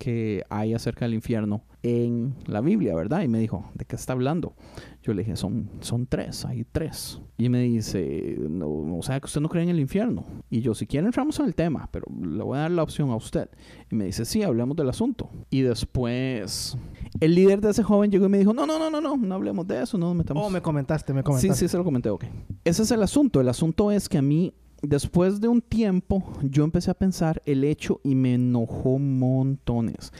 que 0.00 0.44
hay 0.48 0.72
acerca 0.72 1.04
del 1.04 1.12
infierno 1.12 1.62
en 1.82 2.34
la 2.46 2.62
Biblia, 2.62 2.94
¿verdad? 2.94 3.20
Y 3.20 3.28
me 3.28 3.38
dijo, 3.38 3.70
¿de 3.74 3.84
qué 3.84 3.96
está 3.96 4.14
hablando? 4.14 4.54
Yo 5.02 5.12
le 5.12 5.22
dije, 5.22 5.36
son, 5.36 5.70
son 5.80 6.06
tres, 6.06 6.46
hay 6.46 6.64
tres. 6.64 7.20
Y 7.36 7.50
me 7.50 7.60
dice, 7.60 8.36
no, 8.48 8.96
o 8.96 9.02
sea, 9.02 9.20
que 9.20 9.26
usted 9.26 9.42
no 9.42 9.50
cree 9.50 9.62
en 9.62 9.68
el 9.68 9.78
infierno. 9.78 10.24
Y 10.48 10.62
yo, 10.62 10.74
si 10.74 10.86
quiere, 10.86 11.06
entramos 11.06 11.38
en 11.38 11.46
el 11.46 11.54
tema, 11.54 11.88
pero 11.92 12.06
le 12.18 12.42
voy 12.42 12.56
a 12.56 12.62
dar 12.62 12.70
la 12.70 12.82
opción 12.82 13.10
a 13.10 13.16
usted. 13.16 13.50
Y 13.90 13.94
me 13.94 14.06
dice, 14.06 14.24
sí, 14.24 14.42
hablemos 14.42 14.74
del 14.74 14.88
asunto. 14.88 15.28
Y 15.50 15.60
después, 15.60 16.78
el 17.20 17.34
líder 17.34 17.60
de 17.60 17.70
ese 17.70 17.82
joven 17.82 18.10
llegó 18.10 18.24
y 18.24 18.30
me 18.30 18.38
dijo, 18.38 18.54
no, 18.54 18.64
no, 18.66 18.78
no, 18.78 18.90
no, 18.90 19.02
no, 19.02 19.18
no 19.18 19.34
hablemos 19.34 19.66
de 19.66 19.82
eso, 19.82 19.98
no 19.98 20.08
nos 20.08 20.16
metamos. 20.16 20.42
Oh, 20.46 20.48
me 20.48 20.62
comentaste, 20.62 21.12
me 21.12 21.22
comentaste. 21.22 21.54
Sí, 21.54 21.66
sí, 21.66 21.68
se 21.68 21.76
lo 21.76 21.84
comenté, 21.84 22.08
ok. 22.08 22.24
Ese 22.64 22.82
es 22.82 22.90
el 22.90 23.02
asunto. 23.02 23.40
El 23.40 23.50
asunto 23.50 23.90
es 23.90 24.08
que 24.08 24.16
a 24.16 24.22
mí, 24.22 24.54
después 24.82 25.40
de 25.40 25.48
un 25.48 25.60
tiempo, 25.60 26.24
yo 26.42 26.64
empecé 26.64 26.90
a 26.90 26.94
pensar 26.94 27.42
el 27.46 27.64
hecho 27.64 28.00
y 28.02 28.14
me 28.14 28.34
enojó 28.34 28.98
montones. 28.98 30.12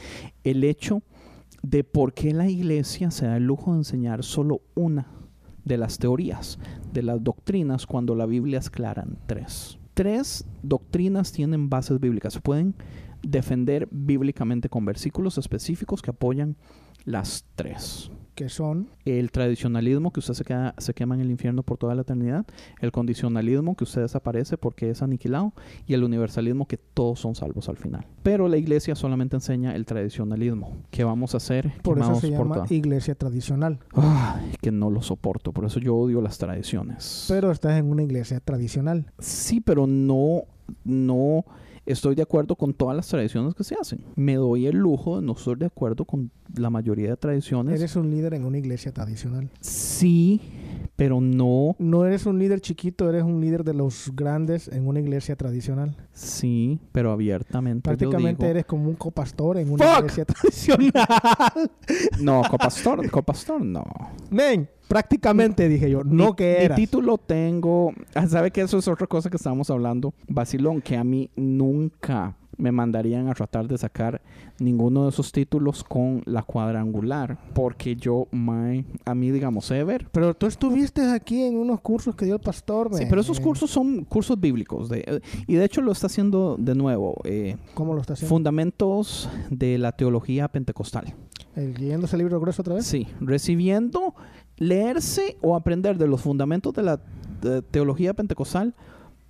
El 0.45 0.65
hecho 0.65 1.03
de 1.63 1.85
por 1.85 2.15
qué 2.15 2.33
la 2.33 2.49
iglesia 2.49 3.11
se 3.11 3.27
da 3.27 3.37
el 3.37 3.45
lujo 3.45 3.73
de 3.73 3.79
enseñar 3.79 4.25
solo 4.25 4.63
una 4.75 5.07
de 5.65 5.77
las 5.77 5.99
teorías, 5.99 6.59
de 6.93 7.03
las 7.03 7.23
doctrinas, 7.23 7.87
cuando 7.87 8.15
la 8.15 8.27
Biblia 8.27 8.59
es 8.59 8.71
clara 8.71 9.03
en 9.03 9.19
tres. 9.27 9.79
Tres 9.95 10.47
doctrinas 10.63 11.33
tienen 11.33 11.69
bases 11.69 12.01
bíblicas. 12.01 12.33
Se 12.33 12.41
pueden 12.41 12.75
defender 13.23 13.89
bíblicamente 13.91 14.69
con 14.69 14.85
versículos 14.85 15.37
específicos 15.37 16.01
que 16.01 16.11
apoyan 16.11 16.57
las 17.05 17.45
tres 17.55 18.11
que 18.41 18.49
son 18.49 18.89
el 19.05 19.31
tradicionalismo 19.33 20.15
que 20.15 20.21
usted 20.21 20.33
se, 20.33 20.45
queda, 20.45 20.75
se 20.79 20.95
quema 20.95 21.15
en 21.15 21.21
el 21.21 21.31
infierno 21.31 21.63
por 21.63 21.77
toda 21.77 21.95
la 21.95 22.01
eternidad, 22.01 22.47
el 22.81 22.91
condicionalismo 22.91 23.77
que 23.77 23.85
usted 23.85 24.01
desaparece 24.01 24.57
porque 24.57 24.89
es 24.89 25.03
aniquilado 25.03 25.53
y 25.87 25.93
el 25.93 26.05
universalismo 26.05 26.65
que 26.67 26.79
todos 26.79 27.21
son 27.21 27.35
salvos 27.35 27.69
al 27.69 27.77
final. 27.77 28.07
Pero 28.23 28.49
la 28.49 28.57
iglesia 28.57 28.95
solamente 28.95 29.37
enseña 29.37 29.77
el 29.77 29.85
tradicionalismo. 29.85 30.79
¿Qué 30.91 31.05
vamos 31.05 31.35
a 31.35 31.37
hacer? 31.37 31.71
Por 31.83 31.99
eso 31.99 32.15
se 32.15 32.31
llama 32.31 32.65
iglesia 32.71 33.15
tradicional. 33.15 33.79
Ay, 33.93 34.55
que 34.63 34.73
no 34.73 34.89
lo 34.89 35.03
soporto, 35.03 35.53
por 35.53 35.67
eso 35.67 35.79
yo 35.79 35.95
odio 35.95 36.23
las 36.23 36.39
tradiciones. 36.39 37.27
Pero 37.29 37.51
estás 37.51 37.79
en 37.79 37.91
una 37.91 38.05
iglesia 38.05 38.41
tradicional. 38.41 39.13
Sí, 39.19 39.61
pero 39.61 39.87
no 39.87 40.45
no 40.85 41.45
estoy 41.87 42.15
de 42.15 42.23
acuerdo 42.23 42.57
con 42.57 42.75
todas 42.75 42.97
las 42.97 43.09
tradiciones 43.09 43.55
que 43.55 43.65
se 43.65 43.75
hacen. 43.75 44.05
Me 44.17 44.37
doy 44.37 44.67
el 44.67 44.77
lujo 44.77 45.21
de 45.21 45.27
no 45.27 45.33
estar 45.33 45.57
de 45.57 45.67
acuerdo 45.67 46.05
con 46.05 46.31
la 46.57 46.71
mayoría 46.71 47.11
de 47.11 47.17
tradiciones. 47.17 47.79
Eres 47.79 47.97
un 47.97 48.11
líder 48.11 48.35
en 48.35 48.45
una 48.45 48.59
iglesia 48.59 48.93
tradicional. 48.93 49.51
Sí, 49.61 50.41
pero 50.97 51.21
no. 51.21 51.77
No 51.79 52.05
eres 52.05 52.27
un 52.27 52.39
líder 52.39 52.61
chiquito, 52.61 53.09
eres 53.09 53.23
un 53.23 53.41
líder 53.41 53.65
de 53.65 53.75
los 53.75 54.11
grandes 54.15 54.69
en 54.69 54.87
una 54.87 55.01
iglesia 55.01 55.37
tradicional. 55.37 55.97
Sí, 56.13 56.79
pero 56.93 57.13
abiertamente. 57.13 57.83
Prácticamente 57.83 58.47
eres 58.47 58.67
como 58.67 58.89
un 58.89 58.97
copastor 58.97 59.59
en 59.59 59.71
una 59.71 59.99
iglesia 59.99 60.25
tradicional. 60.27 61.71
no, 62.21 62.43
copastor, 62.51 63.11
copastor 63.11 63.63
no. 63.63 63.85
Men, 64.31 64.69
prácticamente 64.91 65.69
dije 65.69 65.89
yo, 65.89 66.03
no 66.03 66.35
que 66.35 66.65
era. 66.65 66.75
Mi 66.75 66.83
título 66.83 67.17
tengo, 67.17 67.93
ah, 68.17 68.27
¿sabe 68.27 68.51
que 68.51 68.61
eso 68.61 68.77
es 68.77 68.89
otra 68.89 69.07
cosa 69.07 69.31
que 69.31 69.37
estábamos 69.37 69.71
hablando? 69.71 70.13
Vacilón, 70.27 70.81
que 70.83 70.97
a 70.97 71.05
mí 71.05 71.31
nunca 71.37 72.35
me 72.57 72.73
mandarían 72.73 73.29
a 73.29 73.35
tratar 73.35 73.69
de 73.69 73.79
sacar 73.79 74.21
ninguno 74.59 75.05
de 75.05 75.11
esos 75.11 75.31
títulos 75.31 75.85
con 75.85 76.23
la 76.27 76.43
cuadrangular. 76.43 77.39
Porque 77.55 77.95
yo, 77.95 78.27
my, 78.33 78.85
a 79.05 79.15
mí, 79.15 79.31
digamos, 79.31 79.71
Ever. 79.71 80.09
Pero 80.11 80.35
tú 80.35 80.47
estuviste 80.47 81.09
aquí 81.09 81.41
en 81.45 81.57
unos 81.57 81.81
cursos 81.81 82.17
que 82.17 82.25
dio 82.25 82.35
el 82.35 82.41
pastor. 82.41 82.91
Sí, 82.93 83.05
pero 83.09 83.21
esos 83.21 83.39
cursos 83.39 83.71
son 83.71 84.05
cursos 84.05 84.39
bíblicos. 84.39 84.89
De, 84.89 85.23
y 85.47 85.55
de 85.55 85.65
hecho 85.65 85.83
lo 85.83 85.93
está 85.93 86.09
haciendo 86.09 86.57
de 86.59 86.75
nuevo. 86.75 87.15
Eh, 87.25 87.57
¿Cómo 87.75 87.95
lo 87.95 88.01
está 88.01 88.15
haciendo? 88.15 88.29
Fundamentos 88.29 89.31
de 89.51 89.79
la 89.79 89.93
teología 89.93 90.49
pentecostal. 90.49 91.15
¿El 91.57 91.75
leyéndose 91.75 92.17
el 92.17 92.21
libro 92.21 92.41
grueso 92.41 92.63
otra 92.63 92.75
vez? 92.75 92.87
Sí, 92.87 93.09
recibiendo, 93.21 94.15
leerse 94.61 95.37
o 95.41 95.57
aprender 95.57 95.99
de 95.99 96.07
los 96.07 96.21
fundamentos 96.21 96.73
de 96.75 96.83
la 96.85 97.01
teología 97.73 98.15
pentecostal 98.15 98.75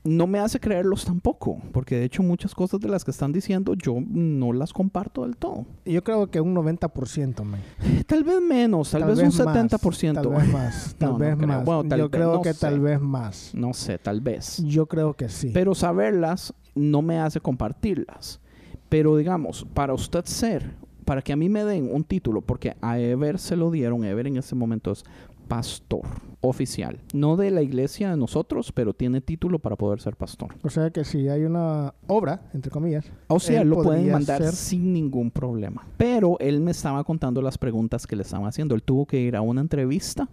no 0.03 0.26
me 0.26 0.39
hace 0.39 0.59
creerlos 0.59 1.05
tampoco, 1.05 1.61
porque 1.72 1.97
de 1.97 2.05
hecho 2.05 2.22
muchas 2.22 2.55
cosas 2.55 2.81
de 2.81 2.89
las 2.89 3.05
que 3.05 3.11
están 3.11 3.33
diciendo 3.33 3.74
yo 3.74 3.97
no 4.01 4.53
las 4.53 4.72
comparto 4.72 5.22
del 5.22 5.37
todo. 5.37 5.66
Yo 5.85 6.03
creo 6.03 6.31
que 6.31 6.41
un 6.41 6.55
90%, 6.55 7.45
man. 7.45 7.61
Tal 8.07 8.24
vez 8.24 8.41
menos, 8.41 8.91
tal, 8.91 9.05
vez, 9.05 9.18
un 9.18 9.31
70%. 9.31 10.14
Tal 10.14 10.28
vez 10.28 10.53
más, 10.53 10.95
tal 10.99 11.14
vez 11.14 11.37
más. 11.37 11.64
yo 11.97 12.11
creo 12.11 12.41
que 12.41 12.55
tal 12.55 12.81
vez 12.81 13.01
más. 13.01 13.51
No 13.55 13.74
sé, 13.74 13.99
tal 13.99 14.20
vez. 14.20 14.62
Yo 14.64 14.87
creo 14.87 15.14
que 15.14 15.28
sí. 15.28 15.51
Pero 15.53 15.74
saberlas 15.74 16.55
no 16.74 17.03
me 17.03 17.18
hace 17.18 17.41
compartirlas. 17.41 18.41
Pero 18.89 19.16
digamos, 19.16 19.66
para 19.74 19.93
usted 19.93 20.24
ser, 20.24 20.74
para 21.11 21.22
que 21.22 21.32
a 21.32 21.36
mí 21.36 21.48
me 21.48 21.64
den 21.64 21.92
un 21.92 22.04
título, 22.04 22.40
porque 22.40 22.76
a 22.80 22.96
Ever 23.00 23.40
se 23.40 23.56
lo 23.56 23.72
dieron, 23.72 24.04
Ever 24.04 24.28
en 24.28 24.36
ese 24.36 24.54
momento 24.54 24.92
es 24.92 25.02
pastor 25.48 26.02
oficial. 26.40 27.00
No 27.12 27.36
de 27.36 27.50
la 27.50 27.62
iglesia 27.62 28.11
de 28.11 28.16
nosotros, 28.16 28.70
pero 28.70 28.94
tiene 28.94 29.20
título 29.20 29.58
para 29.58 29.74
poder 29.74 30.00
ser 30.00 30.14
pastor. 30.14 30.54
O 30.62 30.70
sea 30.70 30.90
que 30.90 31.02
si 31.02 31.28
hay 31.28 31.42
una 31.42 31.94
obra, 32.06 32.48
entre 32.54 32.70
comillas. 32.70 33.11
O 33.26 33.40
sea, 33.40 33.64
lo 33.64 33.82
pueden 33.82 34.08
mandar 34.12 34.52
sin 34.52 34.92
ningún 34.92 35.32
problema. 35.32 35.84
Pero 35.96 36.36
él 36.38 36.61
me 36.61 36.70
estaba 36.70 37.02
contando 37.02 37.42
las 37.42 37.58
preguntas 37.58 38.06
que 38.06 38.14
le 38.14 38.22
estaban 38.22 38.46
haciendo. 38.46 38.76
Él 38.76 38.84
tuvo 38.84 39.04
que 39.04 39.20
ir 39.20 39.34
a 39.34 39.40
una 39.40 39.62
entrevista 39.62 40.28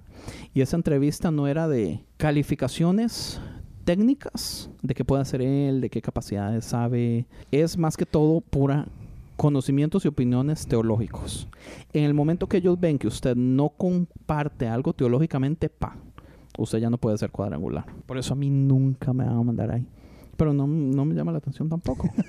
y 0.53 0.61
esa 0.61 0.75
entrevista 0.75 1.31
no 1.31 1.47
era 1.47 1.67
de 1.67 2.03
calificaciones 2.17 3.41
técnicas 3.83 4.69
de 4.83 4.93
qué 4.93 5.03
puede 5.03 5.23
hacer 5.23 5.41
él, 5.41 5.81
de 5.81 5.89
qué 5.89 6.03
capacidades 6.03 6.65
sabe. 6.65 7.25
Es 7.49 7.79
más 7.79 7.97
que 7.97 8.05
todo 8.05 8.41
pura 8.41 8.85
conocimientos 9.37 10.03
y 10.03 10.09
opiniones 10.09 10.67
teológicos. 10.67 11.47
En 11.93 12.03
el 12.03 12.13
momento 12.13 12.47
que 12.47 12.57
ellos 12.57 12.79
ven 12.79 12.97
que 12.97 13.07
usted 13.07 13.35
no 13.35 13.69
comparte 13.69 14.67
algo 14.67 14.93
teológicamente, 14.93 15.69
pa, 15.69 15.95
usted 16.57 16.79
ya 16.79 16.89
no 16.89 16.97
puede 16.97 17.17
ser 17.17 17.31
cuadrangular. 17.31 17.85
Por 18.05 18.17
eso 18.17 18.33
a 18.33 18.35
mí 18.35 18.49
nunca 18.49 19.13
me 19.13 19.23
van 19.23 19.37
a 19.37 19.43
mandar 19.43 19.71
ahí. 19.71 19.87
Pero 20.35 20.53
no, 20.53 20.67
me 20.67 21.15
llama 21.15 21.31
la 21.31 21.37
atención 21.39 21.69
tampoco. 21.69 22.09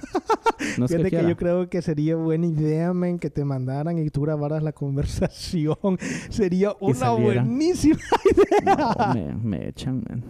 No 0.76 0.86
es 0.86 0.92
que, 0.92 1.10
yo 1.10 1.36
creo 1.36 1.68
que 1.68 1.82
sería 1.82 2.16
buena 2.16 2.46
idea, 2.46 2.92
men, 2.92 3.18
que 3.18 3.30
te 3.30 3.44
mandaran 3.44 3.96
y 3.98 4.10
tú 4.10 4.22
grabaras 4.22 4.60
la 4.62 4.72
conversación. 4.72 5.76
sería 6.30 6.74
una 6.80 7.10
buenísima 7.10 7.96
idea. 8.64 9.14
me, 9.14 9.34
me 9.34 9.68
echan, 9.68 10.02
men. 10.08 10.24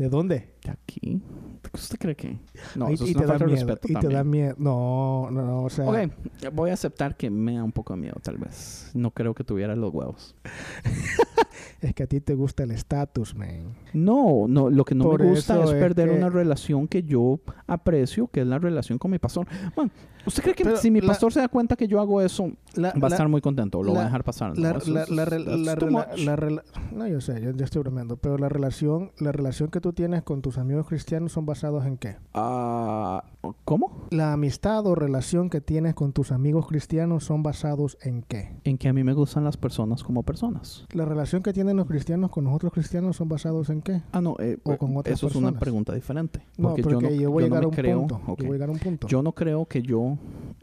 ¿De 0.00 0.08
dónde? 0.08 0.54
De 0.64 0.70
aquí. 0.70 1.20
¿Usted 1.74 1.98
cree 1.98 2.16
que? 2.16 2.38
No, 2.74 2.90
y, 2.90 2.94
eso 2.94 3.06
y 3.06 3.12
te 3.12 3.26
da 3.26 3.34
miedo. 3.34 3.50
Respeto 3.50 3.86
y 3.86 3.94
te 3.96 4.08
da 4.08 4.24
miedo. 4.24 4.54
No, 4.56 5.28
no, 5.30 5.44
no, 5.44 5.64
o 5.64 5.68
sea... 5.68 5.84
Ok, 5.84 6.10
voy 6.54 6.70
a 6.70 6.72
aceptar 6.72 7.18
que 7.18 7.28
me 7.28 7.56
da 7.56 7.64
un 7.64 7.72
poco 7.72 7.92
de 7.92 8.00
miedo, 8.00 8.16
tal 8.22 8.38
vez. 8.38 8.90
No 8.94 9.10
creo 9.10 9.34
que 9.34 9.44
tuviera 9.44 9.76
los 9.76 9.92
huevos. 9.92 10.34
es 11.80 11.94
que 11.94 12.02
a 12.02 12.06
ti 12.06 12.20
te 12.20 12.34
gusta 12.34 12.62
el 12.64 12.70
estatus, 12.72 13.34
man. 13.34 13.74
No, 13.92 14.46
no, 14.48 14.70
lo 14.70 14.84
que 14.84 14.94
no 14.94 15.12
me 15.12 15.30
gusta 15.30 15.62
es, 15.64 15.70
perder 15.70 16.10
una 16.10 16.28
relación 16.28 16.86
que 16.86 17.02
yo 17.02 17.40
aprecio, 17.66 18.28
que 18.28 18.42
es 18.42 18.46
la 18.46 18.58
relación 18.58 18.98
con 18.98 19.10
mi 19.10 19.18
pastor. 19.18 19.46
Bueno, 19.74 19.90
¿usted 20.26 20.42
cree 20.42 20.54
que 20.54 20.76
si 20.76 20.90
mi 20.90 21.00
pastor 21.00 21.32
se 21.32 21.40
da 21.40 21.48
cuenta 21.48 21.76
que 21.76 21.88
yo 21.88 22.00
hago 22.00 22.20
eso, 22.20 22.52
va 22.78 22.92
a 23.02 23.08
estar 23.08 23.28
muy 23.28 23.40
contento 23.40 23.82
lo 23.82 23.94
va 23.94 24.02
a 24.02 24.04
dejar 24.04 24.24
pasar? 24.24 24.58
La, 24.58 24.72
no, 26.92 27.06
yo 27.06 27.20
sé, 27.20 27.40
yo, 27.40 27.50
estoy 27.50 27.82
bromeando, 27.82 28.16
pero 28.16 28.38
la 28.38 28.48
relación, 28.48 29.12
la 29.18 29.32
relación 29.32 29.70
que 29.70 29.80
tú 29.80 29.92
tienes 29.92 30.22
con 30.22 30.42
tus 30.42 30.58
amigos 30.58 30.86
cristianos 30.86 31.32
son 31.32 31.46
basados 31.46 31.86
en 31.86 31.96
qué? 31.96 32.16
Ah, 32.34 33.24
¿Cómo? 33.64 34.06
La 34.10 34.32
amistad 34.32 34.86
o 34.86 34.94
relación 34.94 35.48
que 35.48 35.60
tienes 35.60 35.94
con 35.94 36.12
tus 36.12 36.32
amigos 36.32 36.66
cristianos 36.66 37.24
son 37.24 37.42
basados 37.42 37.96
en 38.02 38.22
qué? 38.22 38.54
En 38.64 38.76
que 38.76 38.88
a 38.88 38.92
mí 38.92 39.02
me 39.02 39.14
gustan 39.14 39.44
las 39.44 39.56
personas 39.56 40.02
como 40.04 40.22
personas. 40.22 40.86
La 40.92 41.04
relación 41.04 41.42
que 41.42 41.52
tienen 41.52 41.76
los 41.76 41.86
cristianos 41.86 42.30
con 42.30 42.44
los 42.44 42.54
otros 42.54 42.72
cristianos 42.72 43.16
son 43.16 43.28
basados 43.28 43.70
en 43.70 43.80
qué? 43.82 44.02
Ah, 44.12 44.20
no, 44.20 44.36
eh, 44.40 44.58
o 44.62 44.76
con 44.76 44.96
otras 44.96 45.14
eso 45.14 45.28
es 45.28 45.36
una 45.36 45.52
pregunta 45.52 45.94
diferente. 45.94 46.42
Porque, 46.60 46.82
yo 46.82 47.00
no, 47.00 47.10
yo 47.10 47.30
voy 47.30 47.44
a 47.44 47.46
llegar 47.46 47.64
a 47.64 47.68
un 47.68 47.74
punto. 47.74 48.20
Yo 48.26 48.36
voy 48.36 48.46
a 48.48 48.52
llegar 48.52 48.68
a 48.68 48.72
un 48.72 48.78
punto. 48.78 49.06
Yo 49.06 49.22
no 49.22 49.32
creo 49.32 49.64
que 49.66 49.82
yo 49.82 50.18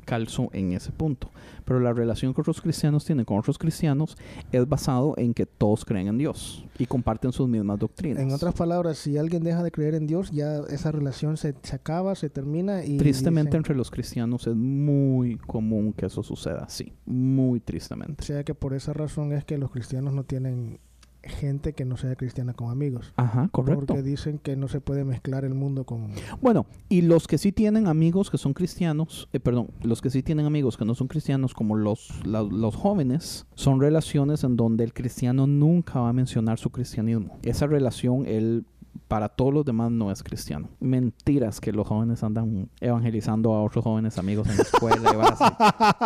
calzo 0.07 0.49
en 0.53 0.71
ese 0.71 0.91
punto. 0.91 1.29
Pero 1.65 1.81
la 1.81 1.91
relación 1.91 2.33
que 2.33 2.39
otros 2.41 2.61
cristianos 2.61 3.03
tienen 3.03 3.25
con 3.25 3.37
otros 3.37 3.57
cristianos 3.57 4.17
es 4.53 4.67
basado 4.67 5.13
en 5.17 5.33
que 5.33 5.45
todos 5.45 5.83
creen 5.83 6.07
en 6.07 6.17
Dios 6.17 6.65
y 6.79 6.85
comparten 6.85 7.33
sus 7.33 7.49
mismas 7.49 7.77
doctrinas. 7.77 8.23
En 8.23 8.31
otras 8.31 8.55
palabras, 8.55 8.97
si 8.97 9.17
alguien 9.17 9.43
deja 9.43 9.61
de 9.61 9.71
creer 9.71 9.95
en 9.95 10.07
Dios, 10.07 10.31
ya 10.31 10.59
esa 10.69 10.91
relación 10.91 11.35
se, 11.35 11.53
se 11.61 11.75
acaba, 11.75 12.15
se 12.15 12.29
termina 12.29 12.85
y... 12.85 12.97
Tristemente 12.97 13.57
entre 13.57 13.75
los 13.75 13.91
cristianos 13.91 14.47
es 14.47 14.55
muy 14.55 15.37
común 15.37 15.91
que 15.91 16.05
eso 16.05 16.23
suceda, 16.23 16.69
sí, 16.69 16.93
muy 17.05 17.59
tristemente. 17.59 18.23
O 18.23 18.25
sea 18.25 18.45
que 18.45 18.55
por 18.55 18.73
esa 18.73 18.93
razón 18.93 19.33
es 19.33 19.43
que 19.43 19.57
los 19.57 19.71
cristianos 19.71 20.13
no 20.13 20.23
tienen 20.23 20.79
gente 21.27 21.73
que 21.73 21.85
no 21.85 21.97
sea 21.97 22.15
cristiana 22.15 22.53
como 22.53 22.71
amigos. 22.71 23.13
Ajá, 23.15 23.49
correcto. 23.51 23.85
Porque 23.87 24.03
dicen 24.03 24.39
que 24.39 24.55
no 24.55 24.67
se 24.67 24.81
puede 24.81 25.03
mezclar 25.03 25.45
el 25.45 25.53
mundo 25.53 25.83
con... 25.83 26.09
Bueno, 26.41 26.65
y 26.89 27.01
los 27.01 27.27
que 27.27 27.37
sí 27.37 27.51
tienen 27.51 27.87
amigos 27.87 28.29
que 28.29 28.37
son 28.37 28.53
cristianos, 28.53 29.29
eh, 29.33 29.39
perdón, 29.39 29.69
los 29.83 30.01
que 30.01 30.09
sí 30.09 30.23
tienen 30.23 30.45
amigos 30.45 30.77
que 30.77 30.85
no 30.85 30.95
son 30.95 31.07
cristianos, 31.07 31.53
como 31.53 31.75
los, 31.75 32.25
los 32.25 32.75
jóvenes, 32.75 33.45
son 33.55 33.79
relaciones 33.79 34.43
en 34.43 34.57
donde 34.57 34.83
el 34.83 34.93
cristiano 34.93 35.47
nunca 35.47 35.99
va 35.99 36.09
a 36.09 36.13
mencionar 36.13 36.57
su 36.57 36.69
cristianismo. 36.69 37.37
Esa 37.43 37.67
relación, 37.67 38.25
él 38.25 38.65
para 39.07 39.29
todos 39.29 39.53
los 39.53 39.65
demás 39.65 39.91
no 39.91 40.11
es 40.11 40.23
cristiano. 40.23 40.67
Mentiras 40.79 41.59
que 41.59 41.71
los 41.71 41.87
jóvenes 41.87 42.23
andan 42.23 42.69
evangelizando 42.81 43.53
a 43.53 43.63
otros 43.63 43.83
jóvenes 43.83 44.17
amigos 44.17 44.47
en 44.49 44.57
la 44.57 44.63
escuela 44.63 45.11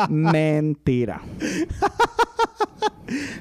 y. 0.08 0.12
Mentira. 0.14 1.22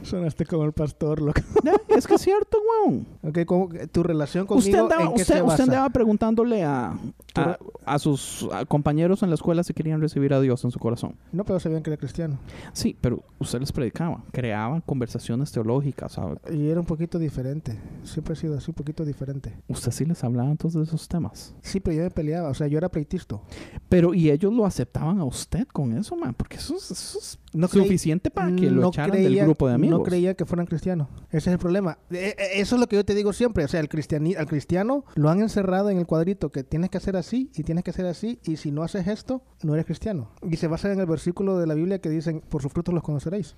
Sonaste 0.02 0.46
como 0.46 0.64
el 0.64 0.72
pastor, 0.72 1.20
loco. 1.22 1.40
Es 1.88 2.06
que 2.06 2.14
es 2.14 2.20
cierto, 2.22 2.58
weón. 2.86 3.06
Ok, 3.22 3.38
¿cómo- 3.46 3.68
tu 3.92 4.02
relación 4.02 4.46
conmigo, 4.46 4.66
Usted 4.68 4.78
andaba, 4.80 5.02
¿en 5.02 5.08
qué 5.14 5.22
usted, 5.22 5.34
se 5.34 5.42
usted 5.42 5.46
basa? 5.48 5.62
andaba 5.62 5.90
preguntándole 5.90 6.64
a, 6.64 6.98
a, 7.34 7.58
a 7.84 7.98
sus 7.98 8.48
a 8.52 8.64
compañeros 8.64 9.22
en 9.22 9.30
la 9.30 9.34
escuela 9.34 9.62
si 9.62 9.74
querían 9.74 10.00
recibir 10.00 10.34
a 10.34 10.40
Dios 10.40 10.64
en 10.64 10.70
su 10.70 10.78
corazón. 10.78 11.16
No, 11.32 11.44
pero 11.44 11.60
sabían 11.60 11.82
que 11.82 11.90
era 11.90 11.96
cristiano. 11.96 12.38
Sí, 12.72 12.96
pero 13.00 13.22
usted 13.38 13.60
les 13.60 13.72
predicaba, 13.72 14.22
creaban 14.32 14.80
conversaciones 14.80 15.52
teológicas, 15.52 16.12
¿sabe? 16.12 16.36
Y 16.52 16.68
era 16.68 16.80
un 16.80 16.86
poquito 16.86 17.18
diferente. 17.18 17.78
Siempre 18.04 18.34
he 18.34 18.36
sido 18.36 18.56
así, 18.56 18.70
un 18.70 18.74
poquito 18.74 19.04
diferente. 19.04 19.54
Usted 19.68 19.92
sí 19.92 20.04
les 20.04 20.22
hablaba 20.24 20.50
entonces 20.50 20.78
de 20.78 20.84
esos 20.84 21.08
temas. 21.08 21.54
Sí, 21.62 21.80
pero 21.80 21.96
yo 21.96 22.02
me 22.02 22.10
peleaba. 22.10 22.48
O 22.50 22.54
sea, 22.54 22.66
yo 22.66 22.78
era 22.78 22.88
pleitisto. 22.88 23.42
Pero, 23.88 24.14
¿y 24.14 24.30
ellos 24.30 24.52
lo 24.52 24.66
aceptaban 24.66 25.18
a 25.18 25.24
usted 25.24 25.66
con 25.68 25.96
eso, 25.96 26.16
man? 26.16 26.34
Porque 26.34 26.56
eso 26.56 26.76
es, 26.76 26.90
eso 26.90 27.18
es 27.18 27.38
No 27.52 27.66
suficiente 27.68 28.30
para 28.30 28.54
que 28.54 28.70
lo 28.70 28.80
no 28.82 28.88
echaran 28.88 29.10
del 29.12 29.24
creía- 29.26 29.44
grupo 29.44 29.66
de 29.68 29.74
amigos. 29.74 29.98
No 29.98 30.04
creía 30.04 30.34
que 30.34 30.44
fueran 30.44 30.66
cristianos. 30.66 31.08
Ese 31.30 31.38
es 31.50 31.54
el 31.54 31.58
problema. 31.58 31.98
Eh, 32.10 32.34
eh, 32.38 32.44
Eso 32.60 32.76
es 32.76 32.80
lo 32.80 32.86
que 32.86 32.96
yo 32.96 33.04
te 33.04 33.14
digo 33.14 33.32
siempre. 33.32 33.64
O 33.64 33.68
sea, 33.68 33.80
el 33.80 33.88
cristiani- 33.88 34.36
al 34.36 34.46
cristiano 34.46 35.04
lo 35.16 35.30
han 35.30 35.40
encerrado 35.40 35.90
en 35.90 35.98
el 35.98 36.06
cuadrito 36.06 36.50
que 36.50 36.62
tienes 36.62 36.90
que 36.90 36.98
hacer 36.98 37.16
así 37.16 37.50
y 37.56 37.62
tienes 37.64 37.82
que 37.82 37.90
hacer 37.90 38.06
así. 38.06 38.38
Y 38.44 38.56
si 38.56 38.70
no 38.70 38.82
haces 38.82 39.08
esto, 39.08 39.42
no 39.62 39.74
eres 39.74 39.86
cristiano. 39.86 40.30
Y 40.48 40.56
se 40.56 40.68
basa 40.68 40.92
en 40.92 41.00
el 41.00 41.06
versículo 41.06 41.58
de 41.58 41.66
la 41.66 41.74
Biblia 41.74 42.00
que 42.00 42.08
dicen, 42.08 42.40
por 42.48 42.62
sus 42.62 42.72
frutos 42.72 42.94
los 42.94 43.02
conoceréis. 43.02 43.56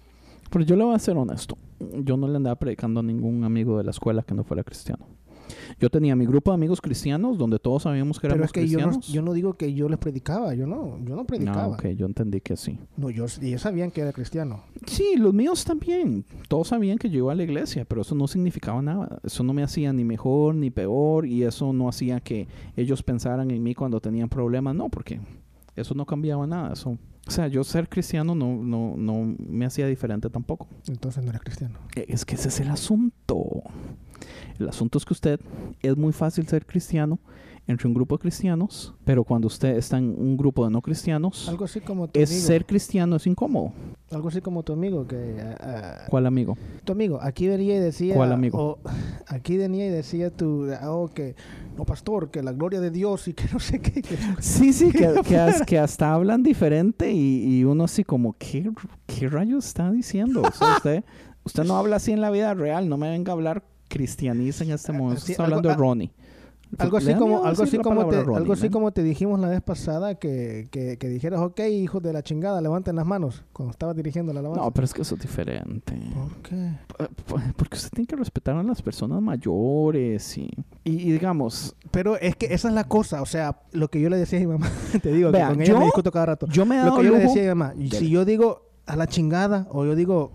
Pero 0.51 0.65
yo 0.65 0.77
le 0.77 0.85
voy 0.85 0.95
a 0.95 0.99
ser 0.99 1.17
honesto. 1.17 1.57
Yo 2.03 2.17
no 2.17 2.29
le 2.29 2.37
andaba 2.37 2.57
predicando 2.57 3.01
a 3.01 3.03
ningún 3.03 3.45
amigo 3.45 3.79
de 3.79 3.85
la 3.85 3.91
escuela 3.91 4.23
que 4.23 4.35
no 4.35 4.45
fuera 4.45 4.63
cristiano. 4.65 5.07
Yo 5.79 5.91
tenía 5.91 6.15
mi 6.17 6.27
grupo 6.27 6.51
de 6.51 6.55
amigos 6.57 6.81
cristianos 6.81 7.39
donde 7.39 7.59
todos 7.59 7.83
sabíamos 7.85 8.19
que 8.19 8.23
Pero 8.23 8.35
éramos 8.35 8.49
es 8.49 8.53
que 8.53 8.69
yo 8.69 8.79
no, 8.81 8.85
cristianos. 8.87 9.09
yo 9.13 9.23
no 9.23 9.33
digo 9.33 9.55
que 9.55 9.73
yo 9.75 9.89
les 9.89 9.99
predicaba. 9.99 10.55
Yo 10.55 10.67
no, 10.67 10.99
yo 11.05 11.17
no 11.17 11.25
predicaba. 11.25 11.63
Ah, 11.65 11.69
ok, 11.69 11.87
yo 11.89 12.07
entendí 12.07 12.41
que 12.41 12.57
sí. 12.57 12.79
No, 12.97 13.11
yo, 13.11 13.27
ellos 13.41 13.61
sabían 13.63 13.91
que 13.91 14.01
era 14.01 14.13
cristiano. 14.13 14.63
Sí, 14.87 15.17
los 15.17 15.33
míos 15.35 15.65
también. 15.65 16.25
Todos 16.49 16.69
sabían 16.69 16.99
que 16.99 17.11
yo 17.11 17.19
iba 17.19 17.33
a 17.33 17.35
la 17.35 17.43
iglesia, 17.43 17.85
pero 17.85 18.03
eso 18.03 18.15
no 18.15 18.27
significaba 18.29 18.81
nada. 18.83 19.21
Eso 19.25 19.43
no 19.43 19.53
me 19.53 19.63
hacía 19.63 19.93
ni 19.93 20.05
mejor 20.05 20.55
ni 20.55 20.71
peor 20.71 21.27
y 21.27 21.43
eso 21.45 21.73
no 21.73 21.89
hacía 21.89 22.21
que 22.21 22.49
ellos 22.77 23.03
pensaran 23.03 23.51
en 23.51 23.63
mí 23.63 23.75
cuando 23.75 24.01
tenían 24.01 24.29
problemas. 24.29 24.75
No, 24.75 24.89
porque 24.89 25.21
eso 25.77 25.95
no 25.95 26.05
cambiaba 26.07 26.47
nada. 26.47 26.73
Eso, 26.73 26.99
o 27.27 27.31
sea, 27.31 27.49
yo 27.49 27.63
ser 27.65 27.89
cristiano 27.89 28.35
no, 28.35 28.63
no, 28.63 28.95
no 28.97 29.35
me 29.39 29.65
hacía 29.65 29.87
diferente 29.87 30.29
tampoco. 30.29 30.69
Entonces 30.89 31.23
no 31.23 31.31
eres 31.31 31.43
cristiano. 31.43 31.79
Eh, 31.97 32.07
Es 32.09 32.25
que 32.25 32.35
ese 32.35 32.49
es 32.49 32.61
el 32.61 32.69
asunto. 32.69 33.63
El 34.59 34.69
asunto 34.69 34.99
es 34.99 35.05
que 35.05 35.13
usted 35.13 35.41
es 35.83 35.97
muy 35.97 36.13
fácil 36.13 36.47
ser 36.47 36.67
cristiano 36.67 37.19
entre 37.69 37.87
un 37.87 37.95
grupo 37.95 38.17
de 38.17 38.23
cristianos, 38.23 38.93
pero 39.05 39.23
cuando 39.23 39.47
usted 39.47 39.77
está 39.77 39.97
en 39.97 40.07
un 40.19 40.37
grupo 40.37 40.65
de 40.65 40.71
no 40.73 40.83
cristianos, 40.83 41.49
Algo 41.49 41.65
así 41.65 41.81
como 41.81 42.09
tu 42.09 42.19
es 42.19 42.29
amigo. 42.31 42.47
ser 42.47 42.67
cristiano 42.67 43.15
es 43.17 43.27
incómodo. 43.29 43.73
Algo 44.11 44.29
así 44.29 44.41
como 44.41 44.65
tu 44.65 44.73
amigo 44.73 45.07
que... 45.07 45.37
ah, 45.41 45.57
ah, 45.61 46.07
¿Cuál 46.11 46.27
amigo? 46.27 46.57
tu 46.85 46.91
amigo, 46.93 47.21
aquí 47.23 47.47
venía 47.47 47.77
y 47.77 47.79
decía... 47.79 48.15
¿Cuál 48.17 48.33
amigo? 48.33 48.59
o, 48.59 48.79
aquí 49.29 49.57
venía 49.57 49.87
y 49.87 49.91
decía 49.91 50.31
tu... 50.31 50.67
Oh, 50.85 51.09
que... 51.15 51.37
No, 51.79 51.85
pastor, 51.85 52.31
que 52.33 52.43
la 52.43 52.51
gloria 52.53 52.81
de 52.81 52.91
Dios 52.91 53.29
y 53.29 53.33
que 53.35 53.45
no 53.53 53.61
sé 53.61 53.81
qué. 53.81 54.03
Sí, 54.41 54.73
sí, 54.73 54.91
que, 54.91 55.21
que, 55.25 55.39
as- 55.39 55.63
que 55.63 55.79
hasta 55.79 56.13
hablan 56.13 56.43
diferente 56.43 57.13
y, 57.13 57.59
y 57.61 57.65
uno 57.65 57.85
así 57.85 58.03
como, 58.03 58.35
¿qué, 58.41 58.71
qué 59.07 59.29
rayos 59.29 59.67
está 59.67 59.91
diciendo? 59.93 60.43
O 60.43 60.51
sea, 60.51 60.77
usted, 60.79 61.05
usted 61.45 61.63
no 61.63 61.77
habla 61.77 61.97
así 61.97 62.11
en 62.11 62.21
la 62.21 62.31
vida 62.31 62.55
real, 62.55 62.89
no 62.89 62.97
me 62.97 63.09
venga 63.09 63.31
a 63.31 63.35
hablar 63.35 63.63
cristianiza 63.93 64.65
en 64.65 64.71
este 64.73 64.93
momento. 64.93 65.21
sí, 65.23 65.33
está 65.33 65.45
algo- 65.45 65.57
hablando 65.57 65.69
de 65.71 65.75
Ronnie. 65.77 66.11
Algo 66.79 66.97
así 66.97 67.13
como, 67.15 67.45
algo 67.45 67.65
así 67.65 67.77
como, 67.77 68.09
te, 68.09 68.23
Ronnie, 68.23 68.37
algo 68.39 68.53
así 68.55 68.65
¿no? 68.69 68.71
como 68.73 68.93
te 68.93 69.03
dijimos 69.03 69.39
la 69.39 69.49
vez 69.49 69.61
pasada 69.61 70.15
que, 70.15 70.69
que, 70.71 70.97
que 70.97 71.09
dijeras, 71.11 71.41
ok, 71.43 71.61
hijos 71.71 72.03
de 72.03 72.15
la 72.15 72.23
chingada, 72.23 72.63
levanten 72.63 72.97
las 72.97 73.05
manos 73.05 73.45
cuando 73.53 73.73
estabas 73.73 73.95
dirigiendo 73.95 74.33
la 74.33 74.41
alabanza. 74.41 74.65
No, 74.65 74.71
pero 74.71 74.87
es 74.87 74.95
que 74.95 75.03
eso 75.03 75.15
es 75.17 75.21
diferente. 75.21 75.93
¿Por 76.15 76.35
qué? 76.39 76.71
Porque 77.57 77.77
usted 77.77 77.91
tiene 77.91 78.07
que 78.07 78.17
respetar 78.17 78.57
a 78.57 78.63
las 78.63 78.81
personas 78.81 79.21
mayores 79.21 80.39
y, 80.39 80.49
y, 80.85 80.93
y 80.93 81.13
digamos, 81.13 81.77
Pero 81.91 82.17
es 82.19 82.37
que 82.37 82.47
esa 82.55 82.69
es 82.69 82.75
la 82.75 82.85
cosa, 82.85 83.21
o 83.21 83.27
sea, 83.27 83.61
lo 83.73 83.89
que 83.89 84.01
yo 84.01 84.09
le 84.09 84.17
decía 84.17 84.39
a 84.39 84.41
mi 84.41 84.47
mamá, 84.47 84.71
te 85.03 85.13
digo, 85.13 85.31
Vea, 85.31 85.49
que 85.49 85.53
con 85.53 85.63
ella 85.63 85.73
yo- 85.75 85.79
me 85.79 85.85
discuto 85.85 86.11
cada 86.11 86.25
rato. 86.27 86.47
yo 86.49 86.65
me 86.65 86.77
he 86.77 86.79
Lo 86.79 86.85
dado 86.87 86.97
que 86.99 87.05
yo 87.05 87.13
le 87.13 87.19
decía 87.19 87.43
a 87.43 87.55
mi 87.55 87.61
mamá, 87.61 87.75
si 87.91 88.09
yo 88.09 88.25
digo 88.25 88.63
a 88.87 88.97
la 88.97 89.07
chingada 89.07 89.67
o 89.71 89.85
yo 89.85 89.95
digo 89.95 90.33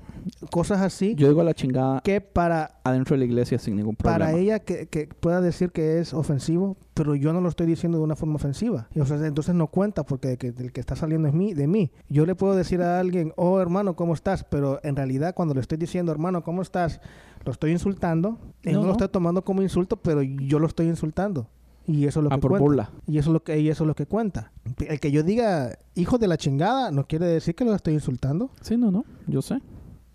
cosas 0.52 0.82
así, 0.82 1.16
yo 1.16 1.28
digo 1.28 1.42
a 1.42 1.44
la 1.44 1.54
chingada 1.54 2.02
que 2.02 2.22
para 2.22 2.80
adentro 2.84 3.16
de 3.16 3.20
la 3.20 3.26
iglesia 3.26 3.60
sin 3.60 3.76
ningún 3.76 3.96
problema. 3.96 4.26
para 4.26 4.38
ella 4.38 4.60
que, 4.60 4.88
que 4.88 5.08
pueda 5.08 5.42
decir 5.42 5.72
que 5.72 6.00
es 6.00 6.14
ofensivo, 6.14 6.78
pero 6.94 7.16
yo 7.16 7.34
no 7.34 7.42
lo 7.42 7.50
estoy 7.50 7.68
diciendo 7.68 7.98
de 7.98 8.04
una 8.04 8.16
forma 8.16 8.36
ofensiva. 8.36 8.88
Y, 8.96 9.00
o 9.00 9.06
sea, 9.06 9.18
entonces 9.26 9.54
no 9.56 9.68
cuenta 9.68 10.04
porque 10.06 10.38
que, 10.38 10.48
el 10.48 10.72
que 10.72 10.80
está 10.80 10.96
saliendo 10.96 11.28
es 11.28 11.34
mí, 11.34 11.54
de 11.54 11.68
mí. 11.68 11.92
Yo 12.10 12.26
le 12.26 12.36
puedo 12.36 12.56
decir 12.56 12.82
a 12.82 13.00
alguien, 13.00 13.34
oh 13.36 13.60
hermano, 13.60 13.96
¿cómo 13.96 14.14
estás? 14.14 14.44
Pero 14.44 14.80
en 14.84 14.96
realidad 14.96 15.34
cuando 15.36 15.54
le 15.54 15.62
estoy 15.62 15.78
diciendo, 15.78 16.12
hermano, 16.12 16.44
¿cómo 16.44 16.62
estás? 16.62 17.00
Lo 17.46 17.52
estoy 17.52 17.72
insultando. 17.72 18.40
Él 18.64 18.74
No, 18.74 18.80
no, 18.80 18.82
no. 18.82 18.88
lo 18.88 18.92
está 18.94 19.08
tomando 19.08 19.42
como 19.44 19.62
insulto, 19.62 19.98
pero 19.98 20.22
yo 20.22 20.60
lo 20.60 20.68
estoy 20.68 20.88
insultando. 20.88 21.48
Y 21.90 22.06
eso 22.06 22.20
es 22.20 22.26
lo 22.26 22.32
Ah, 22.34 22.36
que 22.36 22.42
por 22.42 22.52
cuenta. 22.52 22.64
burla. 22.66 22.92
Y 23.08 23.18
eso 23.18 23.30
es 23.30 23.34
lo 23.34 23.44
que 23.44 23.58
y 23.62 23.70
eso 23.70 23.86
es 23.86 23.88
lo 23.88 23.96
que 23.96 24.06
cuenta. 24.06 24.52
El 24.86 25.00
que 25.00 25.10
yo 25.10 25.24
diga 25.24 25.78
hijo 25.96 26.18
de 26.18 26.28
la 26.28 26.36
chingada 26.36 26.92
no 26.92 27.08
quiere 27.08 27.28
decir 27.28 27.56
que 27.56 27.64
lo 27.64 27.74
estoy 27.74 27.94
insultando. 27.94 28.50
Sí, 28.60 28.76
no, 28.76 28.92
no, 28.92 29.06
yo 29.28 29.42
sé. 29.42 29.62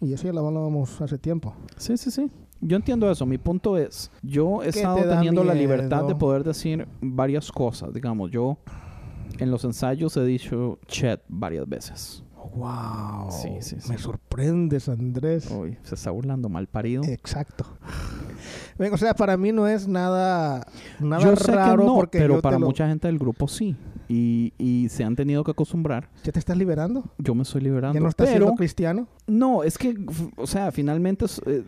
Y 0.02 0.12
eso 0.12 0.24
ya 0.24 0.32
lo 0.32 0.46
hablábamos 0.46 1.00
hace 1.00 1.16
tiempo. 1.16 1.54
Sí, 1.78 1.96
sí, 1.96 2.10
sí. 2.10 2.30
Yo 2.60 2.76
entiendo 2.76 3.10
eso. 3.10 3.24
Mi 3.24 3.38
punto 3.38 3.78
es, 3.78 4.10
yo 4.22 4.62
he 4.62 4.70
¿Qué 4.70 4.80
estado 4.80 4.96
te 4.98 5.08
teniendo 5.08 5.42
la 5.44 5.54
libertad 5.54 5.98
de 6.00 6.04
miedo? 6.06 6.18
poder 6.18 6.44
decir 6.44 6.86
varias 7.00 7.50
cosas. 7.50 7.92
Digamos, 7.94 8.30
yo 8.30 8.58
en 9.38 9.50
los 9.50 9.64
ensayos 9.64 10.16
he 10.16 10.24
dicho 10.24 10.78
chat 10.86 11.20
varias 11.28 11.68
veces. 11.68 12.22
Wow. 12.54 13.30
Sí, 13.30 13.48
sí, 13.60 13.76
sí. 13.80 13.88
Me 13.90 13.96
sorprendes, 13.98 14.88
Andrés. 14.88 15.48
Uy, 15.50 15.78
se 15.84 15.94
está 15.94 16.10
burlando 16.10 16.48
mal 16.48 16.66
parido. 16.66 17.02
Exacto. 17.04 17.64
O 18.92 18.96
sea, 18.96 19.14
para 19.14 19.36
mí 19.36 19.52
no 19.52 19.68
es 19.68 19.86
nada, 19.86 20.66
nada 20.98 21.22
yo 21.22 21.36
sé 21.36 21.52
raro 21.52 21.82
que 21.82 21.84
no, 21.86 21.94
porque 21.94 22.18
pero 22.18 22.34
yo 22.36 22.42
para 22.42 22.58
lo- 22.58 22.66
mucha 22.66 22.88
gente 22.88 23.06
del 23.06 23.18
grupo 23.18 23.46
sí. 23.46 23.76
Y, 24.08 24.52
y 24.58 24.88
se 24.88 25.04
han 25.04 25.16
tenido 25.16 25.44
que 25.44 25.50
acostumbrar. 25.50 26.10
¿Ya 26.24 26.32
te 26.32 26.38
estás 26.38 26.56
liberando? 26.56 27.04
Yo 27.18 27.34
me 27.34 27.42
estoy 27.42 27.62
liberando. 27.62 27.94
¿Ya 27.94 28.00
no 28.00 28.08
estás 28.08 28.28
pero 28.28 28.46
siendo 28.46 28.56
cristiano? 28.56 29.08
no, 29.26 29.62
es 29.62 29.78
que, 29.78 29.96
o 30.36 30.46
sea, 30.46 30.72
finalmente 30.72 31.26
eh, 31.46 31.62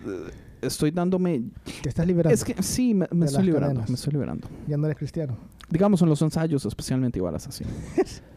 estoy 0.62 0.90
dándome... 0.90 1.42
¿Te 1.82 1.88
estás 1.88 2.06
liberando? 2.06 2.34
Es 2.34 2.44
que 2.44 2.60
sí, 2.62 2.94
me, 2.94 3.04
estoy 3.24 3.44
liberando. 3.44 3.74
cadenas. 3.74 3.90
Me 3.90 3.94
estoy 3.94 4.12
liberando. 4.12 4.48
Ya 4.66 4.76
no 4.76 4.86
eres 4.86 4.98
cristiano. 4.98 5.36
Digamos 5.70 6.02
en 6.02 6.08
los 6.08 6.20
ensayos, 6.22 6.64
especialmente 6.66 7.18
igualas 7.18 7.46
así. 7.46 7.64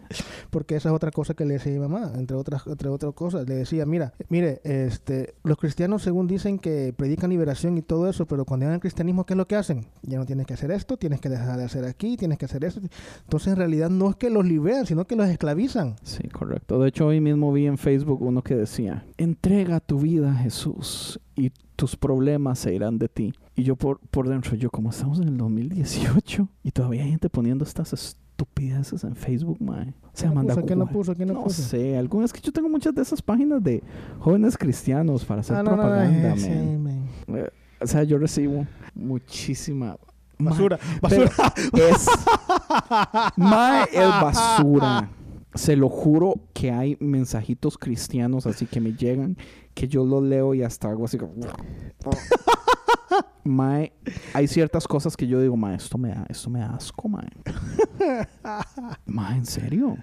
Porque 0.49 0.75
esa 0.75 0.89
es 0.89 0.95
otra 0.95 1.11
cosa 1.11 1.33
que 1.33 1.45
le 1.45 1.55
decía 1.55 1.73
mi 1.73 1.79
mamá, 1.79 2.11
entre 2.15 2.35
otras, 2.35 2.65
entre 2.67 2.89
otras 2.89 3.13
cosas. 3.13 3.47
Le 3.47 3.55
decía, 3.55 3.85
mira, 3.85 4.13
mire, 4.29 4.61
este, 4.63 5.35
los 5.43 5.57
cristianos 5.57 6.03
según 6.03 6.27
dicen 6.27 6.59
que 6.59 6.93
predican 6.95 7.29
liberación 7.29 7.77
y 7.77 7.81
todo 7.81 8.09
eso, 8.09 8.25
pero 8.25 8.45
cuando 8.45 8.65
llegan 8.65 8.75
al 8.75 8.79
cristianismo, 8.79 9.25
¿qué 9.25 9.33
es 9.33 9.37
lo 9.37 9.47
que 9.47 9.55
hacen? 9.55 9.87
Ya 10.03 10.17
no 10.17 10.25
tienes 10.25 10.45
que 10.45 10.53
hacer 10.53 10.71
esto, 10.71 10.97
tienes 10.97 11.21
que 11.21 11.29
dejar 11.29 11.57
de 11.57 11.65
hacer 11.65 11.85
aquí, 11.85 12.17
tienes 12.17 12.37
que 12.37 12.45
hacer 12.45 12.63
esto. 12.63 12.81
Entonces, 13.23 13.49
en 13.49 13.57
realidad 13.57 13.89
no 13.89 14.09
es 14.09 14.15
que 14.15 14.29
los 14.29 14.45
liberan, 14.45 14.85
sino 14.85 15.05
que 15.05 15.15
los 15.15 15.27
esclavizan. 15.27 15.95
Sí, 16.03 16.27
correcto. 16.29 16.79
De 16.79 16.89
hecho, 16.89 17.07
hoy 17.07 17.21
mismo 17.21 17.51
vi 17.51 17.67
en 17.67 17.77
Facebook 17.77 18.21
uno 18.21 18.41
que 18.41 18.55
decía, 18.55 19.05
entrega 19.17 19.79
tu 19.79 19.99
vida 19.99 20.31
a 20.31 20.35
Jesús 20.35 21.19
y 21.35 21.51
tus 21.75 21.95
problemas 21.95 22.59
se 22.59 22.73
irán 22.73 22.97
de 22.97 23.07
ti. 23.07 23.33
Y 23.55 23.63
yo 23.63 23.75
por, 23.75 23.99
por 23.99 24.27
dentro, 24.27 24.55
yo 24.55 24.69
como 24.69 24.89
estamos 24.89 25.19
en 25.19 25.29
el 25.29 25.37
2018 25.37 26.49
y 26.63 26.71
todavía 26.71 27.03
hay 27.03 27.11
gente 27.11 27.29
poniendo 27.29 27.63
estas 27.63 27.93
estupideces 28.37 29.03
en 29.03 29.15
Facebook, 29.15 29.57
mae. 29.59 29.89
O 29.89 30.09
sea, 30.13 30.29
¿Quién 30.29 30.29
lo 30.29 30.35
manda 30.35 30.53
puso? 30.53 30.65
¿Quién 30.67 30.79
cu- 30.79 30.87
puso? 30.93 31.15
¿Quién 31.15 31.27
no 31.33 31.43
puso? 31.43 31.61
sé, 31.63 31.97
algún, 31.97 32.23
es 32.23 32.31
que 32.31 32.39
yo 32.39 32.51
tengo 32.51 32.69
muchas 32.69 32.93
de 32.93 33.01
esas 33.01 33.19
páginas 33.21 33.63
de 33.63 33.81
jóvenes 34.19 34.55
cristianos 34.57 35.25
para 35.25 35.41
hacer 35.41 35.55
Ah, 35.57 35.63
no, 35.63 35.71
no, 35.71 35.77
no, 35.77 35.83
propaganda, 35.83 36.35
man. 36.35 36.83
man. 36.83 37.07
Eh, 37.39 37.49
O 37.81 37.87
sea, 37.87 38.03
yo 38.03 38.17
recibo 38.19 38.65
muchísima... 38.93 39.97
Basura, 40.39 40.77
basura. 41.01 41.31
es. 41.73 42.07
Mae 43.37 43.85
es 43.91 44.07
basura. 44.07 45.09
Se 45.55 45.75
lo 45.75 45.89
juro 45.89 46.35
que 46.53 46.71
hay 46.71 46.95
mensajitos 46.99 47.75
cristianos 47.79 48.45
así 48.45 48.67
que 48.67 48.79
me 48.79 48.93
llegan 48.93 49.35
que 49.73 49.87
yo 49.87 50.05
los 50.05 50.21
leo 50.21 50.53
y 50.53 50.61
hasta 50.61 50.89
algo 50.89 51.05
así 51.05 51.17
como. 51.17 51.33
Mae, 53.43 53.93
hay 54.33 54.47
ciertas 54.47 54.87
cosas 54.87 55.15
que 55.15 55.25
yo 55.27 55.39
digo, 55.41 55.55
mae, 55.55 55.75
esto 55.75 55.97
me 55.97 56.09
da, 56.09 56.25
esto 56.27 56.49
me 56.49 56.59
da 56.59 56.75
asco, 56.75 57.07
mae. 57.07 57.27
Mae, 59.05 59.37
¿en 59.37 59.45
serio? 59.45 59.97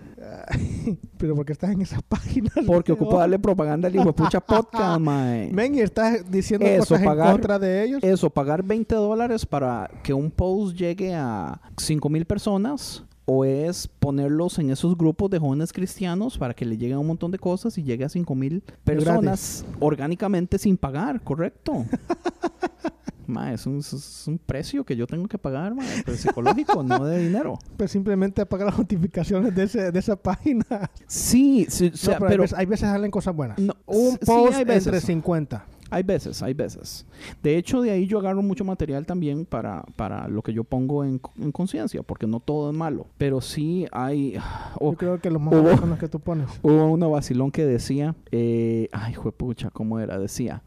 Pero 1.18 1.34
porque 1.36 1.52
estás 1.52 1.70
en 1.70 1.82
esas 1.82 2.02
páginas. 2.02 2.52
Porque 2.66 2.92
ocupo 2.92 3.18
darle 3.18 3.38
propaganda 3.38 3.88
al 3.88 3.94
hijo 3.94 4.06
de 4.06 4.12
pucha 4.12 4.40
podcast, 4.40 5.00
mae. 5.00 5.50
Ven 5.52 5.74
y 5.74 5.80
estás 5.80 6.30
diciendo 6.30 6.66
Eso, 6.66 6.80
cosas 6.94 7.02
pagar- 7.02 7.26
en 7.26 7.32
contra 7.32 7.58
de 7.58 7.84
ellos. 7.84 8.02
Eso, 8.02 8.30
pagar 8.30 8.62
20 8.62 8.94
dólares 8.94 9.44
para 9.44 9.90
que 10.02 10.14
un 10.14 10.30
post 10.30 10.76
llegue 10.76 11.14
a 11.14 11.60
5 11.76 12.08
mil 12.08 12.24
personas. 12.24 13.04
O 13.26 13.44
es 13.44 13.88
ponerlos 13.88 14.58
en 14.58 14.70
esos 14.70 14.96
grupos 14.98 15.30
de 15.30 15.38
jóvenes 15.38 15.72
cristianos 15.72 16.36
para 16.36 16.52
que 16.52 16.64
le 16.66 16.76
lleguen 16.76 16.98
un 16.98 17.06
montón 17.06 17.30
de 17.30 17.38
cosas 17.38 17.78
y 17.78 17.82
llegue 17.82 18.04
a 18.04 18.08
5 18.08 18.34
mil 18.34 18.62
personas 18.84 19.64
orgánicamente 19.80 20.58
sin 20.58 20.76
pagar, 20.76 21.22
¿correcto? 21.22 21.86
Ma, 23.26 23.54
es 23.54 23.64
un, 23.66 23.78
es 23.78 24.24
un 24.26 24.36
precio 24.36 24.84
que 24.84 24.96
yo 24.96 25.06
tengo 25.06 25.26
que 25.26 25.38
pagar, 25.38 25.74
ma, 25.74 25.82
pues, 26.04 26.20
psicológico, 26.20 26.82
no 26.82 27.06
de 27.06 27.18
dinero. 27.20 27.58
Pues 27.78 27.90
simplemente 27.90 28.42
apagar 28.42 28.66
las 28.66 28.76
notificaciones 28.76 29.54
de, 29.54 29.62
ese, 29.62 29.90
de 29.90 29.98
esa 29.98 30.14
página. 30.16 30.90
Sí, 31.06 31.66
sí, 31.70 31.86
o 31.86 31.90
No, 31.92 31.96
sea, 31.96 32.18
pero, 32.18 32.28
pero, 32.28 32.42
hay, 32.42 32.46
veces, 32.46 32.58
hay 32.58 32.66
veces 32.66 32.88
salen 32.90 33.10
cosas 33.10 33.34
buenas. 33.34 33.58
No, 33.58 33.74
Un 33.86 34.12
sí, 34.12 34.18
post 34.26 34.54
hay 34.56 34.64
veces. 34.64 34.86
entre 34.88 35.00
50. 35.00 35.66
Hay 35.94 36.02
veces, 36.02 36.42
hay 36.42 36.54
veces. 36.54 37.06
De 37.42 37.56
hecho, 37.56 37.80
de 37.80 37.90
ahí 37.92 38.06
yo 38.06 38.18
agarro 38.18 38.42
mucho 38.42 38.64
material 38.64 39.06
también 39.06 39.44
para, 39.46 39.82
para 39.96 40.26
lo 40.28 40.42
que 40.42 40.52
yo 40.52 40.64
pongo 40.64 41.04
en, 41.04 41.20
en 41.40 41.52
conciencia, 41.52 42.02
porque 42.02 42.26
no 42.26 42.40
todo 42.40 42.70
es 42.70 42.76
malo. 42.76 43.06
Pero 43.16 43.40
sí 43.40 43.86
hay... 43.92 44.36
oh, 44.80 44.90
Yo 44.92 44.98
creo 44.98 45.20
que 45.20 45.30
los 45.30 45.40
más 45.40 45.54
hubo- 45.54 45.76
son 45.78 45.90
los 45.90 45.98
que 45.98 46.08
tú 46.08 46.18
pones. 46.20 46.48
Hubo 46.62 46.86
uno 46.86 47.10
vacilón 47.10 47.50
que 47.50 47.64
decía, 47.64 48.14
eh, 48.32 48.88
ay, 48.92 49.14
juepucha, 49.14 49.70
¿cómo 49.70 50.00
era? 50.00 50.18
Decía, 50.18 50.62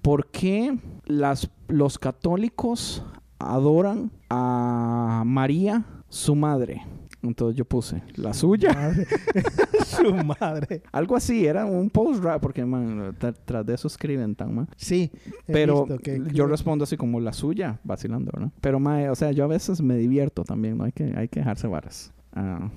¿por 0.00 0.26
qué 0.28 0.78
las, 1.06 1.50
los 1.68 1.98
católicos 1.98 3.04
adoran 3.38 4.10
a 4.30 5.22
María, 5.26 5.84
su 6.08 6.34
madre? 6.34 6.82
Entonces 7.22 7.56
yo 7.56 7.64
puse, 7.64 8.02
¿la 8.16 8.34
suya? 8.34 8.72
Madre. 8.74 9.06
Su 9.86 10.12
madre. 10.14 10.82
Algo 10.90 11.14
así, 11.16 11.46
era 11.46 11.64
un 11.66 11.88
post 11.88 12.22
rap, 12.22 12.42
porque 12.42 12.64
man, 12.64 13.14
tra- 13.18 13.34
tras 13.44 13.64
de 13.64 13.74
eso 13.74 13.86
escriben 13.88 14.34
tan, 14.34 14.54
man. 14.54 14.68
Sí. 14.76 15.10
Pero 15.46 15.84
visto 15.86 15.98
que- 16.02 16.20
yo 16.32 16.46
respondo 16.46 16.82
así 16.84 16.96
como 16.96 17.20
la 17.20 17.32
suya, 17.32 17.78
vacilando, 17.84 18.30
¿verdad? 18.34 18.50
Pero, 18.60 18.80
mae, 18.80 19.08
o 19.08 19.14
sea, 19.14 19.30
yo 19.32 19.44
a 19.44 19.46
veces 19.46 19.80
me 19.82 19.96
divierto 19.96 20.42
también, 20.44 20.78
¿no? 20.78 20.84
Hay 20.84 20.92
que, 20.92 21.12
hay 21.16 21.28
que 21.28 21.40
dejarse 21.40 21.66
varas. 21.68 22.12
Ah, 22.34 22.70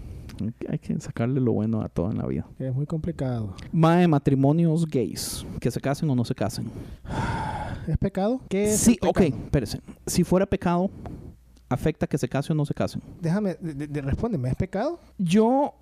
hay 0.70 0.78
que- 0.80 1.00
sacarle 1.00 1.40
lo 1.40 1.54
bueno 1.54 1.82
a 1.82 1.90
todo 1.90 2.12
en 2.12 2.18
la 2.20 2.28
vida. 2.28 2.46
es 2.60 2.74
muy 2.76 2.86
complicado. 2.86 3.56
Mae, 3.72 4.08
matrimonios 4.08 4.86
gays, 4.86 5.44
que 5.60 5.72
se 5.72 5.80
casen 5.82 6.08
o 6.10 6.16
no 6.16 6.24
se 6.26 6.36
casen. 6.36 6.66
¿Es 7.88 7.98
pecado? 7.98 8.42
¿Qué 8.50 8.66
es 8.66 8.78
Sí, 8.80 8.98
el 9.02 9.10
ok, 9.10 9.18
pecado? 9.20 9.42
espérese. 9.46 9.82
Si 10.06 10.24
fuera 10.24 10.46
pecado, 10.46 10.90
¿afecta 11.70 12.08
que 12.08 12.18
se 12.18 12.28
case 12.30 12.52
o 12.54 12.56
no 12.56 12.66
se 12.66 12.74
casen? 12.74 13.02
Déjame, 13.22 13.56
de- 13.60 13.74
de- 13.74 13.88
de- 13.88 14.02
respóndeme, 14.02 14.50
¿es 14.50 14.56
pecado? 14.56 15.00
Yo, 15.18 15.76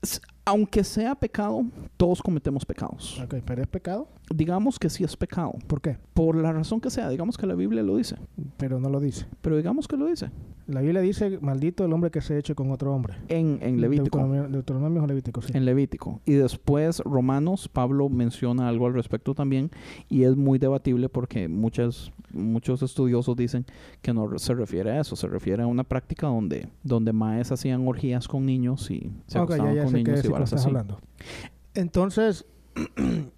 aunque 0.46 0.84
sea 0.84 1.16
pecado, 1.16 1.64
todos 1.98 2.22
cometemos 2.22 2.66
pecados. 2.66 3.20
Ok, 3.24 3.36
pero 3.46 3.62
¿es 3.62 3.68
pecado? 3.68 4.08
Digamos 4.34 4.80
que 4.80 4.89
sí 4.89 5.04
es 5.04 5.16
pecado, 5.18 5.52
¿Por 5.68 5.82
qué? 5.82 5.98
por 6.14 6.36
la 6.36 6.52
razón 6.54 6.80
que 6.80 6.89
sea. 6.89 7.10
Digamos 7.10 7.38
que 7.38 7.46
la 7.46 7.56
Biblia 7.56 7.84
lo 7.84 7.98
dice, 7.98 8.16
Pero 8.58 8.80
no 8.80 8.89
lo 8.89 9.00
dice. 9.00 9.26
pero 9.41 9.58
digamos 9.58 9.88
que 9.88 9.98
lo 9.98 10.06
dice. 10.08 10.30
La 10.66 10.80
Biblia 10.80 11.02
dice, 11.02 11.39
maldito 11.41 11.84
el 11.84 11.91
hombre 11.91 12.10
que 12.10 12.22
se 12.22 12.38
eche 12.38 12.56
con 12.56 12.72
otro 12.72 12.94
hombre. 12.96 13.16
En, 13.28 13.60
en 13.62 13.82
Levítico. 13.82 14.18
Deuteronomio, 14.18 14.48
Deuteronomio 14.50 15.04
o 15.04 15.08
Levítico, 15.08 15.41
sí. 15.41 15.52
En 15.54 15.66
Levítico. 15.66 16.22
Y 16.26 16.34
después 16.34 17.00
Romanos, 17.00 17.68
Pablo 17.68 18.08
menciona 18.08 18.70
algo 18.70 18.88
al 18.88 18.94
respecto 18.94 19.34
también 19.36 19.72
y 20.08 20.24
es 20.24 20.38
muy 20.38 20.60
debatible 20.60 21.10
porque 21.10 21.50
muchas, 21.50 22.14
muchos 22.32 22.82
estudiosos 22.82 23.36
dicen 23.36 23.66
que 24.02 24.14
no 24.14 24.39
se 24.39 24.54
refiere 24.54 24.91
a 24.91 25.02
eso, 25.02 25.18
se 25.18 25.28
refiere 25.28 25.64
a 25.64 25.68
una 25.68 25.84
práctica 25.84 26.28
donde, 26.28 26.70
donde 26.82 27.12
maes 27.12 27.52
hacían 27.52 27.86
orgías 27.86 28.30
con 28.30 28.46
niños 28.46 28.89
y 28.89 29.12
se 29.28 29.39
Ok, 29.39 29.44
acostaban 29.52 29.76
ya, 29.76 29.82
ya 29.82 29.84
con 29.84 29.94
niños 29.94 30.22
estás 30.42 30.62
así. 30.62 30.68
hablando. 30.70 31.00
Entonces, 31.74 32.46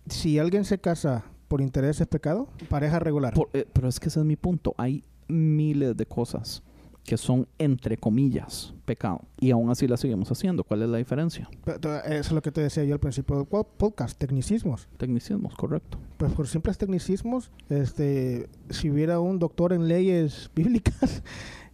si 0.08 0.40
alguien 0.40 0.66
se 0.66 0.78
casa 0.80 1.26
por 1.48 1.62
interés, 1.62 2.02
¿es 2.02 2.08
pecado? 2.08 2.48
Pareja 2.70 3.00
regular. 3.00 3.34
Por- 3.34 3.50
eh, 3.54 3.66
pero 3.72 3.88
es 3.88 4.00
que 4.00 4.10
ese 4.10 4.20
es 4.20 4.26
mi 4.26 4.36
punto. 4.36 4.74
Hay 4.78 5.04
miles 5.28 5.96
de 5.98 6.06
cosas 6.06 6.64
que 7.04 7.18
son, 7.18 7.48
entre 7.60 7.98
comillas, 7.98 8.74
pecado. 8.84 9.22
Y 9.40 9.52
aún 9.52 9.70
así 9.70 9.88
las 9.88 10.00
seguimos 10.00 10.32
haciendo. 10.32 10.64
¿Cuál 10.64 10.82
es 10.82 10.90
la 10.90 10.98
diferencia? 10.98 11.48
Pero, 11.64 11.80
pero 11.80 11.98
Eso 12.04 12.14
es 12.30 12.32
lo 12.32 12.42
que 12.42 12.52
te 12.52 12.62
decía 12.62 12.84
yo 12.84 12.94
al 12.96 13.00
principio 13.00 13.36
del 13.38 13.46
po- 13.46 13.64
podcast, 13.64 14.18
tecnicismos. 14.18 14.88
Tecnicismos, 14.98 15.54
correcto. 15.56 16.00
Pues 16.18 16.32
por 16.34 16.48
simples 16.48 16.80
tecnicismos, 16.80 17.52
este, 17.70 18.50
si 18.72 18.90
hubiera 18.90 19.20
un 19.20 19.38
doctor 19.38 19.72
en 19.74 19.88
leyes 19.88 20.50
bíblicas, 20.56 21.22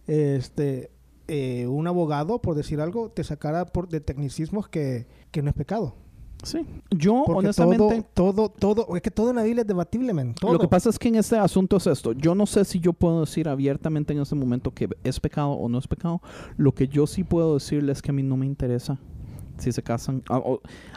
este, 0.06 0.90
eh, 1.34 1.66
un 1.66 1.86
abogado, 1.86 2.42
por 2.42 2.54
decir 2.54 2.78
algo, 2.78 3.08
te 3.08 3.24
sacara 3.24 3.64
por, 3.64 3.88
de 3.88 4.02
tecnicismos 4.02 4.68
que, 4.68 5.06
que 5.30 5.40
no 5.40 5.48
es 5.48 5.56
pecado. 5.56 5.94
Sí. 6.42 6.66
Yo, 6.90 7.22
Porque 7.24 7.46
honestamente... 7.46 8.04
todo, 8.12 8.50
todo, 8.50 8.74
todo, 8.84 8.96
es 8.96 9.00
que 9.00 9.10
todo 9.10 9.30
en 9.30 9.36
la 9.36 9.42
Biblia 9.42 9.62
es 9.62 9.66
debatible. 9.66 10.12
Todo. 10.38 10.52
Lo 10.52 10.58
que 10.58 10.68
pasa 10.68 10.90
es 10.90 10.98
que 10.98 11.08
en 11.08 11.14
este 11.14 11.38
asunto 11.38 11.78
es 11.78 11.86
esto. 11.86 12.12
Yo 12.12 12.34
no 12.34 12.44
sé 12.44 12.66
si 12.66 12.80
yo 12.80 12.92
puedo 12.92 13.20
decir 13.20 13.48
abiertamente 13.48 14.12
en 14.12 14.20
este 14.20 14.34
momento 14.34 14.72
que 14.72 14.90
es 15.04 15.20
pecado 15.20 15.52
o 15.52 15.70
no 15.70 15.78
es 15.78 15.88
pecado. 15.88 16.20
Lo 16.58 16.72
que 16.72 16.86
yo 16.86 17.06
sí 17.06 17.24
puedo 17.24 17.54
decirles 17.54 17.98
es 17.98 18.02
que 18.02 18.10
a 18.10 18.14
mí 18.14 18.22
no 18.22 18.36
me 18.36 18.44
interesa 18.44 18.98
si 19.56 19.72
se 19.72 19.82
casan. 19.82 20.22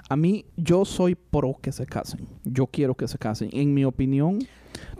A 0.10 0.16
mí, 0.18 0.46
yo 0.58 0.84
soy 0.84 1.16
pro 1.16 1.56
que 1.62 1.72
se 1.72 1.86
casen. 1.86 2.28
Yo 2.44 2.68
quiero 2.68 2.94
que 2.96 3.08
se 3.08 3.18
casen. 3.18 3.50
En 3.54 3.74
mi 3.74 3.86
opinión, 3.86 4.40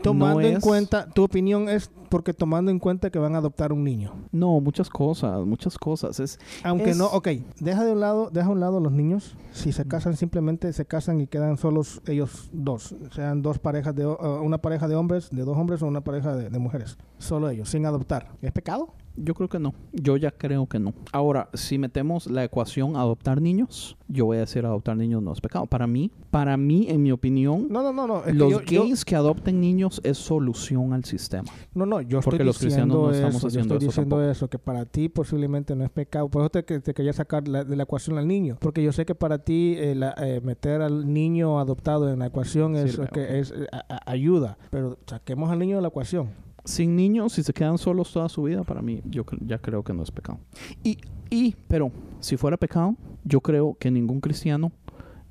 tomando 0.02 0.40
no 0.40 0.46
en 0.46 0.56
es- 0.56 0.62
cuenta, 0.64 1.08
tu 1.08 1.24
opinión 1.24 1.68
es 1.68 1.90
porque 2.08 2.32
tomando 2.32 2.70
en 2.70 2.78
cuenta 2.78 3.10
que 3.10 3.18
van 3.18 3.34
a 3.34 3.38
adoptar 3.38 3.72
un 3.72 3.82
niño. 3.82 4.12
No, 4.30 4.60
muchas 4.60 4.88
cosas, 4.88 5.44
muchas 5.44 5.76
cosas. 5.76 6.20
Es, 6.20 6.38
Aunque 6.62 6.90
Es- 6.90 6.96
no, 6.96 7.06
ok, 7.06 7.28
deja 7.58 7.84
de 7.84 7.92
un 7.92 8.00
lado, 8.00 8.30
deja 8.30 8.46
a 8.46 8.50
un 8.50 8.60
lado 8.60 8.78
los 8.80 8.92
niños. 8.92 9.36
Si 9.52 9.72
se 9.72 9.86
casan, 9.86 10.16
simplemente 10.16 10.72
se 10.72 10.84
casan 10.86 11.20
y 11.20 11.26
quedan 11.26 11.56
solos 11.56 12.00
ellos 12.06 12.48
dos. 12.52 12.94
Sean 13.12 13.42
dos 13.42 13.58
parejas 13.58 13.94
de, 13.94 14.06
uh, 14.06 14.16
una 14.42 14.58
pareja 14.58 14.86
de 14.88 14.94
hombres, 14.94 15.30
de 15.30 15.42
dos 15.42 15.56
hombres 15.56 15.82
o 15.82 15.86
una 15.86 16.02
pareja 16.02 16.36
de, 16.36 16.48
de 16.50 16.58
mujeres. 16.58 16.96
Solo 17.18 17.50
ellos, 17.50 17.68
sin 17.70 17.86
adoptar. 17.86 18.28
¿Es 18.42 18.52
pecado? 18.52 18.94
Yo 19.16 19.34
creo 19.34 19.48
que 19.48 19.58
no. 19.58 19.74
Yo 19.92 20.16
ya 20.16 20.30
creo 20.30 20.66
que 20.66 20.78
no. 20.78 20.94
Ahora, 21.12 21.48
si 21.54 21.78
metemos 21.78 22.26
la 22.30 22.44
ecuación 22.44 22.96
adoptar 22.96 23.40
niños, 23.40 23.96
yo 24.08 24.26
voy 24.26 24.36
a 24.36 24.40
decir 24.40 24.64
adoptar 24.66 24.96
niños 24.96 25.22
no 25.22 25.32
es 25.32 25.40
pecado. 25.40 25.66
Para 25.66 25.86
mí, 25.86 26.10
para 26.30 26.56
mí, 26.56 26.86
en 26.88 27.02
mi 27.02 27.12
opinión, 27.12 27.66
No, 27.70 27.82
no, 27.82 27.92
no, 27.92 28.06
no. 28.06 28.18
es 28.18 28.24
que 28.26 28.32
los 28.34 28.50
yo- 28.52 28.60
yo- 28.62 28.82
gays 28.84 29.04
que 29.04 29.16
adopten 29.16 29.60
niños 29.60 30.00
es 30.04 30.18
solución 30.18 30.92
al 30.92 31.04
sistema. 31.04 31.50
no, 31.74 31.86
no, 31.86 32.00
yo 32.00 32.20
porque 32.20 32.36
estoy 32.36 32.46
los 32.46 32.58
cristianos 32.58 32.96
no 32.96 33.10
estamos 33.10 33.34
eso, 33.36 33.42
yo 33.42 33.48
haciendo 33.48 33.74
estoy 33.74 33.88
eso 33.88 33.90
diciendo 33.92 34.16
tampoco. 34.16 34.30
eso, 34.30 34.48
que 34.48 34.58
para 34.58 34.84
ti 34.84 35.08
posiblemente 35.08 35.74
no 35.74 35.84
es 35.84 35.90
pecado. 35.90 36.28
Por 36.28 36.42
eso 36.42 36.50
te, 36.50 36.62
te 36.62 36.94
quería 36.94 37.12
sacar 37.12 37.48
la- 37.48 37.64
de 37.64 37.76
la 37.76 37.82
ecuación 37.84 38.18
al 38.18 38.26
niño. 38.28 38.56
Porque 38.60 38.82
yo 38.82 38.92
sé 38.92 39.04
que 39.06 39.14
para 39.14 39.38
ti 39.38 39.74
eh, 39.76 39.94
la- 39.94 40.14
eh, 40.18 40.40
meter 40.42 40.82
al 40.82 41.12
niño 41.12 41.58
adoptado 41.58 42.10
en 42.12 42.18
la 42.18 42.26
ecuación 42.26 42.76
es, 42.76 42.98
que 43.12 43.40
eh, 43.40 43.44
a- 43.72 43.94
a- 43.94 44.10
ayuda. 44.10 44.58
Pero 44.70 44.98
saquemos 45.06 45.50
al 45.50 45.58
niño 45.58 45.76
de 45.76 45.82
la 45.82 45.88
ecuación. 45.88 46.28
Sin 46.66 46.96
niños, 46.96 47.32
si 47.32 47.42
se 47.42 47.52
quedan 47.52 47.78
solos 47.78 48.12
toda 48.12 48.28
su 48.28 48.42
vida, 48.42 48.64
para 48.64 48.82
mí, 48.82 49.00
yo 49.04 49.24
ya 49.40 49.58
creo 49.58 49.82
que 49.82 49.94
no 49.94 50.02
es 50.02 50.10
pecado. 50.10 50.40
Y, 50.82 50.98
y, 51.30 51.54
pero, 51.68 51.92
si 52.20 52.36
fuera 52.36 52.56
pecado, 52.56 52.96
yo 53.24 53.40
creo 53.40 53.76
que 53.78 53.90
ningún 53.90 54.20
cristiano 54.20 54.72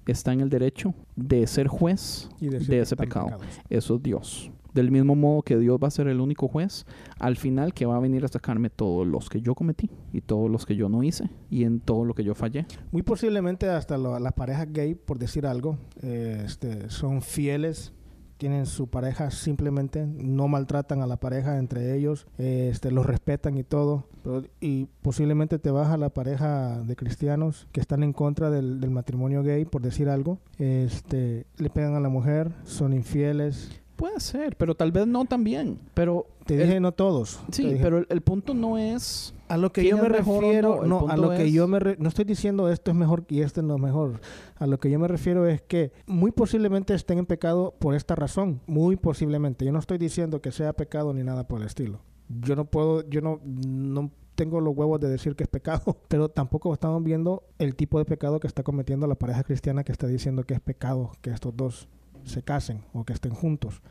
está 0.08 0.34
en 0.34 0.42
el 0.42 0.50
derecho 0.50 0.94
de 1.16 1.46
ser 1.48 1.68
juez 1.68 2.30
Y 2.40 2.50
de 2.50 2.80
ese 2.80 2.96
pecado. 2.96 3.26
pecados. 3.26 3.46
Eso 3.70 3.96
es 3.96 4.04
Dios. 4.04 4.52
Del 4.74 4.92
mismo 4.92 5.16
modo 5.16 5.42
que 5.42 5.58
Dios 5.58 5.80
va 5.82 5.88
a 5.88 5.92
ser 5.92 6.08
el 6.08 6.20
único 6.20 6.48
juez, 6.50 6.86
al 7.20 7.38
final 7.38 7.74
que 7.74 7.86
va 7.86 7.96
a 7.96 8.00
venir 8.00 8.26
a 8.26 8.28
sacarme 8.28 8.70
todos 8.70 9.08
los 9.08 9.30
que 9.30 9.42
yo 9.42 9.56
cometí 9.56 9.90
y 10.12 10.20
todos 10.22 10.52
los 10.52 10.66
que 10.66 10.76
yo 10.76 10.90
no 10.90 11.02
hice 11.02 11.30
y 11.50 11.64
en 11.64 11.80
todo 11.80 12.04
lo 12.04 12.14
que 12.14 12.26
yo 12.26 12.36
fallé. 12.36 12.66
Muy 12.92 13.02
posiblemente 13.02 13.70
hasta 13.70 13.98
las 13.98 14.34
parejas 14.34 14.68
gay, 14.72 14.96
por 14.96 15.18
decir 15.18 15.46
algo, 15.46 15.78
eh, 16.02 16.44
este, 16.46 16.90
son 16.90 17.22
fieles, 17.22 17.94
tienen 18.38 18.66
su 18.66 18.88
pareja 18.88 19.32
simplemente, 19.32 20.06
no 20.06 20.48
maltratan 20.48 21.02
a 21.02 21.08
la 21.08 21.18
pareja 21.18 21.58
entre 21.58 21.96
ellos, 21.96 22.28
eh, 22.38 22.70
este, 22.72 22.92
los 22.92 23.06
respetan 23.06 23.58
y 23.58 23.64
todo. 23.64 24.06
Pero- 24.24 24.44
y 24.60 24.88
posiblemente 25.02 25.60
te 25.60 25.72
vas 25.72 25.90
a 25.90 25.98
la 25.98 26.10
pareja 26.10 26.82
de 26.82 26.96
cristianos 26.96 27.68
que 27.72 27.80
están 27.82 28.02
en 28.04 28.12
contra 28.14 28.50
del, 28.50 28.80
del 28.82 28.90
matrimonio 28.90 29.44
gay, 29.44 29.66
por 29.66 29.82
decir 29.82 30.10
algo. 30.10 30.40
Este, 30.58 31.46
le 31.58 31.70
pegan 31.70 31.96
a 31.96 32.00
la 32.00 32.10
mujer, 32.10 32.52
son 32.66 32.94
infieles. 32.94 33.70
Puede 33.96 34.20
ser, 34.20 34.58
pero 34.58 34.76
tal 34.76 34.92
vez 34.92 35.08
no 35.08 35.26
también. 35.26 35.80
Pero 35.94 36.26
Te 36.46 36.56
el- 36.56 36.64
dije 36.68 36.80
no 36.80 36.92
todos. 36.92 37.40
sí, 37.52 37.78
pero 37.82 38.00
el, 38.00 38.08
el 38.10 38.22
punto 38.22 38.54
no 38.54 38.78
es 38.78 39.34
A 39.48 39.58
lo 39.58 39.72
que 39.72 39.82
¿Quién 39.82 39.98
yo 39.98 40.04
me 40.04 40.10
refiero, 40.10 40.86
no? 40.86 41.08
A 41.08 41.18
lo 41.18 41.30
que 41.30 41.52
yo 41.52 41.68
me 41.68 41.80
re- 41.80 41.98
no 42.00 42.10
estoy 42.10 42.26
diciendo 42.26 42.70
esto 42.70 42.90
es 42.92 42.98
mejor 42.98 43.26
y 43.30 43.42
este 43.42 43.62
no 43.62 43.76
es 43.76 43.82
mejor. 43.82 44.20
A 44.58 44.66
lo 44.66 44.80
que 44.80 44.90
yo 44.90 44.98
me 44.98 45.08
refiero 45.08 45.46
es 45.48 45.62
que 45.62 45.92
muy 46.08 46.32
posiblemente 46.32 46.94
estén 46.96 47.20
en 47.20 47.26
pecado 47.26 47.76
por 47.78 47.94
esta 47.94 48.16
razón, 48.16 48.62
muy 48.66 48.96
posiblemente. 48.96 49.64
Yo 49.64 49.72
no 49.72 49.80
estoy 49.80 49.98
diciendo 50.00 50.42
que 50.42 50.52
sea 50.52 50.74
pecado 50.74 51.14
ni 51.14 51.24
nada 51.24 51.48
por 51.48 51.62
el 51.62 51.68
estilo. 51.68 52.00
Yo 52.42 52.56
no 52.56 52.66
puedo, 52.66 53.08
yo 53.08 53.22
no, 53.22 53.40
no 53.44 54.10
tengo 54.34 54.60
los 54.62 54.76
huevos 54.76 55.00
de 55.00 55.10
decir 55.10 55.36
que 55.36 55.44
es 55.44 55.50
pecado, 55.50 55.96
pero 56.08 56.30
tampoco 56.30 56.74
estamos 56.74 57.04
viendo 57.04 57.44
el 57.60 57.76
tipo 57.76 58.00
de 58.00 58.06
pecado 58.06 58.40
que 58.40 58.48
está 58.48 58.64
cometiendo 58.64 59.06
la 59.06 59.16
pareja 59.16 59.44
cristiana 59.44 59.84
que 59.84 59.92
está 59.92 60.08
diciendo 60.08 60.44
que 60.44 60.56
es 60.56 60.60
pecado 60.60 61.12
que 61.22 61.30
estos 61.30 61.56
dos 61.56 61.88
se 62.24 62.42
casen 62.42 62.82
o 62.94 63.04
que 63.04 63.14
estén 63.14 63.34
juntos 63.34 63.82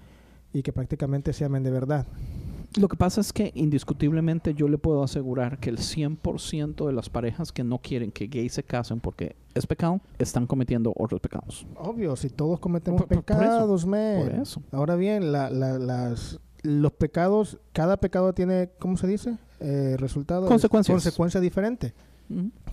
y 0.52 0.62
que 0.62 0.72
prácticamente 0.72 1.32
se 1.32 1.44
amen 1.44 1.62
de 1.62 1.70
verdad. 1.70 2.06
Lo 2.76 2.88
que 2.88 2.96
pasa 2.96 3.20
es 3.20 3.32
que 3.32 3.52
indiscutiblemente 3.54 4.52
yo 4.54 4.66
le 4.68 4.78
puedo 4.78 5.02
asegurar 5.04 5.58
que 5.58 5.70
el 5.70 5.78
100% 5.78 6.86
de 6.86 6.92
las 6.92 7.08
parejas 7.08 7.52
que 7.52 7.62
no 7.62 7.78
quieren 7.78 8.10
que 8.10 8.26
gays 8.26 8.54
se 8.54 8.64
casen 8.64 8.98
porque 9.00 9.36
es 9.54 9.66
pecado, 9.66 10.00
están 10.18 10.46
cometiendo 10.48 10.92
otros 10.96 11.20
pecados. 11.20 11.66
Obvio, 11.76 12.16
si 12.16 12.30
todos 12.30 12.58
cometemos 12.58 13.00
Por- 13.02 13.08
por- 13.08 13.24
por 13.24 13.36
eso, 13.36 13.42
pecados. 13.44 13.84
Por 13.84 14.32
eso. 14.42 14.62
Ahora 14.72 14.96
bien, 14.96 15.30
la, 15.30 15.50
la- 15.50 15.78
las, 15.78 16.40
los 16.62 16.90
pecados, 16.92 17.58
cada 17.72 17.96
pecado 17.98 18.32
tiene, 18.32 18.70
¿cómo 18.80 18.96
se 18.96 19.06
dice? 19.06 19.36
Eh, 19.60 19.96
resultados. 19.98 20.48
Consecuencias. 20.48 20.94
Consecuencia 20.96 21.40
diferente. 21.40 21.94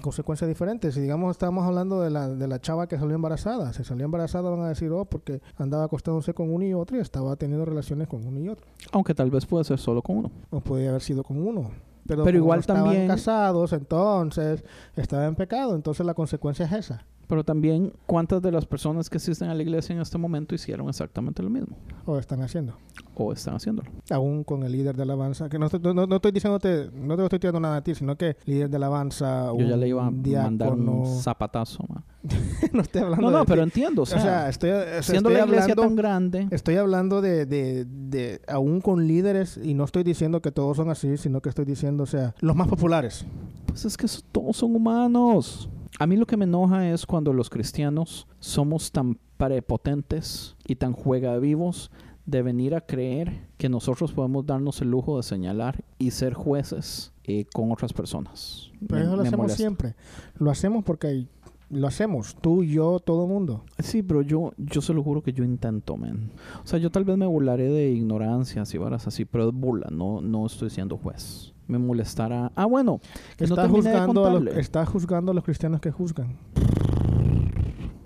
Consecuencias 0.02 0.48
diferentes. 0.48 0.94
Si 0.94 1.02
digamos 1.02 1.32
estábamos 1.32 1.66
hablando 1.66 2.02
de 2.02 2.10
la, 2.10 2.30
de 2.30 2.48
la 2.48 2.60
chava 2.60 2.88
que 2.88 2.98
salió 2.98 3.16
embarazada, 3.16 3.74
si 3.74 3.84
salió 3.84 4.06
embarazada 4.06 4.50
van 4.50 4.62
a 4.62 4.70
decir, 4.70 4.90
oh, 4.92 5.06
porque 5.06 5.42
andaba 5.58 5.84
acostándose 5.84 6.34
con 6.34 6.54
uno 6.54 6.66
y 6.66 6.74
otro 6.74 6.98
y 6.98 7.02
estaba 7.02 7.36
teniendo 7.36 7.66
relaciones 7.66 8.08
con 8.08 8.26
uno 8.26 8.40
y 8.40 8.50
otro. 8.50 8.66
Aunque 8.92 9.14
tal 9.14 9.30
vez 9.30 9.46
puede 9.46 9.64
ser 9.64 9.78
solo 9.80 10.02
con 10.02 10.18
uno. 10.18 10.32
O 10.50 10.62
podía 10.62 10.90
haber 10.90 11.02
sido 11.02 11.24
con 11.24 11.38
uno. 11.46 11.72
Pero, 12.08 12.28
igual 12.30 12.60
estaban 12.62 12.84
también- 12.86 13.08
casados, 13.08 13.74
entonces 13.74 14.64
estaba 14.96 15.26
en 15.28 15.36
pecado, 15.36 15.76
entonces 15.76 16.06
la 16.06 16.14
consecuencia 16.14 16.66
es 16.66 16.72
esa. 16.72 17.06
Pero 17.32 17.46
también, 17.46 17.94
¿cuántas 18.08 18.42
de 18.42 18.52
las 18.52 18.66
personas 18.66 19.10
que 19.10 19.16
asisten 19.16 19.48
a 19.48 19.56
la 19.56 19.62
iglesia 19.64 19.96
en 19.96 20.02
este 20.02 20.18
momento 20.18 20.54
hicieron 20.54 20.90
exactamente 20.90 21.42
lo 21.42 21.50
mismo? 21.50 21.78
O 22.06 22.18
están 22.18 22.42
haciendo. 22.42 22.74
O 23.16 23.32
están 23.32 23.56
haciéndolo. 23.56 23.90
Aún 24.10 24.44
con 24.44 24.64
el 24.64 24.74
líder 24.74 24.98
de 24.98 25.04
alabanza, 25.04 25.48
que 25.48 25.58
no 25.58 25.68
estoy, 25.68 25.80
no, 25.80 26.06
no 26.06 26.16
estoy 26.18 26.34
diciéndote, 26.34 26.90
no 26.94 27.16
te 27.16 27.24
estoy 27.24 27.40
tirando 27.40 27.62
nada 27.62 27.78
a 27.78 27.84
ti, 27.86 27.96
sino 27.96 28.18
que 28.18 28.36
líder 28.46 28.70
de 28.70 28.76
alabanza, 28.76 29.46
Yo 29.58 29.66
ya 29.66 29.78
le 29.78 29.88
iba 29.88 30.02
a 30.06 30.12
mandar 30.12 30.52
diácono, 30.72 30.92
un 30.92 31.06
zapatazo. 31.22 31.86
ma. 31.88 32.04
no 32.74 32.82
estoy 32.82 33.02
hablando 33.02 33.26
No, 33.28 33.32
no, 33.32 33.40
de 33.40 33.46
pero 33.46 33.62
ti. 33.62 33.64
entiendo. 33.64 34.02
O 34.02 34.04
O 34.04 34.06
sea, 34.06 34.20
sea, 34.22 34.50
estoy, 34.50 34.72
o 34.72 34.74
sea, 34.74 35.02
siendo 35.04 35.30
estoy 35.30 35.42
la 35.42 35.48
iglesia 35.48 35.72
hablando, 35.72 35.82
tan 35.84 35.96
grande, 35.96 36.48
Estoy 36.52 36.76
hablando 36.76 37.22
de, 37.22 37.46
de, 37.46 37.86
de 37.86 38.42
aún 38.50 38.82
con 38.82 39.08
líderes 39.08 39.58
y 39.64 39.74
no 39.74 39.86
estoy 39.86 40.04
diciendo 40.04 40.42
que 40.42 40.52
todos 40.52 40.76
son 40.76 40.90
así, 40.90 41.16
sino 41.16 41.40
que 41.40 41.48
estoy 41.48 41.64
diciendo, 41.64 42.04
o 42.04 42.08
sea, 42.08 42.36
los 42.42 42.58
más 42.58 42.68
populares. 42.68 43.26
pues 43.68 43.86
es 43.86 43.96
que 43.96 44.08
todos 44.34 44.58
son 44.58 44.76
humanos. 44.76 45.70
A 46.02 46.08
mí 46.08 46.18
lo 46.18 46.26
que 46.26 46.36
me 46.36 46.46
enoja 46.46 46.90
es 46.90 47.06
cuando 47.06 47.32
los 47.32 47.52
cristianos 47.52 48.26
somos 48.40 48.92
tan 48.92 49.20
prepotentes 49.38 50.56
y 50.68 50.76
tan 50.76 50.94
juega 50.94 51.38
vivos 51.38 51.92
de 52.26 52.42
venir 52.42 52.74
a 52.74 52.82
creer 52.82 53.48
que 53.58 53.70
nosotros 53.70 54.12
podemos 54.12 54.44
darnos 54.48 54.82
el 54.82 54.90
lujo 54.90 55.18
de 55.18 55.24
señalar 55.24 55.84
y 56.00 56.10
ser 56.10 56.34
jueces 56.34 57.14
eh, 57.26 57.46
con 57.54 57.72
otras 57.72 57.94
personas. 57.94 58.72
Pero 58.88 59.02
Me- 59.02 59.06
eso 59.06 59.16
lo 59.16 59.22
hacemos 59.22 59.38
molesta. 59.44 59.58
siempre. 59.58 59.96
Lo 60.40 60.50
hacemos 60.50 60.84
porque 60.84 61.28
lo 61.70 61.88
hacemos, 61.88 62.36
tú, 62.42 62.64
yo, 62.64 63.00
todo 63.00 63.28
mundo. 63.28 63.64
Sí, 63.78 64.02
pero 64.02 64.24
yo, 64.24 64.54
yo 64.58 64.82
se 64.82 64.96
lo 64.96 65.04
juro 65.04 65.22
que 65.22 65.34
yo 65.34 65.44
intento, 65.44 65.98
man. 65.98 66.32
O 66.64 66.68
sea, 66.68 66.80
yo 66.80 66.90
tal 66.90 67.06
vez 67.06 67.16
me 67.16 67.28
burlaré 67.28 67.70
de 67.70 67.92
ignorancias 67.92 68.74
y 68.74 68.80
varas 68.80 69.06
así, 69.06 69.24
pero 69.26 69.50
es 69.50 69.54
burla, 69.54 69.88
no, 69.92 70.20
no 70.20 70.48
estoy 70.48 70.72
siendo 70.72 70.98
juez. 70.98 71.54
Me 71.72 71.78
molestará. 71.80 72.52
Ah, 72.56 72.66
bueno, 72.66 73.00
que 73.38 73.48
no 73.48 73.56
Está 73.56 73.64
de 73.64 73.70
juzgando, 73.70 74.26
a 74.26 74.40
los, 74.42 74.58
está 74.58 74.86
juzgando 74.86 75.32
a 75.32 75.36
los 75.36 75.44
cristianos 75.46 75.80
que 75.80 75.90
juzgan. 75.90 76.38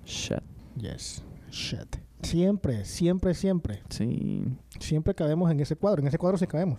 Shit. 0.04 0.38
Yes. 0.76 1.24
Shit. 1.50 1.96
Siempre, 2.22 2.84
siempre, 2.84 3.34
siempre. 3.34 3.82
Sí. 3.88 4.44
Siempre 4.78 5.14
cabemos 5.16 5.50
en 5.50 5.58
ese 5.58 5.74
cuadro. 5.74 6.00
En 6.00 6.06
ese 6.06 6.16
cuadro 6.16 6.38
sí 6.38 6.46
cabemos. 6.46 6.78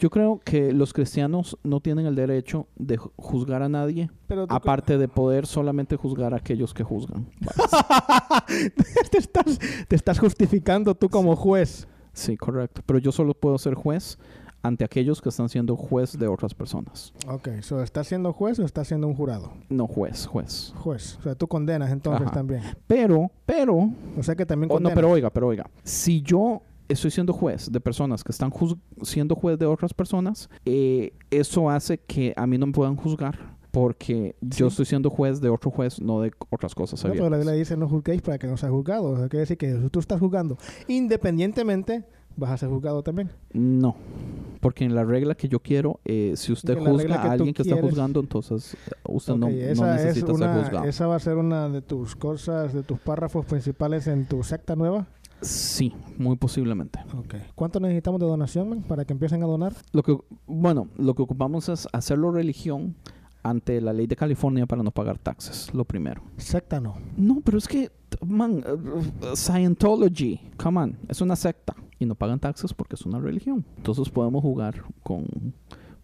Yo 0.00 0.10
creo 0.10 0.40
que 0.44 0.72
los 0.72 0.92
cristianos 0.92 1.56
no 1.62 1.78
tienen 1.80 2.06
el 2.06 2.16
derecho 2.16 2.66
de 2.74 2.98
ju- 2.98 3.12
juzgar 3.16 3.62
a 3.62 3.68
nadie, 3.68 4.10
Pero 4.26 4.46
aparte 4.48 4.98
de 4.98 5.06
poder 5.06 5.46
solamente 5.46 5.94
juzgar 5.96 6.34
a 6.34 6.38
aquellos 6.38 6.74
que 6.74 6.82
juzgan. 6.82 7.28
te, 9.10 9.18
estás, 9.18 9.58
te 9.86 9.94
estás 9.96 10.18
justificando 10.18 10.94
tú 10.96 11.08
como 11.08 11.36
juez. 11.36 11.86
Sí, 12.12 12.36
correcto. 12.36 12.82
Pero 12.86 12.98
yo 12.98 13.12
solo 13.12 13.34
puedo 13.34 13.58
ser 13.58 13.74
juez 13.74 14.18
ante 14.64 14.82
aquellos 14.84 15.20
que 15.22 15.28
están 15.28 15.48
siendo 15.48 15.76
juez 15.76 16.18
de 16.18 16.26
otras 16.26 16.54
personas. 16.54 17.12
Ok, 17.28 17.48
so, 17.60 17.82
¿estás 17.82 18.08
siendo 18.08 18.32
juez 18.32 18.58
o 18.58 18.64
estás 18.64 18.88
siendo 18.88 19.06
un 19.06 19.14
jurado? 19.14 19.52
No 19.68 19.86
juez, 19.86 20.26
juez. 20.26 20.72
Juez. 20.78 21.16
O 21.18 21.22
sea, 21.22 21.34
tú 21.36 21.46
condenas 21.46 21.92
entonces 21.92 22.22
Ajá. 22.26 22.34
también. 22.34 22.62
Pero, 22.86 23.30
pero, 23.46 23.90
O 24.18 24.22
sea 24.22 24.34
que 24.34 24.44
también 24.46 24.70
Oh, 24.70 24.74
no, 24.74 24.76
condenas. 24.78 24.94
pero 24.96 25.10
oiga, 25.10 25.30
pero 25.30 25.46
oiga. 25.48 25.70
Si 25.84 26.22
yo 26.22 26.62
estoy 26.88 27.10
siendo 27.10 27.32
juez 27.32 27.70
de 27.70 27.80
personas 27.80 28.24
que 28.24 28.32
están 28.32 28.50
juz- 28.50 28.76
siendo 29.02 29.34
juez 29.34 29.58
de 29.58 29.66
otras 29.66 29.94
personas, 29.94 30.48
eh, 30.64 31.12
eso 31.30 31.70
hace 31.70 31.98
que 31.98 32.32
a 32.36 32.46
mí 32.46 32.58
no 32.58 32.66
me 32.66 32.72
puedan 32.72 32.96
juzgar. 32.96 33.54
Porque 33.70 34.36
yo 34.40 34.70
Sí. 34.70 34.72
estoy 34.74 34.84
siendo 34.86 35.10
juez 35.10 35.40
de 35.40 35.48
otro 35.48 35.68
juez, 35.68 36.00
no 36.00 36.20
de 36.20 36.30
otras 36.48 36.76
cosas 36.76 37.04
No, 37.04 37.10
pero 37.10 37.28
la. 37.28 37.38
Biblia 37.38 37.54
dice 37.54 37.76
no 37.76 37.88
juzguéis 37.88 38.22
para 38.22 38.38
que 38.38 38.46
no 38.46 38.56
sea 38.56 38.70
juzgado. 38.70 39.10
O 39.10 39.16
sea, 39.16 39.28
quiere 39.28 39.40
decir 39.40 39.58
que 39.58 39.74
tú 39.90 39.98
estás 39.98 40.20
juzgando 40.20 40.56
independientemente, 41.18 42.04
vas 42.36 42.50
a 42.50 42.56
ser 42.56 42.68
juzgado 42.68 43.02
también. 43.02 43.30
No. 43.52 43.96
Porque 44.60 44.84
en 44.84 44.94
la 44.94 45.04
regla 45.04 45.34
que 45.34 45.48
yo 45.48 45.60
quiero, 45.60 46.00
eh, 46.04 46.34
si 46.36 46.52
usted 46.52 46.78
juzga 46.78 47.16
a 47.16 47.32
alguien 47.32 47.54
que 47.54 47.62
está 47.62 47.80
juzgando, 47.80 48.20
entonces 48.20 48.74
eh, 48.74 48.90
usted 49.04 49.34
no, 49.34 49.48
no 49.48 49.48
es 49.48 49.80
necesita 49.80 50.34
ser 50.34 50.62
juzgado. 50.62 50.84
esa 50.84 51.06
va 51.06 51.16
a 51.16 51.20
ser 51.20 51.36
una 51.36 51.68
de 51.68 51.82
tus 51.82 52.16
cosas, 52.16 52.72
de 52.72 52.82
tus 52.82 52.98
párrafos 52.98 53.44
principales 53.44 54.06
en 54.06 54.26
tu 54.26 54.42
secta 54.42 54.74
nueva. 54.74 55.06
Sí, 55.40 55.92
muy 56.16 56.36
posiblemente. 56.36 57.00
¿Cuánto 57.54 57.78
necesitamos 57.78 58.18
de 58.20 58.26
donación 58.26 58.68
man, 58.70 58.82
para 58.82 59.04
que 59.04 59.12
empiecen 59.12 59.42
a 59.42 59.46
donar? 59.46 59.74
Lo 59.92 60.02
que, 60.02 60.16
bueno, 60.46 60.88
lo 60.96 61.14
que 61.14 61.22
ocupamos 61.22 61.68
es 61.68 61.86
hacerlo 61.92 62.30
religión 62.30 62.96
ante 63.42 63.80
la 63.82 63.92
ley 63.92 64.06
de 64.06 64.16
California 64.16 64.66
para 64.66 64.82
no 64.82 64.90
pagar 64.90 65.18
taxes, 65.18 65.72
lo 65.74 65.84
primero. 65.84 66.22
Secta 66.38 66.80
no. 66.80 66.96
No, 67.16 67.42
pero 67.44 67.58
es 67.58 67.68
que, 67.68 67.92
man, 68.22 68.64
uh, 68.66 69.34
Scientology, 69.34 70.40
come 70.56 70.80
on, 70.80 70.98
es 71.08 71.20
una 71.20 71.36
secta 71.36 71.74
y 71.98 72.06
no 72.06 72.14
pagan 72.14 72.40
taxes 72.40 72.74
porque 72.74 72.94
es 72.96 73.06
una 73.06 73.20
religión. 73.20 73.64
Entonces 73.76 74.08
podemos 74.10 74.42
jugar 74.42 74.82
con, 75.02 75.54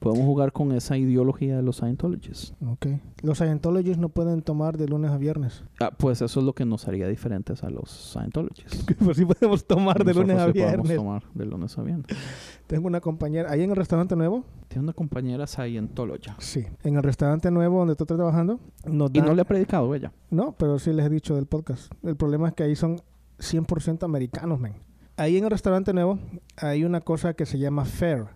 podemos 0.01 0.27
jugar 0.27 0.53
con 0.53 0.73
esa 0.73 0.97
ideología 0.97 1.57
de 1.57 1.63
los 1.63 1.77
Scientologists. 1.77 2.55
Ok. 2.67 2.87
Los 3.23 3.39
Scientologists 3.39 3.99
no 3.99 4.09
pueden 4.09 4.43
tomar 4.43 4.77
de 4.77 4.89
lunes 4.89 5.11
a 5.13 5.19
viernes. 5.19 5.63
Ah, 5.79 5.93
pues 5.97 6.21
eso 6.23 6.41
es 6.41 6.47
lo 6.47 6.55
que 6.55 6.65
nos 6.65 6.89
haría 6.89 7.07
diferentes 7.07 7.63
a 7.63 7.71
los 7.71 7.91
Scientologists. 7.91 8.85
pues 9.05 9.17
sí 9.17 9.25
podemos 9.25 9.65
tomar 9.65 10.05
de 10.05 10.15
lunes 10.15 10.37
a 10.39 10.47
sí 10.47 10.53
podemos 10.53 10.89
viernes. 10.89 10.97
tomar 10.97 11.23
de 11.35 11.47
lunes 11.47 11.79
a 11.79 11.83
viernes. 11.83 12.07
Tengo 12.67 12.87
una 12.89 13.01
compañera, 13.01 13.51
ahí 13.51 13.63
en 13.63 13.71
el 13.71 13.77
restaurante 13.77 14.17
nuevo, 14.17 14.45
Tiene 14.69 14.85
una 14.85 14.93
compañera 14.93 15.47
Scientology. 15.47 16.31
sí, 16.39 16.65
en 16.83 16.97
el 16.97 17.03
restaurante 17.03 17.51
nuevo 17.51 17.79
donde 17.81 17.95
tú 17.97 18.05
estás 18.05 18.17
trabajando, 18.17 18.59
nos 18.87 19.11
Y 19.13 19.21
no 19.21 19.35
le 19.35 19.43
ha 19.43 19.45
predicado 19.45 19.95
ella. 19.95 20.13
No, 20.31 20.53
pero 20.59 20.79
sí 20.79 20.93
les 20.93 21.07
he 21.07 21.11
dicho 21.11 21.35
del 21.37 21.47
podcast. 21.47 21.93
El 22.03 22.17
problema 22.17 22.49
es 22.49 22.55
que 22.55 22.63
ahí 22.63 22.75
son 22.77 23.01
100% 23.39 24.05
americanos, 24.05 24.59
men. 24.61 24.75
Ahí 25.17 25.37
en 25.37 25.45
el 25.45 25.51
restaurante 25.51 25.93
nuevo 25.93 26.19
hay 26.57 26.85
una 26.85 27.01
cosa 27.03 27.35
que 27.35 27.45
se 27.45 27.59
llama 27.59 27.85
fair. 27.85 28.27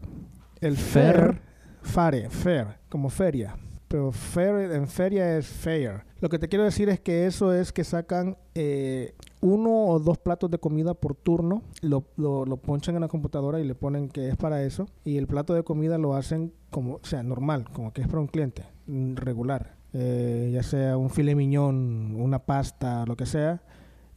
El 0.61 0.77
fair, 0.77 1.15
Fair. 1.16 1.41
Fare, 1.85 2.28
fair, 2.31 2.78
como 2.89 3.09
feria. 3.11 3.56
Pero 3.89 4.11
fair 4.11 4.73
en 4.73 4.89
feria 4.89 5.36
es 5.36 5.47
fair. 5.47 6.02
Lo 6.20 6.28
que 6.28 6.39
te 6.39 6.48
quiero 6.48 6.65
decir 6.65 6.89
es 6.89 6.98
que 6.98 7.27
eso 7.27 7.52
es 7.52 7.70
que 7.70 7.85
sacan 7.85 8.36
eh, 8.55 9.15
uno 9.40 9.86
o 9.86 10.01
dos 10.01 10.19
platos 10.19 10.51
de 10.51 10.59
comida 10.59 10.94
por 10.94 11.15
turno, 11.15 11.62
lo, 11.81 12.05
lo, 12.16 12.44
lo 12.44 12.56
ponchan 12.56 12.97
en 12.97 13.02
la 13.02 13.09
computadora 13.09 13.61
y 13.61 13.65
le 13.65 13.74
ponen 13.74 14.09
que 14.09 14.28
es 14.28 14.36
para 14.36 14.62
eso. 14.65 14.89
Y 15.05 15.19
el 15.19 15.27
plato 15.27 15.55
de 15.55 15.62
comida 15.62 15.98
lo 15.98 16.15
hacen 16.15 16.52
como, 16.70 16.94
o 16.94 17.05
sea, 17.05 17.23
normal, 17.23 17.66
como 17.73 17.93
que 17.93 18.02
es 18.02 18.09
para 18.09 18.20
un 18.20 18.27
cliente, 18.27 18.65
mm, 18.86 19.15
regular. 19.16 19.77
Eh, 19.93 20.51
ya 20.52 20.65
sea 20.65 20.97
un 20.97 21.09
filet 21.09 21.36
miñón, 21.36 22.16
una 22.16 22.40
pasta, 22.40 23.05
lo 23.06 23.16
que 23.16 23.27
sea. 23.27 23.62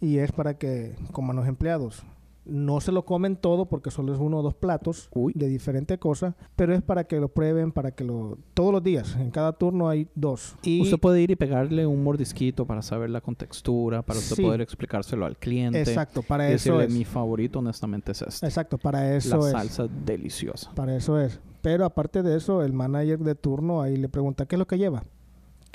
Y 0.01 0.17
es 0.17 0.31
para 0.31 0.57
que 0.57 0.95
coman 1.11 1.35
los 1.35 1.47
empleados. 1.47 2.03
No 2.49 2.79
se 2.81 2.91
lo 2.91 3.05
comen 3.05 3.35
todo 3.35 3.65
porque 3.67 3.91
solo 3.91 4.13
es 4.13 4.19
uno 4.19 4.39
o 4.39 4.41
dos 4.41 4.53
platos 4.55 5.09
Uy. 5.13 5.33
de 5.35 5.47
diferente 5.47 5.97
cosa, 5.97 6.35
pero 6.55 6.73
es 6.73 6.81
para 6.81 7.03
que 7.05 7.19
lo 7.19 7.27
prueben, 7.29 7.71
para 7.71 7.91
que 7.91 8.03
lo... 8.03 8.37
Todos 8.53 8.71
los 8.71 8.81
días, 8.83 9.15
en 9.17 9.31
cada 9.31 9.53
turno 9.53 9.89
hay 9.89 10.07
dos. 10.15 10.55
Y 10.63 10.81
Usted 10.81 10.97
puede 10.97 11.21
ir 11.21 11.31
y 11.31 11.35
pegarle 11.35 11.85
un 11.85 12.03
mordisquito 12.03 12.65
para 12.65 12.81
saber 12.81 13.09
la 13.09 13.21
contextura, 13.21 14.01
para 14.01 14.19
usted 14.19 14.35
Sí. 14.37 14.41
poder 14.43 14.61
explicárselo 14.61 15.25
al 15.25 15.37
cliente. 15.37 15.79
Exacto, 15.81 16.21
para 16.23 16.49
y 16.49 16.53
eso 16.53 16.77
decirle, 16.77 16.85
es. 16.85 16.93
mi 16.99 17.05
favorito 17.05 17.59
honestamente 17.59 18.11
es 18.13 18.21
este. 18.21 18.45
Exacto, 18.45 18.77
para 18.77 19.15
eso 19.15 19.37
la 19.37 19.45
es. 19.47 19.51
salsa 19.51 19.87
deliciosa. 20.05 20.71
Para 20.75 20.95
eso 20.95 21.19
es. 21.19 21.39
Pero 21.61 21.85
aparte 21.85 22.23
de 22.23 22.37
eso, 22.37 22.63
el 22.63 22.71
manager 22.73 23.19
de 23.19 23.35
turno 23.35 23.81
ahí 23.81 23.97
le 23.97 24.09
pregunta, 24.09 24.45
¿qué 24.45 24.55
es 24.55 24.59
lo 24.59 24.67
que 24.67 24.77
lleva? 24.77 25.03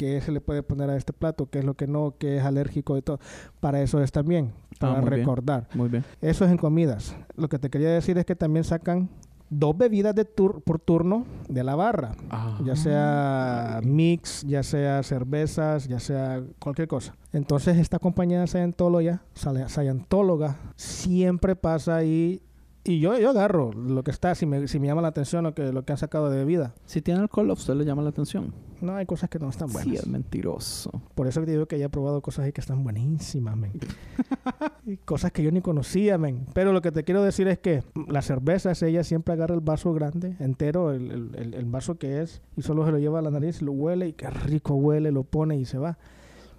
¿Qué 0.02 0.20
se 0.20 0.32
le 0.32 0.40
puede 0.40 0.64
poner 0.64 0.90
a 0.90 0.96
este 0.96 1.12
plato? 1.12 1.46
¿Qué 1.48 1.60
es 1.60 1.64
lo 1.64 1.74
que 1.74 1.86
no? 1.86 2.16
¿Qué 2.18 2.38
es 2.38 2.42
alérgico 2.42 2.96
y 2.98 3.02
todo? 3.02 3.20
Para 3.60 3.80
eso 3.82 4.02
es 4.02 4.10
también, 4.10 4.52
para 4.80 4.94
Ah, 4.94 5.00
muy 5.00 5.10
bien. 5.10 5.20
recordar. 5.20 5.68
Muy 5.74 5.88
bien. 5.88 6.04
Eso 6.20 6.44
es 6.44 6.50
en 6.50 6.56
comidas. 6.58 7.14
Lo 7.36 7.48
que 7.48 7.60
te 7.60 7.70
quería 7.70 7.90
decir 7.90 8.18
es 8.18 8.24
que 8.24 8.34
también 8.34 8.64
sacan 8.64 9.08
dos 9.48 9.78
bebidas 9.78 10.12
de 10.16 10.24
tur- 10.24 10.60
por 10.64 10.80
turno 10.80 11.24
de 11.48 11.62
la 11.62 11.76
barra. 11.76 12.16
Ya 12.64 12.74
sea 12.74 13.80
mix, 13.84 14.42
ya 14.44 14.64
sea 14.64 15.04
cervezas, 15.04 15.86
ya 15.86 16.00
sea 16.00 16.42
cualquier 16.58 16.88
cosa. 16.88 17.14
Entonces 17.32 17.76
esta 17.78 18.00
compañía 18.00 18.44
Scientologa, 18.48 19.22
sale- 19.34 19.68
Scientóloga 19.68 20.56
siempre 20.74 21.54
pasa 21.54 21.94
ahí 21.94 22.42
y 22.84 22.98
yo, 23.00 23.16
yo 23.18 23.30
agarro 23.30 23.72
lo 23.72 24.02
que 24.02 24.10
está, 24.10 24.34
si 24.34 24.44
me, 24.46 24.66
si 24.68 24.80
me 24.80 24.88
llama 24.88 25.02
la 25.02 25.08
atención 25.08 25.44
lo 25.44 25.54
que, 25.54 25.72
lo 25.72 25.84
que 25.84 25.92
han 25.92 25.98
sacado 25.98 26.30
de 26.30 26.36
bebida. 26.38 26.74
Si 26.84 27.00
tiene 27.00 27.20
alcohol, 27.20 27.48
a 27.50 27.52
usted 27.52 27.74
le 27.74 27.84
llama 27.84 28.02
la 28.02 28.08
atención. 28.10 28.52
No, 28.80 28.96
hay 28.96 29.06
cosas 29.06 29.30
que 29.30 29.38
no 29.38 29.48
están 29.48 29.68
Sí, 29.68 29.74
buenas. 29.74 29.94
es 30.00 30.06
mentiroso. 30.08 30.90
Por 31.14 31.28
eso 31.28 31.40
te 31.44 31.52
digo 31.52 31.66
que 31.66 31.78
ya 31.78 31.84
he 31.86 31.88
probado 31.88 32.20
cosas 32.20 32.46
ahí 32.46 32.52
que 32.52 32.60
están 32.60 32.82
buenísimas, 32.82 33.56
men. 33.56 33.72
Y 34.84 34.96
cosas 34.96 35.30
que 35.30 35.44
yo 35.44 35.52
ni 35.52 35.60
conocía, 35.60 36.18
men. 36.18 36.46
Pero 36.54 36.72
lo 36.72 36.82
que 36.82 36.90
te 36.90 37.04
quiero 37.04 37.22
decir 37.22 37.46
es 37.46 37.58
que 37.60 37.84
las 38.08 38.26
cervezas, 38.26 38.82
ella 38.82 39.04
siempre 39.04 39.34
agarra 39.34 39.54
el 39.54 39.60
vaso 39.60 39.92
grande, 39.92 40.34
entero, 40.40 40.90
el, 40.90 41.10
el- 41.12 41.34
el- 41.36 41.54
el 41.54 41.64
vaso 41.66 41.98
que 41.98 42.20
es, 42.20 42.42
y 42.56 42.62
solo 42.62 42.84
se 42.84 42.90
lo 42.90 42.98
lleva 42.98 43.20
a 43.20 43.22
la 43.22 43.30
nariz, 43.30 43.62
lo 43.62 43.70
huele, 43.70 44.08
y 44.08 44.12
qué 44.14 44.28
rico 44.28 44.74
huele, 44.74 45.12
lo 45.12 45.22
pone 45.22 45.56
y 45.56 45.64
se 45.64 45.78
va. 45.78 45.98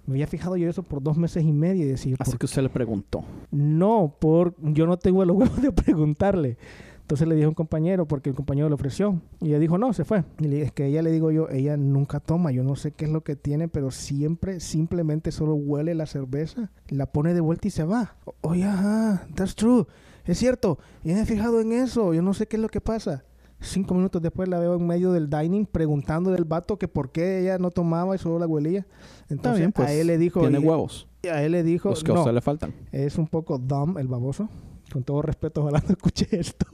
Me 0.06 0.14
había 0.14 0.26
fijado 0.26 0.56
yo 0.56 0.68
eso 0.68 0.82
por 0.82 1.02
dos 1.02 1.16
meses 1.16 1.42
y 1.44 1.52
medio 1.52 1.84
y 1.84 1.88
decir, 1.88 2.16
Así 2.18 2.32
¿por 2.32 2.38
que 2.40 2.46
usted 2.46 2.62
le 2.62 2.68
preguntó. 2.68 3.24
no, 3.50 4.16
por 4.20 4.54
yo 4.60 4.86
no 4.86 4.98
tengo 4.98 5.22
el 5.22 5.30
huevo 5.32 5.54
de 5.60 5.72
preguntarle. 5.72 6.56
Entonces 7.00 7.28
le 7.28 7.34
dijo 7.34 7.46
a 7.46 7.48
un 7.50 7.54
compañero, 7.54 8.06
porque 8.08 8.30
el 8.30 8.34
compañero 8.36 8.66
le 8.70 8.74
ofreció. 8.76 9.20
Y 9.42 9.48
ella 9.48 9.58
dijo, 9.58 9.76
no, 9.76 9.92
se 9.92 10.04
fue. 10.06 10.24
Y 10.38 10.44
le- 10.48 10.62
es 10.62 10.72
que 10.72 10.86
ella 10.86 11.02
le 11.02 11.10
digo 11.12 11.30
yo, 11.30 11.50
ella 11.50 11.76
nunca 11.76 12.18
toma. 12.18 12.50
Yo 12.50 12.62
no 12.62 12.76
sé 12.76 12.92
qué 12.92 13.04
es 13.04 13.10
lo 13.10 13.22
que 13.22 13.36
tiene, 13.36 13.68
pero 13.68 13.90
siempre, 13.90 14.58
simplemente 14.58 15.30
solo 15.30 15.54
huele 15.54 15.94
la 15.94 16.06
cerveza, 16.06 16.70
la 16.88 17.04
pone 17.04 17.34
de 17.34 17.42
vuelta 17.42 17.68
y 17.68 17.70
se 17.70 17.84
va. 17.84 18.16
Oye, 18.40 18.64
ajá, 18.64 19.26
that's 19.34 19.54
true. 19.54 19.84
Es 20.24 20.38
cierto. 20.38 20.78
Y 21.02 21.08
me 21.12 21.20
he 21.20 21.26
fijado 21.26 21.60
en 21.60 21.72
eso. 21.72 22.14
Yo 22.14 22.22
no 22.22 22.32
sé 22.32 22.46
qué 22.46 22.56
es 22.56 22.62
lo 22.62 22.68
que 22.70 22.80
pasa. 22.80 23.24
Cinco 23.64 23.94
minutos 23.94 24.20
después 24.22 24.48
la 24.48 24.58
veo 24.58 24.74
en 24.76 24.86
medio 24.86 25.12
del 25.12 25.28
dining 25.30 25.66
preguntando 25.66 26.30
del 26.30 26.44
vato 26.44 26.78
que 26.78 26.86
por 26.86 27.10
qué 27.10 27.40
ella 27.40 27.58
no 27.58 27.70
tomaba 27.70 28.14
y 28.14 28.18
solo 28.18 28.38
la 28.38 28.46
huelía. 28.46 28.86
Entonces 29.28 29.60
bien, 29.60 29.72
pues. 29.72 29.88
a 29.88 29.92
él 29.92 30.06
le 30.06 30.18
dijo... 30.18 30.40
Tiene 30.40 30.60
y- 30.60 30.64
huevos. 30.64 31.08
a 31.30 31.42
él 31.42 31.52
le 31.52 31.62
dijo... 31.62 31.88
Los 31.90 32.04
que 32.04 32.12
a 32.12 32.14
no, 32.14 32.20
usted 32.20 32.34
le 32.34 32.40
faltan. 32.40 32.74
es 32.92 33.16
un 33.16 33.26
poco 33.26 33.58
dumb 33.58 33.98
el 33.98 34.08
baboso. 34.08 34.48
Con 34.92 35.02
todo 35.02 35.22
respeto, 35.22 35.62
ojalá 35.62 35.82
no 35.86 35.92
escuche 35.92 36.28
esto. 36.30 36.66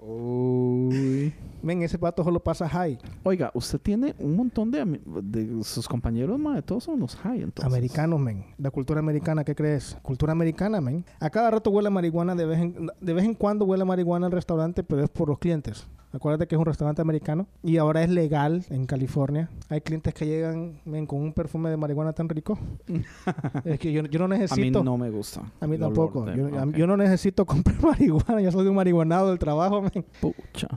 Uy. 0.00 1.34
Ven, 1.62 1.82
ese 1.82 1.96
vato 1.96 2.22
solo 2.24 2.40
pasa 2.40 2.68
high. 2.68 2.98
Oiga, 3.24 3.50
usted 3.54 3.80
tiene 3.80 4.14
un 4.18 4.36
montón 4.36 4.70
de, 4.70 4.84
de 5.22 5.64
sus 5.64 5.88
compañeros, 5.88 6.38
mae, 6.38 6.62
todos 6.62 6.84
son 6.84 7.00
los 7.00 7.16
high, 7.16 7.42
entonces. 7.42 7.64
Americanos, 7.72 8.20
men. 8.20 8.44
La 8.58 8.70
cultura 8.70 9.00
americana, 9.00 9.44
¿qué 9.44 9.54
crees? 9.54 9.96
Cultura 10.02 10.32
americana, 10.32 10.80
men. 10.80 11.04
A 11.20 11.30
cada 11.30 11.50
rato 11.50 11.70
huele 11.70 11.88
a 11.88 11.90
marihuana, 11.90 12.34
de 12.34 12.46
vez 12.46 12.58
en, 12.60 12.88
de 13.00 13.12
vez 13.12 13.24
en 13.24 13.34
cuando 13.34 13.64
huele 13.64 13.82
a 13.82 13.86
marihuana 13.86 14.26
al 14.26 14.32
restaurante, 14.32 14.82
pero 14.84 15.02
es 15.02 15.10
por 15.10 15.28
los 15.28 15.38
clientes. 15.38 15.86
Acuérdate 16.10 16.46
que 16.48 16.54
es 16.54 16.58
un 16.58 16.64
restaurante 16.64 17.02
americano 17.02 17.46
y 17.62 17.76
ahora 17.76 18.02
es 18.02 18.08
legal 18.08 18.64
en 18.70 18.86
California. 18.86 19.50
Hay 19.68 19.82
clientes 19.82 20.14
que 20.14 20.24
llegan 20.24 20.80
men, 20.86 21.06
con 21.06 21.20
un 21.20 21.34
perfume 21.34 21.68
de 21.68 21.76
marihuana 21.76 22.14
tan 22.14 22.30
rico. 22.30 22.58
es 23.64 23.78
que 23.78 23.92
yo, 23.92 24.02
yo 24.04 24.18
no 24.20 24.24
A 24.24 24.28
mí 24.28 24.38
necesito. 24.38 24.82
no 24.82 24.96
me 24.96 25.10
gusta. 25.10 25.42
A 25.60 25.66
mí 25.66 25.76
tampoco. 25.76 26.24
de- 26.24 26.36
Yo, 26.36 26.58
a- 26.58 26.64
ok. 26.64 26.70
yo 26.76 26.86
no 26.86 26.96
necesito 26.96 27.44
comprar 27.46 27.82
marihuana. 27.82 28.40
Yo 28.40 28.50
soy 28.50 28.66
un 28.68 28.76
marihuanado 28.76 29.28
del 29.28 29.38
trabajo, 29.38 29.82
men. 29.82 30.02
Pucha. 30.20 30.68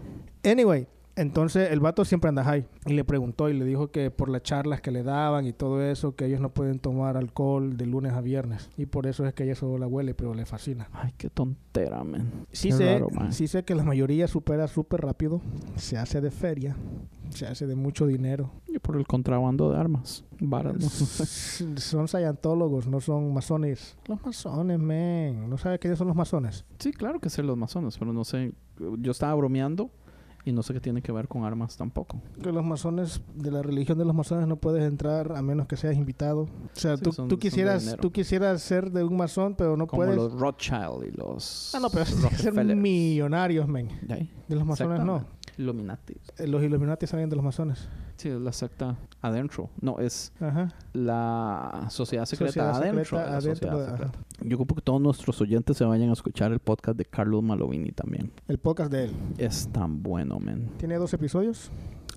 Anyway, 0.43 0.87
entonces 1.15 1.71
el 1.71 1.79
vato 1.81 2.05
siempre 2.05 2.29
anda 2.29 2.43
high 2.43 2.65
y 2.85 2.93
le 2.93 3.03
preguntó 3.03 3.49
y 3.49 3.53
le 3.53 3.65
dijo 3.65 3.91
que 3.91 4.09
por 4.11 4.29
las 4.29 4.43
charlas 4.43 4.81
que 4.81 4.91
le 4.91 5.03
daban 5.03 5.45
y 5.45 5.53
todo 5.53 5.83
eso, 5.83 6.15
que 6.15 6.25
ellos 6.25 6.39
no 6.39 6.49
pueden 6.53 6.79
tomar 6.79 7.17
alcohol 7.17 7.75
de 7.77 7.85
lunes 7.85 8.13
a 8.13 8.21
viernes 8.21 8.69
y 8.77 8.85
por 8.85 9.07
eso 9.07 9.25
es 9.25 9.33
que 9.33 9.43
ella 9.43 9.55
solo 9.55 9.77
la 9.77 9.87
huele, 9.87 10.13
pero 10.13 10.33
le 10.33 10.45
fascina. 10.45 10.89
Ay, 10.93 11.13
qué 11.17 11.29
tontera, 11.29 12.03
man. 12.03 12.45
Sí 12.51 12.69
Qué 12.69 12.75
sé, 12.75 12.93
raro, 12.93 13.09
mae. 13.11 13.31
sí 13.33 13.47
sé 13.47 13.63
que 13.63 13.75
la 13.75 13.83
mayoría 13.83 14.27
supera 14.27 14.67
súper 14.67 15.01
rápido, 15.01 15.41
se 15.75 15.97
hace 15.97 16.21
de 16.21 16.31
feria, 16.31 16.75
se 17.29 17.45
hace 17.45 17.67
de 17.67 17.75
mucho 17.75 18.07
dinero. 18.07 18.51
Y 18.67 18.79
por 18.79 18.95
el 18.95 19.05
contrabando 19.05 19.69
de 19.69 19.77
armas. 19.77 20.23
Varas, 20.39 20.81
son 21.75 22.07
scientólogos, 22.07 22.87
no 22.87 22.99
son 23.01 23.33
masones. 23.33 23.97
Los 24.07 24.23
masones, 24.25 24.79
men. 24.79 25.49
¿No 25.49 25.57
sabes 25.57 25.77
quiénes 25.79 25.99
son 25.99 26.07
los 26.07 26.15
masones? 26.15 26.65
Sí, 26.79 26.91
claro 26.93 27.19
que 27.19 27.29
sé 27.29 27.43
los 27.43 27.57
masones, 27.57 27.97
pero 27.97 28.11
no 28.13 28.23
sé. 28.23 28.53
Yo 28.97 29.11
estaba 29.11 29.35
bromeando 29.35 29.91
y 30.43 30.51
no 30.51 30.63
sé 30.63 30.73
qué 30.73 30.79
tiene 30.79 31.01
que 31.01 31.11
ver 31.11 31.27
con 31.27 31.43
armas 31.43 31.77
tampoco. 31.77 32.19
Que 32.41 32.51
los 32.51 32.63
masones, 32.65 33.21
de 33.35 33.51
la 33.51 33.61
religión 33.61 33.97
de 33.97 34.05
los 34.05 34.15
masones 34.15 34.47
no 34.47 34.55
puedes 34.55 34.83
entrar 34.83 35.31
a 35.35 35.41
menos 35.41 35.67
que 35.67 35.77
seas 35.77 35.95
invitado. 35.95 36.41
O 36.43 36.49
sea, 36.73 36.97
Sí, 36.97 37.03
tú, 37.03 37.11
son- 37.11 37.27
tú 37.27 37.37
quisieras 37.37 37.95
tú 38.01 38.11
quisieras 38.11 38.61
ser 38.61 38.91
de 38.91 39.03
un 39.03 39.15
masón, 39.17 39.55
pero 39.55 39.77
no 39.77 39.87
Como 39.87 40.01
puedes. 40.03 40.15
los 40.15 40.33
Rothschild 40.39 41.05
y 41.07 41.11
los. 41.17 41.73
Ah, 41.75 41.79
no, 41.79 41.89
pero 41.89 42.05
ser 42.37 42.53
millonarios, 42.75 43.67
men. 43.67 43.87
De 44.47 44.55
los 44.55 44.65
masones 44.65 45.03
no. 45.03 45.25
Illuminati. 45.57 46.15
Eh, 46.37 46.47
Los 46.47 46.63
Illuminati 46.63 47.07
salen 47.07 47.29
de 47.29 47.35
los 47.35 47.43
masones. 47.45 47.87
Sí, 48.17 48.29
es 48.29 48.39
la 48.39 48.51
secta 48.51 48.97
adentro. 49.21 49.69
No, 49.81 49.97
es 49.99 50.31
Ajá. 50.39 50.73
la 50.93 51.87
sociedad 51.89 52.25
secreta 52.25 52.49
Sociedad 52.51 52.75
adentro. 52.75 53.03
secreta 53.03 53.23
de 53.25 53.31
la 53.31 53.37
adentro 53.37 53.69
sociedad 53.69 53.97
secreta. 53.97 54.19
Yo 54.41 54.55
ocupo 54.57 54.75
que 54.75 54.81
todos 54.81 55.01
nuestros 55.01 55.41
oyentes 55.41 55.77
se 55.77 55.85
vayan 55.85 56.09
a 56.09 56.13
escuchar 56.13 56.51
el 56.51 56.59
podcast 56.59 56.97
de 56.97 57.05
Carlos 57.05 57.41
Malovini 57.43 57.91
también. 57.91 58.31
El 58.47 58.57
podcast 58.59 58.91
de 58.91 59.05
él. 59.05 59.11
Es 59.37 59.67
tan 59.71 60.01
bueno, 60.03 60.39
men. 60.39 60.69
Tiene 60.77 60.95
dos 60.97 61.13
episodios. 61.13 61.71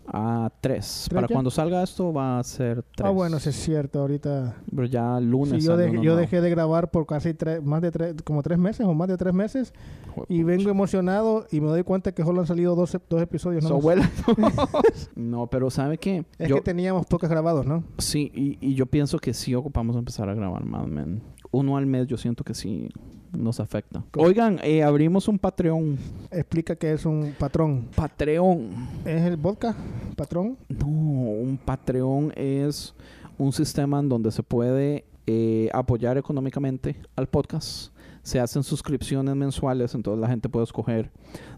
Ah, 0.06 0.50
tres. 0.60 1.06
¿Tres 1.08 1.14
Para 1.14 1.26
ya? 1.28 1.34
cuando 1.34 1.50
salga 1.50 1.82
esto 1.82 2.12
va 2.12 2.38
a 2.38 2.44
ser 2.44 2.82
tres. 2.94 3.06
Ah, 3.06 3.10
bueno, 3.10 3.38
sí 3.40 3.48
es 3.48 3.56
cierto. 3.56 4.00
Ahorita. 4.00 4.56
Pero 4.70 4.86
ya 4.86 5.18
lunes. 5.20 5.62
Sí, 5.62 5.66
yo, 5.68 5.76
dejé, 5.76 6.00
yo 6.02 6.16
dejé 6.16 6.40
de 6.40 6.50
grabar 6.50 6.90
por 6.90 7.06
casi 7.06 7.32
tres, 7.34 7.62
más 7.62 7.80
de 7.82 7.90
tres, 7.90 8.14
como 8.24 8.42
tres 8.42 8.58
meses 8.58 8.86
o 8.86 8.92
más 8.94 9.08
de 9.08 9.16
tres 9.16 9.32
meses. 9.32 9.72
Joder, 10.14 10.26
Y 10.30 10.42
vengo 10.42 10.70
emocionado 10.70 11.46
y 11.50 11.60
me 11.60 11.68
doy 11.68 11.82
cuenta 11.84 12.12
que 12.12 12.22
solo 12.22 12.40
han 12.42 12.46
salido 12.46 12.74
dos, 12.74 12.96
dos 13.08 13.22
episodios. 13.22 13.64
Vuela- 13.82 14.08
no, 15.16 15.46
pero 15.48 15.70
¿sabe 15.70 15.98
qué? 15.98 16.24
Es 16.38 16.48
Yo- 16.48 16.56
que 16.56 16.62
teníamos 16.62 17.06
pocos 17.06 17.28
grabados, 17.28 17.66
¿no? 17.66 17.84
Sí, 17.98 18.30
y, 18.34 18.58
y 18.60 18.74
yo 18.74 18.86
pienso 18.86 19.18
que 19.18 19.34
sí 19.34 19.54
ocupamos 19.54 19.96
empezar 19.96 20.28
a 20.28 20.34
grabar 20.34 20.64
más, 20.64 20.86
man. 20.88 21.22
Uno 21.50 21.76
al 21.76 21.86
mes 21.86 22.06
yo 22.08 22.16
siento 22.16 22.42
que 22.44 22.54
sí 22.54 22.88
nos 23.36 23.60
afecta. 23.60 24.04
¿Cómo? 24.10 24.26
Oigan, 24.26 24.58
eh, 24.62 24.82
abrimos 24.82 25.28
un 25.28 25.38
Patreon. 25.38 25.98
Explica 26.30 26.76
que 26.76 26.92
es 26.92 27.04
un 27.04 27.34
patrón. 27.38 27.88
Patreon. 27.94 28.70
¿Es 29.04 29.22
el 29.22 29.36
vodka? 29.36 29.74
¿Patrón? 30.16 30.56
No, 30.68 30.86
un 30.86 31.58
Patreon 31.62 32.32
es 32.36 32.94
un 33.38 33.52
sistema 33.52 34.00
en 34.00 34.08
donde 34.08 34.30
se 34.30 34.42
puede 34.42 35.04
eh, 35.26 35.68
apoyar 35.72 36.18
económicamente 36.18 36.96
al 37.16 37.28
podcast. 37.28 37.92
Se 38.22 38.40
hacen 38.40 38.62
suscripciones 38.62 39.34
mensuales, 39.36 39.94
entonces 39.94 40.20
la 40.20 40.28
gente 40.28 40.48
puede 40.48 40.64
escoger 40.64 41.10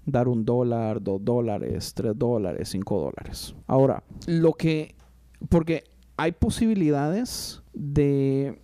dar 0.05 0.27
un 0.27 0.45
dólar, 0.45 1.01
dos 1.01 1.25
dólares, 1.25 1.93
tres 1.95 2.13
dólares, 2.17 2.69
cinco 2.69 2.99
dólares. 2.99 3.55
Ahora, 3.67 4.03
lo 4.27 4.53
que, 4.53 4.97
porque 5.49 5.85
hay 6.17 6.33
posibilidades 6.33 7.63
de 7.73 8.61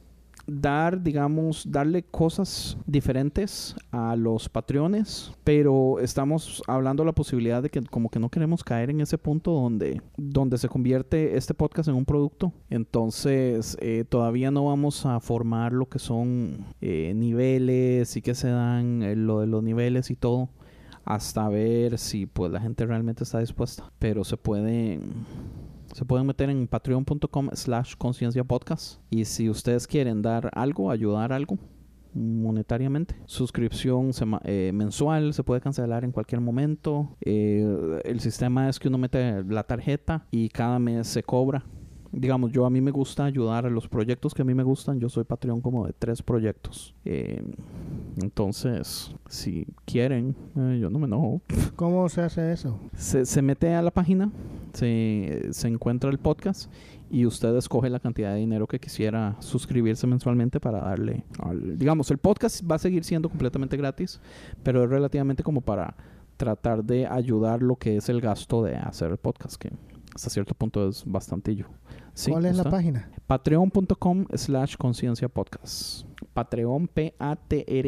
dar, 0.46 1.02
digamos, 1.02 1.70
darle 1.70 2.02
cosas 2.02 2.76
diferentes 2.86 3.74
a 3.90 4.16
los 4.16 4.48
patrones, 4.48 5.32
pero 5.44 5.98
estamos 6.00 6.62
hablando 6.66 7.02
de 7.02 7.06
la 7.06 7.12
posibilidad 7.12 7.62
de 7.62 7.70
que 7.70 7.82
como 7.82 8.08
que 8.10 8.18
no 8.18 8.28
queremos 8.28 8.64
caer 8.64 8.90
en 8.90 9.00
ese 9.00 9.18
punto 9.18 9.52
donde, 9.52 10.02
donde 10.16 10.58
se 10.58 10.68
convierte 10.68 11.36
este 11.36 11.54
podcast 11.54 11.88
en 11.88 11.94
un 11.94 12.04
producto. 12.04 12.52
Entonces, 12.70 13.76
eh, 13.80 14.04
todavía 14.08 14.50
no 14.50 14.66
vamos 14.66 15.06
a 15.06 15.20
formar 15.20 15.72
lo 15.72 15.86
que 15.86 15.98
son 15.98 16.64
eh, 16.80 17.12
niveles 17.14 18.16
y 18.16 18.22
que 18.22 18.34
se 18.34 18.48
dan, 18.48 19.02
eh, 19.02 19.16
lo 19.16 19.40
de 19.40 19.46
los 19.46 19.62
niveles 19.62 20.10
y 20.10 20.16
todo 20.16 20.48
hasta 21.04 21.48
ver 21.48 21.98
si 21.98 22.26
pues 22.26 22.52
la 22.52 22.60
gente 22.60 22.86
realmente 22.86 23.24
está 23.24 23.40
dispuesta. 23.40 23.90
Pero 23.98 24.24
se 24.24 24.36
pueden 24.36 25.00
se 25.92 26.04
pueden 26.04 26.26
meter 26.26 26.50
en 26.50 26.66
patreon.com 26.66 27.50
slash 27.52 27.94
conciencia 27.96 28.44
podcast. 28.44 29.00
Y 29.10 29.24
si 29.24 29.48
ustedes 29.48 29.86
quieren 29.86 30.22
dar 30.22 30.50
algo, 30.54 30.90
ayudar 30.90 31.32
algo 31.32 31.58
monetariamente. 32.14 33.16
Suscripción 33.26 34.10
eh, 34.44 34.70
mensual 34.74 35.32
se 35.32 35.44
puede 35.44 35.60
cancelar 35.60 36.04
en 36.04 36.12
cualquier 36.12 36.40
momento. 36.40 37.16
Eh, 37.20 38.00
el 38.04 38.20
sistema 38.20 38.68
es 38.68 38.78
que 38.78 38.88
uno 38.88 38.98
mete 38.98 39.42
la 39.44 39.62
tarjeta 39.62 40.26
y 40.30 40.48
cada 40.48 40.78
mes 40.78 41.06
se 41.06 41.22
cobra. 41.22 41.64
Digamos, 42.12 42.52
yo 42.52 42.66
a 42.66 42.70
mí 42.70 42.80
me 42.80 42.90
gusta 42.90 43.24
ayudar 43.24 43.64
a 43.64 43.70
los 43.70 43.88
proyectos 43.88 44.34
que 44.34 44.42
a 44.42 44.44
mí 44.44 44.54
me 44.54 44.62
gustan. 44.62 45.00
Yo 45.00 45.08
soy 45.08 45.24
Patreon 45.24 45.62
como 45.62 45.86
de 45.86 45.94
tres 45.94 46.22
proyectos. 46.22 46.94
Eh, 47.06 47.42
entonces, 48.20 49.14
si 49.28 49.66
quieren, 49.86 50.36
eh, 50.56 50.78
yo 50.80 50.90
no 50.90 50.98
me 50.98 51.06
enojo. 51.06 51.40
¿Cómo 51.76 52.06
se 52.10 52.20
hace 52.20 52.52
eso? 52.52 52.78
Se, 52.94 53.24
se 53.24 53.40
mete 53.40 53.74
a 53.74 53.80
la 53.80 53.90
página, 53.90 54.30
se, 54.74 55.48
se 55.52 55.68
encuentra 55.68 56.10
el 56.10 56.18
podcast 56.18 56.70
y 57.10 57.26
usted 57.26 57.54
escoge 57.56 57.90
la 57.90 58.00
cantidad 58.00 58.32
de 58.32 58.40
dinero 58.40 58.66
que 58.66 58.80
quisiera 58.80 59.36
suscribirse 59.40 60.06
mensualmente 60.06 60.60
para 60.60 60.80
darle 60.80 61.24
al... 61.38 61.78
Digamos, 61.78 62.10
el 62.10 62.18
podcast 62.18 62.62
va 62.68 62.76
a 62.76 62.78
seguir 62.78 63.04
siendo 63.04 63.28
completamente 63.28 63.76
gratis, 63.76 64.20
pero 64.62 64.84
es 64.84 64.90
relativamente 64.90 65.42
como 65.42 65.60
para 65.60 65.94
tratar 66.38 66.82
de 66.82 67.06
ayudar 67.06 67.62
lo 67.62 67.76
que 67.76 67.96
es 67.96 68.08
el 68.08 68.20
gasto 68.20 68.62
de 68.62 68.76
hacer 68.76 69.10
el 69.10 69.18
podcast, 69.18 69.56
que 69.56 69.70
hasta 70.14 70.30
cierto 70.30 70.54
punto 70.54 70.88
es 70.88 71.04
bastantillo. 71.06 71.66
Sí, 72.14 72.30
¿Cuál 72.30 72.46
es 72.46 72.56
la 72.56 72.64
página? 72.64 73.10
Patreon.com 73.26 74.26
slash 74.34 74.76
conciencia 74.76 75.28
podcast. 75.28 76.06
Patreon, 76.34 76.88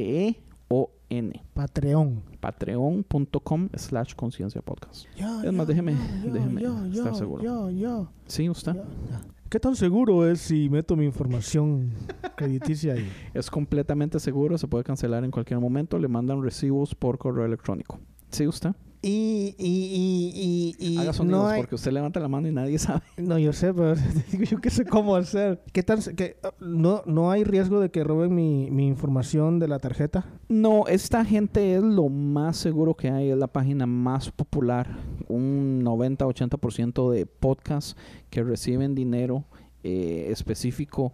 P-A-T-R-E-O-N. 0.05 1.43
Patreon. 1.55 2.23
Patreon.com 2.41 3.69
slash 3.77 4.15
conciencia 4.15 4.61
podcast. 4.63 5.07
Yo, 5.17 5.43
Es 5.43 5.53
más, 5.53 5.67
yo, 5.67 5.75
déjeme- 5.75 5.97
yo, 6.25 6.33
déjeme 6.33 6.63
yo, 6.63 6.85
estar 6.87 7.15
seguro. 7.15 7.43
Yo, 7.43 7.71
yo, 7.71 8.09
Sí, 8.27 8.49
usted. 8.49 8.75
yo, 8.75 8.83
yo. 8.83 9.19
¿Qué 9.51 9.61
tan 9.61 9.77
seguro 9.77 10.27
es 10.29 10.41
si 10.41 10.69
meto 10.69 10.97
mi 10.97 11.05
información 11.05 11.93
crediticia 12.37 12.95
ahí? 12.95 13.09
Es 13.35 13.51
completamente 13.51 14.19
seguro, 14.19 14.59
se 14.59 14.67
puede 14.67 14.83
cancelar 14.85 15.23
en 15.25 15.31
cualquier 15.31 15.61
momento, 15.61 15.99
le 15.99 16.09
mandan 16.09 16.43
recibos 16.43 16.95
por 16.95 17.19
correo 17.19 17.45
electrónico. 17.45 18.01
Sí, 18.31 18.47
usted. 18.49 18.73
Y, 19.07 19.55
y, 19.59 19.67
y, 19.69 20.75
y, 20.79 20.95
y 20.95 20.97
Haga 20.97 21.13
sonidos 21.13 21.43
no 21.43 21.47
hay... 21.47 21.61
porque 21.61 21.75
usted 21.75 21.93
levanta 21.93 22.21
la 22.21 22.29
mano 22.29 22.49
y 22.49 22.53
nadie 22.53 22.79
sabe. 22.79 23.03
No, 23.19 23.39
yo 23.39 23.53
sé, 23.53 23.75
pero 23.75 23.95
digo 24.33 24.45
yo 24.45 24.61
que 24.63 24.71
sé 24.71 24.87
cómo 24.87 25.15
hacer. 25.15 25.63
¿Qué 25.75 25.83
tan... 25.83 26.01
Que, 26.01 26.39
no, 26.59 27.03
no 27.05 27.31
hay 27.31 27.45
riesgo 27.45 27.81
de 27.81 27.91
que 27.91 28.03
roben 28.03 28.35
mi, 28.35 28.71
mi 28.71 28.87
información 28.87 29.59
de 29.59 29.69
la 29.69 29.79
tarjeta? 29.79 30.25
No, 30.49 30.87
esta 30.87 31.23
gente 31.23 31.75
es 31.75 31.83
lo 31.83 32.09
más 32.09 32.57
seguro 32.57 32.95
que 32.95 33.11
hay, 33.11 33.29
es 33.29 33.37
la 33.37 33.49
página 33.49 33.85
más 33.85 34.31
popular. 34.31 34.97
Un 35.29 35.83
90-80% 35.85 37.11
de 37.11 37.27
podcasts 37.27 37.99
que 38.31 38.43
reciben 38.43 38.95
dinero 38.95 39.45
eh, 39.83 40.29
específico 40.31 41.13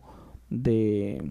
de, 0.49 1.29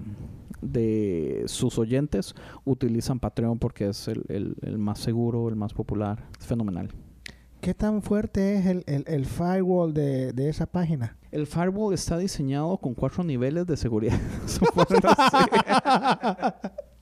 de 0.61 1.43
sus 1.47 1.77
oyentes 1.79 2.35
utilizan 2.65 3.19
Patreon 3.19 3.59
porque 3.59 3.89
es 3.89 4.07
el, 4.07 4.23
el- 4.29 4.55
el 4.61 4.77
más 4.77 4.99
seguro, 4.99 5.47
el 5.49 5.55
más 5.55 5.73
popular. 5.73 6.25
Es 6.39 6.45
fenomenal. 6.45 6.89
¿Qué 7.61 7.73
tan 7.73 8.01
fuerte 8.01 8.55
es 8.57 8.65
el, 8.67 8.83
el- 8.87 9.03
el 9.07 9.25
firewall 9.25 9.93
de, 9.93 10.31
de 10.33 10.49
esa 10.49 10.65
página? 10.65 11.17
El 11.31 11.45
firewall 11.45 11.93
está 11.93 12.17
diseñado 12.17 12.77
con 12.77 12.93
cuatro 12.93 13.23
niveles 13.23 13.67
de 13.67 13.77
seguridad. 13.77 14.19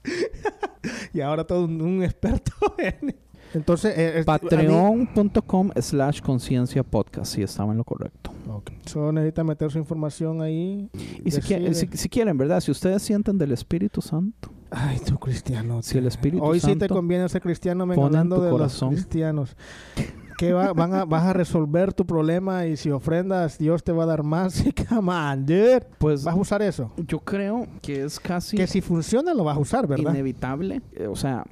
Y 1.13 1.21
ahora 1.21 1.45
todo 1.45 1.65
un, 1.65 1.81
un 1.81 2.03
experto 2.03 2.51
en... 2.77 3.15
Entonces, 3.53 3.94
eh, 3.98 4.24
Patreon.com 4.26 5.72
slash 5.80 6.22
conciencia 6.22 6.84
podcast, 6.84 7.34
si 7.34 7.41
estaba 7.44 7.72
en 7.72 7.78
lo 7.78 7.84
correcto. 7.84 8.32
a 8.32 8.34
mí- 8.34 8.53
Ok. 8.53 8.72
Solo 8.86 9.11
necesita 9.11 9.44
meter 9.44 9.72
su 9.72 9.78
información 9.78 10.41
ahí. 10.41 10.90
Y 11.24 11.32
si, 11.32 11.38
decirle- 11.41 11.69
quie- 11.69 11.74
si, 11.74 11.88
si 11.98 12.10
quieren, 12.10 12.38
¿verdad? 12.38 12.60
Si 12.61 12.72
ustedes 12.72 13.02
sienten 13.02 13.38
del 13.38 13.52
Espíritu 13.52 14.02
Santo, 14.02 14.49
Ay, 14.72 14.99
tú 15.06 15.18
cristiano. 15.18 15.82
si 15.82 15.98
el 15.98 16.07
Espíritu 16.07 16.44
Hoy 16.44 16.60
sí 16.60 16.68
te 16.68 16.80
Santo 16.80 16.95
conviene 16.95 17.28
ser 17.30 17.41
cristiano, 17.41 17.86
me 17.86 17.95
hablando 18.02 18.41
de 18.41 18.49
corazón. 18.52 18.91
los 18.91 18.99
cristianos. 19.02 19.56
Que 20.38 20.53
va- 20.53 20.72
van 20.74 20.94
a, 20.94 21.03
vas 21.06 21.24
a 21.24 21.34
resolver 21.34 21.94
tu 21.94 22.06
problema 22.06 22.65
y 22.68 22.78
si 22.78 22.91
ofrendas, 22.91 23.57
Dios 23.57 23.84
te 23.84 23.91
va 23.91 24.03
a 24.03 24.06
dar 24.07 24.24
más. 24.24 24.64
Come 24.90 25.11
on, 25.11 25.45
dude. 25.45 25.82
pues 25.98 26.24
Vas 26.24 26.36
a 26.36 26.38
usar 26.38 26.61
eso. 26.61 26.91
yo 27.07 27.19
creo 27.19 27.65
que 27.82 28.03
es 28.03 28.19
casi 28.19 28.56
Que 28.56 28.68
si 28.68 28.82
funciona, 28.82 29.34
lo 29.34 29.44
vas 29.44 29.57
a 29.57 29.60
usar, 29.60 29.88
¿verdad? 29.88 30.11
inevitable. 30.14 30.82
o 31.10 31.15
sea, 31.15 31.44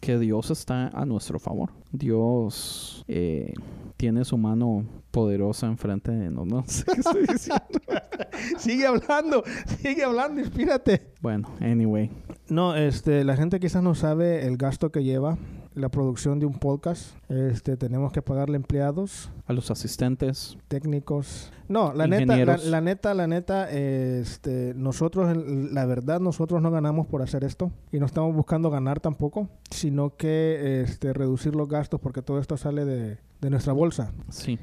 que 0.00 0.18
Dios 0.18 0.50
está 0.50 0.88
a 0.88 1.04
nuestro 1.04 1.38
favor. 1.38 1.70
Dios 1.92 3.04
eh, 3.08 3.52
tiene 3.96 4.24
su 4.24 4.36
mano 4.38 4.84
poderosa 5.10 5.66
enfrente 5.66 6.12
de 6.12 6.30
nosotros. 6.30 6.46
No 6.52 6.64
sé 6.66 6.84
qué 6.84 7.00
estoy 7.00 7.26
diciendo. 7.26 7.80
sigue 8.58 8.86
hablando, 8.86 9.44
sigue 9.80 10.04
hablando, 10.04 10.40
inspírate. 10.40 11.12
bueno, 11.20 11.48
anyway. 11.60 12.10
No, 12.48 12.76
este, 12.76 13.24
la 13.24 13.36
gente 13.36 13.58
quizás 13.60 13.82
no 13.82 13.94
sabe 13.94 14.46
el 14.46 14.56
gasto 14.56 14.90
que 14.90 15.02
lleva 15.02 15.38
la 15.76 15.88
producción 15.90 16.40
de 16.40 16.46
un 16.46 16.54
podcast. 16.54 17.14
Este, 17.28 17.76
tenemos 17.76 18.10
que 18.12 18.22
pagarle 18.22 18.56
empleados, 18.56 19.30
A 19.46 19.52
los 19.52 19.70
asistentes, 19.70 20.56
técnicos. 20.68 21.52
No, 21.68 21.92
la 21.92 22.06
neta, 22.06 22.36
la, 22.56 22.80
neta, 22.80 23.14
la 23.14 23.26
neta, 23.26 23.70
este, 23.70 24.72
nosotros, 24.74 25.36
la 25.36 25.84
verdad, 25.86 26.18
nosotros 26.20 26.60
no 26.62 26.70
ganamos 26.70 27.06
por 27.06 27.22
hacer 27.22 27.44
esto 27.44 27.70
y 27.92 27.98
no 28.00 28.06
estamos 28.06 28.34
buscando 28.34 28.70
ganar 28.70 29.00
tampoco, 29.00 29.48
sino 29.70 30.16
que 30.16 30.82
este, 30.82 31.12
reducir 31.12 31.54
los 31.54 31.68
gastos 31.68 32.00
porque 32.00 32.22
todo 32.22 32.40
esto 32.40 32.56
sale 32.56 32.84
de, 32.84 33.18
de 33.40 33.50
nuestra 33.50 33.72
bolsa. 33.72 34.12
sí. 34.30 34.58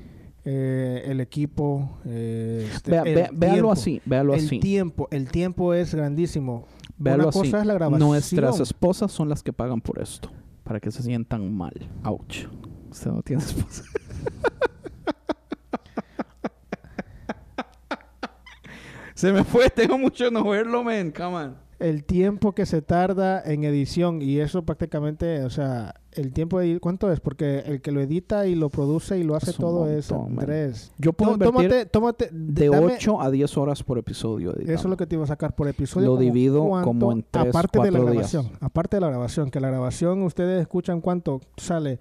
Eh, 0.46 1.04
el 1.06 1.22
equipo, 1.22 2.00
eh, 2.04 2.68
este, 2.70 2.92
Vea- 2.92 3.04
el 3.04 3.16
vea- 3.16 3.30
véalo 3.32 3.72
así, 3.72 4.02
véalo 4.06 4.34
el 4.34 4.44
así. 4.46 4.60
tiempo, 4.60 5.08
el 5.10 5.30
tiempo 5.32 5.74
es 5.74 5.96
grandísimo. 5.96 6.66
Véalo 6.98 7.24
Una 7.24 7.30
así. 7.30 7.40
cosa 7.40 7.62
es 7.62 7.66
la 7.66 7.74
grabación. 7.76 8.10
Nuestras 8.10 8.60
esposas 8.60 9.10
son 9.14 9.30
las 9.30 9.42
que 9.42 9.54
pagan 9.54 9.80
por 9.80 10.00
esto. 10.02 10.30
Para 10.64 10.80
que 10.80 10.92
se 10.92 11.04
sientan 11.04 11.54
mal. 11.54 11.74
Ouch. 12.04 12.48
Usted 12.90 13.12
no 13.12 13.22
tiene 13.22 13.44
esposa. 13.44 13.84
se 19.16 19.34
me 19.34 19.44
fue. 19.44 19.70
Tengo 19.70 19.98
mucho 19.98 20.32
no 20.32 20.44
verlo, 20.44 20.84
man. 20.84 21.12
Come 21.12 21.64
el 21.84 22.06
tiempo 22.06 22.54
que 22.54 22.66
se 22.66 22.82
tarda 22.82 23.44
en 23.44 23.66
edición 23.66 24.22
y 24.22 24.40
eso 24.40 24.64
prácticamente, 24.64 25.44
o 25.44 25.50
sea, 25.50 25.96
el 26.16 26.32
tiempo 26.34 26.60
de 26.60 26.80
¿cuánto 26.80 27.12
es? 27.12 27.20
Porque 27.20 27.60
el 27.66 27.82
que 27.82 27.92
lo 27.92 28.02
edita 28.02 28.48
y 28.48 28.56
lo 28.56 28.70
produce 28.70 29.18
y 29.20 29.24
lo 29.24 29.36
hace 29.36 29.52
Es 29.52 29.58
todo 29.58 29.88
es 29.90 30.12
montón, 30.12 30.36
man. 30.36 30.40
Andrés. 30.46 30.92
Yo 30.98 31.14
puedo 31.14 31.34
invertir 31.34 31.56
tómate, 31.56 31.86
tómate, 31.86 32.30
de 32.32 32.70
dame- 32.70 32.94
8 32.96 33.22
a 33.22 33.30
10 33.32 33.58
horas 33.58 33.84
por 33.84 33.98
episodio. 33.98 34.54
Eso 34.56 34.72
es 34.74 34.86
lo 34.86 34.98
que 34.98 35.06
te 35.06 35.16
iba 35.16 35.24
a 35.24 35.28
sacar 35.28 35.56
por 35.56 35.68
episodio. 35.68 36.08
Lo 36.08 36.12
como 36.14 36.22
divido 36.22 36.64
cuánto, 36.66 36.88
como 36.88 37.12
en 37.12 37.26
tres, 37.30 37.48
Aparte 37.48 37.80
de 37.80 37.92
la 37.92 38.00
días. 38.00 38.12
grabación. 38.14 38.50
Aparte 38.60 38.98
de 38.98 39.02
la 39.02 39.08
grabación. 39.10 39.50
Que 39.52 39.60
la 39.60 39.70
grabación, 39.70 40.22
ustedes 40.24 40.62
escuchan 40.62 41.02
cuánto 41.02 41.42
sale. 41.58 42.00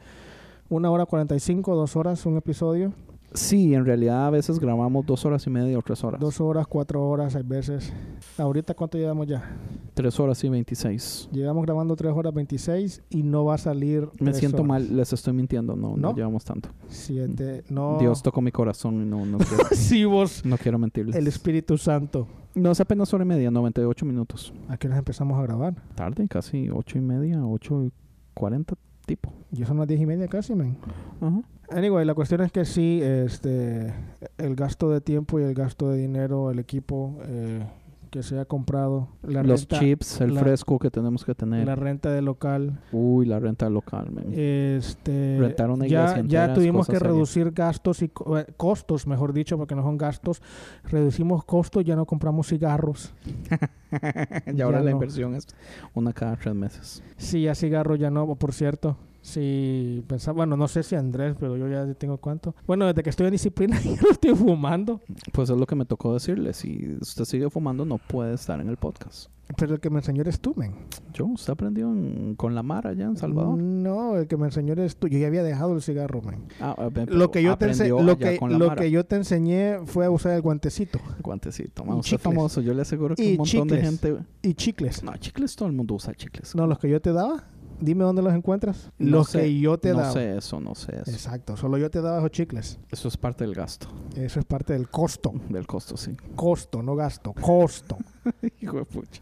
Una 0.68 0.90
hora 0.90 1.04
cuarenta 1.06 1.34
y 1.36 1.40
cinco, 1.40 1.76
dos 1.76 1.96
horas 1.96 2.24
un 2.26 2.36
episodio. 2.38 2.92
Sí, 3.34 3.74
en 3.74 3.84
realidad 3.86 4.26
a 4.26 4.30
veces 4.30 4.58
grabamos 4.58 5.06
dos 5.06 5.24
horas 5.24 5.46
y 5.46 5.50
media 5.50 5.78
o 5.78 5.82
tres 5.82 6.02
horas. 6.04 6.20
Dos 6.20 6.40
horas, 6.40 6.66
cuatro 6.66 7.02
horas, 7.08 7.34
hay 7.36 7.42
veces. 7.42 7.92
Ahorita, 8.38 8.74
¿cuánto 8.74 8.98
llevamos 8.98 9.26
ya? 9.26 9.56
Tres 9.94 10.18
horas 10.20 10.42
y 10.44 10.48
26. 10.48 11.28
Llegamos 11.32 11.64
grabando 11.64 11.96
tres 11.96 12.12
horas 12.14 12.32
26 12.34 13.02
y 13.10 13.22
no 13.22 13.44
va 13.44 13.54
a 13.54 13.58
salir. 13.58 14.08
Me 14.20 14.32
siento 14.34 14.58
horas. 14.58 14.68
mal, 14.68 14.96
les 14.96 15.12
estoy 15.12 15.32
mintiendo. 15.32 15.76
No, 15.76 15.90
no, 15.90 15.96
¿No? 15.96 16.14
llevamos 16.14 16.44
tanto. 16.44 16.70
Siete. 16.88 17.64
No. 17.68 17.98
Dios 17.98 18.22
tocó 18.22 18.40
mi 18.40 18.52
corazón 18.52 19.02
y 19.02 19.04
no, 19.06 19.24
no 19.26 19.38
quiero, 19.38 19.64
Sí, 19.72 20.04
vos. 20.04 20.44
no 20.44 20.56
quiero 20.58 20.78
mentirles. 20.78 21.16
El 21.16 21.26
Espíritu 21.26 21.78
Santo. 21.78 22.26
No, 22.54 22.70
es 22.70 22.80
apenas 22.80 23.12
hora 23.14 23.24
y 23.24 23.28
media, 23.28 23.50
98 23.50 24.04
minutos. 24.04 24.52
¿A 24.68 24.76
qué 24.76 24.88
hora 24.88 24.98
empezamos 24.98 25.38
a 25.38 25.42
grabar? 25.42 25.74
Tarde, 25.94 26.26
casi 26.28 26.68
ocho 26.70 26.98
y 26.98 27.00
media, 27.00 27.44
ocho 27.46 27.82
y 27.84 27.92
cuarenta 28.34 28.74
tipo. 29.06 29.32
Ya 29.50 29.66
son 29.66 29.78
las 29.78 29.88
diez 29.88 30.00
y 30.00 30.06
media 30.06 30.28
casi, 30.28 30.54
man. 30.54 30.76
Ajá. 31.20 31.42
Anyway, 31.70 32.04
la 32.04 32.14
cuestión 32.14 32.42
es 32.42 32.52
que 32.52 32.64
sí, 32.64 33.00
este, 33.02 33.94
el 34.36 34.54
gasto 34.56 34.90
de 34.90 35.00
tiempo 35.00 35.40
y 35.40 35.42
el 35.42 35.54
gasto 35.54 35.90
de 35.90 35.98
dinero, 35.98 36.50
el 36.50 36.58
equipo 36.58 37.18
eh, 37.24 37.64
que 38.12 38.22
se 38.22 38.38
ha 38.38 38.44
comprado, 38.44 39.08
la 39.22 39.42
Los 39.42 39.62
renta, 39.62 39.78
chips, 39.80 40.20
el 40.20 40.34
la- 40.34 40.40
fresco 40.42 40.78
que 40.78 40.90
tenemos 40.90 41.24
que 41.24 41.34
tener. 41.34 41.64
la 41.66 41.74
renta 41.76 42.10
del 42.12 42.26
local, 42.26 42.78
Uy, 42.92 43.24
la 43.24 43.40
renta 43.40 43.70
local, 43.70 44.10
man. 44.12 44.26
este, 44.34 45.38
Rentar 45.40 45.70
una 45.70 45.86
iglesia 45.86 46.16
ya, 46.16 46.20
entera 46.20 46.46
ya 46.48 46.54
tuvimos 46.54 46.86
que 46.86 46.98
reducir 46.98 47.52
gastos 47.52 48.02
y 48.02 48.04
eh, 48.36 48.44
costos, 48.58 49.06
mejor 49.06 49.32
dicho, 49.32 49.56
porque 49.56 49.74
no 49.74 49.82
son 49.82 49.96
gastos. 49.96 50.42
Reducimos 50.84 51.42
costos, 51.46 51.84
ya 51.84 51.96
no 51.96 52.04
compramos 52.04 52.48
cigarros. 52.48 53.14
y 54.54 54.60
ahora 54.60 54.78
ya 54.80 54.84
la 54.84 54.90
no. 54.90 54.96
inversión 54.96 55.34
es 55.34 55.46
una 55.94 56.12
cada 56.12 56.36
tres 56.36 56.54
meses. 56.54 57.02
Sí, 57.16 57.42
ya 57.44 57.54
cigarros 57.54 57.98
ya 57.98 58.10
no, 58.10 58.26
por 58.34 58.52
cierto. 58.52 58.98
Sí, 59.22 60.02
pensaba, 60.08 60.36
bueno, 60.38 60.56
no 60.56 60.66
sé 60.66 60.82
si 60.82 60.96
Andrés, 60.96 61.36
pero 61.38 61.56
yo 61.56 61.68
ya 61.68 61.86
tengo 61.94 62.18
cuánto. 62.18 62.56
Bueno, 62.66 62.86
desde 62.86 63.02
que 63.04 63.10
estoy 63.10 63.26
en 63.26 63.32
disciplina 63.32 63.80
ya 63.84 63.90
no 64.02 64.10
estoy 64.10 64.34
fumando. 64.34 65.00
Pues 65.32 65.48
es 65.48 65.56
lo 65.56 65.64
que 65.64 65.76
me 65.76 65.84
tocó 65.84 66.12
decirle. 66.12 66.52
Si 66.52 66.96
usted 67.00 67.24
sigue 67.24 67.48
fumando, 67.48 67.84
no 67.84 67.98
puede 67.98 68.34
estar 68.34 68.60
en 68.60 68.68
el 68.68 68.76
podcast. 68.76 69.30
Pero 69.56 69.74
el 69.74 69.80
que 69.80 69.90
me 69.90 69.98
enseñó 69.98 70.22
eres 70.22 70.40
tú, 70.40 70.54
men. 70.56 70.72
Yo, 71.12 71.26
usted 71.26 71.52
aprendió 71.52 71.88
en- 71.92 72.34
con 72.36 72.54
la 72.54 72.62
Mara 72.62 72.90
allá 72.90 73.04
en 73.04 73.16
Salvador. 73.16 73.58
No, 73.58 74.16
el 74.16 74.26
que 74.26 74.36
me 74.36 74.46
enseñó 74.46 74.72
eres 74.72 74.96
tú. 74.96 75.08
Yo 75.08 75.18
ya 75.18 75.26
había 75.28 75.42
dejado 75.42 75.74
el 75.74 75.82
cigarro, 75.82 76.20
men. 76.22 76.46
Ah, 76.58 76.74
ve, 76.92 77.02
Lo 77.06 77.30
pero 77.30 77.30
que 77.30 77.42
yo 77.42 77.56
te 77.58 77.66
ense- 77.66 77.88
lo 78.02 78.16
que, 78.18 78.38
con 78.38 78.52
la 78.52 78.58
lo 78.58 78.74
que 78.74 78.90
yo 78.90 79.04
te 79.04 79.16
enseñé 79.16 79.78
fue 79.84 80.06
a 80.06 80.10
usar 80.10 80.32
el 80.32 80.42
guantecito 80.42 80.98
Guantecito. 81.22 81.82
Y 81.84 81.86
Man, 81.88 81.98
usted 81.98 82.16
es 82.16 82.22
famoso. 82.22 82.60
Yo 82.60 82.72
le 82.74 82.82
aseguro 82.82 83.14
que 83.14 83.24
Y 83.24 83.32
un 83.32 83.38
montón 83.38 83.68
de 83.68 83.82
gente... 83.82 84.16
y 84.42 84.54
chicles. 84.54 85.02
No, 85.04 85.14
chicles, 85.18 85.54
todo 85.54 85.68
el 85.68 85.74
mundo 85.74 85.94
usa 85.94 86.14
chicles. 86.14 86.54
No, 86.56 86.66
los 86.66 86.78
que 86.78 86.88
yo 86.88 87.00
te 87.00 87.12
daba. 87.12 87.44
Dime 87.82 88.04
dónde 88.04 88.22
los 88.22 88.32
encuentras. 88.32 88.90
No 88.98 89.18
los 89.18 89.28
sé, 89.30 89.40
que 89.42 89.58
yo 89.58 89.76
te 89.76 89.90
no 89.90 89.98
daba. 89.98 90.12
sé 90.12 90.36
eso, 90.36 90.60
no 90.60 90.74
sé 90.76 91.00
eso. 91.02 91.10
Exacto, 91.10 91.56
solo 91.56 91.78
yo 91.78 91.90
te 91.90 92.00
daba 92.00 92.18
esos 92.18 92.30
chicles. 92.30 92.78
Eso 92.90 93.08
es 93.08 93.16
parte 93.16 93.44
del 93.44 93.54
gasto, 93.54 93.88
Eso 94.14 94.38
es 94.38 94.46
parte 94.46 94.72
del 94.72 94.88
costo. 94.88 95.32
del 95.48 95.66
costo, 95.66 95.96
sí. 95.96 96.16
Costo, 96.36 96.82
no 96.82 96.94
gasto. 96.94 97.32
Costo. 97.32 97.98
Hijo 98.60 98.76
de 98.78 98.84
pucha. 98.84 99.20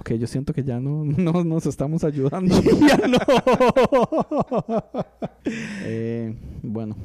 Ok, 0.00 0.10
yo 0.14 0.26
siento 0.26 0.52
que 0.52 0.62
ya 0.64 0.80
no, 0.80 1.04
no 1.04 1.44
nos 1.44 1.66
estamos 1.66 2.02
ayudando. 2.04 2.60
ya 2.88 2.98
no. 3.08 3.18
Eh, 5.46 6.36
bueno, 6.62 6.96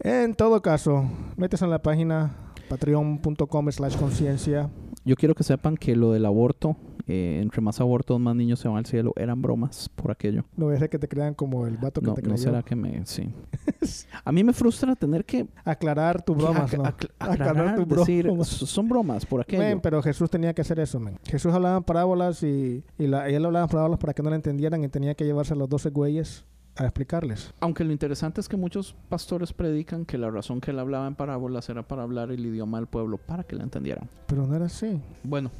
En 0.00 0.34
todo 0.34 0.60
caso, 0.62 1.04
metes 1.36 1.62
en 1.62 1.70
la 1.70 1.80
página 1.82 2.36
patreon.com 2.68 3.70
slash 3.72 3.96
conciencia. 3.96 4.70
yo 5.04 5.16
quiero 5.16 5.34
que 5.34 5.42
sepan 5.44 5.76
que 5.76 5.96
lo 5.96 6.12
del 6.12 6.24
aborto, 6.26 6.76
eh, 7.10 7.40
entre 7.42 7.60
más 7.60 7.80
abortos, 7.80 8.18
más 8.20 8.36
niños 8.36 8.60
se 8.60 8.68
van 8.68 8.78
al 8.78 8.86
cielo, 8.86 9.12
eran 9.16 9.42
bromas 9.42 9.88
por 9.88 10.10
aquello. 10.10 10.44
No 10.56 10.66
voy 10.66 10.76
a 10.76 10.88
que 10.88 10.98
te 10.98 11.08
crean 11.08 11.34
como 11.34 11.66
el 11.66 11.76
vato 11.76 12.00
que 12.00 12.06
No, 12.06 12.14
te 12.14 12.22
no 12.22 12.28
creyó. 12.28 12.42
será 12.42 12.62
que 12.62 12.76
me... 12.76 13.04
Sí. 13.06 13.28
A 14.24 14.32
mí 14.32 14.44
me 14.44 14.52
frustra 14.52 14.94
tener 14.94 15.24
que... 15.24 15.46
Aclarar 15.64 16.22
tu 16.22 16.34
bromas, 16.34 16.76
¿no? 16.76 16.84
ac- 16.84 17.10
Aclarar 17.18 17.50
aclarar, 17.50 17.86
tu 17.88 17.94
decir, 17.96 18.26
"S- 18.40 18.66
son 18.66 18.88
bromas 18.88 19.26
por 19.26 19.40
aquello. 19.40 19.62
Men, 19.62 19.80
pero 19.80 20.02
Jesús 20.02 20.30
tenía 20.30 20.54
que 20.54 20.60
hacer 20.62 20.78
eso, 20.78 21.00
men. 21.00 21.18
Jesús 21.24 21.52
hablaba 21.52 21.78
en 21.78 21.82
parábolas 21.82 22.42
y, 22.42 22.84
y, 22.98 23.06
la, 23.06 23.28
él 23.28 23.44
hablaba 23.44 23.64
en 23.64 23.70
parábolas 23.70 23.98
para 23.98 24.14
que 24.14 24.22
no 24.22 24.30
le 24.30 24.36
entendieran 24.36 24.82
y 24.84 24.88
tenía 24.88 25.14
que 25.14 25.24
llevarse 25.24 25.54
a 25.54 25.56
los 25.56 25.68
12 25.68 25.90
güeyes 25.90 26.44
a 26.76 26.84
explicarles. 26.84 27.52
Aunque 27.60 27.82
lo 27.84 27.92
interesante 27.92 28.40
es 28.40 28.48
que 28.48 28.56
muchos 28.56 28.94
pastores 29.08 29.52
predican 29.52 30.04
que 30.04 30.16
la 30.18 30.30
razón 30.30 30.60
que 30.60 30.70
él 30.70 30.78
hablaba 30.78 31.06
en 31.08 31.14
parábolas 31.14 31.68
era 31.68 31.82
para 31.82 32.02
hablar 32.04 32.30
el 32.30 32.44
idioma 32.46 32.78
del 32.78 32.86
pueblo, 32.86 33.18
para 33.18 33.42
que 33.44 33.56
le 33.56 33.62
entendieran. 33.64 34.08
Pero 34.26 34.46
no 34.46 34.54
era 34.54 34.66
así. 34.66 35.00
Bueno, 35.24 35.50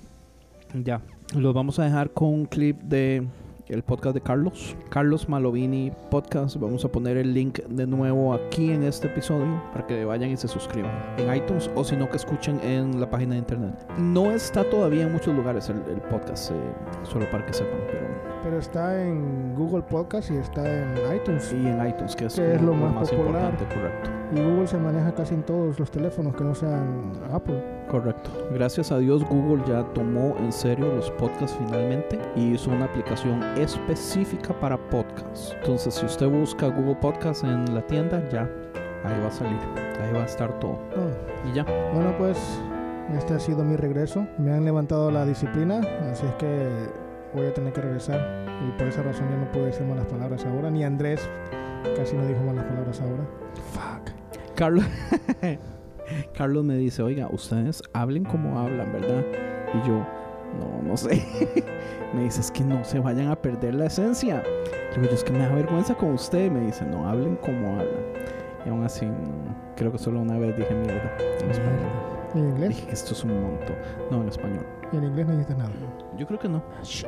ya. 0.84 1.02
Los 1.34 1.54
vamos 1.54 1.78
a 1.78 1.84
dejar 1.84 2.10
con 2.10 2.28
un 2.28 2.44
clip 2.46 2.80
de 2.82 3.26
el 3.68 3.84
podcast 3.84 4.14
de 4.14 4.20
Carlos. 4.20 4.74
Carlos 4.88 5.28
Malovini 5.28 5.92
Podcast. 6.10 6.56
Vamos 6.56 6.84
a 6.84 6.88
poner 6.88 7.16
el 7.16 7.32
link 7.32 7.60
de 7.68 7.86
nuevo 7.86 8.34
aquí 8.34 8.72
en 8.72 8.82
este 8.82 9.06
episodio 9.06 9.62
para 9.72 9.86
que 9.86 10.04
vayan 10.04 10.30
y 10.30 10.36
se 10.36 10.48
suscriban 10.48 10.90
en 11.18 11.32
iTunes 11.32 11.70
o 11.76 11.84
si 11.84 11.94
no 11.96 12.10
que 12.10 12.16
escuchen 12.16 12.58
en 12.64 13.00
la 13.00 13.08
página 13.08 13.34
de 13.34 13.38
internet. 13.38 13.74
No 13.96 14.32
está 14.32 14.68
todavía 14.68 15.04
en 15.06 15.12
muchos 15.12 15.32
lugares 15.36 15.68
el, 15.68 15.76
el 15.88 16.00
podcast, 16.10 16.50
eh, 16.50 16.54
solo 17.04 17.30
para 17.30 17.46
que 17.46 17.52
sepan, 17.52 17.78
pero 17.92 18.06
Pero 18.42 18.58
está 18.58 19.00
en 19.06 19.54
Google 19.54 19.82
Podcast 19.82 20.32
y 20.32 20.36
está 20.36 20.64
en 20.66 21.14
iTunes. 21.14 21.52
y 21.52 21.64
en 21.68 21.86
iTunes, 21.86 22.16
que 22.16 22.24
es, 22.24 22.34
Que 22.34 22.54
es 22.54 22.58
como 22.58 22.72
lo 22.72 22.74
más 22.92 23.08
popular. 23.08 23.50
importante, 23.52 23.72
correcto. 23.72 24.10
Y 24.32 24.40
Google 24.40 24.66
se 24.66 24.78
maneja 24.78 25.12
casi 25.12 25.34
en 25.34 25.42
todos 25.42 25.78
los 25.78 25.90
teléfonos 25.90 26.34
que 26.36 26.44
no 26.44 26.54
sean 26.54 27.12
Apple. 27.32 27.62
Correcto. 27.88 28.30
Gracias 28.52 28.92
a 28.92 28.98
Dios 28.98 29.24
Google 29.28 29.64
ya 29.66 29.82
tomó 29.92 30.36
en 30.38 30.52
serio 30.52 30.86
los 30.94 31.10
podcasts 31.12 31.56
finalmente 31.58 32.18
y 32.36 32.52
hizo 32.52 32.70
una 32.70 32.84
aplicación 32.84 33.42
específica 33.58 34.58
para 34.60 34.78
podcasts. 34.90 35.56
Entonces 35.60 35.94
si 35.94 36.06
usted 36.06 36.28
busca 36.28 36.68
Google 36.68 36.96
Podcasts 36.96 37.42
en 37.42 37.74
la 37.74 37.84
tienda, 37.86 38.22
ya 38.28 38.48
ahí 39.04 39.20
va 39.20 39.28
a 39.28 39.32
salir. 39.32 39.58
Ahí 40.00 40.12
va 40.12 40.22
a 40.22 40.26
estar 40.26 40.58
todo. 40.60 40.78
Oh, 40.96 41.48
Y 41.48 41.52
ya. 41.52 41.64
Bueno, 41.92 42.14
pues 42.16 42.38
este 43.16 43.34
ha 43.34 43.40
sido 43.40 43.64
mi 43.64 43.76
regreso. 43.76 44.26
Me 44.38 44.52
han 44.52 44.64
levantado 44.64 45.10
la 45.10 45.26
disciplina, 45.26 45.80
así 46.10 46.24
es 46.26 46.34
que 46.34 46.68
voy 47.34 47.46
a 47.46 47.54
tener 47.54 47.72
que 47.72 47.80
regresar. 47.80 48.20
Y 48.66 48.78
por 48.78 48.86
esa 48.86 49.02
razón 49.02 49.28
ya 49.30 49.36
no 49.36 49.50
puedo 49.50 49.66
decir 49.66 49.86
malas 49.86 50.06
palabras 50.06 50.46
ahora. 50.46 50.70
Ni 50.70 50.84
Andrés 50.84 51.28
casi 51.96 52.16
no 52.16 52.24
dijo 52.26 52.40
malas 52.42 52.64
palabras 52.64 53.00
ahora. 53.00 53.24
Fuck. 53.72 54.19
Carlos, 54.54 54.84
Carlos 56.36 56.64
me 56.64 56.76
dice, 56.76 57.02
oiga, 57.02 57.28
ustedes 57.30 57.82
hablen 57.92 58.24
como 58.24 58.58
hablan, 58.58 58.92
¿verdad? 58.92 59.24
Y 59.74 59.88
yo, 59.88 60.06
no, 60.58 60.82
no 60.82 60.96
sé. 60.96 61.24
me 62.14 62.24
dice, 62.24 62.40
es 62.40 62.50
que 62.50 62.64
no 62.64 62.84
se 62.84 62.98
vayan 62.98 63.28
a 63.28 63.36
perder 63.36 63.74
la 63.74 63.86
esencia. 63.86 64.42
Digo, 64.94 65.06
yo 65.06 65.14
es 65.14 65.24
que 65.24 65.32
me 65.32 65.38
da 65.38 65.48
vergüenza 65.54 65.94
con 65.94 66.12
usted. 66.12 66.50
Me 66.50 66.60
dice, 66.66 66.84
no, 66.84 67.08
hablen 67.08 67.36
como 67.36 67.72
hablan. 67.72 68.10
Y 68.66 68.68
aún 68.68 68.84
así, 68.84 69.06
mm, 69.06 69.74
creo 69.76 69.92
que 69.92 69.98
solo 69.98 70.20
una 70.20 70.38
vez 70.38 70.56
dije 70.56 70.74
mierda 70.74 71.16
en 71.40 71.50
español. 71.50 71.90
¿Y 72.34 72.38
en 72.38 72.48
inglés? 72.50 72.68
Dije 72.70 72.86
que 72.86 72.92
esto 72.92 73.14
es 73.14 73.24
un 73.24 73.42
monto. 73.42 73.72
No, 74.10 74.22
en 74.22 74.28
español. 74.28 74.66
¿Y 74.92 74.96
en 74.96 75.04
inglés 75.04 75.26
no 75.26 75.32
dijiste 75.32 75.54
nada? 75.54 75.70
Yo 76.18 76.26
creo 76.26 76.38
que 76.38 76.48
no. 76.48 76.62
Shit. 76.82 77.06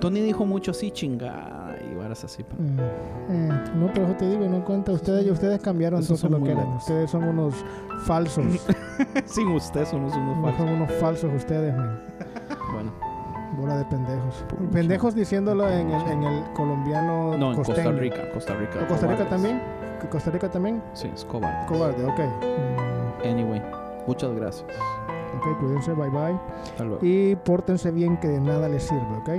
Tony 0.00 0.20
dijo 0.20 0.46
mucho 0.46 0.70
así, 0.70 0.90
chinga, 0.90 1.69
y 2.22 2.26
así. 2.26 2.42
pero- 2.44 2.60
Mm, 2.62 2.80
eh, 3.30 3.64
no, 3.76 3.86
pero 3.92 4.06
eso 4.06 4.16
te 4.16 4.28
digo, 4.28 4.46
no 4.46 4.64
cuenta. 4.64 4.92
Ustedes, 4.92 5.30
ustedes 5.30 5.60
cambiaron 5.60 6.00
Esos 6.00 6.20
son 6.20 6.32
lo 6.32 6.42
que 6.42 6.52
eran. 6.52 6.68
Ustedes 6.76 7.10
son 7.10 7.24
unos 7.24 7.54
falsos. 8.04 8.44
Sin 9.24 9.48
usted 9.48 9.84
somos 9.86 10.14
unos 10.16 10.34
son 10.34 10.42
falsos. 10.42 10.70
unos 10.76 10.92
falsos 10.94 11.32
ustedes, 11.34 11.74
man. 11.76 12.00
Bueno, 12.72 12.92
Bola 13.58 13.76
de 13.78 13.84
pendejos. 13.86 14.44
Pucha. 14.48 14.70
Pendejos 14.70 15.14
diciéndolo 15.14 15.68
en 15.68 15.90
el, 15.90 16.02
en 16.08 16.22
el 16.22 16.44
colombiano 16.54 17.36
no, 17.36 17.50
en 17.50 17.56
Costa 17.56 17.74
costeño. 17.74 17.98
Rica. 17.98 18.30
Costa 18.32 18.54
Rica. 18.54 18.78
¿O 18.84 18.86
Costa 18.88 19.06
Rica 19.06 19.24
cobardes. 19.24 19.28
también? 19.28 19.62
¿Costa 20.10 20.30
Rica 20.30 20.50
también? 20.50 20.82
Sí, 20.94 21.10
es 21.12 21.24
cobarde. 21.24 21.66
Cobarde, 21.66 22.04
ok. 22.04 22.18
Mm, 22.20 23.26
Anyway, 23.28 23.62
muchas 24.06 24.32
gracias. 24.34 24.66
ok, 25.36 25.58
cuídense, 25.60 25.92
bye 25.92 26.08
bye. 26.08 26.38
Hasta 26.62 26.84
luego. 26.84 27.00
Y 27.04 27.36
pórtense 27.36 27.90
bien 27.90 28.16
que 28.18 28.28
de 28.28 28.40
nada 28.40 28.68
les 28.68 28.84
sirve, 28.84 29.16
¿ok? 29.18 29.30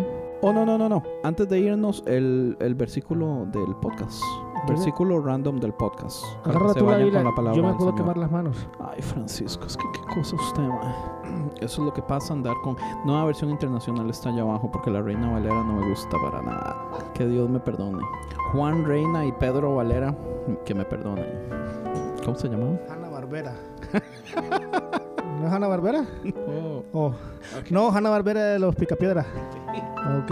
Oh, 0.44 0.52
no, 0.52 0.66
no, 0.66 0.78
no, 0.78 0.90
no. 0.90 1.04
Antes 1.24 1.48
de 1.50 1.60
irnos, 1.60 2.04
el, 2.08 2.58
el 2.60 2.76
versículo 2.76 3.46
del 3.52 3.76
podcast. 3.82 4.22
Me- 4.68 4.74
Versículo 4.74 5.20
random 5.20 5.60
del 5.60 5.74
podcast. 5.74 6.24
Agarra 6.46 6.74
tú 6.76 6.86
la 6.86 6.98
Biblia. 6.98 7.20
con 7.22 7.30
la 7.32 7.36
palabra 7.36 7.58
Yo 7.62 7.68
me 7.68 7.74
puedo 7.74 7.96
quemar 7.96 8.16
las 8.18 8.30
manos. 8.32 8.56
Ay, 8.80 9.02
Francisco, 9.02 9.66
es 9.66 9.76
que 9.76 9.84
qué 9.92 10.14
cosa 10.14 10.36
usted. 10.36 10.64
Eso 11.62 11.82
es 11.82 11.86
lo 11.86 11.92
que 11.94 12.02
pasa 12.04 12.34
andar 12.34 12.54
con. 12.64 12.76
Nueva 13.06 13.26
versión 13.26 13.50
internacional 13.50 14.08
está 14.10 14.30
allá 14.30 14.42
abajo 14.44 14.72
porque 14.72 14.92
la 14.92 15.02
Reina 15.02 15.32
Valera 15.32 15.64
no 15.64 15.74
me 15.74 15.90
gusta 15.90 16.16
para 16.24 16.42
nada. 16.44 16.78
Que 17.16 17.26
Dios 17.28 17.50
me 17.50 17.60
perdone. 17.60 18.04
Juan 18.52 18.86
Reina 18.86 19.26
y 19.26 19.32
Pedro 19.32 19.76
Valera, 19.76 20.16
que 20.66 20.76
me 20.76 20.86
perdonen. 20.86 21.26
¿Cómo 22.24 22.38
se 22.38 22.48
llamaban? 22.48 22.80
Hanna 22.90 23.10
Barbera. 23.10 23.54
¿No 25.40 25.48
es 25.48 25.54
Hanna 25.54 25.68
Barbera? 25.68 26.06
Oh, 26.48 26.84
Oh. 26.94 27.14
No, 27.72 27.90
Hanna 27.92 28.10
Barbera 28.12 28.42
de 28.46 28.60
los 28.60 28.76
Picapiedra. 28.76 29.26
Ok. 30.20 30.32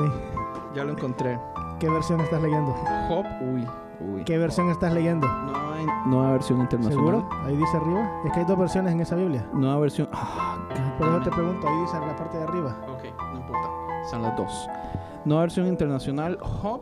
ya 0.76 0.84
lo 0.84 0.92
encontré. 0.94 1.40
¿Qué 1.80 1.90
versión 1.90 2.20
estás 2.22 2.42
leyendo? 2.42 2.76
Hop, 3.10 3.26
uy, 3.42 3.66
uy. 4.02 4.24
¿Qué 4.26 4.38
versión 4.38 4.70
estás 4.70 4.94
leyendo? 4.94 5.28
Nueva, 5.28 6.04
nueva 6.06 6.32
versión 6.34 6.60
internacional. 6.60 7.06
¿Seguro? 7.06 7.30
Ahí 7.46 7.56
dice 7.56 7.78
arriba. 7.78 8.12
Es 8.26 8.32
que 8.34 8.40
hay 8.40 8.46
dos 8.46 8.58
versiones 8.60 8.94
en 8.94 9.00
esa 9.00 9.16
Biblia. 9.16 9.46
Nueva 9.54 9.80
versión. 9.80 10.10
Ah, 10.12 10.58
Por 10.98 11.08
eso 11.08 11.22
te 11.22 11.32
pregunto, 11.32 11.68
ahí 11.68 11.82
dice 11.82 11.96
en 11.98 12.08
la 12.08 12.16
parte 12.16 12.38
de 12.38 12.44
arriba. 12.44 12.76
Ok, 12.90 13.04
no 13.34 13.38
importa. 13.40 13.70
Están 14.04 14.22
las 14.24 14.36
dos. 14.36 14.70
Nueva 15.26 15.42
versión 15.44 15.68
internacional, 15.68 16.38
Hop 16.64 16.82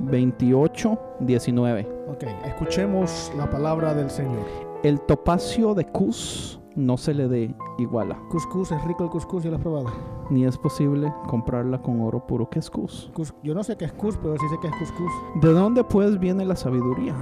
2819. 0.00 1.88
Ok, 2.08 2.24
escuchemos 2.44 3.32
la 3.36 3.48
palabra 3.48 3.94
del 3.94 4.10
Señor. 4.10 4.44
El 4.82 5.00
topacio 5.02 5.74
de 5.74 5.84
Cus 5.86 6.59
no 6.76 6.96
se 6.96 7.14
le 7.14 7.28
dé 7.28 7.54
iguala, 7.78 8.18
Cuscús, 8.30 8.70
es 8.72 8.84
rico 8.84 9.04
el 9.04 9.10
cuscús, 9.10 9.42
¿ya 9.42 9.50
lo 9.50 9.56
has 9.56 9.62
probado? 9.62 9.90
ni 10.30 10.44
es 10.44 10.56
posible 10.56 11.12
comprarla 11.26 11.82
con 11.82 12.00
oro 12.00 12.24
puro. 12.24 12.48
¿Qué 12.48 12.60
es 12.60 12.70
Cus? 12.70 13.10
Cus- 13.14 13.34
Yo 13.42 13.52
no 13.52 13.64
sé 13.64 13.76
qué 13.76 13.84
es 13.86 13.92
cus, 13.92 14.16
pero 14.16 14.36
sí 14.38 14.46
sé 14.48 14.56
que 14.60 14.68
es 14.68 14.76
cuscús. 14.76 15.10
¿De 15.42 15.52
dónde 15.52 15.82
pues 15.82 16.20
viene 16.20 16.44
la 16.44 16.54
sabiduría? 16.54 17.16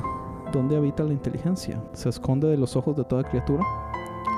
¿Dónde 0.53 0.77
habita 0.77 1.05
la 1.05 1.15
inteligencia? 1.15 1.83
¿Se 1.95 2.11
esconde 2.11 2.49
de 2.49 2.59
los 2.59 2.77
ojos 2.77 2.97
de 2.97 3.05
toda 3.05 3.25
criatura? 3.25 3.65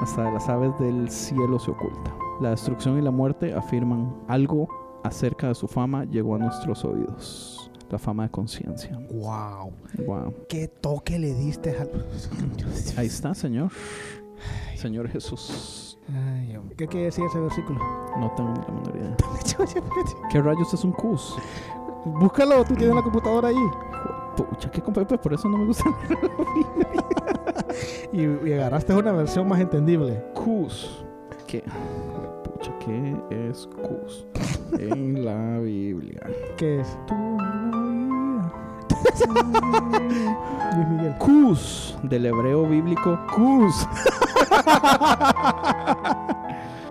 Hasta 0.03 0.23
de 0.25 0.33
las 0.33 0.49
aves 0.49 0.71
del 0.79 1.11
cielo 1.11 1.59
se 1.59 1.73
oculta. 1.73 2.15
La 2.41 2.51
destrucción 2.51 2.97
y 2.97 3.03
la 3.03 3.11
muerte 3.11 3.53
afirman 3.53 4.15
algo 4.29 4.69
acerca 5.03 5.49
de 5.49 5.55
su 5.57 5.67
fama 5.67 6.05
llegó 6.05 6.37
a 6.37 6.39
nuestros 6.39 6.85
oídos. 6.85 7.71
La 7.91 7.99
fama 7.99 8.23
de 8.23 8.31
conciencia. 8.31 8.97
¡Wow! 9.11 9.73
Wow. 10.07 10.35
¿Qué 10.49 10.69
toque 10.69 11.19
le 11.19 11.35
diste 11.35 11.77
al... 11.77 11.91
Ahí 12.97 13.07
está, 13.09 13.35
Señor. 13.35 13.71
Señor 14.77 15.09
Jesús. 15.09 15.99
Ay, 16.09 16.57
hombre. 16.57 16.77
¿Qué 16.77 16.87
quiere 16.89 17.07
decir 17.07 17.25
ese 17.25 17.39
versículo? 17.39 17.79
No 18.19 18.33
tengo 18.37 18.51
ni 18.53 18.61
la 18.61 18.69
menor 18.73 18.97
idea. 18.97 19.17
¿Qué 20.31 20.43
rayos 20.43 20.75
es 20.75 20.85
un 20.85 20.93
cus? 20.93 21.37
Búscalo, 22.05 22.65
tú 22.65 22.75
tienes 22.75 22.97
la 22.97 23.03
computadora 23.03 23.49
ahí. 23.49 23.57
Pucha, 24.37 24.71
qué 24.71 24.83
compa- 24.83 25.07
pues 25.07 25.21
por 25.21 25.35
eso 25.35 25.49
no 25.49 25.59
me 25.59 25.67
gusta 25.67 25.85
Y, 28.13 28.23
y 28.49 28.53
agarraste 28.55 28.95
una 28.95 29.13
versión 29.13 29.47
más 29.49 29.61
entendible. 29.61 30.25
cus. 30.35 31.05
¿Qué? 31.47 31.63
Pucha, 32.45 32.73
¿qué 32.79 33.17
es 33.49 33.67
cus? 33.69 34.27
En 34.79 35.25
la 35.25 35.59
Biblia. 35.59 36.23
¿Qué 36.57 36.81
es? 36.81 36.97
Luis 40.75 40.89
Miguel. 40.89 41.15
Cus, 41.19 41.97
del 42.03 42.27
hebreo 42.27 42.67
bíblico 42.67 43.19
cus. 43.35 43.75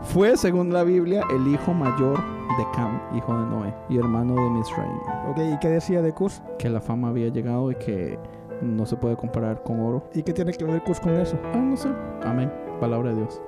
Fue, 0.03 0.35
según 0.37 0.71
la 0.73 0.83
Biblia, 0.83 1.23
el 1.29 1.47
hijo 1.47 1.73
mayor 1.73 2.17
de 2.57 2.65
Cam, 2.73 2.99
hijo 3.15 3.37
de 3.37 3.45
Noé, 3.45 3.73
y 3.89 3.99
hermano 3.99 4.33
de 4.35 4.49
Misraim. 4.49 4.97
Ok, 5.29 5.37
¿y 5.53 5.59
qué 5.59 5.69
decía 5.69 6.01
de 6.01 6.13
Cus? 6.13 6.41
Que 6.57 6.69
la 6.69 6.81
fama 6.81 7.07
había 7.09 7.29
llegado 7.29 7.71
y 7.71 7.75
que 7.75 8.17
no 8.61 8.85
se 8.85 8.97
puede 8.97 9.15
comparar 9.15 9.63
con 9.63 9.79
oro. 9.79 10.03
¿Y 10.13 10.23
qué 10.23 10.33
tiene 10.33 10.51
que 10.51 10.65
ver 10.65 10.83
Cus 10.83 10.99
con 10.99 11.15
eso? 11.15 11.37
Ah, 11.53 11.57
no 11.57 11.77
sé. 11.77 11.89
Amén. 12.23 12.51
Palabra 12.79 13.11
de 13.11 13.17
Dios. 13.17 13.41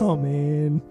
Amén. 0.00 0.82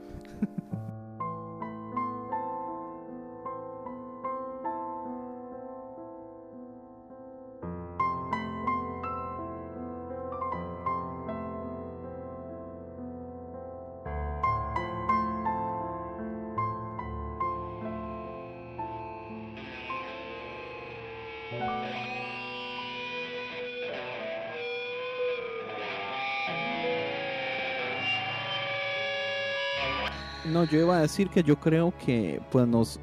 No, 30.52 30.64
yo 30.64 30.80
iba 30.80 30.98
a 30.98 31.02
decir 31.02 31.30
que 31.30 31.44
yo 31.44 31.60
creo 31.60 31.94
que 32.06 32.42
pues 32.52 32.68
nos 32.68 33.00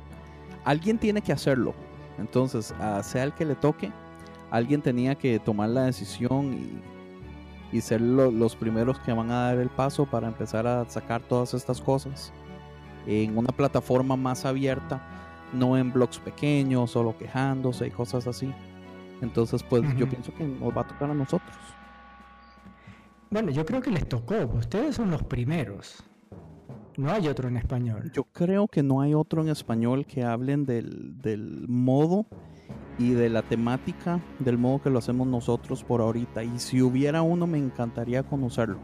alguien 0.65 0.99
tiene 0.99 1.21
que 1.23 1.33
hacerlo. 1.33 1.75
Entonces, 2.19 2.73
a 2.81 3.03
sea 3.03 3.25
el 3.25 3.33
que 3.33 3.45
le 3.45 3.55
toque, 3.55 3.91
alguien 4.51 4.81
tenía 4.83 5.15
que 5.17 5.39
tomar 5.39 5.69
la 5.71 5.83
decisión 5.85 6.55
y, 7.73 7.77
y 7.77 7.81
ser 7.81 8.01
lo- 8.01 8.31
los 8.31 8.55
primeros 8.57 8.99
que 9.01 9.13
van 9.13 9.31
a 9.31 9.47
dar 9.47 9.59
el 9.59 9.69
paso 9.69 10.07
para 10.07 10.29
empezar 10.29 10.67
a 10.67 10.89
sacar 10.89 11.23
todas 11.23 11.55
estas 11.55 11.81
cosas 11.81 12.33
en 13.07 13.37
una 13.37 13.49
plataforma 13.49 14.17
más 14.17 14.45
abierta, 14.45 15.03
no 15.53 15.77
en 15.77 15.93
blogs 15.93 16.19
pequeños, 16.21 16.93
solo 16.93 17.17
quejándose 17.19 17.87
y 17.89 17.91
cosas 17.91 18.27
así. 18.27 18.53
Entonces, 19.21 19.63
pues 19.63 19.83
yo 19.97 20.09
pienso 20.09 20.33
que 20.35 20.45
nos 20.45 20.75
va 20.77 20.83
a 20.83 20.87
tocar 20.87 21.11
a 21.11 21.15
nosotros. 21.15 21.57
Bueno, 23.31 23.51
yo 23.51 23.67
creo 23.67 23.81
que 23.81 23.91
les 23.91 24.09
tocó. 24.09 24.35
Ustedes 24.55 24.95
son 24.97 25.11
los 25.11 25.23
primeros. 25.25 26.03
No 26.97 27.11
hay 27.11 27.29
otro 27.29 27.49
en 27.49 27.57
español. 27.57 28.11
Yo 28.13 28.25
creo 28.25 28.69
que 28.69 28.83
no 28.83 29.01
hay 29.01 29.15
otro 29.15 29.43
en 29.43 29.49
español 29.49 30.07
que 30.07 30.23
hablen 30.23 30.65
del, 30.65 31.21
del 31.21 31.67
modo 31.69 32.27
y 32.99 33.11
de 33.11 33.29
la 33.29 33.43
temática 33.43 34.21
del 34.39 34.59
modo 34.59 34.83
que 34.83 34.91
lo 34.91 34.99
hacemos 34.99 35.27
nosotros 35.27 35.83
por 35.83 36.01
ahorita. 36.01 36.45
Y 36.45 36.59
si 36.59 36.83
hubiera 36.83 37.23
uno, 37.23 37.47
me 37.47 37.59
encantaría 37.59 38.23
conocerlo. 38.23 38.79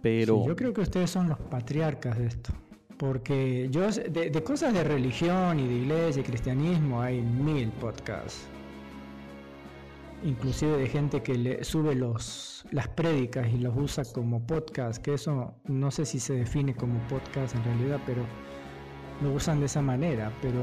Pero 0.00 0.42
Sí, 0.42 0.48
yo 0.48 0.56
creo 0.56 0.72
que 0.72 0.80
ustedes 0.80 1.10
son 1.10 1.28
los 1.28 1.38
patriarcas 1.38 2.18
de 2.18 2.26
esto. 2.26 2.52
Porque 2.96 3.68
yo 3.70 3.90
de, 3.90 4.30
de 4.30 4.42
cosas 4.44 4.72
de 4.72 4.84
religión 4.84 5.58
y 5.58 5.66
de 5.66 5.74
iglesia 5.74 6.20
y 6.20 6.24
cristianismo 6.24 7.00
hay 7.00 7.20
mil 7.20 7.70
podcasts. 7.70 8.46
Inclusive 10.24 10.76
de 10.76 10.88
gente 10.88 11.22
que 11.22 11.34
le 11.34 11.64
sube 11.64 11.94
los, 11.94 12.64
las 12.70 12.88
prédicas 12.88 13.48
y 13.52 13.58
los 13.58 13.76
usa 13.76 14.04
como 14.04 14.46
podcast, 14.46 15.02
que 15.02 15.14
eso 15.14 15.54
no 15.64 15.90
sé 15.90 16.04
si 16.04 16.20
se 16.20 16.34
define 16.34 16.74
como 16.74 16.98
podcast 17.08 17.54
en 17.54 17.64
realidad, 17.64 18.00
pero 18.06 18.22
lo 19.22 19.32
usan 19.32 19.60
de 19.60 19.66
esa 19.66 19.82
manera. 19.82 20.32
Pero 20.40 20.62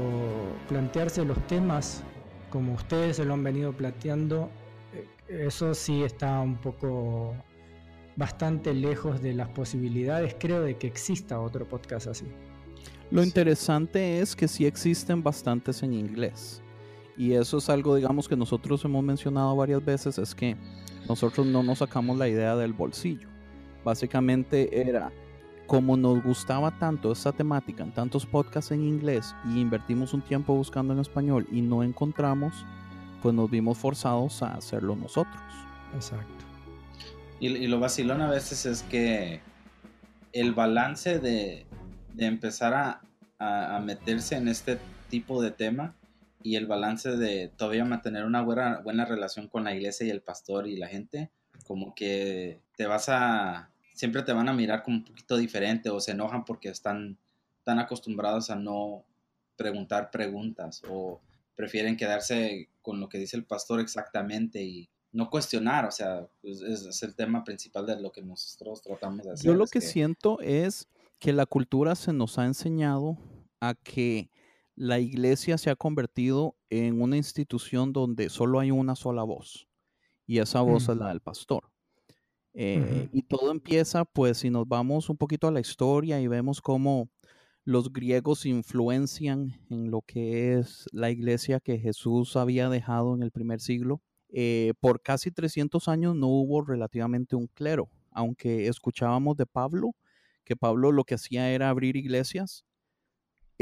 plantearse 0.68 1.24
los 1.24 1.38
temas 1.46 2.02
como 2.50 2.74
ustedes 2.74 3.16
se 3.16 3.24
lo 3.24 3.34
han 3.34 3.44
venido 3.44 3.72
planteando, 3.72 4.50
eh, 4.92 5.06
eso 5.46 5.74
sí 5.74 6.02
está 6.02 6.40
un 6.40 6.56
poco 6.56 7.34
bastante 8.16 8.74
lejos 8.74 9.22
de 9.22 9.34
las 9.34 9.48
posibilidades, 9.48 10.36
creo, 10.38 10.62
de 10.62 10.76
que 10.76 10.86
exista 10.86 11.40
otro 11.40 11.66
podcast 11.66 12.08
así. 12.08 12.26
Lo 13.10 13.22
interesante 13.22 14.20
es 14.20 14.36
que 14.36 14.46
sí 14.46 14.66
existen 14.66 15.22
bastantes 15.22 15.82
en 15.82 15.94
inglés. 15.94 16.62
Y 17.20 17.34
eso 17.34 17.58
es 17.58 17.68
algo, 17.68 17.96
digamos, 17.96 18.26
que 18.26 18.34
nosotros 18.34 18.82
hemos 18.86 19.04
mencionado 19.04 19.54
varias 19.54 19.84
veces, 19.84 20.16
es 20.16 20.34
que 20.34 20.56
nosotros 21.06 21.46
no 21.46 21.62
nos 21.62 21.80
sacamos 21.80 22.16
la 22.16 22.26
idea 22.28 22.56
del 22.56 22.72
bolsillo. 22.72 23.28
Básicamente 23.84 24.88
era, 24.88 25.12
como 25.66 25.98
nos 25.98 26.24
gustaba 26.24 26.78
tanto 26.78 27.12
esta 27.12 27.30
temática 27.30 27.84
en 27.84 27.92
tantos 27.92 28.24
podcasts 28.24 28.70
en 28.70 28.88
inglés 28.88 29.34
y 29.50 29.60
invertimos 29.60 30.14
un 30.14 30.22
tiempo 30.22 30.54
buscando 30.54 30.94
en 30.94 31.00
español 31.00 31.46
y 31.52 31.60
no 31.60 31.82
encontramos, 31.82 32.64
pues 33.22 33.34
nos 33.34 33.50
vimos 33.50 33.76
forzados 33.76 34.42
a 34.42 34.54
hacerlo 34.54 34.96
nosotros. 34.96 35.42
Exacto. 35.94 36.46
Y, 37.38 37.66
lo 37.66 37.78
vacilón 37.80 38.22
a 38.22 38.30
veces 38.30 38.64
es 38.64 38.82
que 38.84 39.42
el 40.32 40.54
balance 40.54 41.18
de, 41.18 41.66
empezar 42.16 42.72
a, 42.72 43.76
a 43.76 43.78
meterse 43.80 44.36
en 44.36 44.48
este 44.48 44.78
tipo 45.10 45.42
de 45.42 45.50
tema 45.50 45.94
y 46.42 46.56
el 46.56 46.66
balance 46.66 47.16
de 47.16 47.48
todavía 47.48 47.84
mantener 47.84 48.24
una 48.24 48.42
buena, 48.42 48.80
buena 48.80 49.04
relación 49.04 49.48
con 49.48 49.64
la 49.64 49.74
iglesia 49.74 50.06
y 50.06 50.10
el 50.10 50.22
pastor 50.22 50.66
y 50.66 50.76
la 50.76 50.88
gente, 50.88 51.30
como 51.64 51.94
que 51.94 52.60
te 52.76 52.86
vas 52.86 53.08
a, 53.08 53.70
siempre 53.94 54.22
te 54.22 54.32
van 54.32 54.48
a 54.48 54.52
mirar 54.52 54.82
como 54.82 54.98
un 54.98 55.04
poquito 55.04 55.36
diferente 55.36 55.90
o 55.90 56.00
se 56.00 56.12
enojan 56.12 56.44
porque 56.44 56.70
están 56.70 57.18
tan 57.64 57.78
acostumbrados 57.78 58.50
a 58.50 58.56
no 58.56 59.04
preguntar 59.56 60.10
preguntas 60.10 60.82
o 60.88 61.20
prefieren 61.54 61.96
quedarse 61.96 62.70
con 62.80 63.00
lo 63.00 63.08
que 63.08 63.18
dice 63.18 63.36
el 63.36 63.44
pastor 63.44 63.80
exactamente 63.80 64.62
y 64.62 64.88
no 65.12 65.28
cuestionar, 65.28 65.84
o 65.84 65.90
sea, 65.90 66.26
pues, 66.40 66.62
es, 66.62 67.02
el 67.02 67.14
tema 67.14 67.44
principal 67.44 67.84
de 67.84 68.00
lo 68.00 68.12
que 68.12 68.22
nosotros 68.22 68.80
tratamos 68.80 69.26
de 69.26 69.32
hacer. 69.32 69.46
Yo 69.46 69.54
lo 69.54 69.66
que 69.66 69.80
siento 69.80 70.40
es 70.40 70.88
que 71.18 71.32
la 71.32 71.46
cultura 71.46 71.94
se 71.94 72.12
nos 72.12 72.38
ha 72.38 72.46
enseñado 72.46 73.18
a 73.60 73.74
que 73.74 74.30
la 74.80 74.98
iglesia 74.98 75.58
se 75.58 75.68
ha 75.68 75.76
convertido 75.76 76.56
en 76.70 77.02
una 77.02 77.18
institución 77.18 77.92
donde 77.92 78.30
solo 78.30 78.60
hay 78.60 78.70
una 78.70 78.96
sola 78.96 79.24
voz 79.24 79.68
y 80.26 80.38
esa 80.38 80.62
voz 80.62 80.88
es 80.88 80.96
la 80.96 81.08
del 81.08 81.20
pastor. 81.20 81.70
Eh, 82.54 83.10
y 83.12 83.20
todo 83.24 83.50
empieza, 83.50 84.06
pues, 84.06 84.38
si 84.38 84.48
nos 84.48 84.66
vamos 84.66 85.10
un 85.10 85.18
poquito 85.18 85.48
a 85.48 85.50
la 85.50 85.60
historia 85.60 86.18
y 86.18 86.28
vemos 86.28 86.62
cómo 86.62 87.10
los 87.62 87.92
griegos 87.92 88.46
influencian 88.46 89.60
en 89.68 89.90
lo 89.90 90.00
que 90.00 90.54
es 90.54 90.86
la 90.92 91.10
iglesia 91.10 91.60
que 91.60 91.78
Jesús 91.78 92.34
había 92.36 92.70
dejado 92.70 93.14
en 93.14 93.22
el 93.22 93.32
primer 93.32 93.60
siglo. 93.60 94.00
Eh, 94.30 94.72
por 94.80 95.02
casi 95.02 95.30
300 95.30 95.88
años 95.88 96.16
no 96.16 96.28
hubo 96.28 96.62
relativamente 96.62 97.36
un 97.36 97.48
clero, 97.48 97.90
aunque 98.12 98.66
escuchábamos 98.66 99.36
de 99.36 99.44
Pablo, 99.44 99.90
que 100.42 100.56
Pablo 100.56 100.90
lo 100.90 101.04
que 101.04 101.16
hacía 101.16 101.50
era 101.50 101.68
abrir 101.68 101.96
iglesias 101.96 102.64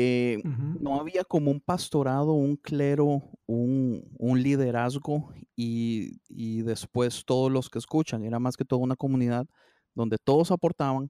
eh, 0.01 0.41
no 0.45 1.01
había 1.01 1.25
como 1.25 1.51
un 1.51 1.61
pastorado, 1.61 2.33
un 2.35 2.55
clero, 2.57 3.21
un, 3.47 4.05
liderazgo 4.41 5.35
y, 5.57 6.63
después 6.63 7.25
todos 7.25 7.51
los 7.51 7.69
que 7.69 7.81
escuchan. 7.81 8.23
Era 8.23 8.39
más 8.39 8.57
que 8.57 8.65
todo 8.65 8.79
una 8.79 8.95
comunidad 8.95 9.49
donde 9.97 10.17
todos 10.23 10.53
aportaban, 10.53 11.09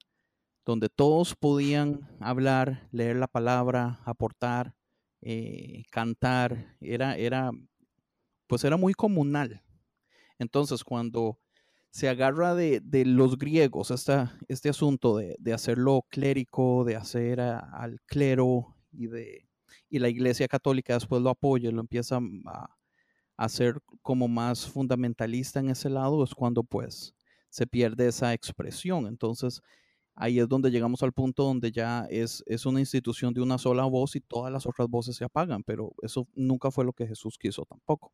donde 0.64 0.88
todos 0.88 1.36
podían 1.36 2.00
hablar, 2.18 2.88
leer 2.90 3.16
la 3.16 3.26
palabra, 3.26 4.00
aportar, 4.06 4.72
eh, 5.20 5.82
cantar. 5.90 6.74
Era, 6.80 7.14
era, 7.18 7.50
pues 8.46 8.64
era 8.64 8.78
muy 8.78 8.94
comunal. 8.94 9.62
Entonces, 10.38 10.82
cuando 10.82 11.38
se 11.90 12.08
agarra 12.08 12.54
de, 12.54 12.80
los 13.04 13.36
griegos 13.36 13.90
este 13.90 14.68
asunto 14.70 15.18
de, 15.18 15.52
hacerlo 15.52 16.06
clérico, 16.08 16.84
de 16.84 16.96
hacer 16.96 17.40
al 17.42 18.00
clero 18.06 18.77
y, 18.92 19.06
de, 19.06 19.48
y 19.88 19.98
la 19.98 20.08
Iglesia 20.08 20.48
Católica 20.48 20.94
después 20.94 21.22
lo 21.22 21.30
apoya 21.30 21.68
y 21.68 21.72
lo 21.72 21.80
empieza 21.80 22.20
a, 22.46 22.76
hacer 23.36 23.80
como 24.02 24.26
más 24.26 24.66
fundamentalista 24.66 25.60
en 25.60 25.70
ese 25.70 25.88
lado, 25.88 26.24
es 26.24 26.34
cuando 26.34 26.64
pues 26.64 27.14
se 27.48 27.66
pierde 27.66 28.08
esa 28.08 28.34
expresión. 28.34 29.06
Entonces, 29.06 29.62
ahí 30.16 30.40
es 30.40 30.48
donde 30.48 30.72
llegamos 30.72 31.04
al 31.04 31.12
punto 31.12 31.44
donde 31.44 31.70
ya 31.70 32.06
es, 32.10 32.42
es, 32.46 32.66
una 32.66 32.80
institución 32.80 33.32
de 33.32 33.40
una 33.40 33.56
sola 33.56 33.84
voz 33.84 34.16
y 34.16 34.20
todas 34.20 34.52
las 34.52 34.66
otras 34.66 34.88
voces 34.88 35.16
se 35.16 35.24
apagan, 35.24 35.62
pero 35.62 35.94
eso 36.02 36.26
nunca 36.34 36.72
fue 36.72 36.84
lo 36.84 36.92
que 36.92 37.06
Jesús 37.06 37.38
quiso 37.38 37.64
tampoco. 37.64 38.12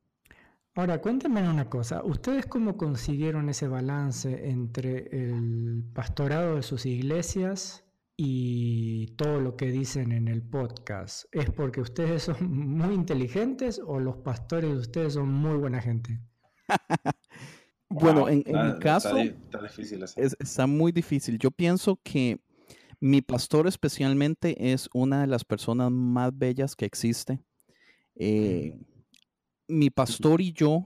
Ahora, 0.77 1.01
cuéntenme 1.01 1.49
una 1.49 1.71
cosa, 1.71 2.03
¿ustedes 2.05 2.47
cómo 2.47 2.77
consiguieron 2.77 3.49
ese 3.49 3.69
balance 3.69 4.51
entre 4.51 5.07
el 5.13 5.85
pastorado 5.95 6.57
de 6.57 6.63
sus 6.63 6.85
iglesias 6.85 7.84
y 8.17 9.09
todo 9.17 9.41
lo 9.41 9.57
que 9.57 9.67
dicen 9.67 10.13
en 10.13 10.29
el 10.29 10.43
podcast, 10.43 11.25
¿es 11.33 11.51
porque 11.51 11.81
ustedes 11.81 12.25
son 12.25 12.77
muy 12.79 12.95
inteligentes 12.95 13.81
o 13.85 13.99
los 13.99 14.17
pastores 14.19 14.71
de 14.71 14.77
ustedes 14.79 15.15
son 15.15 15.33
muy 15.33 15.57
buena 15.57 15.81
gente? 15.81 16.21
bueno, 17.89 18.29
en, 18.29 18.45
mi 18.47 18.79
caso 18.79 19.17
está, 20.39 20.67
muy 20.67 20.93
difícil. 20.93 21.39
Yo 21.39 21.51
pienso 21.51 21.99
que 22.05 22.41
mi 23.01 23.21
pastor 23.21 23.67
especialmente 23.67 24.73
es 24.73 24.89
una 24.95 25.23
de 25.23 25.27
las 25.27 25.45
personas 25.45 25.91
más 25.91 26.37
bellas 26.37 26.77
que 26.77 26.85
existe. 26.85 27.41
Eh, 28.15 28.79
mi 29.67 29.91
pastor 29.91 30.41
y 30.41 30.53
yo 30.53 30.85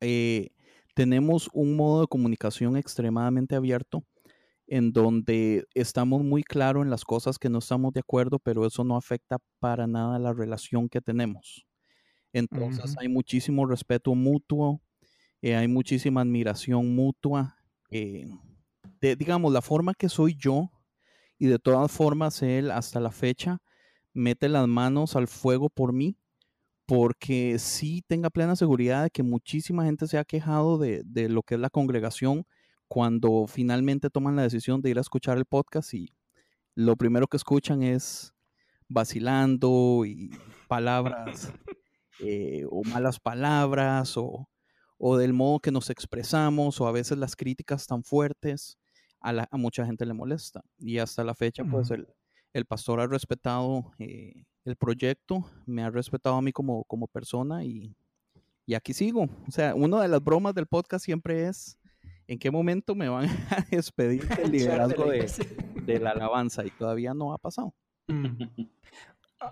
eh, 0.00 0.50
tenemos 0.94 1.48
un 1.54 1.74
modo 1.74 2.02
de 2.02 2.06
comunicación 2.06 2.76
extremadamente 2.76 3.56
abierto 3.56 4.04
en 4.66 4.92
donde 4.92 5.64
estamos 5.74 6.22
muy 6.24 6.42
claros 6.42 6.84
en 6.84 6.90
las 6.90 7.04
cosas 7.04 7.38
que 7.38 7.48
no 7.48 7.58
estamos 7.58 7.92
de 7.92 8.00
acuerdo, 8.00 8.38
pero 8.38 8.66
eso 8.66 8.84
no 8.84 8.96
afecta 8.96 9.38
para 9.60 9.86
nada 9.86 10.18
la 10.18 10.32
relación 10.32 10.88
que 10.88 11.00
tenemos. 11.00 11.66
Entonces 12.32 12.96
hay 12.98 13.08
muchísimo 13.08 13.66
respeto 13.66 14.14
mutuo, 14.14 14.82
eh, 15.42 15.56
hay 15.56 15.68
muchísima 15.68 16.22
admiración 16.22 16.94
mutua. 16.94 17.56
Eh, 17.90 18.28
digamos, 19.00 19.52
la 19.52 19.62
forma 19.62 19.94
que 19.94 20.08
soy 20.08 20.36
yo, 20.36 20.70
y 21.38 21.46
de 21.46 21.58
todas 21.58 21.92
formas 21.92 22.42
él 22.42 22.70
hasta 22.70 23.00
la 23.00 23.10
fecha 23.10 23.58
mete 24.14 24.48
las 24.48 24.66
manos 24.66 25.16
al 25.16 25.28
fuego 25.28 25.68
por 25.70 25.92
mí, 25.92 26.18
porque 26.86 27.58
sí 27.58 28.02
tenga 28.06 28.30
plena 28.30 28.56
seguridad 28.56 29.04
de 29.04 29.10
que 29.10 29.22
muchísima 29.22 29.84
gente 29.84 30.06
se 30.06 30.18
ha 30.18 30.24
quejado 30.24 30.78
de, 30.78 31.02
de 31.04 31.28
lo 31.28 31.42
que 31.42 31.56
es 31.56 31.60
la 31.60 31.70
congregación 31.70 32.44
cuando 32.88 33.46
finalmente 33.46 34.10
toman 34.10 34.36
la 34.36 34.42
decisión 34.42 34.80
de 34.80 34.90
ir 34.90 34.98
a 34.98 35.00
escuchar 35.00 35.38
el 35.38 35.44
podcast 35.44 35.94
y 35.94 36.14
lo 36.74 36.96
primero 36.96 37.26
que 37.26 37.36
escuchan 37.36 37.82
es 37.82 38.34
vacilando 38.88 40.04
y 40.06 40.30
palabras 40.68 41.52
eh, 42.20 42.64
o 42.70 42.82
malas 42.84 43.18
palabras 43.18 44.14
o, 44.16 44.48
del 45.18 45.32
modo 45.32 45.60
que 45.60 45.70
nos 45.70 45.90
expresamos 45.90 46.80
o 46.80 46.86
a 46.86 46.92
veces 46.92 47.18
las 47.18 47.36
críticas 47.36 47.86
tan 47.86 48.02
fuertes 48.04 48.78
a, 49.20 49.56
mucha 49.56 49.84
gente 49.84 50.06
le 50.06 50.14
molesta. 50.14 50.62
Y 50.78 50.98
hasta 50.98 51.24
la 51.24 51.34
fecha, 51.34 51.64
pues 51.64 51.90
el, 51.90 52.66
pastor 52.66 53.00
ha 53.00 53.06
respetado 53.06 53.92
eh, 53.98 54.44
el 54.64 54.76
proyecto, 54.76 55.44
me 55.66 55.82
ha 55.82 55.90
respetado 55.90 56.36
a 56.36 56.42
mí 56.42 56.52
como, 56.52 56.84
como 56.84 57.06
persona 57.08 57.64
y, 57.64 57.94
y 58.64 58.74
aquí 58.74 58.94
sigo. 58.94 59.24
O 59.46 59.50
sea, 59.50 59.74
una 59.74 60.00
de 60.00 60.08
las 60.08 60.22
bromas 60.22 60.54
del 60.54 60.66
podcast 60.66 61.04
siempre 61.04 61.46
es 61.48 61.78
¿en 62.26 62.38
qué 62.38 62.50
momento 62.50 62.94
me 62.94 63.08
van 63.08 63.26
a 63.50 63.64
despedir 63.70 64.26
del 64.28 64.52
liderazgo 64.52 65.06
de, 65.10 66.00
la 66.00 66.10
alabanza? 66.10 66.64
Y 66.64 66.70
todavía 66.70 67.14
no 67.14 67.32
ha 67.32 67.38
pasado. 67.38 67.74
Mm. 68.08 68.44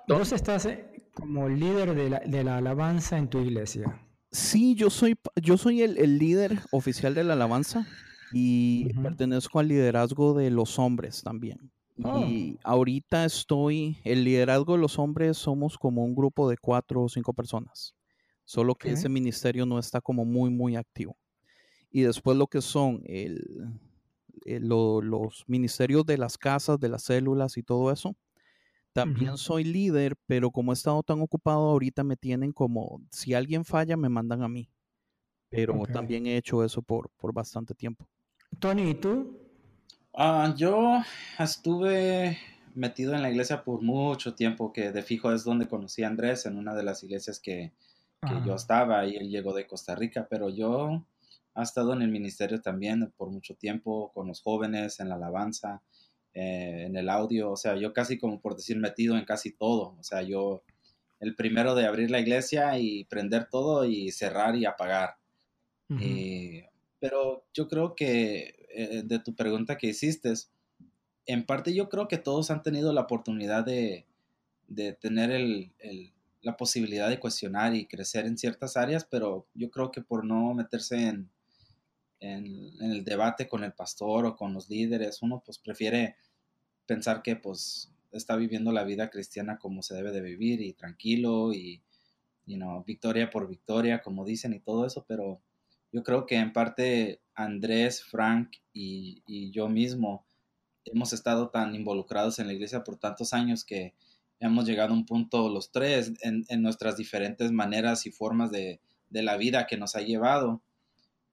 Vos 0.09 0.33
estás 0.33 0.67
eh, 0.67 1.09
como 1.13 1.49
líder 1.49 1.95
de 1.95 2.45
la, 2.45 2.57
alabanza 2.57 3.19
en 3.19 3.29
tu 3.29 3.41
iglesia. 3.41 4.01
Sí, 4.31 4.75
yo 4.75 4.91
soy, 4.91 5.17
yo 5.41 5.57
soy 5.57 5.83
el, 5.83 6.19
líder 6.19 6.59
oficial 6.73 7.15
de 7.15 7.23
la 7.23 7.35
alabanza 7.35 7.87
y 8.33 8.93
pertenezco 8.95 9.61
al 9.61 9.69
liderazgo 9.69 10.35
de 10.35 10.51
los 10.51 10.79
hombres 10.79 11.23
también. 11.23 11.71
Y 11.97 12.57
oh. 12.57 12.59
ahorita 12.65 13.25
estoy, 13.25 13.99
el 14.03 14.25
liderazgo 14.25 14.73
de 14.73 14.81
los 14.81 14.99
hombres 14.99 15.37
somos 15.37 15.79
como 15.79 16.05
un 16.05 16.17
grupo 16.17 16.51
de 16.51 16.57
cuatro 16.57 17.03
o 17.03 17.09
cinco 17.09 17.33
personas, 17.33 17.95
solo 18.45 18.75
que 18.75 18.91
ese 18.91 19.09
ministerio 19.09 19.65
no 19.65 19.79
está 19.79 20.01
como 20.01 20.25
muy, 20.25 20.51
muy 20.51 20.75
activo 20.75 21.17
y 21.95 22.03
después 22.03 22.37
lo 22.37 22.49
que 22.49 22.61
son 22.61 23.03
el, 23.07 23.71
los 24.45 25.45
ministerios 25.47 26.05
de 26.05 26.19
las 26.19 26.37
casas, 26.37 26.81
de 26.81 26.89
las 26.89 27.05
células 27.05 27.57
y 27.57 27.63
todo 27.63 27.93
eso. 27.93 28.17
También 28.93 29.39
soy 29.39 29.63
líder, 29.63 30.17
pero 30.27 30.51
como 30.51 30.73
he 30.73 30.75
estado 30.75 31.05
tan 31.05 31.21
ocupado 31.21 31.69
ahorita 31.71 32.03
me 32.03 32.17
tienen 32.17 32.53
como, 32.53 33.01
si 33.13 33.33
alguien 33.33 33.65
falla, 33.65 33.97
me 33.97 34.09
mandan 34.09 34.43
a 34.43 34.49
mí. 34.49 34.69
pero 35.49 35.81
también 35.87 36.27
he 36.27 36.37
hecho 36.37 36.65
eso 36.65 36.83
por, 36.83 37.11
por 37.11 37.33
bastante 37.33 37.77
tiempo. 37.77 38.09
Tony, 38.59 38.91
¿y 38.91 38.95
tú? 38.95 39.39
Ah, 40.13 40.53
yo 40.57 41.01
estuve 41.39 42.37
metido 42.75 43.15
en 43.15 43.23
la 43.23 43.31
iglesia 43.31 43.63
por 43.63 43.83
mucho 43.83 44.35
tiempo, 44.35 44.73
que 44.73 44.91
de 44.91 45.03
fijo 45.05 45.33
es 45.33 45.45
donde 45.45 45.69
conocí 45.69 46.03
a 46.03 46.09
Andrés, 46.09 46.45
en 46.47 46.59
una 46.59 46.75
de 46.75 46.83
las 46.83 47.05
iglesias 47.05 47.39
que, 47.39 47.73
yo 48.45 48.55
estaba 48.55 49.07
y 49.07 49.17
él 49.17 49.29
llegó 49.29 49.53
de 49.53 49.67
Costa 49.67 49.95
Rica, 49.95 50.27
pero 50.29 50.49
yo 50.49 51.05
he 51.63 51.65
estado 51.65 51.93
en 51.93 52.03
el 52.03 52.11
ministerio 52.11 52.61
también 52.61 53.13
por 53.17 53.31
mucho 53.31 53.55
tiempo, 53.57 54.11
con 54.13 54.29
los 54.29 54.41
jóvenes, 54.43 55.01
en 55.01 55.09
la 55.09 55.17
alabanza, 55.17 55.83
eh, 56.35 56.85
en 56.87 56.97
el 56.97 57.09
audio, 57.09 57.53
o 57.53 57.57
sea, 57.57 57.77
yo 57.77 57.93
casi 57.93 58.19
como 58.19 58.41
por 58.41 58.57
decir 58.57 58.79
metido 58.79 59.17
en 59.17 59.25
casi 59.25 59.53
todo, 59.53 59.97
o 59.99 60.03
sea, 60.03 60.23
yo 60.23 60.63
el 61.21 61.37
primero 61.37 61.75
de 61.75 61.87
abrir 61.87 62.11
la 62.11 62.21
iglesia 62.21 62.79
y 62.79 63.05
prender 63.05 63.49
todo 63.51 63.85
y 63.87 64.11
cerrar 64.11 64.57
y 64.57 64.67
apagar. 64.67 65.17
Ujú. 65.89 66.01
Eh, 66.03 66.69
pero 67.01 67.45
yo 67.55 67.69
creo 67.69 67.95
que 67.95 68.67
eh, 68.71 69.03
de 69.05 69.19
tu 69.21 69.35
pregunta 69.35 69.77
que 69.79 69.89
hiciste, 69.89 70.33
en 71.27 71.47
parte 71.47 71.75
yo 71.75 71.89
creo 71.89 72.09
que 72.09 72.19
todos 72.19 72.51
han 72.51 72.63
tenido 72.63 72.93
la 72.93 73.03
oportunidad 73.03 73.65
de, 73.65 74.07
de 74.69 74.93
tener 74.95 75.31
el- 75.31 75.73
el- 75.79 76.13
la 76.43 76.57
posibilidad 76.59 77.09
de 77.09 77.21
cuestionar 77.21 77.75
y 77.75 77.87
crecer 77.87 78.27
en 78.27 78.37
ciertas 78.37 78.77
áreas, 78.77 79.05
pero 79.07 79.47
yo 79.55 79.71
creo 79.71 79.91
que 79.91 80.03
por 80.03 80.25
no 80.27 80.53
meterse 80.55 81.09
en, 81.09 81.31
en- 82.21 82.73
el 82.83 83.05
debate 83.05 83.49
con 83.49 83.65
el 83.65 83.73
pastor 83.73 84.27
o 84.27 84.37
con 84.37 84.55
los 84.55 84.69
líderes, 84.71 85.23
uno 85.23 85.43
pues 85.45 85.59
prefiere 85.59 86.17
pensar 86.87 87.23
que 87.23 87.37
pues 87.37 87.93
está 88.13 88.37
viviendo 88.37 88.73
la 88.73 88.85
vida 88.85 89.11
cristiana 89.11 89.59
como 89.59 89.83
se 89.83 89.95
debe 89.95 90.13
de 90.13 90.21
vivir 90.21 90.61
y 90.61 90.73
tranquilo 90.75 91.53
y, 91.53 91.83
you 92.47 92.57
know, 92.57 92.85
victoria 92.85 93.31
por 93.31 93.49
victoria, 93.49 94.03
como 94.03 94.25
dicen 94.25 94.53
y 94.55 94.61
todo 94.61 94.87
eso, 94.87 95.05
pero 95.09 95.41
yo 95.93 96.03
creo 96.03 96.27
que 96.27 96.37
en 96.37 96.53
parte 96.53 97.21
Andrés, 97.35 98.03
Frank 98.05 98.57
y, 98.73 99.23
y 99.27 99.51
yo 99.51 99.69
mismo 99.69 100.25
hemos 100.85 101.13
estado 101.13 101.51
tan 101.51 101.75
involucrados 101.75 102.39
en 102.39 102.47
la 102.47 102.53
iglesia 102.53 102.85
por 102.85 102.97
tantos 102.99 103.33
años 103.33 103.65
que 103.65 103.95
hemos 104.41 104.67
llegado 104.67 104.93
a 104.93 104.97
un 104.97 105.07
punto 105.07 105.49
los 105.49 105.71
tres 105.73 106.13
en, 106.23 106.45
en 106.49 106.63
nuestras 106.63 106.97
diferentes 106.97 107.51
maneras 107.53 108.07
y 108.07 108.11
formas 108.11 108.51
de, 108.51 108.81
de 109.11 109.23
la 109.23 109.37
vida 109.37 109.67
que 109.67 109.77
nos 109.77 109.97
ha 109.97 110.03
llevado, 110.03 110.63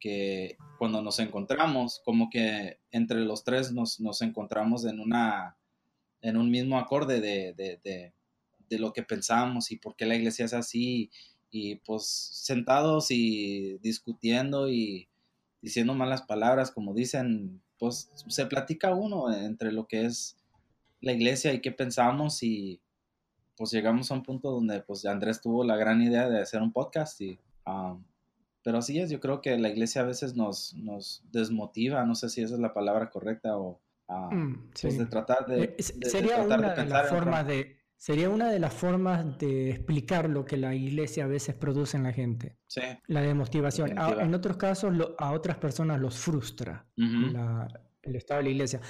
que 0.01 0.57
cuando 0.77 1.01
nos 1.01 1.19
encontramos, 1.19 2.01
como 2.03 2.29
que 2.29 2.79
entre 2.91 3.19
los 3.19 3.45
tres 3.45 3.71
nos, 3.71 4.01
nos 4.01 4.21
encontramos 4.21 4.83
en 4.85 4.99
una 4.99 5.57
en 6.21 6.37
un 6.37 6.51
mismo 6.51 6.77
acorde 6.77 7.21
de, 7.21 7.53
de, 7.53 7.79
de, 7.83 8.13
de 8.69 8.79
lo 8.79 8.93
que 8.93 9.03
pensamos 9.03 9.71
y 9.71 9.77
por 9.77 9.95
qué 9.95 10.05
la 10.05 10.15
iglesia 10.15 10.45
es 10.45 10.53
así 10.53 11.09
y 11.49 11.75
pues 11.77 12.05
sentados 12.05 13.11
y 13.11 13.77
discutiendo 13.79 14.69
y 14.69 15.09
diciendo 15.61 15.93
malas 15.93 16.23
palabras, 16.23 16.71
como 16.71 16.93
dicen, 16.93 17.61
pues 17.77 18.11
se 18.27 18.45
platica 18.45 18.93
uno 18.93 19.33
entre 19.33 19.71
lo 19.71 19.87
que 19.87 20.05
es 20.05 20.37
la 21.01 21.11
iglesia 21.11 21.53
y 21.53 21.61
qué 21.61 21.71
pensamos 21.71 22.43
y 22.43 22.79
pues 23.57 23.71
llegamos 23.71 24.09
a 24.09 24.15
un 24.15 24.23
punto 24.23 24.51
donde 24.51 24.81
pues 24.81 25.05
Andrés 25.05 25.41
tuvo 25.41 25.63
la 25.63 25.75
gran 25.75 26.01
idea 26.01 26.29
de 26.29 26.41
hacer 26.41 26.61
un 26.61 26.71
podcast 26.71 27.19
y 27.21 27.39
um, 27.65 28.03
pero 28.63 28.77
así 28.79 28.99
es, 28.99 29.09
yo 29.09 29.19
creo 29.19 29.41
que 29.41 29.57
la 29.57 29.69
iglesia 29.69 30.01
a 30.01 30.05
veces 30.05 30.35
nos, 30.35 30.73
nos 30.75 31.23
desmotiva, 31.31 32.05
no 32.05 32.15
sé 32.15 32.29
si 32.29 32.41
esa 32.41 32.53
es 32.55 32.59
la 32.59 32.73
palabra 32.73 33.09
correcta 33.09 33.57
o 33.57 33.81
uh, 34.07 34.33
Mm, 34.33 34.69
pues 34.81 34.97
de 34.97 35.05
tratar 35.05 35.45
de, 35.47 35.63
Eh, 35.63 35.75
de- 35.95 36.09
sería 36.09 36.35
tratar 36.35 36.59
una 36.59 36.73
de 36.75 36.85
las 36.85 37.09
formas 37.09 37.47
de 37.47 37.77
sería 37.95 38.29
una 38.31 38.49
de 38.51 38.57
las 38.59 38.73
formas 38.73 39.37
de 39.37 39.69
explicar 39.69 40.27
lo 40.27 40.43
que 40.43 40.57
la 40.57 40.73
iglesia 40.73 41.25
a 41.25 41.27
veces 41.27 41.53
produce 41.53 41.97
en 41.97 42.03
la 42.03 42.11
gente, 42.11 42.57
Sí. 42.65 42.81
la 43.05 43.21
desmotivación. 43.21 43.97
A- 43.99 44.23
en 44.23 44.33
otros 44.33 44.57
casos 44.57 44.91
lo- 44.91 45.13
a 45.19 45.31
otras 45.33 45.57
personas 45.57 45.99
los 46.01 46.17
frustra 46.17 46.87
Ujú. 46.97 47.31
la- 47.31 47.67
el 48.01 48.15
estado 48.15 48.39
de 48.39 48.45
la 48.45 48.49
iglesia. 48.49 48.81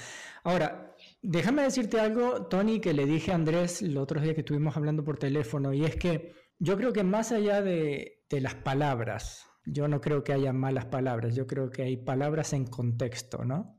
Ahora, 0.44 0.94
déjame 1.20 1.60
decirte 1.62 2.00
algo, 2.00 2.46
Tony, 2.46 2.80
que 2.80 2.94
le 2.94 3.04
dije 3.04 3.32
a 3.32 3.34
Andrés 3.34 3.82
el 3.82 3.98
otro 3.98 4.18
día 4.18 4.32
que 4.34 4.40
estuvimos 4.40 4.76
hablando 4.78 5.04
por 5.04 5.18
teléfono, 5.18 5.74
y 5.74 5.84
es 5.84 5.94
que 5.96 6.32
yo 6.58 6.78
creo 6.78 6.94
que 6.94 7.04
más 7.04 7.32
allá 7.32 7.60
de, 7.60 8.22
de 8.30 8.40
las 8.40 8.54
palabras, 8.54 9.46
yo 9.64 9.88
no 9.88 10.00
creo 10.00 10.24
que 10.24 10.32
haya 10.32 10.52
malas 10.52 10.86
palabras, 10.86 11.34
yo 11.34 11.46
creo 11.46 11.70
que 11.70 11.82
hay 11.82 11.96
palabras 11.96 12.52
en 12.52 12.66
contexto, 12.66 13.44
¿no? 13.44 13.78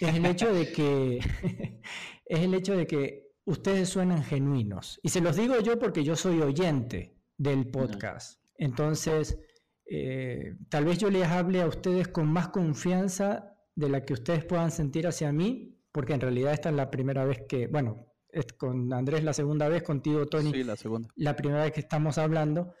Es 0.00 0.14
el 0.16 0.26
hecho 0.26 0.52
de 0.52 0.72
que 0.72 1.18
es 2.24 2.40
el 2.40 2.54
hecho 2.54 2.76
de 2.76 2.86
que 2.86 3.30
ustedes 3.44 3.88
suenan 3.88 4.22
genuinos. 4.24 4.98
Y 5.02 5.10
se 5.10 5.20
los 5.20 5.36
digo 5.36 5.60
yo 5.60 5.78
porque 5.78 6.02
yo 6.04 6.16
soy 6.16 6.40
oyente 6.40 7.16
del 7.36 7.70
podcast. 7.70 8.42
Entonces, 8.56 9.38
eh, 9.86 10.56
tal 10.68 10.84
vez 10.84 10.98
yo 10.98 11.10
les 11.10 11.26
hable 11.26 11.60
a 11.60 11.66
ustedes 11.66 12.08
con 12.08 12.26
más 12.26 12.48
confianza 12.48 13.56
de 13.74 13.88
la 13.88 14.04
que 14.04 14.12
ustedes 14.12 14.44
puedan 14.44 14.70
sentir 14.70 15.06
hacia 15.06 15.32
mí, 15.32 15.78
porque 15.92 16.12
en 16.14 16.20
realidad 16.20 16.52
esta 16.52 16.68
es 16.70 16.76
la 16.76 16.90
primera 16.90 17.24
vez 17.24 17.42
que, 17.48 17.66
bueno, 17.66 18.06
es 18.28 18.46
con 18.52 18.92
Andrés 18.92 19.24
la 19.24 19.32
segunda 19.32 19.68
vez, 19.68 19.82
contigo, 19.82 20.26
Tony, 20.26 20.52
Sí, 20.52 20.62
la 20.64 20.76
segunda. 20.76 21.08
la 21.16 21.34
primera 21.34 21.64
vez 21.64 21.72
que 21.72 21.80
estamos 21.80 22.18
hablando, 22.18 22.74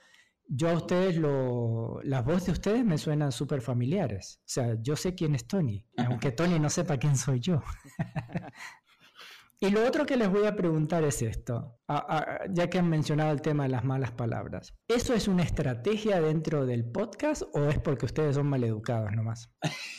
yo 0.52 0.68
a 0.70 0.74
ustedes, 0.74 1.16
lo, 1.16 2.00
las 2.02 2.24
voces 2.24 2.46
de 2.46 2.52
ustedes 2.52 2.84
me 2.84 2.98
suenan 2.98 3.30
súper 3.30 3.60
familiares. 3.62 4.40
O 4.40 4.48
sea, 4.48 4.74
yo 4.82 4.96
sé 4.96 5.14
quién 5.14 5.36
es 5.36 5.46
Tony, 5.46 5.86
aunque 5.96 6.32
Tony 6.32 6.58
no 6.58 6.68
sepa 6.68 6.96
quién 6.96 7.16
soy 7.16 7.38
yo. 7.38 7.62
y 9.60 9.70
lo 9.70 9.86
otro 9.86 10.04
que 10.06 10.16
les 10.16 10.28
voy 10.28 10.46
a 10.46 10.56
preguntar 10.56 11.04
es 11.04 11.22
esto, 11.22 11.78
a- 11.86 12.16
a- 12.18 12.40
ya 12.50 12.68
que 12.68 12.80
han 12.80 12.88
mencionado 12.88 13.30
el 13.30 13.42
tema 13.42 13.62
de 13.62 13.68
las 13.68 13.84
malas 13.84 14.10
palabras. 14.10 14.74
¿Eso 14.88 15.14
es 15.14 15.28
una 15.28 15.44
estrategia 15.44 16.20
dentro 16.20 16.66
del 16.66 16.84
podcast 16.84 17.42
o 17.52 17.66
es 17.66 17.78
porque 17.78 18.06
ustedes 18.06 18.34
son 18.34 18.48
maleducados 18.48 19.12
nomás? 19.12 19.52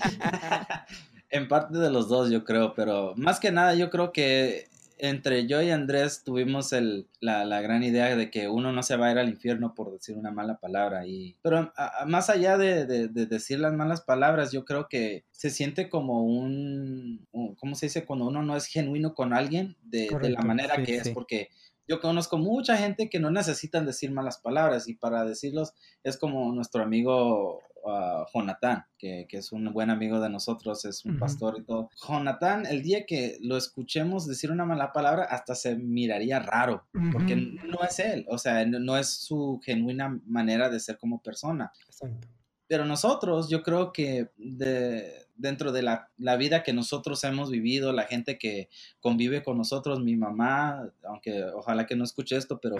en 1.29 1.47
parte 1.47 1.77
de 1.77 1.89
los 1.91 2.09
dos, 2.09 2.29
yo 2.29 2.43
creo, 2.43 2.73
pero 2.73 3.13
más 3.15 3.39
que 3.39 3.51
nada, 3.51 3.75
yo 3.75 3.89
creo 3.89 4.11
que 4.11 4.67
entre 4.97 5.47
yo 5.47 5.61
y 5.61 5.69
Andrés 5.71 6.23
tuvimos 6.23 6.71
el, 6.73 7.07
la, 7.19 7.45
la 7.45 7.61
gran 7.61 7.83
idea 7.83 8.15
de 8.15 8.29
que 8.31 8.47
uno 8.47 8.71
no 8.71 8.81
se 8.83 8.95
va 8.97 9.07
a 9.07 9.11
ir 9.11 9.17
al 9.17 9.29
infierno 9.29 9.73
por 9.75 9.91
decir 9.91 10.17
una 10.17 10.31
mala 10.31 10.57
palabra. 10.59 11.05
Y, 11.05 11.35
pero 11.41 11.71
a- 11.75 12.01
a- 12.01 12.05
más 12.05 12.29
allá 12.29 12.57
de, 12.57 12.85
de- 12.85 13.07
de 13.07 13.25
decir 13.25 13.59
las 13.59 13.73
malas 13.73 14.01
palabras, 14.01 14.51
yo 14.51 14.63
creo 14.65 14.87
que 14.89 15.23
se 15.31 15.49
siente 15.49 15.89
como 15.89 16.23
un, 16.23 17.25
un- 17.31 17.55
¿cómo 17.55 17.75
se 17.75 17.87
dice? 17.87 18.05
Cuando 18.05 18.27
uno 18.27 18.41
no 18.43 18.55
es 18.55 18.67
genuino 18.67 19.13
con 19.13 19.33
alguien 19.33 19.75
de, 19.83 20.07
de 20.21 20.29
la 20.29 20.41
manera 20.41 20.75
sí, 20.77 20.83
que 20.83 21.01
sí. 21.01 21.09
es, 21.09 21.13
porque 21.13 21.49
yo 21.87 21.99
conozco 21.99 22.37
mucha 22.37 22.77
gente 22.77 23.09
que 23.09 23.19
no 23.19 23.31
necesitan 23.31 23.85
decir 23.85 24.11
malas 24.11 24.39
palabras 24.39 24.87
y 24.87 24.95
para 24.95 25.23
decirlos 25.23 25.73
es 26.03 26.17
como 26.17 26.51
nuestro 26.53 26.83
amigo 26.83 27.61
ah, 27.85 28.25
Jonathan, 28.33 28.85
que, 28.97 29.27
que 29.29 29.37
es 29.37 29.51
un 29.51 29.71
buen 29.71 29.89
amigo 29.89 30.19
de 30.19 30.29
nosotros, 30.29 30.85
es 30.85 31.05
un 31.05 31.19
pastor 31.19 31.57
y 31.59 31.63
todo. 31.63 31.89
Jonathan, 32.07 32.65
el 32.65 32.81
día 32.81 33.05
que 33.05 33.37
lo 33.41 33.57
escuchemos 33.57 34.27
decir 34.27 34.51
una 34.51 34.65
mala 34.65 34.91
palabra, 34.91 35.25
hasta 35.25 35.55
se 35.55 35.75
miraría 35.75 36.39
raro, 36.39 36.87
porque 37.11 37.35
no 37.35 37.83
es 37.87 37.99
él, 37.99 38.25
o 38.29 38.37
sea, 38.37 38.65
no, 38.65 38.79
no 38.79 38.97
es 38.97 39.09
su 39.09 39.59
genuina 39.63 40.19
manera 40.25 40.69
de 40.69 40.79
ser 40.79 40.97
como 40.97 41.21
persona. 41.21 41.71
Exacto. 41.87 42.27
Pero 42.67 42.85
nosotros, 42.85 43.49
yo 43.49 43.61
creo 43.63 43.91
que 43.93 44.31
de, 44.37 45.27
dentro 45.35 45.71
de 45.71 45.83
la, 45.83 46.09
la 46.17 46.35
vida 46.35 46.63
que 46.63 46.73
nosotros 46.73 47.23
hemos 47.23 47.51
vivido, 47.51 47.91
la 47.93 48.03
gente 48.03 48.37
que 48.37 48.69
convive 48.99 49.43
con 49.43 49.57
nosotros, 49.57 49.99
mi 49.99 50.15
mamá, 50.15 50.89
aunque 51.03 51.43
ojalá 51.43 51.85
que 51.85 51.95
no 51.95 52.03
escuche 52.03 52.35
esto, 52.35 52.59
pero 52.59 52.77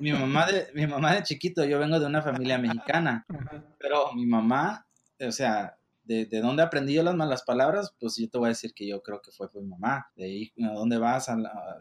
mi 0.00 0.12
mamá 0.12 0.46
de, 0.46 0.68
mi 0.74 0.86
mamá 0.86 1.14
de 1.14 1.22
chiquito, 1.22 1.64
yo 1.64 1.78
vengo 1.78 2.00
de 2.00 2.06
una 2.06 2.20
familia 2.22 2.58
mexicana, 2.58 3.24
pero 3.78 4.12
mi 4.12 4.26
mamá, 4.26 4.86
o 5.20 5.32
sea, 5.32 5.78
de, 6.02 6.26
de 6.26 6.40
dónde 6.40 6.62
aprendí 6.62 6.92
yo 6.92 7.02
las 7.02 7.14
malas 7.14 7.44
palabras, 7.44 7.94
pues 7.98 8.16
yo 8.16 8.28
te 8.28 8.36
voy 8.36 8.46
a 8.46 8.48
decir 8.50 8.74
que 8.74 8.86
yo 8.86 9.02
creo 9.02 9.22
que 9.22 9.30
fue 9.30 9.50
por 9.50 9.62
mi 9.62 9.68
mamá. 9.68 10.10
De 10.16 10.24
ahí, 10.24 10.52
¿a 10.62 10.72
dónde 10.74 10.98
vas? 10.98 11.28
A 11.30 11.36
la- 11.36 11.80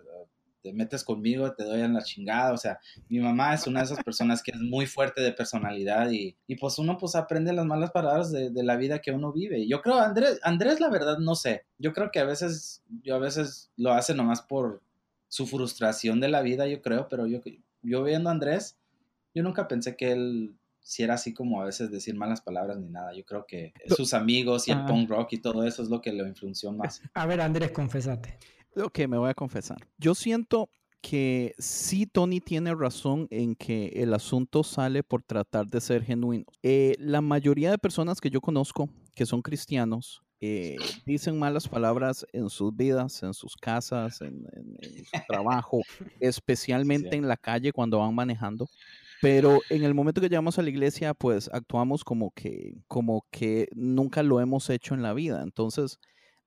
te 0.63 0.73
metes 0.73 1.03
conmigo, 1.03 1.53
te 1.53 1.63
doy 1.63 1.81
en 1.81 1.93
la 1.93 2.01
chingada. 2.01 2.53
O 2.53 2.57
sea, 2.57 2.79
mi 3.09 3.19
mamá 3.19 3.53
es 3.53 3.67
una 3.67 3.81
de 3.81 3.85
esas 3.85 4.03
personas 4.03 4.41
que 4.41 4.51
es 4.51 4.59
muy 4.59 4.87
fuerte 4.87 5.21
de 5.21 5.33
personalidad 5.33 6.09
y, 6.09 6.35
y 6.47 6.55
pues 6.55 6.79
uno 6.79 6.97
pues 6.97 7.13
aprende 7.15 7.53
las 7.53 7.65
malas 7.65 7.91
palabras 7.91 8.31
de, 8.31 8.49
de 8.49 8.63
la 8.63 8.77
vida 8.77 8.99
que 8.99 9.11
uno 9.11 9.31
vive. 9.31 9.67
Yo 9.67 9.81
creo, 9.81 9.99
Andrés, 9.99 10.39
Andrés, 10.41 10.79
la 10.79 10.89
verdad, 10.89 11.17
no 11.19 11.35
sé. 11.35 11.65
Yo 11.77 11.93
creo 11.93 12.09
que 12.09 12.19
a 12.19 12.25
veces, 12.25 12.81
yo 13.03 13.15
a 13.15 13.19
veces 13.19 13.69
lo 13.75 13.91
hace 13.93 14.15
nomás 14.15 14.41
por 14.41 14.81
su 15.27 15.45
frustración 15.45 16.19
de 16.19 16.29
la 16.29 16.41
vida, 16.41 16.65
yo 16.67 16.81
creo, 16.81 17.07
pero 17.09 17.27
yo, 17.27 17.41
yo 17.81 18.03
viendo 18.03 18.29
a 18.29 18.31
Andrés, 18.31 18.77
yo 19.35 19.43
nunca 19.43 19.67
pensé 19.67 19.95
que 19.97 20.11
él 20.13 20.55
si 20.85 21.01
era 21.01 21.13
así 21.13 21.33
como 21.33 21.61
a 21.61 21.65
veces 21.65 21.89
decir 21.91 22.13
malas 22.13 22.41
palabras 22.41 22.77
ni 22.77 22.89
nada. 22.89 23.13
Yo 23.15 23.23
creo 23.23 23.45
que 23.47 23.73
sus 23.87 24.13
amigos 24.13 24.67
y 24.67 24.71
el 24.71 24.79
Ah. 24.79 24.85
punk 24.85 25.09
rock 25.09 25.31
y 25.31 25.37
todo 25.37 25.65
eso 25.65 25.81
es 25.81 25.87
lo 25.89 26.01
que 26.01 26.11
lo 26.11 26.27
influenció 26.27 26.73
más. 26.73 27.01
A 27.13 27.25
ver, 27.25 27.39
Andrés, 27.39 27.71
confesate. 27.71 28.37
Ok, 28.75 28.99
me 29.07 29.17
voy 29.17 29.29
a 29.29 29.33
confesar. 29.33 29.77
Yo 29.97 30.15
siento 30.15 30.69
que 31.01 31.53
sí, 31.57 32.05
Tony 32.05 32.39
tiene 32.39 32.73
razón 32.73 33.27
en 33.29 33.55
que 33.55 33.87
el 33.95 34.13
asunto 34.13 34.63
sale 34.63 35.03
por 35.03 35.21
tratar 35.21 35.67
de 35.67 35.81
ser 35.81 36.03
genuino. 36.03 36.45
Eh, 36.63 36.95
la 36.97 37.21
mayoría 37.21 37.71
de 37.71 37.77
personas 37.77 38.21
que 38.21 38.29
yo 38.29 38.39
conozco 38.41 38.89
que 39.13 39.25
son 39.25 39.41
cristianos 39.41 40.21
eh, 40.39 40.75
dicen 41.05 41.37
malas 41.39 41.67
palabras 41.69 42.25
en 42.33 42.49
sus 42.49 42.75
vidas, 42.75 43.21
en 43.23 43.33
sus 43.33 43.55
casas, 43.55 44.21
en, 44.21 44.45
en- 44.53 44.77
en 44.81 45.05
su 45.05 45.17
trabajo, 45.27 45.81
especialmente 46.19 47.09
Sí. 47.11 47.17
en 47.17 47.27
la 47.27 47.37
calle 47.37 47.71
cuando 47.71 47.99
van 47.99 48.15
manejando. 48.15 48.67
Pero 49.21 49.59
en 49.69 49.83
el 49.83 49.93
momento 49.93 50.19
que 50.19 50.27
llegamos 50.27 50.59
a 50.59 50.61
la 50.61 50.69
iglesia, 50.69 51.13
pues 51.13 51.49
actuamos 51.53 52.03
como 52.03 52.31
que, 52.31 52.75
como 52.87 53.25
que 53.31 53.69
nunca 53.73 54.21
lo 54.23 54.41
hemos 54.41 54.69
hecho 54.69 54.93
en 54.95 55.01
la 55.01 55.13
vida. 55.13 55.41
Entonces, 55.43 55.97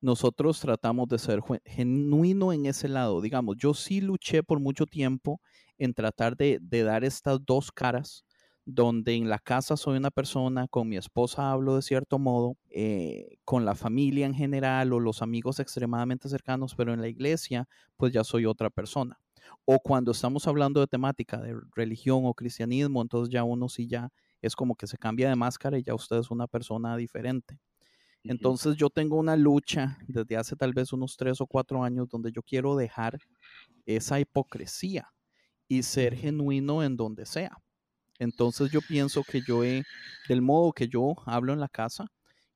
nosotros 0.01 0.59
tratamos 0.59 1.07
de 1.07 1.19
ser 1.19 1.41
genuino 1.65 2.53
en 2.53 2.65
ese 2.65 2.87
lado. 2.87 3.21
Digamos, 3.21 3.55
yo 3.57 3.73
sí 3.73 4.01
luché 4.01 4.43
por 4.43 4.59
mucho 4.59 4.85
tiempo 4.85 5.41
en 5.77 5.93
tratar 5.93 6.35
de, 6.37 6.59
dar 6.61 7.03
estas 7.03 7.43
dos 7.45 7.71
caras 7.71 8.23
donde 8.65 9.15
en 9.15 9.29
la 9.29 9.39
casa 9.39 9.77
soy 9.77 9.97
una 9.97 10.11
persona, 10.11 10.67
con 10.67 10.89
mi 10.89 10.97
esposa 10.97 11.51
hablo 11.51 11.75
de 11.75 11.81
cierto 11.81 12.19
modo, 12.19 12.57
eh, 12.69 13.37
con 13.45 13.63
la 13.63 13.75
familia 13.75 14.25
en 14.25 14.33
general 14.33 14.91
o 14.91 14.99
los 14.99 15.21
amigos 15.21 15.59
extremadamente 15.59 16.27
cercanos, 16.27 16.75
pero 16.75 16.93
en 16.93 16.99
la 16.99 17.07
iglesia 17.07 17.67
pues 17.95 18.11
ya 18.11 18.25
soy 18.25 18.45
otra 18.45 18.69
persona. 18.69 19.19
O 19.65 19.79
cuando 19.79 20.11
estamos 20.11 20.47
hablando 20.47 20.81
de 20.81 20.87
temática 20.87 21.37
de 21.37 21.55
religión 21.75 22.23
o 22.25 22.33
cristianismo, 22.33 23.01
entonces 23.01 23.31
ya 23.31 23.43
uno 23.45 23.69
sí 23.69 23.87
ya 23.87 24.09
es 24.41 24.55
como 24.55 24.75
que 24.75 24.87
se 24.87 24.97
cambia 24.97 25.29
de 25.29 25.35
máscara 25.35 25.79
y 25.79 25.83
ya 25.83 25.95
usted 25.95 26.17
es 26.17 26.29
una 26.29 26.47
persona 26.47 26.97
diferente. 26.97 27.59
Entonces 28.23 28.75
yo 28.75 28.89
tengo 28.89 29.17
una 29.17 29.35
lucha 29.35 29.97
desde 30.07 30.35
hace 30.37 30.55
tal 30.55 30.73
vez 30.73 30.91
unos 30.91 31.15
tres 31.15 31.39
o 31.39 31.47
cuatro 31.47 31.83
años 31.83 32.09
donde 32.09 32.31
yo 32.31 32.41
quiero 32.43 32.75
dejar 32.75 33.19
esa 33.85 34.19
hipocresía 34.19 35.07
y 35.67 35.83
ser 35.83 36.15
genuino 36.15 36.83
en 36.83 36.97
donde 36.97 37.25
sea. 37.25 37.57
Entonces 38.19 38.71
yo 38.71 38.81
pienso 38.81 39.23
que 39.23 39.41
yo 39.41 39.63
he, 39.63 39.83
del 40.27 40.41
modo 40.41 40.73
que 40.73 40.87
yo 40.87 41.15
hablo 41.25 41.53
en 41.53 41.59
la 41.59 41.69
casa 41.69 42.07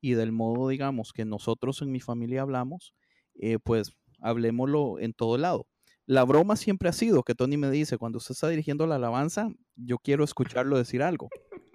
y 0.01 0.13
del 0.13 0.31
modo, 0.31 0.69
digamos, 0.69 1.13
que 1.13 1.25
nosotros 1.25 1.81
en 1.81 1.91
mi 1.91 1.99
familia 1.99 2.41
hablamos, 2.41 2.93
eh, 3.35 3.59
pues 3.63 3.93
hablemoslo 4.19 4.99
en 4.99 5.13
todo 5.13 5.37
lado. 5.37 5.67
La 6.07 6.23
broma 6.23 6.55
siempre 6.55 6.89
ha 6.89 6.93
sido 6.93 7.23
que 7.23 7.35
Tony 7.35 7.57
me 7.57 7.69
dice, 7.69 7.97
cuando 7.97 8.17
usted 8.17 8.33
está 8.33 8.49
dirigiendo 8.49 8.87
la 8.87 8.95
alabanza, 8.95 9.49
yo 9.75 9.97
quiero 9.99 10.23
escucharlo 10.23 10.77
decir 10.77 11.03
algo. 11.03 11.29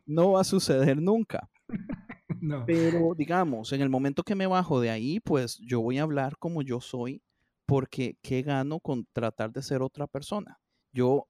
No 0.04 0.32
va 0.32 0.40
a 0.40 0.44
suceder 0.44 1.00
nunca. 1.00 1.48
Pero 2.66 3.14
digamos, 3.14 3.72
en 3.72 3.80
el 3.80 3.88
momento 3.88 4.22
que 4.22 4.34
me 4.34 4.47
bajo 4.47 4.80
de 4.80 4.90
ahí, 4.90 5.20
pues 5.20 5.59
yo 5.59 5.80
voy 5.80 5.98
a 5.98 6.02
hablar 6.02 6.36
como 6.38 6.62
yo 6.62 6.80
soy, 6.80 7.22
porque 7.66 8.16
¿qué 8.22 8.43
gano 8.43 8.80
con 8.80 9.06
tratar 9.12 9.52
de 9.52 9.62
ser 9.62 9.82
otra 9.82 10.06
persona? 10.06 10.60
Yo 10.93 11.28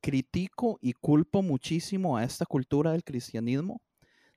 critico 0.00 0.78
y 0.80 0.92
culpo 0.92 1.42
muchísimo 1.42 2.16
a 2.16 2.24
esta 2.24 2.46
cultura 2.46 2.92
del 2.92 3.04
cristianismo 3.04 3.80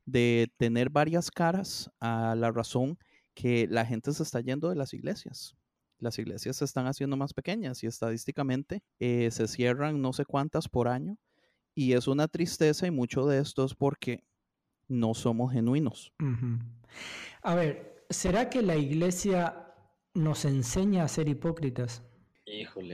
de 0.05 0.49
tener 0.57 0.89
varias 0.89 1.29
caras 1.29 1.91
a 1.99 2.35
la 2.35 2.51
razón 2.51 2.97
que 3.33 3.67
la 3.67 3.85
gente 3.85 4.13
se 4.13 4.23
está 4.23 4.39
yendo 4.39 4.69
de 4.69 4.75
las 4.75 4.93
iglesias. 4.93 5.55
Las 5.99 6.17
iglesias 6.19 6.57
se 6.57 6.65
están 6.65 6.87
haciendo 6.87 7.17
más 7.17 7.33
pequeñas 7.33 7.83
y 7.83 7.87
estadísticamente 7.87 8.83
eh, 8.99 9.29
se 9.31 9.47
cierran 9.47 10.01
no 10.01 10.13
sé 10.13 10.25
cuántas 10.25 10.69
por 10.69 10.87
año 10.87 11.17
y 11.75 11.93
es 11.93 12.07
una 12.07 12.27
tristeza 12.27 12.87
y 12.87 12.91
mucho 12.91 13.27
de 13.27 13.39
esto 13.39 13.65
es 13.65 13.75
porque 13.75 14.23
no 14.87 15.13
somos 15.13 15.53
genuinos. 15.53 16.13
A 17.41 17.55
ver, 17.55 18.05
¿será 18.09 18.49
que 18.49 18.61
la 18.61 18.75
iglesia 18.75 19.73
nos 20.13 20.45
enseña 20.45 21.03
a 21.03 21.07
ser 21.07 21.29
hipócritas? 21.29 22.03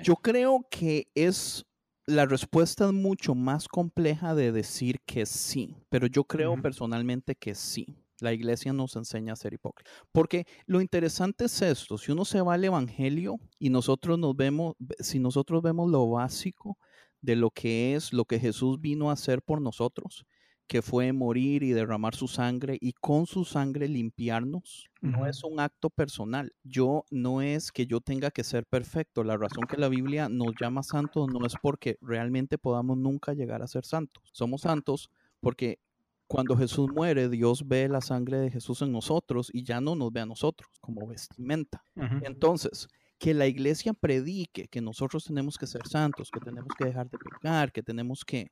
Yo 0.03 0.15
creo 0.15 0.65
que 0.69 1.07
es 1.15 1.65
la 2.05 2.25
respuesta 2.25 2.87
es 2.87 2.93
mucho 2.93 3.33
más 3.33 3.67
compleja 3.67 4.35
de 4.35 4.51
decir 4.51 4.99
que 5.05 5.25
sí, 5.25 5.77
pero 5.89 6.07
yo 6.07 6.25
creo 6.25 6.61
personalmente 6.61 7.35
que 7.35 7.55
sí. 7.55 7.87
La 8.19 8.33
iglesia 8.33 8.71
nos 8.71 8.95
enseña 8.95 9.33
a 9.33 9.37
ser 9.37 9.53
hipócritas. 9.53 9.93
Porque 10.11 10.45
lo 10.65 10.81
interesante 10.81 11.45
es 11.45 11.61
esto, 11.61 11.97
si 11.97 12.11
uno 12.11 12.25
se 12.25 12.41
va 12.41 12.53
al 12.53 12.63
evangelio 12.63 13.39
y 13.59 13.69
nosotros 13.69 14.17
nos 14.17 14.35
vemos, 14.35 14.75
si 14.99 15.19
nosotros 15.19 15.61
vemos 15.61 15.89
lo 15.89 16.09
básico 16.09 16.77
de 17.21 17.35
lo 17.35 17.51
que 17.51 17.95
es 17.95 18.13
lo 18.13 18.25
que 18.25 18.39
Jesús 18.39 18.79
vino 18.79 19.09
a 19.09 19.13
hacer 19.13 19.41
por 19.41 19.61
nosotros, 19.61 20.25
que 20.67 20.81
fue 20.81 21.13
morir 21.13 21.63
y 21.63 21.71
derramar 21.71 22.15
su 22.15 22.27
sangre 22.27 22.77
y 22.79 22.93
con 22.93 23.25
su 23.25 23.45
sangre 23.45 23.87
limpiarnos, 23.87 24.89
no 25.01 25.27
es 25.27 25.43
un 25.43 25.59
acto 25.59 25.89
personal. 25.89 26.53
Yo 26.63 27.03
no 27.11 27.41
es 27.41 27.71
que 27.71 27.85
yo 27.85 27.99
tenga 27.99 28.31
que 28.31 28.43
ser 28.43 28.65
perfecto. 28.65 29.23
La 29.23 29.37
razón 29.37 29.65
que 29.67 29.77
la 29.77 29.89
Biblia 29.89 30.29
nos 30.29 30.53
llama 30.59 30.81
santos 30.81 31.27
no 31.31 31.45
es 31.45 31.55
porque 31.61 31.97
realmente 32.01 32.57
podamos 32.57 32.97
nunca 32.97 33.33
llegar 33.33 33.61
a 33.61 33.67
ser 33.67 33.85
santos. 33.85 34.23
Somos 34.31 34.61
santos 34.61 35.09
porque 35.41 35.79
cuando 36.27 36.57
Jesús 36.57 36.89
muere, 36.91 37.29
Dios 37.29 37.67
ve 37.67 37.87
la 37.89 38.01
sangre 38.01 38.39
de 38.39 38.49
Jesús 38.49 38.81
en 38.81 38.91
nosotros 38.91 39.49
y 39.53 39.63
ya 39.63 39.81
no 39.81 39.95
nos 39.95 40.11
ve 40.11 40.21
a 40.21 40.25
nosotros 40.25 40.69
como 40.79 41.05
vestimenta. 41.05 41.83
Entonces, 42.21 42.87
que 43.19 43.33
la 43.33 43.47
iglesia 43.47 43.93
predique 43.93 44.67
que 44.67 44.81
nosotros 44.81 45.25
tenemos 45.25 45.57
que 45.57 45.67
ser 45.67 45.85
santos, 45.87 46.29
que 46.31 46.39
tenemos 46.39 46.73
que 46.77 46.85
dejar 46.85 47.09
de 47.09 47.17
pecar, 47.17 47.71
que 47.71 47.83
tenemos 47.83 48.25
que 48.25 48.51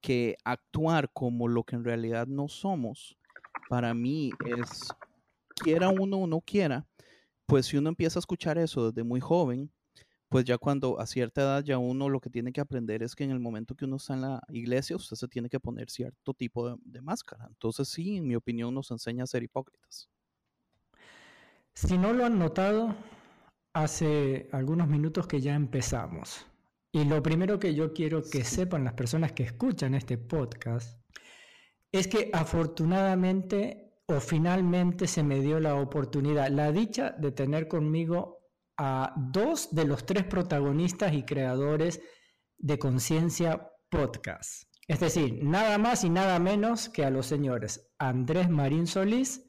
que 0.00 0.36
actuar 0.44 1.10
como 1.12 1.48
lo 1.48 1.64
que 1.64 1.76
en 1.76 1.84
realidad 1.84 2.26
no 2.26 2.48
somos, 2.48 3.16
para 3.68 3.94
mí 3.94 4.30
es, 4.46 4.88
quiera 5.56 5.88
uno 5.88 6.18
o 6.18 6.26
no 6.26 6.40
quiera, 6.40 6.86
pues 7.46 7.66
si 7.66 7.76
uno 7.76 7.88
empieza 7.88 8.18
a 8.18 8.20
escuchar 8.20 8.58
eso 8.58 8.90
desde 8.90 9.04
muy 9.04 9.20
joven, 9.20 9.70
pues 10.28 10.44
ya 10.44 10.58
cuando 10.58 10.98
a 10.98 11.06
cierta 11.06 11.42
edad 11.42 11.64
ya 11.64 11.78
uno 11.78 12.08
lo 12.08 12.20
que 12.20 12.30
tiene 12.30 12.52
que 12.52 12.60
aprender 12.60 13.02
es 13.02 13.14
que 13.14 13.24
en 13.24 13.30
el 13.30 13.38
momento 13.38 13.74
que 13.74 13.84
uno 13.84 13.96
está 13.96 14.14
en 14.14 14.22
la 14.22 14.42
iglesia, 14.48 14.96
usted 14.96 15.16
se 15.16 15.28
tiene 15.28 15.48
que 15.48 15.60
poner 15.60 15.88
cierto 15.88 16.34
tipo 16.34 16.68
de, 16.68 16.76
de 16.84 17.00
máscara. 17.00 17.46
Entonces 17.48 17.88
sí, 17.88 18.16
en 18.16 18.26
mi 18.26 18.34
opinión 18.34 18.74
nos 18.74 18.90
enseña 18.90 19.24
a 19.24 19.28
ser 19.28 19.44
hipócritas. 19.44 20.08
Si 21.74 21.96
no 21.98 22.12
lo 22.12 22.24
han 22.24 22.38
notado, 22.38 22.96
hace 23.72 24.48
algunos 24.52 24.88
minutos 24.88 25.26
que 25.26 25.40
ya 25.40 25.54
empezamos. 25.54 26.46
Y 26.96 27.04
lo 27.04 27.22
primero 27.22 27.58
que 27.58 27.74
yo 27.74 27.92
quiero 27.92 28.22
que 28.22 28.42
sepan 28.42 28.82
las 28.82 28.94
personas 28.94 29.32
que 29.32 29.42
escuchan 29.42 29.94
este 29.94 30.16
podcast 30.16 30.98
es 31.92 32.08
que 32.08 32.30
afortunadamente 32.32 34.00
o 34.06 34.18
finalmente 34.18 35.06
se 35.06 35.22
me 35.22 35.40
dio 35.40 35.60
la 35.60 35.74
oportunidad, 35.74 36.48
la 36.48 36.72
dicha 36.72 37.10
de 37.10 37.32
tener 37.32 37.68
conmigo 37.68 38.38
a 38.78 39.12
dos 39.14 39.74
de 39.74 39.84
los 39.84 40.06
tres 40.06 40.24
protagonistas 40.24 41.12
y 41.12 41.24
creadores 41.24 42.00
de 42.56 42.78
Conciencia 42.78 43.70
Podcast. 43.90 44.62
Es 44.88 44.98
decir, 44.98 45.44
nada 45.44 45.76
más 45.76 46.02
y 46.02 46.08
nada 46.08 46.38
menos 46.38 46.88
que 46.88 47.04
a 47.04 47.10
los 47.10 47.26
señores 47.26 47.92
Andrés 47.98 48.48
Marín 48.48 48.86
Solís 48.86 49.44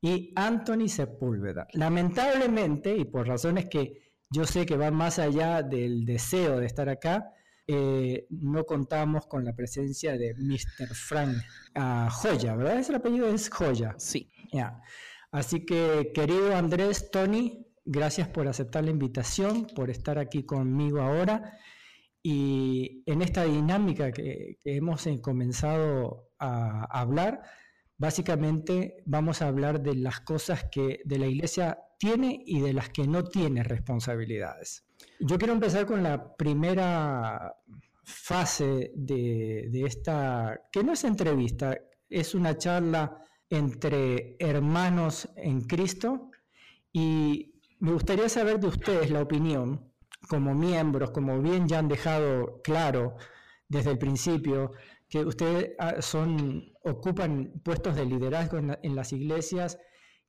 y 0.00 0.32
Anthony 0.36 0.86
Sepúlveda. 0.86 1.66
Lamentablemente, 1.72 2.96
y 2.96 3.04
por 3.04 3.26
razones 3.26 3.66
que 3.66 4.13
yo 4.30 4.44
sé 4.44 4.66
que 4.66 4.76
va 4.76 4.90
más 4.90 5.18
allá 5.18 5.62
del 5.62 6.04
deseo 6.04 6.58
de 6.58 6.66
estar 6.66 6.88
acá. 6.88 7.30
Eh, 7.66 8.26
no 8.30 8.64
contamos 8.64 9.26
con 9.26 9.44
la 9.44 9.54
presencia 9.54 10.18
de 10.18 10.34
Mr. 10.34 10.94
Frank 10.94 11.36
ah, 11.74 12.10
Joya, 12.10 12.54
¿verdad? 12.56 12.78
Ese 12.78 12.94
apellido 12.94 13.28
es 13.28 13.48
Joya. 13.48 13.94
Sí. 13.98 14.30
Ya. 14.52 14.80
Así 15.30 15.64
que, 15.64 16.12
querido 16.14 16.54
Andrés, 16.54 17.10
Tony, 17.10 17.66
gracias 17.84 18.28
por 18.28 18.48
aceptar 18.48 18.84
la 18.84 18.90
invitación, 18.90 19.66
por 19.74 19.90
estar 19.90 20.18
aquí 20.18 20.44
conmigo 20.44 21.00
ahora. 21.00 21.58
Y 22.22 23.02
en 23.06 23.22
esta 23.22 23.44
dinámica 23.44 24.12
que, 24.12 24.58
que 24.60 24.76
hemos 24.76 25.06
eh, 25.06 25.20
comenzado 25.20 26.30
a 26.38 26.84
hablar, 27.00 27.42
básicamente 27.98 29.02
vamos 29.06 29.42
a 29.42 29.48
hablar 29.48 29.82
de 29.82 29.94
las 29.94 30.20
cosas 30.20 30.64
que 30.70 31.00
de 31.04 31.18
la 31.18 31.26
iglesia 31.26 31.78
tiene 32.04 32.42
y 32.44 32.60
de 32.60 32.74
las 32.74 32.90
que 32.90 33.06
no 33.06 33.24
tiene 33.24 33.62
responsabilidades. 33.62 34.84
Yo 35.20 35.38
quiero 35.38 35.54
empezar 35.54 35.86
con 35.86 36.02
la 36.02 36.36
primera 36.36 37.56
fase 38.02 38.92
de, 38.94 39.70
esta, 39.86 40.60
que 40.70 40.84
no 40.84 40.92
es 40.92 41.02
entrevista, 41.04 41.74
es 42.10 42.34
una 42.34 42.58
charla 42.58 43.16
entre 43.48 44.36
hermanos 44.38 45.30
en 45.36 45.62
Cristo 45.62 46.30
y 46.92 47.54
me 47.80 47.92
gustaría 47.92 48.28
saber 48.28 48.60
de 48.60 48.66
ustedes 48.66 49.10
la 49.10 49.22
opinión 49.22 49.90
como 50.28 50.54
miembros, 50.54 51.10
como 51.10 51.40
bien 51.40 51.66
ya 51.66 51.78
han 51.78 51.88
dejado 51.88 52.60
claro 52.62 53.16
desde 53.66 53.92
el 53.92 53.98
principio, 53.98 54.72
que 55.08 55.24
ustedes 55.24 55.72
ah, 55.78 56.02
son, 56.02 56.70
ocupan 56.82 57.62
puestos 57.64 57.96
de 57.96 58.04
liderazgo 58.04 58.58
en 58.58 58.94
las 58.94 59.12
iglesias 59.14 59.78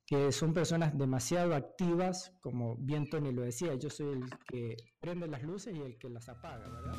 que 0.06 0.30
son 0.30 0.54
personas 0.54 0.96
demasiado 0.96 1.52
activas, 1.54 2.32
como 2.40 2.76
bien 2.76 3.10
Tony 3.10 3.32
lo 3.32 3.42
decía, 3.42 3.74
yo 3.74 3.90
soy 3.90 4.12
el 4.12 4.30
que 4.48 4.76
prende 5.00 5.26
las 5.26 5.42
luces 5.42 5.74
y 5.74 5.80
el 5.80 5.98
que 5.98 6.08
las 6.08 6.28
apaga, 6.28 6.68
¿verdad? 6.68 6.94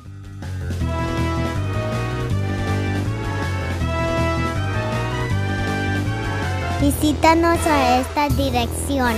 Visítanos 6.80 7.58
a 7.66 8.00
esta 8.00 8.28
dirección 8.28 9.14